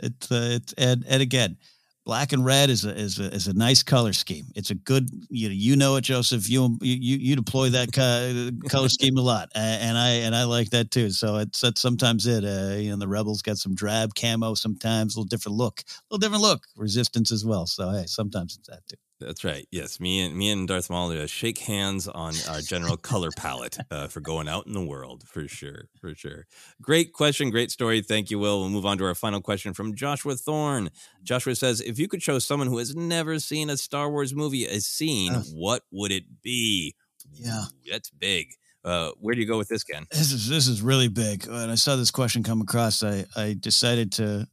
It's 0.00 0.30
uh, 0.30 0.48
it's 0.60 0.72
and 0.74 1.04
and 1.08 1.22
again, 1.22 1.56
black 2.04 2.32
and 2.32 2.44
red 2.44 2.70
is 2.70 2.84
a 2.84 2.94
is 2.96 3.18
a 3.18 3.32
is 3.34 3.46
a 3.46 3.52
nice 3.54 3.82
color 3.82 4.12
scheme. 4.12 4.46
It's 4.54 4.70
a 4.70 4.74
good 4.74 5.10
you 5.30 5.48
know 5.48 5.54
you 5.54 5.76
know 5.76 5.96
it, 5.96 6.02
Joseph. 6.02 6.48
You 6.48 6.78
you 6.80 7.16
you 7.16 7.36
deploy 7.36 7.70
that 7.70 7.92
co- 7.92 8.50
color 8.68 8.88
scheme 8.88 9.16
a 9.18 9.22
lot, 9.22 9.48
and 9.54 9.96
I 9.98 10.08
and 10.24 10.34
I 10.34 10.44
like 10.44 10.70
that 10.70 10.90
too. 10.90 11.10
So 11.10 11.36
it's 11.36 11.60
that's 11.60 11.80
sometimes 11.80 12.26
it. 12.26 12.44
Uh, 12.44 12.76
you 12.76 12.90
know, 12.90 12.96
the 12.96 13.08
rebels 13.08 13.42
got 13.42 13.58
some 13.58 13.74
drab 13.74 14.14
camo, 14.14 14.54
sometimes 14.54 15.14
a 15.14 15.18
little 15.20 15.28
different 15.28 15.56
look, 15.58 15.80
a 15.80 16.14
little 16.14 16.20
different 16.20 16.42
look. 16.42 16.66
Resistance 16.76 17.30
as 17.32 17.44
well. 17.44 17.66
So 17.66 17.90
hey, 17.90 18.04
sometimes 18.06 18.56
it's 18.58 18.68
that 18.68 18.80
too. 18.88 18.96
That's 19.20 19.44
right. 19.44 19.66
Yes, 19.70 20.00
me 20.00 20.20
and 20.24 20.34
me 20.34 20.50
and 20.50 20.66
Darth 20.66 20.88
Maul 20.88 21.10
uh, 21.12 21.26
shake 21.26 21.58
hands 21.58 22.08
on 22.08 22.32
our 22.48 22.60
general 22.62 22.96
color 22.96 23.28
palette 23.36 23.76
uh, 23.90 24.08
for 24.08 24.20
going 24.20 24.48
out 24.48 24.66
in 24.66 24.72
the 24.72 24.82
world 24.84 25.24
for 25.26 25.46
sure, 25.46 25.88
for 26.00 26.14
sure. 26.14 26.46
Great 26.80 27.12
question, 27.12 27.50
great 27.50 27.70
story. 27.70 28.00
Thank 28.00 28.30
you, 28.30 28.38
Will. 28.38 28.60
We'll 28.60 28.70
move 28.70 28.86
on 28.86 28.96
to 28.98 29.04
our 29.04 29.14
final 29.14 29.40
question 29.42 29.74
from 29.74 29.94
Joshua 29.94 30.36
Thorne. 30.36 30.90
Joshua 31.22 31.54
says, 31.54 31.80
"If 31.82 31.98
you 31.98 32.08
could 32.08 32.22
show 32.22 32.38
someone 32.38 32.68
who 32.68 32.78
has 32.78 32.96
never 32.96 33.38
seen 33.38 33.68
a 33.68 33.76
Star 33.76 34.10
Wars 34.10 34.34
movie 34.34 34.64
a 34.66 34.80
scene, 34.80 35.32
Oh. 35.34 35.42
what 35.52 35.82
would 35.90 36.12
it 36.12 36.40
be?" 36.42 36.94
Yeah. 37.32 37.64
Ooh, 37.64 37.90
that's 37.90 38.08
big. 38.10 38.54
Uh, 38.82 39.10
where 39.20 39.34
do 39.34 39.40
you 39.42 39.46
go 39.46 39.58
with 39.58 39.68
this, 39.68 39.84
Ken? 39.84 40.06
This 40.10 40.32
is 40.32 40.48
this 40.48 40.66
is 40.66 40.80
really 40.80 41.08
big. 41.08 41.46
When 41.46 41.68
I 41.68 41.74
saw 41.74 41.96
this 41.96 42.10
question 42.10 42.42
come 42.42 42.62
across, 42.62 43.02
I 43.02 43.26
I 43.36 43.54
decided 43.60 44.12
to 44.12 44.46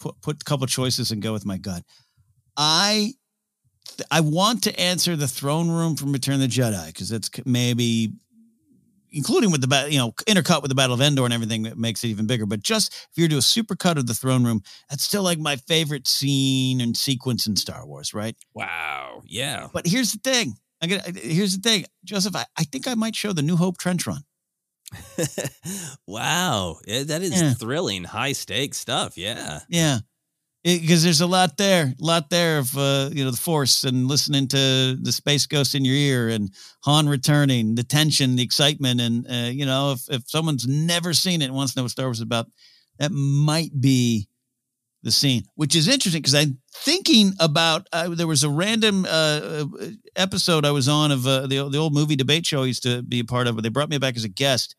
put 0.00 0.20
put 0.20 0.42
a 0.42 0.44
couple 0.44 0.66
choices 0.66 1.12
and 1.12 1.22
go 1.22 1.32
with 1.32 1.46
my 1.46 1.56
gut. 1.56 1.84
I 2.56 3.12
I 4.10 4.20
want 4.20 4.62
to 4.64 4.78
answer 4.80 5.16
the 5.16 5.28
throne 5.28 5.70
room 5.70 5.96
from 5.96 6.12
Return 6.12 6.34
of 6.34 6.40
the 6.40 6.48
Jedi 6.48 6.86
because 6.88 7.12
it's 7.12 7.30
maybe 7.44 8.12
including 9.12 9.50
with 9.50 9.66
the 9.66 9.86
you 9.90 9.98
know, 9.98 10.12
intercut 10.26 10.60
with 10.62 10.68
the 10.68 10.74
Battle 10.74 10.94
of 10.94 11.00
Endor 11.00 11.24
and 11.24 11.32
everything 11.32 11.62
that 11.62 11.78
makes 11.78 12.04
it 12.04 12.08
even 12.08 12.26
bigger. 12.26 12.44
But 12.46 12.62
just 12.62 12.92
if 12.92 13.08
you 13.16 13.24
were 13.24 13.28
to 13.28 13.34
do 13.34 13.38
a 13.38 13.42
super 13.42 13.74
cut 13.74 13.96
of 13.98 14.06
the 14.06 14.14
throne 14.14 14.44
room, 14.44 14.62
that's 14.90 15.04
still 15.04 15.22
like 15.22 15.38
my 15.38 15.56
favorite 15.56 16.06
scene 16.06 16.80
and 16.80 16.96
sequence 16.96 17.46
in 17.46 17.56
Star 17.56 17.86
Wars, 17.86 18.12
right? 18.12 18.36
Wow. 18.54 19.22
Yeah. 19.26 19.68
But 19.72 19.86
here's 19.86 20.12
the 20.12 20.18
thing. 20.18 20.54
I 20.82 20.86
get 20.86 21.16
here's 21.16 21.56
the 21.56 21.62
thing, 21.66 21.86
Joseph. 22.04 22.36
I, 22.36 22.44
I 22.58 22.64
think 22.64 22.86
I 22.86 22.94
might 22.94 23.16
show 23.16 23.32
the 23.32 23.40
New 23.42 23.56
Hope 23.56 23.78
trench 23.78 24.06
run. 24.06 24.22
wow. 26.06 26.76
That 26.86 27.22
is 27.22 27.40
Yeah. 27.40 27.54
thrilling, 27.54 28.04
high 28.04 28.32
stakes 28.32 28.78
stuff. 28.78 29.16
Yeah. 29.16 29.60
Yeah. 29.68 29.98
Because 30.66 31.04
there's 31.04 31.20
a 31.20 31.28
lot 31.28 31.56
there, 31.58 31.94
a 32.00 32.04
lot 32.04 32.28
there 32.28 32.58
of 32.58 32.76
uh, 32.76 33.08
you 33.12 33.24
know 33.24 33.30
the 33.30 33.36
force 33.36 33.84
and 33.84 34.08
listening 34.08 34.48
to 34.48 34.96
the 35.00 35.12
space 35.12 35.46
ghost 35.46 35.76
in 35.76 35.84
your 35.84 35.94
ear 35.94 36.28
and 36.28 36.50
Han 36.82 37.08
returning, 37.08 37.76
the 37.76 37.84
tension, 37.84 38.34
the 38.34 38.42
excitement, 38.42 39.00
and 39.00 39.26
uh, 39.30 39.48
you 39.48 39.64
know 39.64 39.92
if 39.92 40.00
if 40.10 40.28
someone's 40.28 40.66
never 40.66 41.14
seen 41.14 41.40
it 41.40 41.44
and 41.44 41.54
wants 41.54 41.74
to 41.74 41.78
know 41.78 41.84
what 41.84 41.92
Star 41.92 42.06
Wars 42.06 42.18
is 42.18 42.22
about, 42.22 42.48
that 42.98 43.12
might 43.12 43.80
be 43.80 44.28
the 45.02 45.12
scene. 45.12 45.44
Which 45.56 45.76
is 45.76 45.88
interesting 45.88 46.22
because 46.22 46.34
I'm 46.34 46.58
thinking 46.74 47.32
about 47.40 47.88
uh, 47.92 48.08
there 48.10 48.26
was 48.26 48.44
a 48.44 48.50
random 48.50 49.04
uh, 49.06 49.08
uh, 49.08 49.66
episode 50.16 50.64
I 50.64 50.72
was 50.72 50.88
on 50.88 51.12
of 51.12 51.26
uh, 51.26 51.46
the 51.46 51.68
the 51.68 51.78
old 51.78 51.94
movie 51.94 52.16
debate 52.16 52.46
show 52.46 52.62
I 52.62 52.66
used 52.66 52.84
to 52.84 53.02
be 53.02 53.20
a 53.20 53.24
part 53.24 53.46
of, 53.46 53.54
where 53.56 53.62
they 53.62 53.70
brought 53.70 53.90
me 53.90 53.98
back 53.98 54.16
as 54.16 54.24
a 54.24 54.28
guest. 54.28 54.76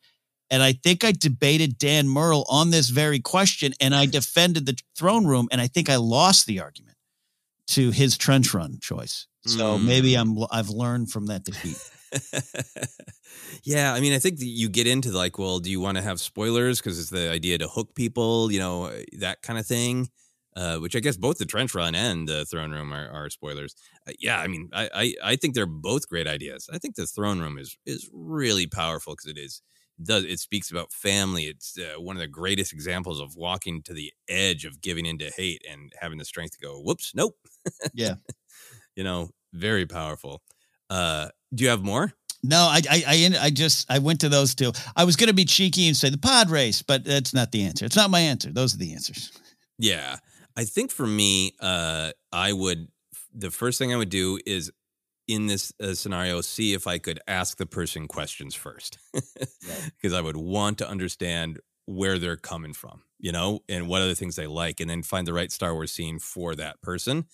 And 0.50 0.62
I 0.62 0.72
think 0.72 1.04
I 1.04 1.12
debated 1.12 1.78
Dan 1.78 2.08
Murrell 2.08 2.44
on 2.48 2.70
this 2.70 2.88
very 2.88 3.20
question, 3.20 3.74
and 3.80 3.94
I 3.94 4.06
defended 4.06 4.66
the 4.66 4.76
throne 4.96 5.26
room, 5.26 5.48
and 5.52 5.60
I 5.60 5.66
think 5.66 5.90
I 5.90 5.96
lost 5.96 6.46
the 6.46 6.60
argument 6.60 6.96
to 7.68 7.90
his 7.90 8.16
trench 8.16 8.54
run 8.54 8.78
choice. 8.80 9.26
So 9.46 9.78
Mm. 9.78 9.84
maybe 9.84 10.14
I'm 10.14 10.36
I've 10.50 10.70
learned 10.70 11.10
from 11.10 11.26
that 11.26 11.44
defeat. 11.44 11.76
yeah, 13.64 13.92
I 13.92 14.00
mean, 14.00 14.12
I 14.12 14.18
think 14.18 14.38
you 14.40 14.68
get 14.68 14.86
into 14.86 15.10
like, 15.10 15.38
well, 15.38 15.58
do 15.58 15.70
you 15.70 15.80
want 15.80 15.96
to 15.96 16.02
have 16.02 16.20
spoilers 16.20 16.80
because 16.80 16.98
it's 16.98 17.10
the 17.10 17.30
idea 17.30 17.58
to 17.58 17.68
hook 17.68 17.94
people, 17.94 18.50
you 18.50 18.58
know, 18.58 18.90
that 19.18 19.42
kind 19.42 19.58
of 19.58 19.66
thing. 19.66 20.08
Uh, 20.56 20.78
which 20.78 20.96
I 20.96 21.00
guess 21.00 21.16
both 21.16 21.38
the 21.38 21.44
trench 21.44 21.72
run 21.72 21.94
and 21.94 22.26
the 22.26 22.44
throne 22.44 22.72
room 22.72 22.92
are, 22.92 23.08
are 23.10 23.30
spoilers. 23.30 23.76
Uh, 24.08 24.12
yeah, 24.18 24.40
I 24.40 24.48
mean, 24.48 24.68
I, 24.72 24.90
I 24.92 25.14
I 25.32 25.36
think 25.36 25.54
they're 25.54 25.66
both 25.66 26.08
great 26.08 26.26
ideas. 26.26 26.68
I 26.72 26.78
think 26.78 26.96
the 26.96 27.06
throne 27.06 27.38
room 27.38 27.58
is 27.58 27.76
is 27.86 28.10
really 28.12 28.66
powerful 28.66 29.12
because 29.12 29.30
it 29.30 29.38
is 29.38 29.62
does 30.02 30.24
it 30.24 30.38
speaks 30.38 30.70
about 30.70 30.92
family. 30.92 31.44
It's 31.44 31.78
uh, 31.78 32.00
one 32.00 32.16
of 32.16 32.20
the 32.20 32.28
greatest 32.28 32.72
examples 32.72 33.20
of 33.20 33.36
walking 33.36 33.82
to 33.82 33.92
the 33.92 34.12
edge 34.28 34.64
of 34.64 34.80
giving 34.80 35.06
into 35.06 35.30
hate 35.36 35.62
and 35.68 35.92
having 36.00 36.18
the 36.18 36.24
strength 36.24 36.58
to 36.58 36.66
go, 36.66 36.80
whoops, 36.80 37.12
nope. 37.14 37.36
Yeah. 37.92 38.14
you 38.96 39.04
know, 39.04 39.30
very 39.52 39.86
powerful. 39.86 40.42
Uh, 40.90 41.28
do 41.54 41.64
you 41.64 41.70
have 41.70 41.82
more? 41.82 42.12
No, 42.42 42.58
I 42.58 42.80
I 42.88 43.02
I, 43.06 43.38
I 43.46 43.50
just 43.50 43.90
I 43.90 43.98
went 43.98 44.20
to 44.20 44.28
those 44.28 44.54
two. 44.54 44.72
I 44.94 45.04
was 45.04 45.16
going 45.16 45.28
to 45.28 45.34
be 45.34 45.44
cheeky 45.44 45.88
and 45.88 45.96
say 45.96 46.08
the 46.08 46.18
pod 46.18 46.50
race, 46.50 46.82
but 46.82 47.04
that's 47.04 47.34
not 47.34 47.50
the 47.50 47.64
answer. 47.64 47.84
It's 47.84 47.96
not 47.96 48.10
my 48.10 48.20
answer. 48.20 48.50
Those 48.52 48.74
are 48.74 48.78
the 48.78 48.92
answers. 48.92 49.32
Yeah. 49.78 50.16
I 50.56 50.64
think 50.64 50.90
for 50.90 51.06
me, 51.06 51.54
uh, 51.60 52.10
I 52.32 52.52
would, 52.52 52.88
the 53.32 53.50
first 53.50 53.78
thing 53.78 53.92
I 53.92 53.96
would 53.96 54.08
do 54.08 54.40
is 54.44 54.72
in 55.28 55.46
this 55.46 55.72
uh, 55.80 55.94
scenario, 55.94 56.40
see 56.40 56.72
if 56.72 56.86
I 56.86 56.98
could 56.98 57.20
ask 57.28 57.58
the 57.58 57.66
person 57.66 58.08
questions 58.08 58.54
first. 58.54 58.98
Because 59.12 60.12
I 60.14 60.20
would 60.20 60.36
want 60.36 60.78
to 60.78 60.88
understand 60.88 61.60
where 61.86 62.18
they're 62.18 62.36
coming 62.36 62.72
from, 62.72 63.02
you 63.18 63.30
know, 63.30 63.60
and 63.68 63.88
what 63.88 64.02
other 64.02 64.14
things 64.14 64.36
they 64.36 64.46
like, 64.46 64.80
and 64.80 64.90
then 64.90 65.02
find 65.02 65.26
the 65.26 65.32
right 65.32 65.52
Star 65.52 65.74
Wars 65.74 65.92
scene 65.92 66.18
for 66.18 66.54
that 66.54 66.80
person. 66.82 67.26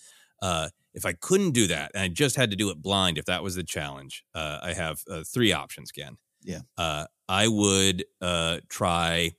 Uh, 0.42 0.68
if 0.92 1.06
I 1.06 1.12
couldn't 1.12 1.52
do 1.52 1.66
that, 1.68 1.92
and 1.94 2.02
I 2.02 2.08
just 2.08 2.36
had 2.36 2.50
to 2.50 2.56
do 2.56 2.70
it 2.70 2.82
blind, 2.82 3.16
if 3.18 3.24
that 3.24 3.42
was 3.42 3.54
the 3.56 3.64
challenge, 3.64 4.24
uh, 4.34 4.58
I 4.62 4.74
have 4.74 5.02
uh, 5.10 5.22
three 5.26 5.52
options 5.52 5.90
again. 5.90 6.18
Yeah. 6.42 6.60
Uh, 6.76 7.06
I 7.28 7.48
would 7.48 8.04
uh, 8.20 8.60
try 8.68 9.32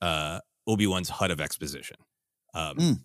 uh, 0.00 0.40
Obi 0.66 0.86
Wan's 0.86 1.08
Hut 1.08 1.30
of 1.30 1.40
Exposition. 1.40 1.96
Um, 2.54 2.76
Mm. 2.76 3.00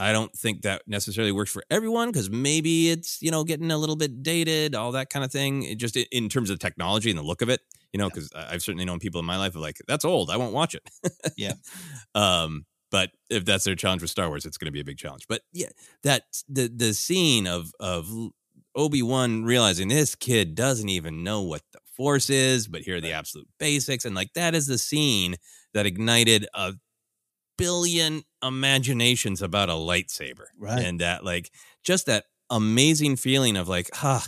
I 0.00 0.12
don't 0.12 0.32
think 0.32 0.62
that 0.62 0.82
necessarily 0.86 1.30
works 1.30 1.50
for 1.50 1.62
everyone 1.70 2.10
because 2.10 2.30
maybe 2.30 2.90
it's 2.90 3.20
you 3.20 3.30
know 3.30 3.44
getting 3.44 3.70
a 3.70 3.76
little 3.76 3.96
bit 3.96 4.22
dated, 4.22 4.74
all 4.74 4.92
that 4.92 5.10
kind 5.10 5.24
of 5.24 5.30
thing. 5.30 5.64
It 5.64 5.76
just 5.76 5.96
in 5.96 6.28
terms 6.28 6.50
of 6.50 6.58
technology 6.58 7.10
and 7.10 7.18
the 7.18 7.22
look 7.22 7.42
of 7.42 7.50
it, 7.50 7.60
you 7.92 7.98
know, 7.98 8.08
because 8.08 8.32
I've 8.34 8.62
certainly 8.62 8.84
known 8.84 8.98
people 8.98 9.20
in 9.20 9.26
my 9.26 9.36
life 9.36 9.52
who 9.52 9.58
are 9.58 9.62
like 9.62 9.78
that's 9.86 10.04
old, 10.04 10.30
I 10.30 10.36
won't 10.36 10.54
watch 10.54 10.74
it. 10.74 10.88
Yeah. 11.36 11.54
Um, 12.14 12.66
but 12.90 13.10
if 13.28 13.44
that's 13.44 13.62
their 13.62 13.76
challenge 13.76 14.02
with 14.02 14.10
Star 14.10 14.28
Wars, 14.28 14.44
it's 14.44 14.58
going 14.58 14.66
to 14.66 14.72
be 14.72 14.80
a 14.80 14.84
big 14.84 14.98
challenge. 14.98 15.26
But 15.28 15.42
yeah, 15.52 15.68
that 16.02 16.24
the 16.48 16.68
the 16.74 16.92
scene 16.92 17.46
of 17.46 17.72
of 17.78 18.10
Obi 18.74 19.02
Wan 19.02 19.44
realizing 19.44 19.88
this 19.88 20.16
kid 20.16 20.56
doesn't 20.56 20.88
even 20.88 21.22
know 21.22 21.42
what 21.42 21.62
the 21.72 21.78
Force 21.96 22.30
is, 22.30 22.66
but 22.66 22.80
here 22.80 22.96
are 22.96 23.00
the 23.00 23.12
absolute 23.12 23.48
basics, 23.58 24.04
and 24.04 24.16
like 24.16 24.32
that 24.34 24.54
is 24.54 24.66
the 24.66 24.78
scene 24.78 25.36
that 25.72 25.86
ignited 25.86 26.46
a 26.54 26.74
billion 27.56 28.22
imaginations 28.42 29.42
about 29.42 29.68
a 29.68 29.72
lightsaber, 29.74 30.46
Right. 30.58 30.82
And 30.82 31.00
that 31.00 31.24
like 31.24 31.50
just 31.84 32.06
that 32.06 32.24
amazing 32.50 33.16
feeling 33.16 33.56
of 33.56 33.68
like, 33.68 33.90
ah, 34.02 34.26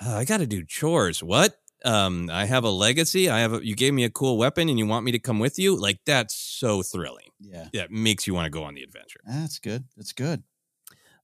I 0.00 0.24
got 0.24 0.38
to 0.38 0.46
do 0.46 0.62
chores. 0.64 1.22
What? 1.22 1.56
Um, 1.84 2.28
I 2.32 2.46
have 2.46 2.64
a 2.64 2.70
legacy. 2.70 3.30
I 3.30 3.40
have 3.40 3.52
a, 3.54 3.64
you 3.66 3.76
gave 3.76 3.94
me 3.94 4.04
a 4.04 4.10
cool 4.10 4.36
weapon, 4.38 4.68
and 4.68 4.78
you 4.78 4.86
want 4.86 5.04
me 5.04 5.12
to 5.12 5.18
come 5.18 5.38
with 5.38 5.58
you. 5.58 5.76
Like 5.76 6.00
that's 6.04 6.34
so 6.34 6.82
thrilling. 6.82 7.30
Yeah. 7.38 7.68
That 7.72 7.90
makes 7.90 8.26
you 8.26 8.34
want 8.34 8.46
to 8.46 8.50
go 8.50 8.64
on 8.64 8.74
the 8.74 8.82
adventure. 8.82 9.20
That's 9.26 9.58
good. 9.58 9.84
That's 9.96 10.12
good. 10.12 10.42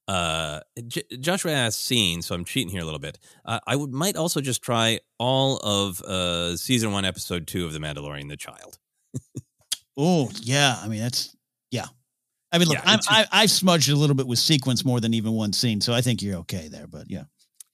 Uh, 0.09 0.61
J- 0.89 1.05
Joshua 1.20 1.53
asked 1.53 1.85
scene, 1.85 2.23
so 2.23 2.35
I'm 2.35 2.44
cheating 2.44 2.70
here 2.70 2.82
a 2.82 2.85
little 2.85 2.99
bit. 3.01 3.19
Uh, 3.44 3.61
I 3.66 3.77
would 3.77 3.93
might 3.93 4.16
also 4.16 4.40
just 4.40 4.61
try 4.62 5.01
all 5.19 5.57
of 5.59 6.01
uh 6.03 6.57
season 6.57 6.93
one, 6.93 7.05
episode 7.05 7.47
two 7.47 7.65
of 7.65 7.73
The 7.73 7.78
Mandalorian, 7.78 8.28
The 8.28 8.36
Child. 8.36 8.78
Oh 9.97 10.31
yeah. 10.40 10.78
I 10.82 10.89
mean 10.89 11.01
that's 11.01 11.36
yeah. 11.70 11.86
I 12.53 12.59
mean, 12.59 12.69
look, 12.69 12.79
Yeah, 12.79 12.83
I'm, 12.85 13.01
I 13.09 13.27
I 13.33 13.47
smudged 13.47 13.89
a 13.89 13.97
little 13.97 14.15
bit 14.15 14.27
with 14.27 14.39
sequence 14.39 14.85
more 14.85 15.01
than 15.01 15.15
even 15.15 15.33
one 15.33 15.53
scene, 15.53 15.81
so 15.81 15.93
I 15.93 16.03
think 16.03 16.23
you're 16.23 16.39
okay 16.41 16.69
there. 16.69 16.87
But 16.87 17.11
yeah. 17.11 17.24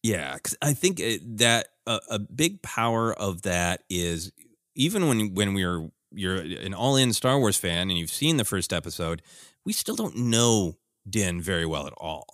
Yeah, 0.03 0.35
because 0.35 0.57
I 0.63 0.75
think 0.75 1.03
that 1.39 1.69
uh, 1.87 1.99
a 2.09 2.19
big 2.21 2.63
power 2.63 3.13
of 3.13 3.43
that 3.43 3.83
is 3.91 4.33
even 4.77 5.09
when 5.09 5.35
when 5.35 5.55
we're 5.55 5.91
you're 6.13 6.37
an 6.37 6.73
all 6.73 6.97
in 6.97 7.13
Star 7.13 7.39
Wars 7.39 7.57
fan 7.57 7.91
and 7.91 7.99
you've 7.99 8.11
seen 8.11 8.37
the 8.37 8.45
first 8.45 8.73
episode, 8.73 9.23
we 9.65 9.73
still 9.73 9.97
don't 9.97 10.17
know 10.17 10.79
Din 11.09 11.43
very 11.43 11.67
well 11.67 11.87
at 11.87 11.93
all. 11.97 12.27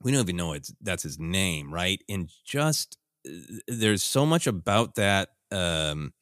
We 0.00 0.12
don't 0.12 0.20
even 0.20 0.36
know 0.36 0.52
it's 0.52 0.72
that's 0.80 1.02
his 1.02 1.18
name, 1.18 1.74
right? 1.74 2.00
And 2.08 2.30
just 2.44 2.96
uh, 3.28 3.32
there's 3.66 4.04
so 4.04 4.24
much 4.24 4.46
about 4.46 4.94
that 4.94 5.30
um, 5.50 6.12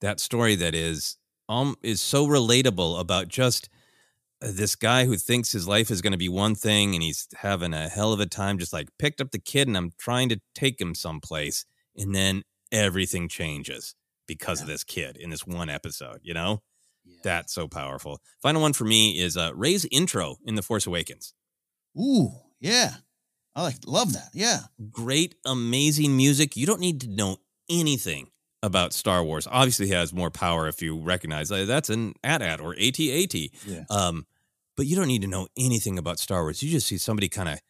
that 0.00 0.20
story 0.20 0.54
that 0.54 0.74
is 0.74 1.16
um 1.48 1.76
is 1.82 2.00
so 2.00 2.26
relatable 2.26 3.00
about 3.00 3.28
just 3.28 3.68
this 4.52 4.76
guy 4.76 5.04
who 5.04 5.16
thinks 5.16 5.52
his 5.52 5.66
life 5.66 5.90
is 5.90 6.02
going 6.02 6.12
to 6.12 6.18
be 6.18 6.28
one 6.28 6.54
thing 6.54 6.94
and 6.94 7.02
he's 7.02 7.28
having 7.36 7.72
a 7.72 7.88
hell 7.88 8.12
of 8.12 8.20
a 8.20 8.26
time 8.26 8.58
just 8.58 8.72
like 8.72 8.88
picked 8.98 9.20
up 9.20 9.30
the 9.30 9.38
kid 9.38 9.68
and 9.68 9.76
I'm 9.76 9.92
trying 9.98 10.28
to 10.30 10.40
take 10.54 10.80
him 10.80 10.94
someplace 10.94 11.64
and 11.96 12.14
then 12.14 12.42
everything 12.70 13.28
changes 13.28 13.94
because 14.26 14.60
yeah. 14.60 14.64
of 14.64 14.68
this 14.68 14.84
kid 14.84 15.16
in 15.16 15.30
this 15.30 15.46
one 15.46 15.68
episode, 15.68 16.20
you 16.22 16.34
know? 16.34 16.62
Yeah. 17.04 17.20
That's 17.22 17.52
so 17.52 17.68
powerful. 17.68 18.20
Final 18.42 18.62
one 18.62 18.72
for 18.72 18.84
me 18.84 19.18
is 19.18 19.36
uh 19.36 19.52
Rey's 19.54 19.86
intro 19.90 20.36
in 20.44 20.54
The 20.54 20.62
Force 20.62 20.86
Awakens. 20.86 21.34
Ooh, 21.98 22.30
yeah. 22.60 22.94
I 23.54 23.62
like 23.62 23.76
love 23.86 24.12
that. 24.14 24.30
Yeah. 24.32 24.60
Great, 24.90 25.36
amazing 25.46 26.16
music. 26.16 26.56
You 26.56 26.66
don't 26.66 26.80
need 26.80 27.00
to 27.02 27.08
know 27.08 27.36
anything 27.70 28.28
about 28.62 28.92
Star 28.92 29.22
Wars. 29.22 29.46
Obviously, 29.50 29.86
he 29.86 29.92
has 29.92 30.12
more 30.12 30.30
power 30.30 30.66
if 30.66 30.82
you 30.82 30.98
recognize 30.98 31.50
that. 31.50 31.66
That's 31.66 31.90
an 31.90 32.14
AT-AT 32.24 32.60
or 32.60 32.72
AT-AT. 32.72 33.34
Yeah. 33.34 33.84
Um, 33.90 34.26
but 34.76 34.86
you 34.86 34.96
don't 34.96 35.08
need 35.08 35.22
to 35.22 35.28
know 35.28 35.48
anything 35.56 35.98
about 35.98 36.18
Star 36.18 36.42
Wars. 36.42 36.62
You 36.62 36.70
just 36.70 36.86
see 36.86 36.98
somebody 36.98 37.28
kind 37.28 37.48
of 37.48 37.60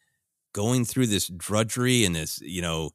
going 0.53 0.85
through 0.85 1.07
this 1.07 1.27
drudgery 1.27 2.05
and 2.05 2.15
this, 2.15 2.39
you 2.41 2.61
know, 2.61 2.91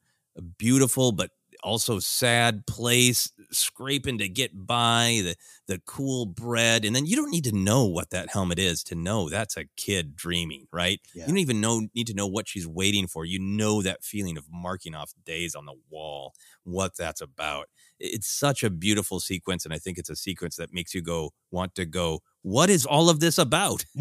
beautiful 0.58 1.12
but 1.12 1.30
also 1.62 1.98
sad 1.98 2.66
place, 2.66 3.30
scraping 3.50 4.18
to 4.18 4.28
get 4.28 4.66
by, 4.66 5.20
the 5.22 5.36
the 5.66 5.80
cool 5.86 6.26
bread, 6.26 6.84
and 6.84 6.94
then 6.94 7.06
you 7.06 7.16
don't 7.16 7.30
need 7.30 7.44
to 7.44 7.52
know 7.52 7.84
what 7.84 8.10
that 8.10 8.30
helmet 8.30 8.58
is 8.58 8.82
to 8.84 8.94
know 8.94 9.28
that's 9.28 9.56
a 9.56 9.66
kid 9.76 10.16
dreaming, 10.16 10.66
right? 10.72 11.00
Yeah. 11.14 11.24
You 11.24 11.28
don't 11.28 11.38
even 11.38 11.60
know 11.60 11.88
need 11.94 12.06
to 12.08 12.14
know 12.14 12.26
what 12.26 12.48
she's 12.48 12.66
waiting 12.66 13.06
for. 13.06 13.24
You 13.24 13.38
know 13.38 13.82
that 13.82 14.02
feeling 14.02 14.36
of 14.36 14.46
marking 14.50 14.94
off 14.94 15.12
days 15.24 15.54
on 15.54 15.66
the 15.66 15.76
wall, 15.90 16.32
what 16.64 16.96
that's 16.96 17.20
about. 17.20 17.66
It's 18.01 18.28
such 18.28 18.62
a 18.62 18.70
beautiful 18.70 19.20
sequence, 19.20 19.64
and 19.64 19.74
I 19.74 19.78
think 19.78 19.98
it's 19.98 20.10
a 20.10 20.16
sequence 20.16 20.56
that 20.56 20.72
makes 20.72 20.94
you 20.94 21.02
go 21.02 21.31
want 21.51 21.74
to 21.77 21.85
go. 21.85 22.20
What 22.43 22.70
is 22.70 22.86
all 22.86 23.10
of 23.10 23.20
this 23.20 23.39
about? 23.39 23.85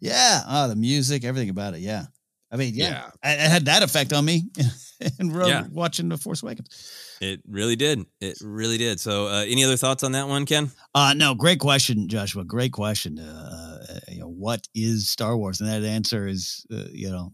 yeah, 0.00 0.42
oh, 0.48 0.68
the 0.68 0.76
music, 0.76 1.24
everything 1.24 1.50
about 1.50 1.74
it. 1.74 1.80
Yeah. 1.80 2.06
I 2.50 2.56
mean, 2.56 2.74
yeah, 2.74 3.10
yeah. 3.24 3.32
it 3.32 3.50
had 3.50 3.64
that 3.64 3.82
effect 3.82 4.12
on 4.12 4.24
me 4.24 4.44
and 5.18 5.34
yeah. 5.34 5.64
watching 5.72 6.08
The 6.08 6.16
Force 6.16 6.42
Awakens. 6.42 6.92
It 7.20 7.40
really 7.48 7.74
did. 7.74 8.06
It 8.20 8.38
really 8.40 8.78
did. 8.78 9.00
So, 9.00 9.26
uh, 9.26 9.44
any 9.46 9.64
other 9.64 9.76
thoughts 9.76 10.04
on 10.04 10.12
that 10.12 10.28
one, 10.28 10.46
Ken? 10.46 10.70
Uh, 10.94 11.12
no, 11.16 11.34
great 11.34 11.58
question, 11.58 12.08
Joshua. 12.08 12.44
Great 12.44 12.72
question. 12.72 13.18
Uh, 13.18 13.84
uh 13.90 14.00
you 14.08 14.20
know, 14.20 14.28
what 14.28 14.68
is 14.74 15.08
Star 15.08 15.36
Wars? 15.36 15.60
And 15.60 15.68
that 15.68 15.82
answer 15.82 16.28
is, 16.28 16.64
uh, 16.72 16.84
you 16.92 17.10
know, 17.10 17.32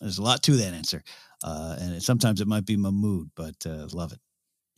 there's 0.00 0.18
a 0.18 0.22
lot 0.22 0.42
to 0.44 0.52
that 0.56 0.74
answer. 0.74 1.02
Uh, 1.42 1.76
and 1.80 1.94
it, 1.94 2.02
sometimes 2.02 2.40
it 2.40 2.48
might 2.48 2.66
be 2.66 2.76
my 2.76 2.90
mood, 2.90 3.30
but 3.34 3.54
uh, 3.66 3.86
love 3.92 4.12
it. 4.12 4.18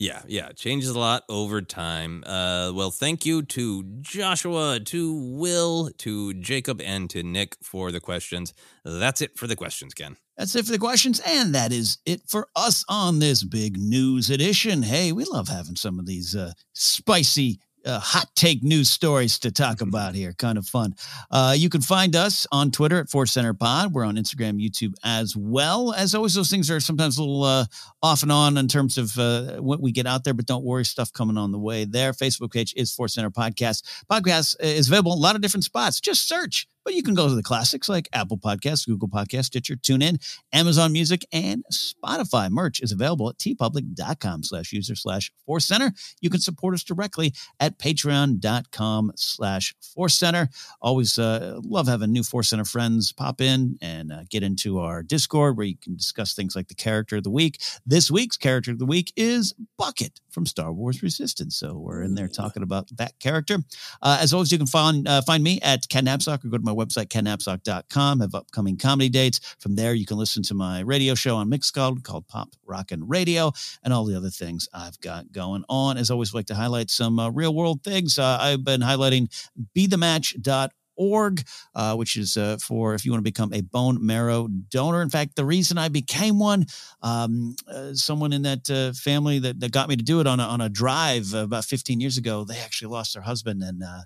Yeah, 0.01 0.23
yeah, 0.27 0.51
changes 0.53 0.89
a 0.89 0.97
lot 0.97 1.23
over 1.29 1.61
time. 1.61 2.23
Uh, 2.25 2.71
well, 2.73 2.89
thank 2.89 3.23
you 3.23 3.43
to 3.43 3.83
Joshua, 4.01 4.79
to 4.85 5.13
Will, 5.13 5.91
to 5.99 6.33
Jacob, 6.33 6.81
and 6.81 7.07
to 7.11 7.21
Nick 7.21 7.55
for 7.61 7.91
the 7.91 7.99
questions. 7.99 8.51
That's 8.83 9.21
it 9.21 9.37
for 9.37 9.45
the 9.45 9.55
questions, 9.55 9.93
Ken. 9.93 10.17
That's 10.37 10.55
it 10.55 10.65
for 10.65 10.71
the 10.71 10.79
questions, 10.79 11.19
and 11.23 11.53
that 11.53 11.71
is 11.71 11.99
it 12.07 12.21
for 12.27 12.47
us 12.55 12.83
on 12.89 13.19
this 13.19 13.43
big 13.43 13.77
news 13.77 14.31
edition. 14.31 14.81
Hey, 14.81 15.11
we 15.11 15.23
love 15.23 15.49
having 15.49 15.75
some 15.75 15.99
of 15.99 16.07
these 16.07 16.35
uh, 16.35 16.53
spicy 16.73 17.59
uh, 17.85 17.99
hot 17.99 18.29
take 18.35 18.63
news 18.63 18.89
stories 18.89 19.39
to 19.39 19.51
talk 19.51 19.77
mm-hmm. 19.77 19.89
about 19.89 20.15
here. 20.15 20.33
Kind 20.33 20.57
of 20.57 20.67
fun. 20.67 20.95
Uh, 21.29 21.55
you 21.57 21.69
can 21.69 21.81
find 21.81 22.15
us 22.15 22.47
on 22.51 22.71
Twitter 22.71 22.99
at 22.99 23.09
Force 23.09 23.31
Center 23.31 23.53
Pod. 23.53 23.93
We're 23.93 24.03
on 24.03 24.15
Instagram, 24.15 24.61
YouTube 24.61 24.93
as 25.03 25.35
well. 25.35 25.93
As 25.93 26.15
always, 26.15 26.33
those 26.33 26.49
things 26.49 26.69
are 26.69 26.79
sometimes 26.79 27.17
a 27.17 27.21
little 27.21 27.43
uh, 27.43 27.65
off 28.01 28.23
and 28.23 28.31
on 28.31 28.57
in 28.57 28.67
terms 28.67 28.97
of 28.97 29.17
uh, 29.17 29.61
what 29.61 29.81
we 29.81 29.91
get 29.91 30.05
out 30.05 30.23
there, 30.23 30.33
but 30.33 30.45
don't 30.45 30.63
worry, 30.63 30.85
stuff 30.85 31.11
coming 31.13 31.37
on 31.37 31.51
the 31.51 31.59
way 31.59 31.85
there. 31.85 32.13
Facebook 32.13 32.51
page 32.51 32.73
is 32.75 32.93
Force 32.93 33.13
Center 33.13 33.31
Podcast. 33.31 33.83
Podcast 34.09 34.55
is 34.59 34.87
available 34.87 35.13
in 35.13 35.17
a 35.17 35.21
lot 35.21 35.35
of 35.35 35.41
different 35.41 35.63
spots. 35.63 35.99
Just 35.99 36.27
search 36.27 36.67
but 36.83 36.93
you 36.93 37.03
can 37.03 37.13
go 37.13 37.27
to 37.27 37.35
the 37.35 37.43
classics 37.43 37.89
like 37.89 38.09
Apple 38.13 38.37
Podcasts, 38.37 38.87
Google 38.87 39.07
Podcasts, 39.07 39.45
Stitcher, 39.45 39.75
TuneIn, 39.75 40.21
Amazon 40.53 40.91
Music, 40.91 41.25
and 41.31 41.63
Spotify. 41.71 42.49
Merch 42.49 42.81
is 42.81 42.91
available 42.91 43.29
at 43.29 43.37
teepublic.com 43.37 44.43
slash 44.43 44.71
user 44.71 44.95
slash 44.95 45.31
Force 45.45 45.65
Center. 45.65 45.93
You 46.21 46.29
can 46.29 46.39
support 46.39 46.73
us 46.73 46.83
directly 46.83 47.33
at 47.59 47.77
patreon.com 47.77 49.11
slash 49.15 49.75
Force 49.81 50.15
Center. 50.15 50.49
Always 50.81 51.17
uh, 51.17 51.59
love 51.63 51.87
having 51.87 52.11
new 52.11 52.23
Force 52.23 52.49
Center 52.49 52.65
friends 52.65 53.11
pop 53.11 53.41
in 53.41 53.77
and 53.81 54.11
uh, 54.11 54.23
get 54.29 54.43
into 54.43 54.79
our 54.79 55.03
Discord 55.03 55.57
where 55.57 55.65
you 55.65 55.77
can 55.77 55.95
discuss 55.95 56.33
things 56.33 56.55
like 56.55 56.67
the 56.67 56.75
character 56.75 57.17
of 57.17 57.23
the 57.23 57.29
week. 57.29 57.61
This 57.85 58.09
week's 58.09 58.37
character 58.37 58.71
of 58.71 58.79
the 58.79 58.85
week 58.85 59.13
is 59.15 59.53
Bucket 59.77 60.19
from 60.31 60.45
Star 60.45 60.73
Wars 60.73 61.01
Resistance. 61.01 61.55
So 61.55 61.77
we're 61.77 62.01
in 62.01 62.15
there 62.15 62.27
talking 62.27 62.63
about 62.63 62.89
that 62.97 63.17
character. 63.19 63.59
Uh, 64.01 64.19
as 64.21 64.33
always, 64.33 64.51
you 64.51 64.57
can 64.57 64.67
find, 64.67 65.07
uh, 65.07 65.21
find 65.21 65.43
me 65.43 65.59
at 65.61 65.87
Ken 65.87 66.05
Napzok 66.05 66.43
or 66.43 66.49
go 66.49 66.57
to 66.57 66.63
my 66.63 66.73
website, 66.73 67.07
kennapzok.com. 67.07 68.19
have 68.19 68.35
upcoming 68.35 68.77
comedy 68.77 69.09
dates. 69.09 69.39
From 69.59 69.75
there, 69.75 69.93
you 69.93 70.05
can 70.05 70.17
listen 70.17 70.43
to 70.43 70.53
my 70.53 70.81
radio 70.81 71.15
show 71.15 71.37
on 71.37 71.49
Mixcloud 71.49 72.03
called 72.03 72.27
Pop 72.27 72.49
Rockin' 72.65 73.07
Radio 73.07 73.53
and 73.83 73.93
all 73.93 74.05
the 74.05 74.17
other 74.17 74.29
things 74.29 74.67
I've 74.73 74.99
got 74.99 75.31
going 75.31 75.63
on. 75.69 75.97
As 75.97 76.11
always, 76.11 76.33
I 76.33 76.39
like 76.39 76.47
to 76.47 76.55
highlight 76.55 76.89
some 76.89 77.17
uh, 77.17 77.29
real 77.29 77.53
world 77.53 77.83
things. 77.83 78.19
Uh, 78.19 78.37
I've 78.41 78.63
been 78.63 78.81
highlighting 78.81 79.29
be 79.73 79.87
the 79.87 80.01
bethematch.org 80.01 80.71
org, 81.01 81.41
uh, 81.73 81.95
which 81.95 82.15
is 82.15 82.37
uh, 82.37 82.57
for 82.61 82.93
if 82.93 83.03
you 83.03 83.11
want 83.11 83.19
to 83.19 83.29
become 83.29 83.51
a 83.53 83.61
bone 83.61 84.05
marrow 84.05 84.47
donor. 84.47 85.01
In 85.01 85.09
fact, 85.09 85.35
the 85.35 85.45
reason 85.45 85.79
I 85.79 85.89
became 85.89 86.37
one, 86.37 86.67
um, 87.01 87.55
uh, 87.67 87.93
someone 87.93 88.31
in 88.31 88.43
that 88.43 88.69
uh, 88.69 88.93
family 88.93 89.39
that, 89.39 89.59
that 89.59 89.71
got 89.71 89.89
me 89.89 89.95
to 89.95 90.03
do 90.03 90.19
it 90.19 90.27
on 90.27 90.39
a, 90.39 90.43
on 90.43 90.61
a 90.61 90.69
drive 90.69 91.33
about 91.33 91.65
15 91.65 91.99
years 91.99 92.17
ago, 92.17 92.43
they 92.43 92.59
actually 92.59 92.91
lost 92.91 93.15
their 93.15 93.23
husband 93.23 93.63
and 93.63 93.81
uh, 93.83 94.01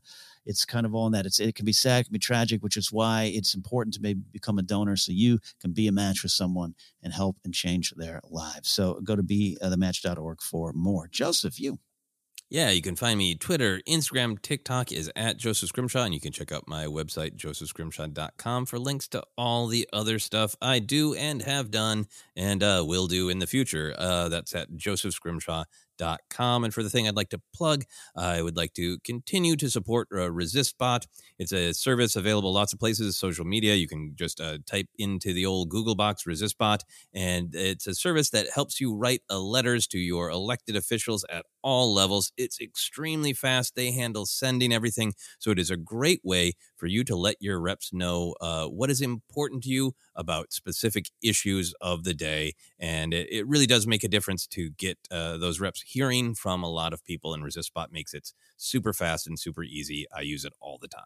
it's 0.46 0.64
kind 0.64 0.86
of 0.86 0.96
all 0.96 1.08
in 1.08 1.12
that. 1.14 1.26
It's, 1.26 1.40
it 1.40 1.56
can 1.56 1.66
be 1.66 1.74
sad, 1.74 2.02
it 2.02 2.04
can 2.06 2.14
be 2.14 2.20
tragic, 2.20 2.64
which 2.64 2.78
is 2.78 2.92
why 2.92 3.32
it's 3.34 3.56
important 3.56 3.96
to 3.96 4.02
maybe 4.02 4.22
become 4.32 4.58
a 4.58 4.64
donor 4.64 4.96
so 4.96 5.12
you 5.12 5.40
can 5.60 5.74
be 5.74 5.88
a 5.88 5.92
match 5.92 6.24
with 6.24 6.32
someone 6.32 6.76
and 7.04 7.12
help 7.12 7.38
and 7.44 7.54
change 7.54 7.92
their 7.98 8.22
lives. 8.30 8.70
So 8.70 9.02
go 9.04 9.16
to 9.16 9.24
be 9.24 9.58
uh, 9.62 9.70
thematch.org 9.70 10.42
for 10.42 10.72
more. 10.74 11.08
Joseph, 11.12 11.60
you. 11.60 11.80
Yeah, 12.50 12.70
you 12.70 12.82
can 12.82 12.96
find 12.96 13.18
me 13.18 13.36
Twitter, 13.36 13.82
Instagram, 13.88 14.40
TikTok 14.40 14.92
is 14.92 15.12
at 15.16 15.38
Joseph 15.38 15.70
Scrimshaw, 15.70 16.04
and 16.04 16.14
you 16.14 16.20
can 16.20 16.32
check 16.32 16.52
out 16.52 16.68
my 16.68 16.86
website, 16.86 17.36
josephscrimshaw.com, 17.36 18.68
for 18.68 18.78
links 18.78 19.08
to 19.10 19.24
all 19.36 19.66
the 19.66 19.90
other 19.92 20.20
stuff 20.20 20.56
I 20.62 20.78
do 20.80 21.16
and 21.16 21.42
have 21.42 21.72
done 21.72 22.06
and 22.36 22.62
uh, 22.62 22.84
will 22.86 23.08
do 23.08 23.30
in 23.30 23.40
the 23.40 23.48
future. 23.48 23.96
Uh, 23.98 24.30
that's 24.30 24.54
at 24.54 24.76
Joseph 24.76 25.16
josephscrimshaw.com 25.16 25.66
com. 26.30 26.64
And 26.64 26.74
for 26.74 26.84
the 26.84 26.90
thing 26.90 27.08
I'd 27.08 27.16
like 27.16 27.30
to 27.30 27.42
plug, 27.54 27.84
I 28.16 28.42
would 28.42 28.58
like 28.58 28.74
to 28.74 29.00
continue 29.00 29.56
to 29.58 29.70
support 29.70 30.08
uh, 30.12 30.30
ResistBot. 30.30 31.08
It's 31.40 31.52
a 31.52 31.74
service 31.74 32.16
available 32.16 32.54
lots 32.54 32.74
of 32.74 32.80
places, 32.80 33.18
social 33.18 33.46
media. 33.46 33.76
You 33.76 33.88
can 33.88 34.14
just 34.16 34.40
uh, 34.40 34.60
type 34.66 34.88
into 34.98 35.34
the 35.34 35.46
old 35.46 35.70
Google 35.70 35.96
box 35.96 36.24
ResistBot, 36.24 36.80
and 37.14 37.54
it's 37.56 37.88
a 37.88 37.94
service 37.96 38.30
that 38.32 38.48
helps 38.54 38.80
you 38.80 38.96
write 38.96 39.22
uh, 39.30 39.40
letters 39.40 39.88
to 39.88 40.00
your 40.00 40.30
elected 40.30 40.76
officials 40.76 41.26
at 41.30 41.46
all 41.62 41.94
levels. 41.94 42.32
It's 42.38 42.60
extremely 42.62 43.34
fast. 43.34 43.76
They 43.76 43.92
handle 43.92 44.26
sending 44.26 44.72
everything. 44.72 45.14
So 45.40 45.52
it 45.52 45.60
is 45.60 45.72
a 45.72 45.78
great 45.78 46.22
way 46.24 46.54
for 46.76 46.88
you 46.88 47.04
to 47.04 47.16
let 47.16 47.36
your 47.40 47.60
reps 47.60 47.94
know 47.94 48.36
uh, 48.42 48.66
what 48.66 48.90
is 48.90 49.02
important 49.02 49.64
to 49.64 49.70
you 49.70 49.94
about 50.16 50.54
specific 50.54 51.10
issues 51.24 51.74
of 51.82 52.04
the 52.04 52.14
day. 52.14 52.54
And 52.80 53.14
it, 53.14 53.28
it 53.32 53.48
really 53.48 53.68
does 53.68 53.88
make 53.88 54.04
a 54.04 54.10
difference 54.10 54.48
to 54.48 54.70
get 54.72 54.98
uh, 55.12 55.38
those 55.38 55.60
reps 55.60 55.82
hearing 55.82 56.36
from 56.36 56.64
a 56.64 56.70
lot 56.70 56.94
of 56.94 57.04
people. 57.04 57.34
And 57.34 57.44
ResistBot 57.44 57.92
makes 57.92 58.14
it 58.14 58.34
super 58.58 58.94
fast 58.94 59.28
and 59.28 59.40
super 59.40 59.64
easy. 59.64 60.06
I 60.16 60.22
use 60.22 60.46
it 60.46 60.54
all 60.60 60.78
the 60.82 60.88
time. 60.88 61.04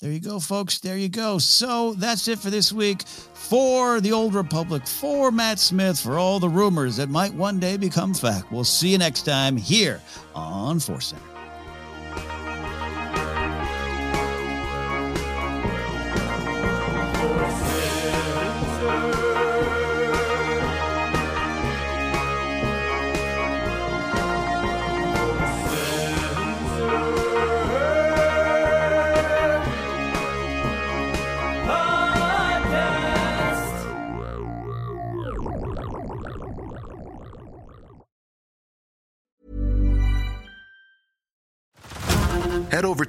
There 0.00 0.10
you 0.10 0.20
go, 0.20 0.40
folks. 0.40 0.78
There 0.78 0.96
you 0.96 1.10
go. 1.10 1.36
So 1.36 1.92
that's 1.92 2.26
it 2.26 2.38
for 2.38 2.48
this 2.48 2.72
week. 2.72 3.02
For 3.02 4.00
the 4.00 4.12
Old 4.12 4.34
Republic, 4.34 4.86
for 4.86 5.30
Matt 5.30 5.58
Smith, 5.58 6.00
for 6.00 6.18
all 6.18 6.40
the 6.40 6.48
rumors 6.48 6.96
that 6.96 7.10
might 7.10 7.34
one 7.34 7.60
day 7.60 7.76
become 7.76 8.14
fact. 8.14 8.50
We'll 8.50 8.64
see 8.64 8.88
you 8.88 8.98
next 8.98 9.24
time 9.24 9.58
here 9.58 10.00
on 10.34 10.80
Force 10.80 11.08
Center. 11.08 11.29